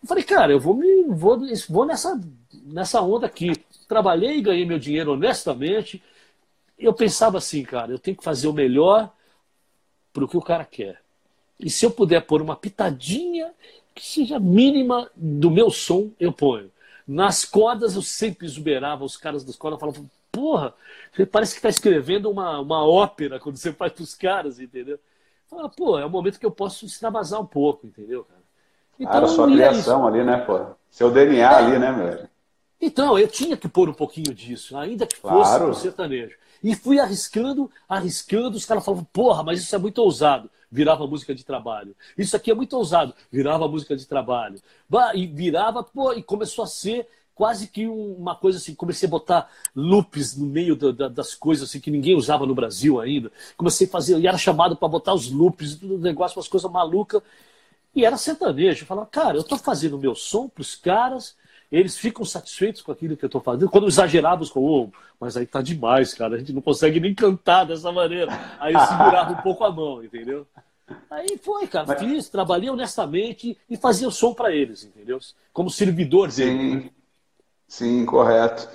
Eu 0.02 0.08
falei, 0.08 0.24
cara, 0.24 0.54
eu 0.54 0.62
vou 0.62 0.74
me 0.74 1.04
vou, 1.10 1.42
vou 1.68 1.86
nessa, 1.86 2.18
nessa 2.64 3.02
onda 3.02 3.26
aqui. 3.26 3.52
Trabalhei 3.86 4.38
e 4.38 4.42
ganhei 4.42 4.66
meu 4.66 4.80
dinheiro 4.80 5.12
honestamente. 5.12 6.02
Eu 6.78 6.94
pensava 6.94 7.38
assim, 7.38 7.64
cara, 7.64 7.92
eu 7.92 8.00
tenho 8.00 8.16
que 8.16 8.24
fazer 8.24 8.48
o 8.48 8.54
melhor 8.54 9.12
para 10.14 10.24
o 10.24 10.28
que 10.30 10.38
o 10.38 10.42
cara 10.42 10.64
quer. 10.64 11.02
E 11.60 11.70
se 11.70 11.86
eu 11.86 11.92
puder 11.92 12.22
pôr 12.22 12.42
uma 12.42 12.56
pitadinha 12.56 13.54
que 13.94 14.06
seja 14.06 14.40
mínima 14.40 15.10
do 15.16 15.52
meu 15.52 15.70
som, 15.70 16.12
eu 16.20 16.32
ponho. 16.32 16.72
Nas 17.08 17.44
cordas 17.44 17.96
eu 17.96 18.02
sempre 18.02 18.46
exuberava, 18.46 19.04
os 19.04 19.18
caras 19.18 19.44
das 19.44 19.56
cordas 19.56 19.80
falavam, 19.80 20.10
porra, 20.32 20.74
você 21.12 21.26
parece 21.26 21.54
que 21.54 21.60
está 21.60 21.70
escrevendo 21.70 22.30
uma, 22.30 22.60
uma 22.60 22.88
ópera 22.88 23.40
quando 23.40 23.58
você 23.58 23.74
faz 23.74 23.92
para 23.92 24.04
os 24.04 24.14
caras, 24.14 24.60
entendeu? 24.60 25.00
Fala, 25.50 25.68
pô, 25.70 25.98
é 25.98 26.06
o 26.06 26.10
momento 26.10 26.40
que 26.40 26.46
eu 26.46 26.52
posso 26.52 26.86
extravasar 26.86 27.42
um 27.42 27.46
pouco, 27.46 27.88
entendeu, 27.88 28.24
cara? 28.24 28.40
Então, 29.00 29.16
Era 29.16 29.28
sua 29.28 29.48
criação 29.48 30.06
ali, 30.06 30.24
né, 30.24 30.38
pô? 30.38 30.60
Seu 30.92 31.10
DNA 31.10 31.52
é. 31.52 31.56
ali, 31.56 31.80
né, 31.80 31.92
velho? 31.92 32.30
Então, 32.82 33.18
eu 33.18 33.28
tinha 33.28 33.58
que 33.58 33.68
pôr 33.68 33.90
um 33.90 33.94
pouquinho 33.94 34.34
disso, 34.34 34.78
ainda 34.78 35.08
que 35.08 35.18
fosse 35.18 35.50
claro. 35.50 35.68
no 35.68 35.74
sertanejo. 35.74 36.36
E 36.64 36.76
fui 36.76 37.00
arriscando, 37.00 37.70
arriscando, 37.88 38.58
os 38.58 38.66
caras 38.66 38.84
falavam, 38.84 39.06
porra, 39.06 39.44
mas 39.44 39.62
isso 39.62 39.76
é 39.76 39.80
muito 39.80 40.00
ousado. 40.00 40.50
Virava 40.72 41.08
música 41.08 41.34
de 41.34 41.44
trabalho. 41.44 41.96
Isso 42.18 42.36
aqui 42.36 42.52
é 42.52 42.54
muito 42.54 42.74
ousado. 42.78 43.14
Virava 43.32 43.68
música 43.68 43.96
de 43.96 44.06
trabalho. 44.06 44.62
E 45.16 45.26
virava, 45.26 45.84
pô, 45.84 46.14
e 46.14 46.22
começou 46.22 46.64
a 46.64 46.68
ser 46.68 47.08
quase 47.34 47.68
que 47.68 47.88
uma 47.88 48.36
coisa 48.36 48.58
assim, 48.58 48.76
comecei 48.76 49.08
a 49.08 49.10
botar 49.10 49.50
loops 49.74 50.36
no 50.36 50.46
meio 50.46 50.76
da, 50.76 50.92
da, 50.92 51.08
das 51.08 51.34
coisas 51.34 51.70
assim 51.70 51.80
que 51.80 51.90
ninguém 51.90 52.14
usava 52.14 52.46
no 52.46 52.54
Brasil 52.54 53.00
ainda. 53.00 53.32
Comecei 53.56 53.88
a 53.88 53.90
fazer, 53.90 54.20
e 54.20 54.28
era 54.28 54.38
chamado 54.38 54.76
para 54.76 54.90
botar 54.90 55.14
os 55.14 55.32
loops, 55.32 55.76
do 55.76 55.98
negócio, 55.98 56.38
umas 56.38 56.50
coisas 56.50 56.70
malucas. 56.70 57.24
E 57.96 58.04
era 58.04 58.18
sertanejo. 58.18 58.84
Eu 58.84 58.88
falava, 58.88 59.08
cara, 59.08 59.38
eu 59.38 59.42
estou 59.42 59.58
fazendo 59.58 59.98
meu 59.98 60.14
som 60.14 60.50
para 60.50 60.62
os 60.62 60.76
caras, 60.76 61.36
eles 61.72 61.98
ficam 61.98 62.26
satisfeitos 62.26 62.82
com 62.82 62.92
aquilo 62.92 63.16
que 63.16 63.24
eu 63.24 63.28
estou 63.28 63.42
fazendo. 63.42 63.70
Quando 63.70 63.88
exagerávamos 63.88 64.50
com, 64.50 64.60
oh, 64.60 64.90
mas 65.20 65.38
aí 65.38 65.46
tá 65.46 65.62
demais, 65.62 66.14
cara, 66.14 66.36
a 66.36 66.40
gente 66.40 66.54
não 66.54 66.62
consegue 66.62 67.00
nem 67.00 67.14
cantar 67.14 67.66
dessa 67.66 67.92
maneira. 67.92 68.32
Aí 68.60 68.74
eu 68.74 68.80
segurava 68.80 69.34
um 69.34 69.42
pouco 69.42 69.64
a 69.64 69.72
mão, 69.72 70.04
entendeu? 70.04 70.48
Aí 71.12 71.38
foi, 71.38 71.68
cara, 71.68 71.86
mas... 71.88 72.00
fiz, 72.00 72.30
trabalhei 72.30 72.70
honestamente 72.70 73.56
e 73.70 73.78
fazia 73.78 74.08
o 74.08 74.12
som 74.12 74.34
para 74.34 74.52
eles, 74.52 74.84
entendeu? 74.84 75.20
Como 75.54 75.70
servidor 75.70 76.32
sim. 76.32 76.90
Sim, 77.68 78.04
correto. 78.06 78.68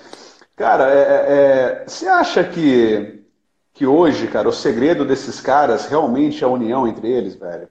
Cara, 0.55 0.89
é, 0.89 1.01
é, 1.01 1.81
é, 1.81 1.85
você 1.85 2.07
acha 2.07 2.41
que, 2.41 3.25
que 3.73 3.85
hoje, 3.85 4.27
cara, 4.27 4.47
o 4.47 4.53
segredo 4.53 5.03
desses 5.03 5.41
caras 5.41 5.85
realmente 5.85 6.41
é 6.41 6.47
a 6.47 6.49
união 6.49 6.87
entre 6.87 7.11
eles, 7.11 7.35
velho? 7.35 7.67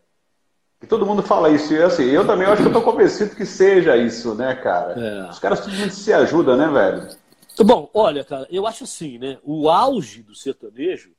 E 0.85 0.87
todo 0.87 1.07
mundo 1.07 1.23
fala 1.23 1.49
isso. 1.49 1.73
E 1.73 1.83
assim, 1.83 2.05
eu 2.05 2.27
também 2.27 2.47
acho 2.47 2.61
que 2.61 2.69
eu 2.69 2.73
tô 2.73 2.83
convencido 2.83 3.35
que 3.35 3.47
seja 3.47 3.97
isso, 3.97 4.35
né, 4.35 4.55
cara? 4.55 4.93
É. 4.93 5.31
Os 5.31 5.39
caras 5.39 5.61
tudo 5.61 5.91
se 5.91 6.13
ajudam, 6.13 6.59
né, 6.59 6.69
velho? 6.69 7.09
Bom, 7.65 7.89
olha, 7.95 8.23
cara, 8.23 8.47
eu 8.51 8.67
acho 8.67 8.85
assim, 8.85 9.17
né? 9.17 9.39
O 9.43 9.71
auge 9.71 10.23
do 10.23 10.35
sertanejo 10.35 11.13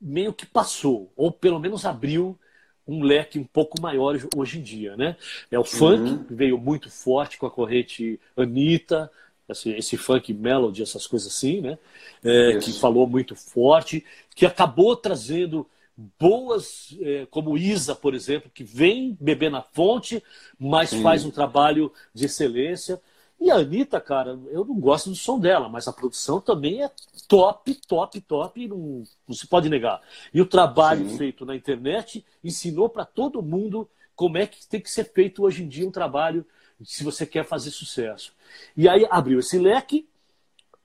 meio 0.00 0.32
que 0.32 0.46
passou, 0.46 1.10
ou 1.16 1.32
pelo 1.32 1.58
menos 1.58 1.84
abriu 1.84 2.38
um 2.86 3.02
leque 3.02 3.40
um 3.40 3.44
pouco 3.44 3.82
maior 3.82 4.16
hoje 4.36 4.60
em 4.60 4.62
dia, 4.62 4.96
né? 4.96 5.16
É 5.50 5.58
o 5.58 5.64
funk, 5.64 6.08
uhum. 6.08 6.24
que 6.24 6.34
veio 6.34 6.56
muito 6.56 6.88
forte 6.88 7.38
com 7.38 7.46
a 7.46 7.50
corrente 7.50 8.20
Anitta, 8.36 9.10
esse, 9.48 9.70
esse 9.70 9.96
funk 9.96 10.32
melody, 10.32 10.84
essas 10.84 11.08
coisas 11.08 11.26
assim, 11.26 11.60
né? 11.60 11.76
É, 12.22 12.58
que 12.58 12.72
falou 12.78 13.04
muito 13.08 13.34
forte, 13.34 14.04
que 14.32 14.46
acabou 14.46 14.94
trazendo 14.94 15.66
boas, 15.96 16.94
é, 17.00 17.26
como 17.26 17.56
Isa, 17.56 17.94
por 17.94 18.14
exemplo, 18.14 18.50
que 18.52 18.62
vem 18.62 19.16
beber 19.20 19.50
na 19.50 19.62
fonte, 19.62 20.22
mas 20.58 20.90
Sim. 20.90 21.02
faz 21.02 21.24
um 21.24 21.30
trabalho 21.30 21.92
de 22.12 22.26
excelência. 22.26 23.00
E 23.40 23.50
a 23.50 23.56
Anitta, 23.56 24.00
cara, 24.00 24.38
eu 24.50 24.64
não 24.64 24.78
gosto 24.78 25.10
do 25.10 25.16
som 25.16 25.38
dela, 25.38 25.68
mas 25.68 25.88
a 25.88 25.92
produção 25.92 26.40
também 26.40 26.82
é 26.82 26.90
top, 27.28 27.74
top, 27.86 28.20
top, 28.20 28.68
não, 28.68 29.04
não 29.26 29.34
se 29.34 29.46
pode 29.46 29.68
negar. 29.68 30.00
E 30.32 30.40
o 30.40 30.46
trabalho 30.46 31.08
Sim. 31.08 31.18
feito 31.18 31.44
na 31.46 31.54
internet 31.54 32.24
ensinou 32.42 32.88
para 32.88 33.04
todo 33.04 33.42
mundo 33.42 33.88
como 34.14 34.38
é 34.38 34.46
que 34.46 34.66
tem 34.66 34.80
que 34.80 34.90
ser 34.90 35.04
feito 35.12 35.42
hoje 35.42 35.62
em 35.62 35.68
dia 35.68 35.86
um 35.86 35.90
trabalho 35.90 36.44
se 36.84 37.04
você 37.04 37.26
quer 37.26 37.44
fazer 37.44 37.70
sucesso. 37.70 38.34
E 38.76 38.88
aí 38.88 39.06
abriu 39.10 39.38
esse 39.38 39.58
leque, 39.58 40.08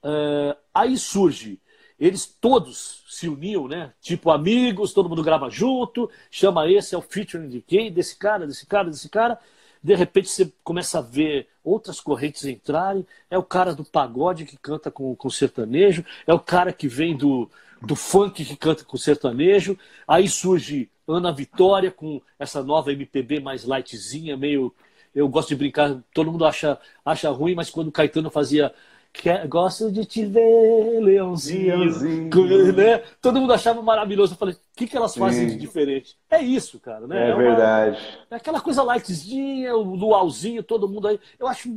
uh, 0.04 0.56
aí 0.74 0.98
surge 0.98 1.60
eles 2.02 2.26
todos 2.26 3.04
se 3.08 3.30
uniam, 3.30 3.68
né? 3.68 3.94
Tipo 4.02 4.32
amigos, 4.32 4.92
todo 4.92 5.08
mundo 5.08 5.22
grava 5.22 5.52
junto, 5.52 6.10
chama 6.32 6.68
esse, 6.68 6.96
é 6.96 6.98
o 6.98 7.02
featuring 7.02 7.48
de 7.48 7.62
quem? 7.62 7.92
Desse 7.92 8.18
cara, 8.18 8.48
desse 8.48 8.66
cara, 8.66 8.90
desse 8.90 9.08
cara. 9.08 9.40
De 9.84 9.94
repente 9.94 10.28
você 10.28 10.52
começa 10.64 10.98
a 10.98 11.02
ver 11.02 11.48
outras 11.64 12.00
correntes 12.00 12.44
entrarem. 12.46 13.06
É 13.30 13.38
o 13.38 13.44
cara 13.44 13.76
do 13.76 13.86
pagode 13.86 14.46
que 14.46 14.58
canta 14.58 14.90
com, 14.90 15.16
com 15.16 15.30
sertanejo, 15.30 16.04
é 16.26 16.34
o 16.34 16.40
cara 16.40 16.74
que 16.74 16.88
vem 16.88 17.16
do, 17.16 17.48
do 17.80 17.96
funk 17.96 18.44
que 18.44 18.56
canta 18.56 18.84
com 18.84 18.98
sertanejo. 18.98 19.78
Aí 20.08 20.28
surge 20.28 20.90
Ana 21.08 21.32
Vitória 21.32 21.92
com 21.92 22.20
essa 22.40 22.64
nova 22.64 22.92
MPB 22.92 23.40
mais 23.42 23.64
lightzinha, 23.64 24.36
meio. 24.36 24.74
Eu 25.14 25.28
gosto 25.28 25.50
de 25.50 25.56
brincar, 25.56 26.02
todo 26.14 26.32
mundo 26.32 26.46
acha, 26.46 26.80
acha 27.06 27.30
ruim, 27.30 27.54
mas 27.54 27.70
quando 27.70 27.90
o 27.90 27.92
Caetano 27.92 28.32
fazia 28.32 28.74
Quer, 29.14 29.46
gosto 29.48 29.92
de 29.92 30.06
te 30.06 30.26
ver, 30.26 31.00
leãozinho. 31.02 31.78
leãozinho. 31.78 32.74
Né? 32.74 33.00
Todo 33.22 33.42
mundo 33.42 33.54
achava 33.54 33.82
maravilhoso. 33.82 34.34
Eu 34.34 34.38
falei, 34.38 34.56
o 34.56 34.58
que, 34.76 34.88
que 34.88 34.96
elas 34.96 35.16
fazem 35.16 35.50
Sim. 35.50 35.56
de 35.56 35.62
diferente? 35.62 36.16
É 36.30 36.42
isso, 36.42 36.80
cara. 36.80 37.06
Né? 37.06 37.28
É, 37.28 37.32
é 37.32 37.36
verdade. 37.36 37.98
é 38.30 38.36
aquela 38.36 38.62
coisa 38.62 38.84
lightzinha, 38.84 39.76
o 39.76 39.96
luauzinho, 39.96 40.64
todo 40.64 40.88
mundo 40.88 41.10
aí. 41.10 41.20
Eu 41.38 41.48
acho 41.48 41.70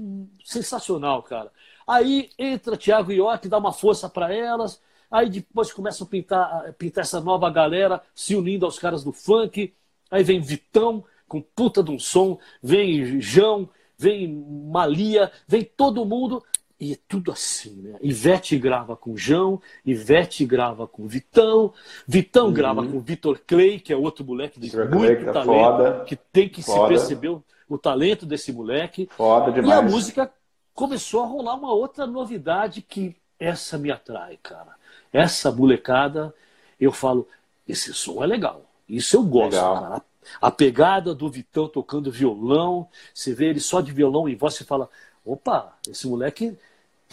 sensacional, 0.45 1.23
cara. 1.23 1.51
Aí 1.87 2.31
entra 2.39 2.77
Thiago 2.77 3.13
York, 3.13 3.49
dá 3.49 3.59
uma 3.59 3.73
força 3.73 4.09
para 4.09 4.33
elas. 4.33 4.81
Aí 5.11 5.29
depois 5.29 5.73
começam 5.73 6.07
a 6.07 6.11
pintar, 6.11 6.67
a 6.69 6.73
pintar 6.73 7.03
essa 7.03 7.21
nova 7.21 7.51
galera, 7.51 8.01
se 8.15 8.35
unindo 8.35 8.65
aos 8.65 8.79
caras 8.79 9.03
do 9.03 9.13
funk. 9.13 9.75
Aí 10.11 10.23
vem 10.23 10.41
Vitão, 10.41 11.05
com 11.29 11.41
puta 11.41 11.83
de 11.83 11.91
um 11.91 11.99
som. 11.99 12.39
Vem 12.63 13.21
João, 13.21 13.69
vem 13.99 14.29
Malia, 14.29 15.31
vem 15.47 15.65
todo 15.65 16.05
mundo. 16.05 16.43
E 16.85 16.93
é 16.93 16.99
tudo 17.09 17.33
assim, 17.33 17.81
né? 17.81 17.99
Ivete 18.03 18.59
grava 18.59 18.95
com 18.95 19.17
João, 19.17 19.59
Ivete 19.87 20.45
grava 20.45 20.87
com 20.87 21.07
Vitão, 21.07 21.73
Vitão 22.07 22.49
uhum. 22.49 22.53
grava 22.53 22.87
com 22.87 23.01
Vitor 23.01 23.41
Clay, 23.47 23.81
que 23.81 23.91
é 23.91 23.97
outro 23.97 24.23
moleque 24.23 24.61
de 24.61 24.67
Victor 24.67 24.91
muito 24.91 25.23
Clay, 25.23 25.33
talento, 25.33 25.47
foda. 25.47 26.05
que 26.05 26.15
tem 26.15 26.47
que 26.47 26.63
foda. 26.63 26.83
se 26.83 26.89
perceber 26.89 27.29
o, 27.29 27.43
o, 27.67 27.79
talento 27.79 28.27
desse 28.27 28.53
moleque. 28.53 29.09
Foda 29.17 29.51
demais. 29.51 29.71
E 29.71 29.73
a 29.73 29.81
música 29.81 30.31
começou 30.75 31.23
a 31.23 31.27
rolar 31.27 31.55
uma 31.55 31.73
outra 31.73 32.07
novidade 32.07 32.83
que 32.83 33.17
essa 33.41 33.79
me 33.79 33.91
atrai, 33.91 34.39
cara. 34.43 34.75
Essa 35.11 35.51
molecada, 35.51 36.35
eu 36.79 36.93
falo, 36.93 37.27
esse 37.67 37.95
som 37.95 38.23
é 38.23 38.27
legal. 38.27 38.63
Isso 38.87 39.17
eu 39.17 39.23
gosto, 39.23 39.55
legal. 39.55 39.81
cara. 39.81 40.03
A 40.39 40.51
pegada 40.51 41.15
do 41.15 41.31
Vitão 41.31 41.67
tocando 41.67 42.11
violão, 42.11 42.87
você 43.15 43.33
vê 43.33 43.47
ele 43.47 43.61
só 43.61 43.81
de 43.81 43.91
violão 43.91 44.29
e 44.29 44.35
voz, 44.35 44.53
você 44.53 44.65
fala, 44.65 44.91
opa, 45.25 45.73
esse 45.89 46.07
moleque 46.07 46.55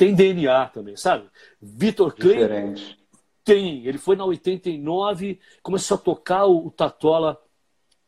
tem 0.01 0.15
DNA 0.15 0.65
também, 0.69 0.97
sabe? 0.97 1.29
Vitor 1.61 2.15
Clay 2.15 2.73
tem. 3.43 3.85
Ele 3.85 3.99
foi 3.99 4.15
na 4.15 4.25
89, 4.25 5.39
começou 5.61 5.95
a 5.95 5.99
tocar 5.99 6.45
o, 6.45 6.65
o 6.65 6.71
Tatola. 6.71 7.39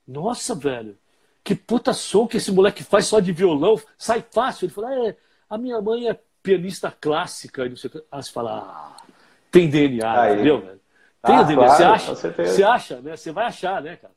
Nossa, 0.07 0.55
velho. 0.55 0.97
que 1.43 1.53
puta 1.53 1.93
som 1.93 2.25
que 2.25 2.37
esse 2.37 2.51
moleque 2.51 2.83
faz 2.83 3.05
só 3.05 3.19
de 3.19 3.31
violão, 3.31 3.79
sai 3.95 4.25
fácil. 4.31 4.65
Ele 4.65 4.73
falou, 4.73 4.89
é, 4.89 5.15
a 5.47 5.55
minha 5.55 5.79
mãe 5.79 6.09
é 6.09 6.19
pianista 6.41 6.89
clássica, 6.89 7.63
e 7.63 7.69
não 7.69 7.75
sei 7.75 7.89
o 7.89 7.91
que. 7.91 8.03
Aí 8.11 8.23
você 8.23 8.31
fala, 8.31 8.57
ah, 8.57 9.03
tem 9.51 9.69
DNA, 9.69 10.19
Aí. 10.19 10.33
entendeu, 10.33 10.61
velho? 10.61 10.81
Tem 11.21 11.35
ah, 11.35 11.43
DNA, 11.43 11.65
claro, 11.65 11.77
você 11.77 11.83
acha, 11.83 12.15
você 12.15 12.63
acha, 12.63 13.01
né? 13.01 13.15
Você 13.15 13.31
vai 13.31 13.45
achar, 13.45 13.83
né, 13.83 13.97
cara? 13.97 14.13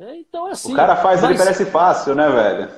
É, 0.00 0.16
então 0.16 0.48
é 0.48 0.50
assim. 0.50 0.72
O 0.72 0.76
cara 0.76 0.96
faz, 0.96 1.20
mas... 1.22 1.30
ele 1.30 1.38
parece 1.38 1.66
fácil, 1.66 2.16
né, 2.16 2.28
velho? 2.28 2.68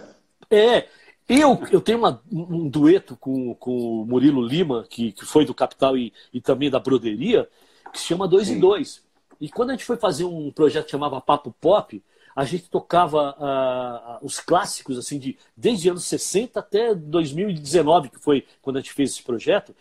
É, 0.50 0.86
eu, 1.28 1.62
eu 1.70 1.80
tenho 1.80 1.98
uma, 1.98 2.22
um 2.30 2.68
dueto 2.68 3.16
com, 3.16 3.54
com 3.54 4.02
o 4.02 4.06
Murilo 4.06 4.46
Lima, 4.46 4.86
que, 4.88 5.12
que 5.12 5.24
foi 5.24 5.44
do 5.44 5.54
Capital 5.54 5.96
e, 5.96 6.12
e 6.32 6.40
também 6.40 6.70
da 6.70 6.78
Broderia, 6.78 7.48
que 7.92 7.98
se 7.98 8.06
chama 8.06 8.28
Dois 8.28 8.48
Sim. 8.48 8.54
em 8.54 8.60
Dois. 8.60 9.02
E 9.40 9.48
quando 9.48 9.70
a 9.70 9.72
gente 9.72 9.84
foi 9.84 9.96
fazer 9.96 10.24
um 10.24 10.50
projeto 10.50 10.84
que 10.84 10.90
chamava 10.90 11.20
Papo 11.20 11.54
Pop, 11.60 12.02
a 12.34 12.44
gente 12.44 12.68
tocava 12.68 14.18
os 14.20 14.40
clássicos, 14.40 14.98
assim, 14.98 15.18
de, 15.18 15.38
desde 15.56 15.88
anos 15.88 16.04
60 16.04 16.58
até 16.58 16.94
2019, 16.94 18.10
que 18.10 18.18
foi 18.18 18.44
quando 18.60 18.76
a 18.76 18.80
gente 18.80 18.92
fez 18.92 19.12
esse 19.12 19.22
projeto. 19.22 19.74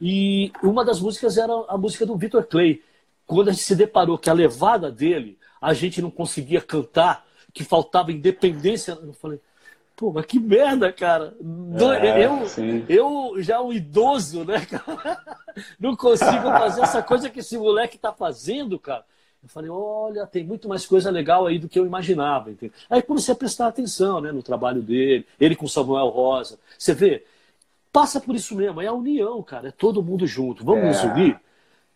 E 0.00 0.52
uma 0.62 0.84
das 0.84 1.00
músicas 1.00 1.38
era 1.38 1.52
a 1.68 1.78
música 1.78 2.04
do 2.04 2.16
Victor 2.16 2.44
Clay. 2.44 2.82
Quando 3.26 3.48
a 3.48 3.52
gente 3.52 3.62
se 3.62 3.76
deparou 3.76 4.18
que 4.18 4.28
a 4.28 4.32
levada 4.32 4.90
dele, 4.90 5.38
a 5.60 5.72
gente 5.72 6.02
não 6.02 6.10
conseguia 6.10 6.60
cantar, 6.60 7.24
que 7.52 7.62
faltava 7.62 8.10
independência, 8.10 8.98
eu 9.02 9.12
falei, 9.12 9.40
Pô, 10.00 10.10
mas 10.10 10.24
que 10.24 10.40
merda, 10.40 10.90
cara. 10.90 11.36
É, 12.02 12.24
eu, 12.24 13.34
eu 13.34 13.42
já 13.42 13.60
um 13.60 13.70
idoso, 13.70 14.46
né, 14.46 14.64
cara? 14.64 15.22
Não 15.78 15.94
consigo 15.94 16.40
fazer 16.40 16.80
essa 16.80 17.02
coisa 17.02 17.28
que 17.28 17.40
esse 17.40 17.58
moleque 17.58 17.98
tá 17.98 18.10
fazendo, 18.10 18.78
cara. 18.78 19.04
Eu 19.42 19.48
falei, 19.50 19.68
olha, 19.68 20.26
tem 20.26 20.42
muito 20.42 20.66
mais 20.70 20.86
coisa 20.86 21.10
legal 21.10 21.46
aí 21.46 21.58
do 21.58 21.68
que 21.68 21.78
eu 21.78 21.84
imaginava. 21.84 22.50
Entendeu? 22.50 22.74
Aí 22.88 23.02
comecei 23.02 23.34
a 23.34 23.36
prestar 23.36 23.66
atenção 23.66 24.22
né, 24.22 24.32
no 24.32 24.42
trabalho 24.42 24.80
dele, 24.80 25.26
ele 25.38 25.54
com 25.54 25.68
Samuel 25.68 26.08
Rosa. 26.08 26.58
Você 26.78 26.94
vê, 26.94 27.22
passa 27.92 28.18
por 28.22 28.34
isso 28.34 28.56
mesmo, 28.56 28.80
é 28.80 28.86
a 28.86 28.94
união, 28.94 29.42
cara, 29.42 29.68
é 29.68 29.70
todo 29.70 30.02
mundo 30.02 30.26
junto. 30.26 30.64
Vamos 30.64 30.82
é. 30.82 30.86
nos 30.86 31.04
unir? 31.04 31.38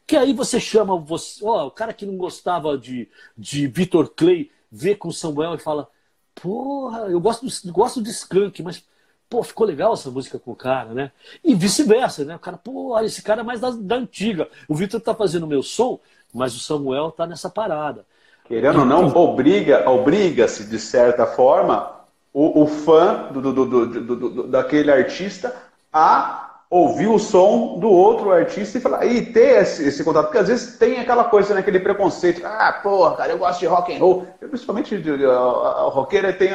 Que 0.06 0.18
aí 0.18 0.34
você 0.34 0.60
chama 0.60 0.94
você, 0.94 1.42
ó, 1.42 1.68
o 1.68 1.70
cara 1.70 1.94
que 1.94 2.04
não 2.04 2.18
gostava 2.18 2.76
de, 2.76 3.08
de 3.34 3.66
Vitor 3.66 4.10
Clay, 4.14 4.50
vê 4.70 4.94
com 4.94 5.10
Samuel 5.10 5.54
e 5.54 5.58
fala, 5.58 5.88
porra, 6.34 7.00
eu 7.10 7.20
gosto, 7.20 7.46
gosto 7.72 8.02
de 8.02 8.10
Skunk, 8.10 8.62
mas, 8.62 8.84
pô, 9.28 9.42
ficou 9.42 9.66
legal 9.66 9.94
essa 9.94 10.10
música 10.10 10.38
com 10.38 10.52
o 10.52 10.56
cara, 10.56 10.92
né? 10.92 11.12
E 11.42 11.54
vice-versa, 11.54 12.24
né? 12.24 12.36
O 12.36 12.38
cara, 12.38 12.56
pô, 12.56 12.92
olha, 12.92 13.06
esse 13.06 13.22
cara 13.22 13.40
é 13.40 13.44
mais 13.44 13.60
da, 13.60 13.70
da 13.70 13.96
antiga. 13.96 14.48
O 14.68 14.74
Vitor 14.74 15.00
tá 15.00 15.14
fazendo 15.14 15.44
o 15.44 15.48
meu 15.48 15.62
som, 15.62 15.98
mas 16.32 16.54
o 16.54 16.60
Samuel 16.60 17.10
tá 17.10 17.26
nessa 17.26 17.48
parada. 17.48 18.04
Querendo 18.46 18.80
ou 18.80 18.84
não, 18.84 19.06
obriga, 19.08 19.88
obriga-se, 19.88 20.64
de 20.64 20.78
certa 20.78 21.26
forma, 21.26 21.90
o, 22.32 22.62
o 22.62 22.66
fã 22.66 23.28
do, 23.32 23.40
do, 23.40 23.64
do, 23.64 24.16
do, 24.16 24.46
daquele 24.48 24.90
artista 24.90 25.54
a 25.92 26.43
ouvir 26.74 27.06
o 27.06 27.20
som 27.20 27.78
do 27.78 27.88
outro 27.88 28.32
artista 28.32 28.78
e 28.78 28.80
falar 28.80 29.06
e 29.06 29.26
ter 29.26 29.62
esse, 29.62 29.86
esse, 29.86 30.02
contato, 30.02 30.24
porque 30.24 30.38
às 30.38 30.48
vezes 30.48 30.76
tem 30.76 30.98
aquela 30.98 31.22
coisa, 31.22 31.54
né, 31.54 31.60
aquele 31.60 31.78
preconceito, 31.78 32.44
ah, 32.44 32.80
porra, 32.82 33.14
cara, 33.14 33.32
eu 33.32 33.38
gosto 33.38 33.60
de 33.60 33.66
rock 33.66 33.94
and 33.94 34.00
roll, 34.00 34.26
eu, 34.40 34.48
principalmente 34.48 34.92
o 34.96 35.88
roqueiro 35.90 36.32
tem, 36.32 36.50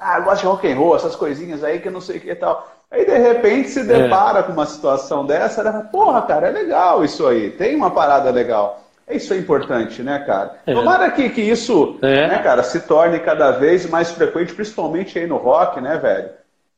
ah, 0.00 0.16
eu 0.16 0.24
gosto 0.24 0.40
de 0.40 0.46
rock 0.46 0.72
and 0.72 0.78
roll, 0.78 0.96
essas 0.96 1.14
coisinhas 1.14 1.62
aí 1.62 1.80
que 1.80 1.88
eu 1.88 1.92
não 1.92 2.00
sei 2.00 2.16
o 2.16 2.20
que 2.22 2.30
e 2.30 2.34
tal. 2.34 2.66
Aí 2.90 3.04
de 3.04 3.18
repente 3.18 3.68
se 3.68 3.84
depara 3.84 4.38
é. 4.38 4.42
com 4.42 4.52
uma 4.52 4.64
situação 4.64 5.26
dessa, 5.26 5.62
né, 5.62 5.86
porra, 5.92 6.22
cara, 6.22 6.48
é 6.48 6.50
legal 6.50 7.04
isso 7.04 7.26
aí, 7.26 7.50
tem 7.50 7.76
uma 7.76 7.90
parada 7.90 8.30
legal. 8.30 8.80
Isso 9.10 9.34
é 9.34 9.36
importante, 9.36 10.02
né, 10.02 10.20
cara? 10.20 10.60
É. 10.66 10.72
Tomara 10.72 11.10
que, 11.10 11.28
que 11.28 11.42
isso, 11.42 11.98
é. 12.00 12.26
né, 12.26 12.38
cara, 12.38 12.62
se 12.62 12.80
torne 12.80 13.18
cada 13.18 13.50
vez 13.50 13.84
mais 13.84 14.10
frequente, 14.12 14.54
principalmente 14.54 15.18
aí 15.18 15.26
no 15.26 15.36
rock, 15.36 15.78
né, 15.78 15.98
velho? 15.98 16.30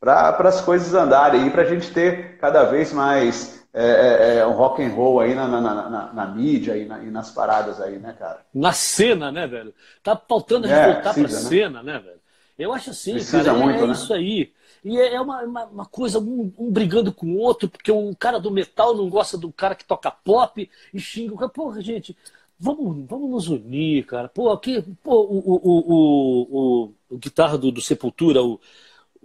Para 0.05 0.49
as 0.49 0.61
coisas 0.61 0.93
andarem 0.93 1.47
e 1.47 1.49
para 1.49 1.63
a 1.63 1.65
gente 1.65 1.91
ter 1.91 2.37
cada 2.37 2.63
vez 2.65 2.93
mais 2.93 3.65
é, 3.73 3.83
é, 3.83 4.37
é, 4.37 4.47
um 4.47 4.53
rock 4.53 4.81
and 4.83 4.89
roll 4.89 5.19
aí 5.19 5.33
na, 5.33 5.47
na, 5.47 5.59
na, 5.59 6.13
na 6.13 6.25
mídia 6.27 6.77
e, 6.77 6.83
e, 6.83 7.11
nas 7.11 7.31
paradas 7.31 7.81
aí, 7.81 7.97
né, 7.97 8.15
cara? 8.17 8.45
Na 8.53 8.71
cena, 8.71 9.31
né, 9.31 9.47
velho? 9.47 9.73
Tá 10.03 10.15
faltando 10.15 10.67
a 10.67 10.69
gente 10.69 10.79
é, 10.79 10.93
voltar 10.93 11.13
para 11.13 11.23
a 11.23 11.23
né? 11.23 11.29
cena, 11.29 11.83
né, 11.83 11.99
velho? 11.99 12.19
Eu 12.57 12.71
acho 12.71 12.91
assim, 12.91 13.13
precisa 13.13 13.43
cara, 13.43 13.57
é, 13.57 13.61
muito, 13.61 13.83
é, 13.83 13.87
né? 13.87 13.93
isso 13.93 14.13
aí. 14.13 14.53
E 14.83 14.97
é, 14.97 15.15
é 15.15 15.21
uma, 15.21 15.41
uma, 15.41 15.65
uma 15.65 15.85
coisa, 15.85 16.19
um, 16.19 16.53
um, 16.57 16.71
brigando 16.71 17.11
com 17.11 17.25
o 17.25 17.37
outro, 17.37 17.67
porque 17.67 17.91
um 17.91 18.13
cara 18.13 18.39
do 18.39 18.51
metal 18.51 18.95
não 18.95 19.09
gosta 19.09 19.37
do 19.37 19.51
cara 19.51 19.73
que 19.73 19.83
toca 19.83 20.11
pop 20.11 20.69
e 20.93 20.99
xinga 20.99 21.33
o 21.33 21.37
cara. 21.37 21.49
Porra, 21.49 21.81
gente, 21.81 22.15
vamos, 22.59 23.05
vamos 23.09 23.29
nos 23.29 23.47
unir, 23.49 24.05
cara. 24.05 24.29
Pô, 24.29 24.51
aqui, 24.51 24.83
pô, 25.03 25.21
o, 25.23 25.39
o, 25.39 25.61
o, 25.63 26.47
o, 26.49 26.93
o 27.09 27.17
guitarra 27.17 27.57
do, 27.57 27.71
do 27.71 27.81
Sepultura, 27.81 28.41
o, 28.41 28.59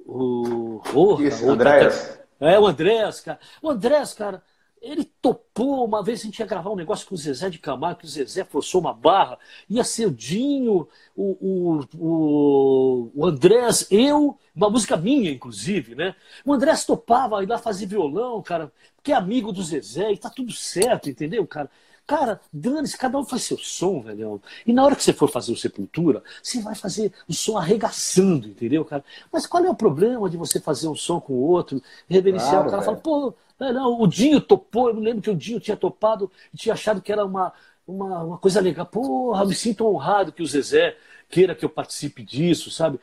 o 0.07 1.21
Isso, 1.21 1.47
o 1.47 1.51
Andréas. 1.51 2.19
É, 2.41 2.59
o 2.59 2.67
Andréas, 2.67 3.21
cara. 3.21 3.39
O 3.63 3.71
Andréas, 3.71 4.15
cara, 4.15 4.43
ele 4.81 5.05
topou, 5.21 5.85
uma 5.85 6.03
vez 6.03 6.21
a 6.21 6.23
gente 6.25 6.39
ia 6.39 6.47
gravar 6.47 6.71
um 6.71 6.77
negócio 6.77 7.07
com 7.07 7.15
o 7.15 7.19
Zezé 7.19 7.51
de 7.51 7.59
Camargo, 7.59 8.01
que 8.01 8.07
o 8.07 8.09
Zezé 8.09 8.45
forçou 8.45 8.81
uma 8.81 8.95
barra, 8.95 9.39
ia 9.69 9.85
ser 9.85 10.07
o 10.07 10.11
Dinho, 10.11 10.89
o, 11.15 11.37
o, 11.41 11.81
o, 11.99 13.11
o 13.15 13.27
Andrés, 13.27 13.87
eu, 13.91 14.39
uma 14.57 14.71
música 14.71 14.97
minha, 14.97 15.31
inclusive, 15.31 15.95
né? 15.95 16.15
O 16.47 16.53
Andrés 16.55 16.85
topava 16.85 17.43
ir 17.43 17.47
lá 17.47 17.59
fazer 17.59 17.85
violão, 17.87 18.43
cara, 18.43 18.73
porque 18.97 19.13
é 19.13 19.15
amigo 19.15 19.53
do 19.53 19.63
Zezé, 19.63 20.13
e 20.13 20.17
tá 20.17 20.31
tudo 20.31 20.53
certo, 20.53 21.11
entendeu, 21.11 21.47
cara? 21.47 21.71
Cara, 22.11 22.41
dane-se, 22.53 22.99
cada 22.99 23.17
um 23.17 23.25
faz 23.25 23.45
seu 23.45 23.57
som, 23.57 24.03
velho. 24.03 24.43
E 24.67 24.73
na 24.73 24.85
hora 24.85 24.97
que 24.97 25.05
você 25.05 25.13
for 25.13 25.31
fazer 25.31 25.53
o 25.53 25.57
Sepultura, 25.57 26.25
você 26.43 26.61
vai 26.61 26.75
fazer 26.75 27.13
o 27.29 27.33
som 27.33 27.57
arregaçando, 27.57 28.49
entendeu, 28.49 28.85
cara? 28.85 29.05
Mas 29.33 29.47
qual 29.47 29.65
é 29.65 29.71
o 29.71 29.77
problema 29.77 30.29
de 30.29 30.37
você 30.37 30.59
fazer 30.59 30.89
um 30.89 30.97
som 30.97 31.21
com 31.21 31.35
o 31.35 31.41
outro, 31.41 31.81
reverenciar? 32.09 32.65
Claro, 32.65 32.67
o 32.67 32.71
cara 32.71 32.83
velho. 32.83 33.01
fala, 33.01 33.01
pô, 33.01 33.35
não, 33.61 34.01
o 34.01 34.09
Dinho 34.09 34.41
topou, 34.41 34.89
eu 34.89 34.95
me 34.97 35.03
lembro 35.03 35.23
que 35.23 35.31
o 35.31 35.37
Dinho 35.37 35.61
tinha 35.61 35.77
topado 35.77 36.29
e 36.53 36.57
tinha 36.57 36.73
achado 36.73 37.01
que 37.01 37.13
era 37.13 37.25
uma, 37.25 37.53
uma, 37.87 38.25
uma 38.25 38.39
coisa 38.39 38.61
legal. 38.61 38.87
Porra, 38.87 39.45
me 39.45 39.55
sinto 39.55 39.87
honrado 39.87 40.33
que 40.33 40.43
o 40.43 40.47
Zezé 40.47 40.97
queira 41.29 41.55
que 41.55 41.65
eu 41.65 41.71
participe 41.71 42.25
disso, 42.25 42.73
sabe? 42.73 42.99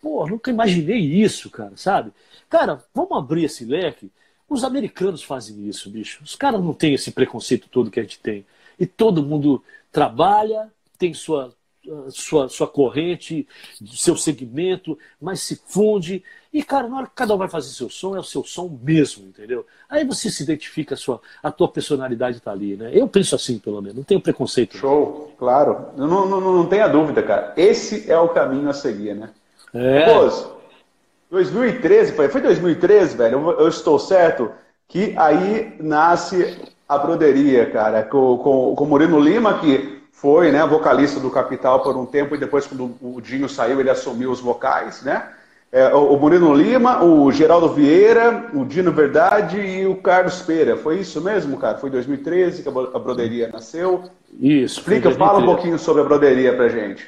Pô, 0.00 0.26
nunca 0.26 0.50
imaginei 0.50 1.00
isso, 1.00 1.50
cara, 1.50 1.76
sabe? 1.76 2.14
Cara, 2.48 2.82
vamos 2.94 3.12
abrir 3.18 3.44
esse 3.44 3.66
leque 3.66 4.10
os 4.48 4.64
americanos 4.64 5.22
fazem 5.22 5.68
isso, 5.68 5.90
bicho. 5.90 6.22
Os 6.24 6.34
caras 6.34 6.62
não 6.62 6.72
têm 6.72 6.94
esse 6.94 7.10
preconceito 7.10 7.68
todo 7.70 7.90
que 7.90 8.00
a 8.00 8.02
gente 8.02 8.18
tem. 8.18 8.46
E 8.78 8.86
todo 8.86 9.22
mundo 9.22 9.62
trabalha, 9.92 10.70
tem 10.98 11.12
sua, 11.12 11.52
sua, 12.10 12.48
sua 12.48 12.66
corrente, 12.66 13.46
seu 13.92 14.16
segmento, 14.16 14.98
mas 15.20 15.40
se 15.40 15.60
funde. 15.66 16.22
E, 16.52 16.62
cara, 16.62 16.88
na 16.88 16.96
hora 16.96 17.06
que 17.06 17.14
cada 17.14 17.34
um 17.34 17.38
vai 17.38 17.48
fazer 17.48 17.68
seu 17.68 17.90
som, 17.90 18.16
é 18.16 18.20
o 18.20 18.24
seu 18.24 18.42
som 18.42 18.78
mesmo, 18.82 19.26
entendeu? 19.26 19.66
Aí 19.88 20.04
você 20.04 20.30
se 20.30 20.42
identifica, 20.42 20.94
a, 20.94 20.98
sua, 20.98 21.20
a 21.42 21.50
tua 21.50 21.68
personalidade 21.68 22.38
está 22.38 22.52
ali, 22.52 22.74
né? 22.76 22.90
Eu 22.92 23.06
penso 23.06 23.34
assim, 23.34 23.58
pelo 23.58 23.82
menos, 23.82 23.96
não 23.96 24.02
tenho 24.02 24.20
preconceito. 24.20 24.78
Show, 24.78 25.34
claro. 25.38 25.88
Não, 25.96 26.06
não, 26.06 26.26
não, 26.26 26.40
não 26.40 26.66
tenha 26.66 26.88
dúvida, 26.88 27.22
cara. 27.22 27.52
Esse 27.56 28.10
é 28.10 28.18
o 28.18 28.30
caminho 28.30 28.70
a 28.70 28.74
seguir, 28.74 29.14
né? 29.14 29.30
É. 29.74 30.06
Pô, 30.06 30.57
2013, 31.30 32.12
foi 32.12 32.40
2013, 32.40 33.16
velho, 33.16 33.50
eu, 33.58 33.68
estou 33.68 33.98
certo, 33.98 34.50
que 34.86 35.14
aí 35.16 35.76
nasce 35.78 36.56
a 36.88 36.96
broderia, 36.96 37.70
cara, 37.70 38.02
com, 38.02 38.38
com, 38.38 38.74
com 38.74 38.84
o 38.84 38.86
Murilo 38.86 39.20
Lima, 39.20 39.58
que 39.58 39.98
foi 40.10 40.50
né, 40.50 40.66
vocalista 40.66 41.20
do 41.20 41.30
Capital 41.30 41.82
por 41.82 41.96
um 41.96 42.06
tempo, 42.06 42.34
e 42.34 42.38
depois, 42.38 42.66
quando 42.66 42.96
o 43.00 43.20
Dinho 43.20 43.48
saiu, 43.48 43.78
ele 43.78 43.90
assumiu 43.90 44.30
os 44.30 44.40
vocais, 44.40 45.02
né? 45.02 45.28
É, 45.70 45.94
o, 45.94 46.16
Murilo 46.16 46.54
Lima, 46.54 47.04
o 47.04 47.30
Geraldo 47.30 47.68
Vieira, 47.74 48.48
o 48.54 48.64
Dino 48.64 48.90
Verdade 48.90 49.58
e 49.58 49.86
o 49.86 49.96
Carlos 49.96 50.40
Pereira. 50.40 50.78
Foi 50.78 50.98
isso 50.98 51.20
mesmo, 51.20 51.58
cara? 51.58 51.76
Foi 51.76 51.90
em 51.90 51.92
2013 51.92 52.62
que 52.62 52.68
a 52.68 52.98
broderia 52.98 53.48
nasceu? 53.48 54.04
Isso. 54.40 54.80
Explica, 54.80 55.10
fala 55.10 55.40
um 55.40 55.44
pouquinho 55.44 55.78
sobre 55.78 56.00
a 56.00 56.04
broderia 56.06 56.56
pra 56.56 56.68
gente. 56.68 57.06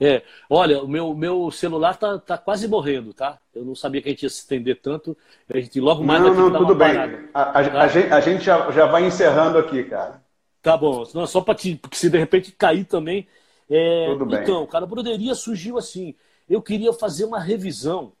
É, 0.00 0.22
olha, 0.50 0.82
o 0.82 0.88
meu, 0.88 1.14
meu 1.14 1.50
celular 1.50 1.96
tá, 1.96 2.18
tá 2.18 2.36
quase 2.36 2.66
morrendo, 2.66 3.14
tá? 3.14 3.38
Eu 3.54 3.64
não 3.64 3.74
sabia 3.74 4.02
que 4.02 4.08
a 4.08 4.10
gente 4.10 4.24
ia 4.24 4.30
se 4.30 4.40
estender 4.40 4.80
tanto. 4.80 5.16
A 5.48 5.58
gente 5.58 5.80
logo 5.80 6.02
mais 6.02 6.20
Não, 6.20 6.50
não, 6.50 6.58
tudo 6.58 6.74
bem. 6.74 6.96
A, 7.32 7.42
a, 7.42 7.44
tá? 7.44 7.82
a, 7.82 7.88
gente, 7.88 8.12
a 8.12 8.20
gente 8.20 8.44
já, 8.44 8.70
já 8.72 8.86
vai 8.86 9.06
encerrando 9.06 9.56
aqui, 9.56 9.84
cara. 9.84 10.20
Tá 10.60 10.76
bom. 10.76 11.04
Não, 11.14 11.26
só 11.26 11.40
para 11.40 11.54
te. 11.54 11.76
Porque 11.76 11.96
se 11.96 12.10
de 12.10 12.18
repente 12.18 12.50
cair 12.52 12.84
também. 12.84 13.28
É, 13.70 14.06
tudo 14.08 14.26
bem. 14.26 14.42
Então, 14.42 14.66
cara, 14.66 14.84
a 14.84 14.88
broderia 14.88 15.34
surgiu 15.34 15.78
assim. 15.78 16.14
Eu 16.48 16.60
queria 16.60 16.92
fazer 16.92 17.24
uma 17.24 17.38
revisão 17.38 18.12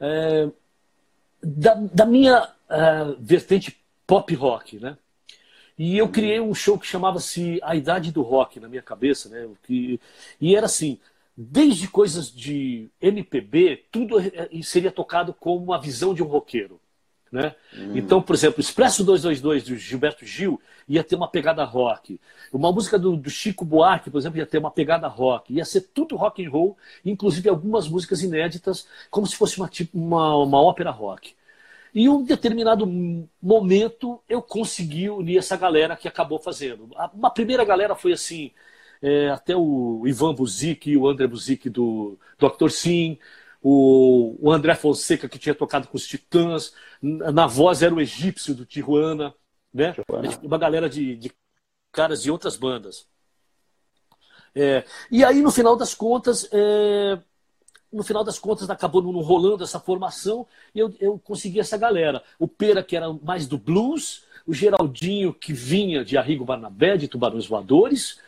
é, 0.00 0.48
da, 1.42 1.74
da 1.74 2.06
minha 2.06 2.48
é, 2.68 3.14
vertente 3.18 3.78
pop 4.06 4.34
rock, 4.34 4.78
né? 4.78 4.96
E 5.84 5.98
eu 5.98 6.08
criei 6.08 6.38
um 6.38 6.54
show 6.54 6.78
que 6.78 6.86
chamava-se 6.86 7.58
A 7.60 7.74
Idade 7.74 8.12
do 8.12 8.22
Rock 8.22 8.60
na 8.60 8.68
minha 8.68 8.80
cabeça, 8.80 9.28
né? 9.28 9.48
Que, 9.64 9.98
e 10.40 10.54
era 10.54 10.66
assim, 10.66 10.96
desde 11.36 11.88
coisas 11.88 12.32
de 12.32 12.88
MPB, 13.00 13.86
tudo 13.90 14.18
seria 14.62 14.92
tocado 14.92 15.34
como 15.34 15.64
uma 15.64 15.80
visão 15.80 16.14
de 16.14 16.22
um 16.22 16.26
roqueiro. 16.26 16.80
Né? 17.32 17.52
Hum. 17.76 17.96
Então, 17.96 18.22
por 18.22 18.32
exemplo, 18.32 18.60
Expresso 18.60 19.02
222 19.02 19.64
do 19.64 19.76
Gilberto 19.76 20.24
Gil 20.24 20.60
ia 20.88 21.02
ter 21.02 21.16
uma 21.16 21.26
pegada 21.26 21.64
rock. 21.64 22.20
Uma 22.52 22.70
música 22.70 22.96
do, 22.96 23.16
do, 23.16 23.28
Chico 23.28 23.64
Buarque, 23.64 24.08
por 24.08 24.18
exemplo, 24.18 24.38
ia 24.38 24.46
ter 24.46 24.58
uma 24.58 24.70
pegada 24.70 25.08
rock. 25.08 25.52
Ia 25.52 25.64
ser 25.64 25.80
tudo 25.92 26.14
rock 26.14 26.46
and 26.46 26.50
roll, 26.50 26.76
inclusive 27.04 27.48
algumas 27.48 27.88
músicas 27.88 28.22
inéditas, 28.22 28.86
como 29.10 29.26
se 29.26 29.34
fosse 29.34 29.58
uma, 29.58 29.66
tipo, 29.66 29.98
uma, 29.98 30.36
uma 30.36 30.62
ópera 30.62 30.92
rock. 30.92 31.34
E 31.94 32.04
em 32.04 32.08
um 32.08 32.22
determinado 32.22 32.86
momento 33.40 34.22
eu 34.28 34.40
consegui 34.40 35.10
unir 35.10 35.38
essa 35.38 35.56
galera 35.56 35.96
que 35.96 36.08
acabou 36.08 36.38
fazendo. 36.38 36.90
Uma 37.12 37.30
primeira 37.30 37.64
galera 37.64 37.94
foi 37.94 38.12
assim, 38.12 38.50
é, 39.02 39.28
até 39.30 39.54
o 39.54 40.02
Ivan 40.06 40.34
Buzik 40.34 40.90
e 40.90 40.96
o 40.96 41.08
André 41.08 41.26
Buzik 41.26 41.68
do 41.68 42.18
Dr. 42.38 42.70
Sim, 42.70 43.18
o, 43.62 44.36
o 44.40 44.50
André 44.50 44.74
Fonseca, 44.74 45.28
que 45.28 45.38
tinha 45.38 45.54
tocado 45.54 45.86
com 45.86 45.96
os 45.96 46.06
Titãs, 46.06 46.72
na 47.00 47.46
voz 47.46 47.82
era 47.82 47.94
o 47.94 48.00
egípcio 48.00 48.54
do 48.54 48.64
Tijuana, 48.64 49.34
né? 49.72 49.92
Tijuana. 49.92 50.38
Uma 50.42 50.58
galera 50.58 50.88
de, 50.88 51.16
de 51.16 51.32
caras 51.92 52.22
de 52.22 52.30
outras 52.30 52.56
bandas. 52.56 53.06
É, 54.54 54.84
e 55.10 55.24
aí, 55.24 55.40
no 55.40 55.50
final 55.50 55.76
das 55.76 55.94
contas, 55.94 56.48
é, 56.52 57.18
no 57.92 58.02
final 58.02 58.24
das 58.24 58.38
contas, 58.38 58.70
acabou 58.70 59.02
não 59.02 59.12
rolando 59.20 59.64
essa 59.64 59.78
formação 59.78 60.46
e 60.74 60.78
eu, 60.78 60.94
eu 60.98 61.18
consegui 61.18 61.60
essa 61.60 61.76
galera. 61.76 62.22
O 62.38 62.48
Pera, 62.48 62.82
que 62.82 62.96
era 62.96 63.12
mais 63.12 63.46
do 63.46 63.58
blues, 63.58 64.24
o 64.46 64.54
Geraldinho, 64.54 65.32
que 65.32 65.52
vinha 65.52 66.04
de 66.04 66.16
Arrigo 66.16 66.44
Barnabé, 66.44 66.96
de 66.96 67.08
Tubarões 67.08 67.46
Voadores, 67.46 68.18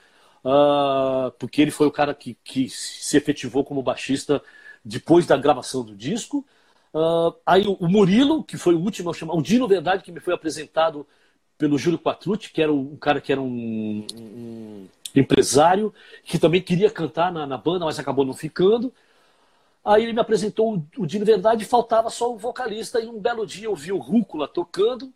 uh, 0.45 1.31
porque 1.39 1.63
ele 1.63 1.71
foi 1.71 1.87
o 1.87 1.93
cara 1.93 2.15
que, 2.15 2.37
que 2.45 2.69
se 2.69 3.17
efetivou 3.17 3.65
como 3.65 3.83
baixista 3.83 4.43
depois 4.85 5.27
da 5.27 5.37
gravação 5.37 5.83
do 5.83 5.95
disco. 5.95 6.45
Uh, 6.93 7.35
aí 7.45 7.65
o 7.67 7.89
Murilo, 7.89 8.45
que 8.45 8.57
foi 8.57 8.75
o 8.75 8.81
último 8.81 9.11
a 9.11 9.15
chamar, 9.15 9.35
o 9.35 9.43
Dino 9.43 9.67
Verdade, 9.67 10.05
que 10.05 10.13
me 10.13 10.21
foi 10.21 10.35
apresentado 10.35 11.07
pelo 11.57 11.79
Júlio 11.79 11.99
Quatrucci, 11.99 12.53
que 12.53 12.63
era 12.63 12.73
um 12.73 12.97
cara 12.97 13.21
que 13.21 13.33
era 13.33 13.41
um, 13.41 14.07
um 14.15 14.87
empresário, 15.15 15.95
que 16.25 16.39
também 16.39 16.61
queria 16.61 16.91
cantar 16.91 17.33
na, 17.33 17.47
na, 17.47 17.57
banda, 17.57 17.85
mas 17.85 17.99
acabou 17.99 18.25
não 18.25 18.35
ficando. 18.35 18.93
Aí 19.85 20.03
ele 20.03 20.15
me 20.15 20.21
apresentou 20.21 20.83
o, 20.97 21.07
Dino 21.07 21.27
Verdade, 21.27 21.65
faltava 21.65 22.09
só 22.09 22.33
o 22.33 22.39
vocalista, 22.39 23.01
e 23.01 23.07
um 23.07 23.21
belo 23.21 23.47
dia 23.47 23.67
eu 23.67 23.75
vi 23.75 23.93
o 23.93 23.99
Rúcula 23.99 24.49
tocando. 24.49 25.13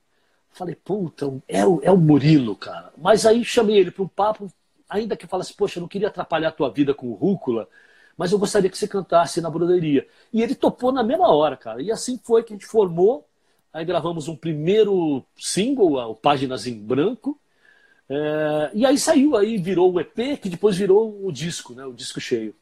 Falei, 0.50 0.74
puta, 0.74 1.40
é 1.48 1.64
o, 1.66 1.80
é 1.82 1.90
o 1.90 1.96
Murilo, 1.96 2.54
cara. 2.54 2.92
Mas 2.98 3.24
aí 3.24 3.44
chamei 3.44 3.78
ele 3.78 3.90
para 3.90 4.02
um 4.02 4.08
papo, 4.08 4.52
ainda 4.88 5.16
que 5.16 5.26
falasse, 5.26 5.54
poxa, 5.54 5.78
eu 5.78 5.82
não 5.82 5.88
queria 5.88 6.08
atrapalhar 6.08 6.48
a 6.48 6.52
tua 6.52 6.70
vida 6.70 6.92
com 6.92 7.08
o 7.08 7.14
Rúcula, 7.14 7.68
mas 8.16 8.32
eu 8.32 8.38
gostaria 8.38 8.68
que 8.68 8.76
você 8.76 8.88
cantasse 8.88 9.40
na 9.40 9.48
broderia. 9.48 10.06
E 10.32 10.42
ele 10.42 10.54
topou 10.54 10.92
na 10.92 11.02
mesma 11.02 11.28
hora, 11.28 11.56
cara. 11.56 11.80
E 11.80 11.90
assim 11.90 12.20
foi 12.22 12.42
que 12.42 12.52
a 12.52 12.56
gente 12.56 12.66
formou. 12.66 13.26
Aí 13.72 13.84
gravamos 13.84 14.28
um 14.28 14.36
primeiro 14.36 15.24
single, 15.36 15.94
o 16.10 16.14
Páginas 16.14 16.66
em 16.66 16.74
Branco. 16.74 17.38
É... 18.08 18.70
e 18.74 18.86
aí 18.86 18.98
saiu, 18.98 19.36
aí 19.36 19.58
virou 19.58 19.92
o 19.92 20.00
EP, 20.00 20.40
que 20.40 20.48
depois 20.48 20.76
virou 20.76 21.24
o 21.26 21.30
disco, 21.30 21.74
né? 21.74 21.84
O 21.86 21.92
disco 21.92 22.20
cheio. 22.20 22.54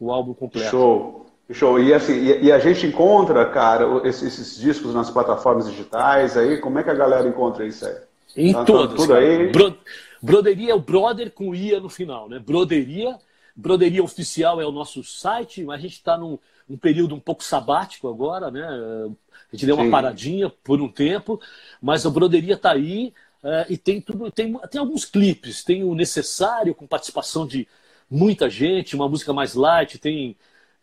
O 0.00 0.10
álbum 0.10 0.34
completo. 0.34 0.70
Show. 0.70 1.26
Show. 1.50 1.78
E, 1.78 1.94
assim, 1.94 2.12
e, 2.12 2.44
e 2.44 2.52
a 2.52 2.58
gente 2.58 2.86
encontra, 2.86 3.44
cara, 3.46 3.86
esses, 4.04 4.22
esses, 4.22 4.58
discos 4.58 4.94
nas 4.94 5.10
plataformas 5.10 5.68
digitais 5.68 6.36
aí. 6.36 6.58
Como 6.58 6.78
é 6.78 6.82
que 6.82 6.90
a 6.90 6.94
galera 6.94 7.28
encontra 7.28 7.64
isso 7.64 7.86
aí? 7.86 7.96
Em 8.36 8.52
tá, 8.52 8.64
todas. 8.64 8.96
Tudo 8.96 9.14
aí. 9.14 9.50
Bro... 9.50 9.76
Broderia 10.22 10.72
é 10.72 10.74
o 10.74 10.80
brother 10.80 11.30
com 11.30 11.54
ia 11.54 11.78
no 11.78 11.88
final, 11.88 12.28
né? 12.28 12.38
Broderia 12.38 13.16
Broderia 13.56 14.04
Oficial 14.04 14.60
é 14.60 14.66
o 14.66 14.72
nosso 14.72 15.02
site, 15.02 15.64
mas 15.64 15.78
a 15.78 15.82
gente 15.82 15.94
está 15.94 16.18
num, 16.18 16.38
num, 16.68 16.76
período 16.76 17.14
um 17.14 17.20
pouco 17.20 17.42
sabático 17.42 18.06
agora, 18.06 18.50
né? 18.50 18.62
A 18.62 19.56
gente 19.56 19.64
deu 19.64 19.76
uma 19.76 19.84
Sim. 19.84 19.90
paradinha 19.90 20.50
por 20.62 20.80
um 20.82 20.88
tempo, 20.88 21.40
mas 21.80 22.04
a 22.04 22.10
Broderia 22.10 22.54
está 22.54 22.72
aí 22.72 23.14
é, 23.42 23.66
e 23.70 23.78
tem 23.78 23.98
tudo, 23.98 24.30
tem, 24.30 24.52
tem 24.70 24.78
alguns 24.78 25.06
clipes, 25.06 25.64
tem 25.64 25.82
o 25.82 25.94
necessário 25.94 26.74
com 26.74 26.86
participação 26.86 27.46
de 27.46 27.66
muita 28.10 28.48
gente, 28.48 28.96
uma 28.96 29.08
música 29.08 29.32
mais 29.32 29.54
light, 29.54 29.98
tem 29.98 30.36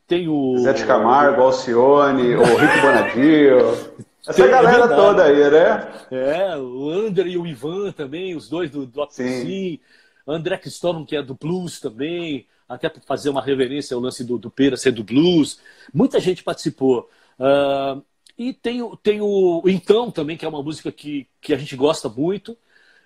tem 0.06 0.28
o 0.28 0.58
Zé 0.58 0.74
de 0.74 0.86
Camargo, 0.86 1.42
Alcione, 1.42 2.36
o 2.36 2.44
Rico 2.44 2.82
Bonadio. 2.82 4.04
Essa 4.28 4.34
tem, 4.34 4.46
é 4.46 4.50
galera 4.50 4.86
é 4.86 4.96
toda 4.96 5.24
aí, 5.24 5.52
né? 5.52 5.92
É, 6.12 6.58
o 6.58 6.90
André 6.90 7.30
e 7.30 7.38
o 7.38 7.46
Ivan 7.46 7.92
também, 7.92 8.36
os 8.36 8.48
dois 8.48 8.70
do. 8.70 8.90
Sim. 9.10 9.42
Sim. 9.42 9.80
André 10.26 10.58
Cristóvão, 10.58 11.06
que 11.06 11.16
é 11.16 11.22
do 11.22 11.36
Blues 11.36 11.80
também 11.82 12.48
até 12.68 12.90
para 12.90 13.02
fazer 13.02 13.30
uma 13.30 13.42
reverência 13.42 13.96
ao 13.96 14.02
lance 14.02 14.24
do, 14.24 14.38
do 14.38 14.50
Pera 14.50 14.78
ser 14.78 14.92
do 14.92 15.04
blues. 15.04 15.60
Muita 15.94 16.20
gente 16.20 16.44
participou. 16.44 17.10
Uh, 17.40 18.04
e 18.38 18.54
tem, 18.54 18.80
tem 19.02 19.22
o 19.22 19.62
Então 19.66 20.10
também, 20.10 20.38
que 20.38 20.46
é 20.46 20.48
uma 20.48 20.64
música 20.64 20.92
que, 20.92 21.28
que 21.40 21.54
a 21.54 21.58
gente 21.58 21.76
gosta 21.76 22.10
muito. 22.10 22.58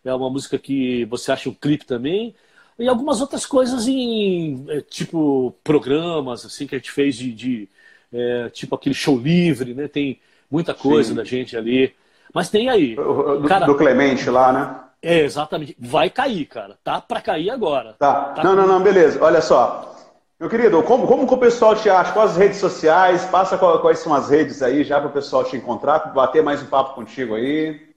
É 0.04 0.14
uma 0.14 0.30
música 0.30 0.58
que 0.58 1.06
você 1.06 1.32
acha 1.32 1.50
um 1.50 1.54
clipe 1.54 1.86
também. 1.86 2.36
E 2.80 2.88
algumas 2.88 3.22
outras 3.22 3.46
coisas 3.46 3.88
em, 3.88 4.66
é, 4.70 4.82
tipo, 4.82 5.56
programas, 5.64 6.46
assim, 6.46 6.68
que 6.68 6.76
a 6.76 6.78
gente 6.78 6.92
fez 6.92 7.16
de, 7.16 7.34
de 7.34 7.70
é, 8.14 8.50
tipo 8.50 8.76
aquele 8.76 8.94
show 8.94 9.18
livre, 9.18 9.74
né? 9.74 9.88
Tem 9.88 10.20
muita 10.50 10.74
coisa 10.74 11.10
Sim. 11.10 11.16
da 11.16 11.24
gente 11.24 11.58
ali. 11.58 11.96
Mas 12.34 12.50
tem 12.50 12.70
aí. 12.70 12.96
Do, 12.96 13.46
cara, 13.48 13.66
do 13.66 13.76
Clemente 13.76 14.30
lá, 14.30 14.54
né? 14.54 14.80
É, 15.02 15.22
exatamente. 15.22 15.76
Vai 15.80 16.10
cair, 16.10 16.46
cara. 16.46 16.78
Tá 16.84 17.02
para 17.02 17.22
cair 17.22 17.50
agora. 17.50 17.96
Tá. 17.98 18.26
tá 18.34 18.44
não, 18.44 18.56
não, 18.56 18.68
não, 18.68 18.82
beleza. 18.82 19.24
Olha 19.24 19.42
só. 19.42 19.96
Meu 20.40 20.50
querido, 20.50 20.84
como, 20.84 21.08
como 21.08 21.28
que 21.28 21.34
o 21.34 21.38
pessoal 21.38 21.76
te 21.76 21.90
acha? 21.90 22.14
Quais 22.14 22.32
as 22.32 22.38
redes 22.38 22.60
sociais? 22.60 23.26
Passa 23.26 23.58
quais 23.58 24.00
são 24.00 24.14
as 24.14 24.30
redes 24.30 24.62
aí 24.62 24.84
já 24.84 25.00
para 25.00 25.10
o 25.10 25.14
pessoal 25.14 25.44
te 25.44 25.58
encontrar, 25.58 26.14
bater 26.14 26.44
mais 26.44 26.62
um 26.62 26.68
papo 26.68 26.94
contigo 26.94 27.34
aí. 27.34 27.88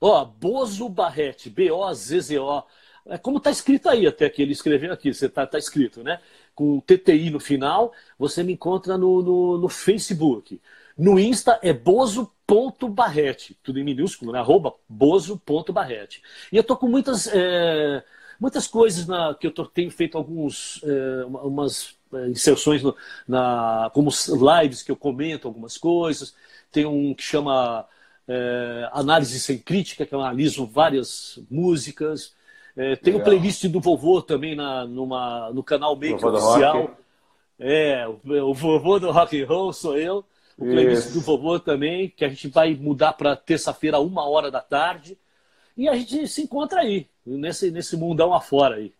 Ó, 0.00 0.24
Bozo 0.24 0.88
Barrete, 0.88 1.48
B-O-Z-Z-O. 1.48 2.64
É 3.08 3.18
como 3.18 3.40
tá 3.40 3.50
escrito 3.50 3.88
aí 3.88 4.06
até 4.06 4.28
que 4.28 4.42
ele 4.42 4.52
escreveu 4.52 4.92
aqui, 4.92 5.12
você 5.14 5.28
tá, 5.28 5.46
tá 5.46 5.58
escrito, 5.58 6.02
né? 6.02 6.20
Com 6.54 6.80
TTI 6.80 7.30
no 7.30 7.38
final, 7.38 7.92
você 8.18 8.42
me 8.42 8.52
encontra 8.52 8.98
no, 8.98 9.22
no, 9.22 9.58
no 9.58 9.68
Facebook. 9.68 10.60
No 10.98 11.18
Insta 11.18 11.58
é 11.62 11.72
bozo.barrete, 11.72 13.56
tudo 13.62 13.78
em 13.78 13.84
minúsculo, 13.84 14.32
né? 14.32 14.38
Arroba 14.38 14.74
bozo.barrete. 14.88 16.22
E 16.50 16.56
eu 16.56 16.64
tô 16.64 16.76
com 16.76 16.88
muitas, 16.88 17.28
é, 17.32 18.02
muitas 18.40 18.66
coisas 18.66 19.06
na, 19.06 19.34
que 19.34 19.46
eu 19.46 19.50
tô, 19.52 19.66
tenho 19.66 19.90
feito 19.90 20.16
alguns, 20.16 20.80
é, 20.82 21.24
umas 21.26 21.96
é, 22.12 22.28
inserções 22.28 22.82
no, 22.82 22.96
na, 23.28 23.90
como 23.94 24.10
lives 24.10 24.82
que 24.82 24.90
eu 24.90 24.96
comento 24.96 25.46
algumas 25.46 25.76
coisas. 25.76 26.34
Tem 26.72 26.86
um 26.86 27.14
que 27.14 27.22
chama 27.22 27.86
é, 28.26 28.88
Análise 28.92 29.38
Sem 29.38 29.58
Crítica, 29.58 30.06
que 30.06 30.14
eu 30.14 30.20
analiso 30.20 30.66
várias 30.66 31.38
músicas. 31.50 32.34
É, 32.76 32.94
tem 32.96 33.14
o 33.14 33.24
playlist 33.24 33.66
do 33.66 33.80
vovô 33.80 34.20
também 34.20 34.54
na, 34.54 34.84
numa, 34.84 35.50
no 35.52 35.62
canal 35.62 35.96
Make 35.96 36.24
Oficial. 36.24 36.90
É, 37.58 38.06
o, 38.06 38.50
o 38.50 38.54
vovô 38.54 38.98
do 38.98 39.10
rock 39.10 39.42
and 39.42 39.46
roll 39.46 39.72
sou 39.72 39.96
eu 39.96 40.24
o 40.58 40.64
playlist 40.64 41.12
do 41.12 41.20
vovô 41.20 41.60
também, 41.60 42.08
que 42.08 42.24
a 42.24 42.28
gente 42.28 42.48
vai 42.48 42.74
mudar 42.74 43.12
para 43.12 43.36
terça-feira, 43.36 43.98
uma 43.98 44.26
hora 44.28 44.50
da 44.50 44.60
tarde. 44.60 45.18
E 45.76 45.88
a 45.88 45.94
gente 45.94 46.26
se 46.26 46.42
encontra 46.42 46.80
aí, 46.80 47.06
nesse, 47.24 47.70
nesse 47.70 47.96
mundão 47.96 48.32
afora 48.32 48.76
aí. 48.76 48.92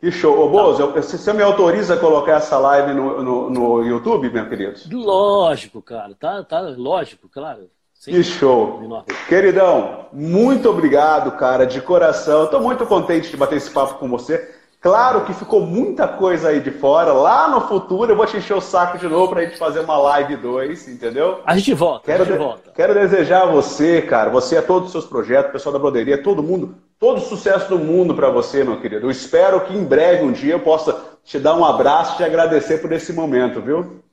Que 0.00 0.10
show. 0.10 0.38
Ô, 0.38 0.48
Bozo, 0.48 0.90
você 0.92 1.32
me 1.34 1.42
autoriza 1.42 1.94
a 1.94 1.98
colocar 1.98 2.36
essa 2.36 2.58
live 2.58 2.94
no, 2.94 3.22
no, 3.22 3.50
no, 3.50 3.84
YouTube, 3.84 4.30
meu 4.30 4.48
querido? 4.48 4.80
Lógico, 4.90 5.82
cara. 5.82 6.14
Tá, 6.14 6.42
tá 6.42 6.60
lógico, 6.60 7.28
claro. 7.28 7.70
Que 8.04 8.22
show. 8.22 8.80
Queridão, 9.28 10.06
muito 10.12 10.68
obrigado, 10.68 11.32
cara, 11.32 11.66
de 11.66 11.80
coração. 11.80 12.44
Estou 12.44 12.60
muito 12.60 12.84
contente 12.86 13.30
de 13.30 13.36
bater 13.36 13.56
esse 13.56 13.70
papo 13.70 13.94
com 13.94 14.08
você. 14.08 14.54
Claro 14.84 15.24
que 15.24 15.32
ficou 15.32 15.62
muita 15.62 16.06
coisa 16.06 16.50
aí 16.50 16.60
de 16.60 16.70
fora. 16.70 17.10
Lá 17.10 17.48
no 17.48 17.62
futuro 17.62 18.12
eu 18.12 18.16
vou 18.16 18.26
te 18.26 18.36
encher 18.36 18.52
o 18.52 18.60
saco 18.60 18.98
de 18.98 19.08
novo 19.08 19.32
pra 19.32 19.42
gente 19.42 19.56
fazer 19.56 19.80
uma 19.80 19.96
live 19.96 20.36
2, 20.36 20.88
entendeu? 20.88 21.40
A 21.46 21.56
gente 21.56 21.72
volta, 21.72 22.04
quero 22.04 22.22
a 22.22 22.26
gente 22.26 22.36
volta. 22.36 22.70
Quero 22.72 22.92
desejar 22.92 23.44
a 23.44 23.46
você, 23.46 24.02
cara, 24.02 24.28
você 24.28 24.56
é 24.56 24.60
todos 24.60 24.88
os 24.88 24.92
seus 24.92 25.06
projetos, 25.06 25.52
pessoal 25.52 25.72
da 25.72 25.78
broderia, 25.78 26.22
todo 26.22 26.42
mundo, 26.42 26.74
todo 26.98 27.16
o 27.16 27.22
sucesso 27.22 27.70
do 27.70 27.78
mundo 27.78 28.14
para 28.14 28.28
você, 28.28 28.62
meu 28.62 28.78
querido. 28.78 29.06
Eu 29.06 29.10
espero 29.10 29.62
que 29.62 29.74
em 29.74 29.84
breve, 29.84 30.22
um 30.22 30.32
dia, 30.32 30.52
eu 30.52 30.60
possa 30.60 31.02
te 31.24 31.38
dar 31.38 31.56
um 31.56 31.64
abraço 31.64 32.14
e 32.14 32.16
te 32.18 32.24
agradecer 32.24 32.82
por 32.82 32.92
esse 32.92 33.10
momento, 33.14 33.62
viu? 33.62 34.04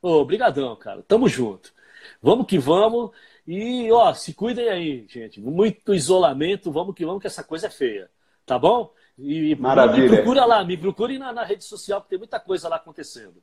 Obrigadão, 0.00 0.76
cara. 0.76 1.02
Tamo 1.08 1.28
junto. 1.28 1.72
Vamos 2.22 2.46
que 2.46 2.56
vamos. 2.56 3.10
E, 3.52 3.90
ó, 3.90 4.14
se 4.14 4.32
cuidem 4.32 4.68
aí, 4.68 5.04
gente. 5.08 5.40
Muito 5.40 5.92
isolamento, 5.92 6.70
vamos 6.70 6.94
que 6.94 7.04
vamos, 7.04 7.20
que 7.20 7.26
essa 7.26 7.42
coisa 7.42 7.66
é 7.66 7.70
feia. 7.70 8.08
Tá 8.46 8.56
bom? 8.56 8.92
E 9.18 9.56
Maravilha. 9.56 10.08
me 10.08 10.16
procura 10.16 10.44
lá, 10.44 10.64
me 10.64 10.76
procure 10.76 11.18
na, 11.18 11.32
na, 11.32 11.42
rede 11.42 11.64
social, 11.64 12.00
porque 12.00 12.10
tem 12.10 12.18
muita 12.18 12.38
coisa 12.38 12.68
lá 12.68 12.76
acontecendo. 12.76 13.42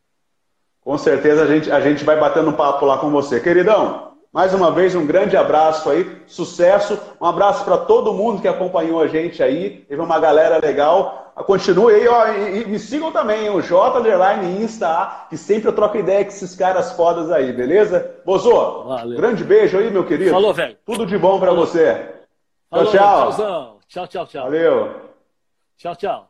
Com 0.79 0.97
certeza 0.97 1.43
a 1.43 1.47
gente, 1.47 1.69
a 1.69 1.81
gente 1.81 2.05
vai 2.05 2.17
batendo 2.17 2.53
papo 2.53 2.85
lá 2.85 2.97
com 2.99 3.11
você. 3.11 3.41
Queridão, 3.41 4.16
Mais 4.37 4.53
uma 4.53 4.69
vez, 4.69 4.93
um 4.93 5.03
grande 5.03 5.35
abraço 5.35 5.89
aí, 5.89 6.21
sucesso. 6.27 6.95
Um 7.19 7.25
abraço 7.25 7.65
para 7.65 7.75
todo 7.75 8.13
mundo 8.13 8.39
que 8.39 8.47
acompanhou 8.47 9.01
a 9.01 9.07
gente 9.07 9.41
aí. 9.41 9.83
Teve 9.89 9.99
uma 9.99 10.19
galera 10.19 10.59
legal. 10.63 11.33
Continue 11.47 11.95
aí, 11.95 12.07
ó, 12.07 12.27
e, 12.27 12.61
e 12.61 12.65
me 12.67 12.77
sigam 12.77 13.11
também, 13.11 13.49
o 13.49 13.63
J 13.63 13.97
Underline 13.97 14.61
Insta, 14.61 15.25
que 15.27 15.35
sempre 15.35 15.69
eu 15.69 15.73
troco 15.73 15.97
ideia 15.97 16.23
com 16.23 16.29
esses 16.29 16.53
caras 16.53 16.91
fodas 16.91 17.31
aí, 17.31 17.51
beleza? 17.51 18.15
Bozo, 18.23 18.83
Valeu. 18.83 19.17
grande 19.17 19.43
beijo 19.43 19.79
aí, 19.79 19.89
meu 19.89 20.05
querido. 20.05 20.29
Falou, 20.29 20.53
velho. 20.53 20.77
Tudo 20.85 21.07
de 21.07 21.17
bom 21.17 21.39
para 21.39 21.53
você. 21.53 22.07
Falou, 22.69 22.91
tchau, 22.91 23.33
tchau. 23.33 23.79
Tchau, 23.87 24.07
tchau, 24.07 24.27
tchau. 24.27 24.43
Valeu. 24.43 24.95
Tchau, 25.77 25.95
tchau. 25.95 26.29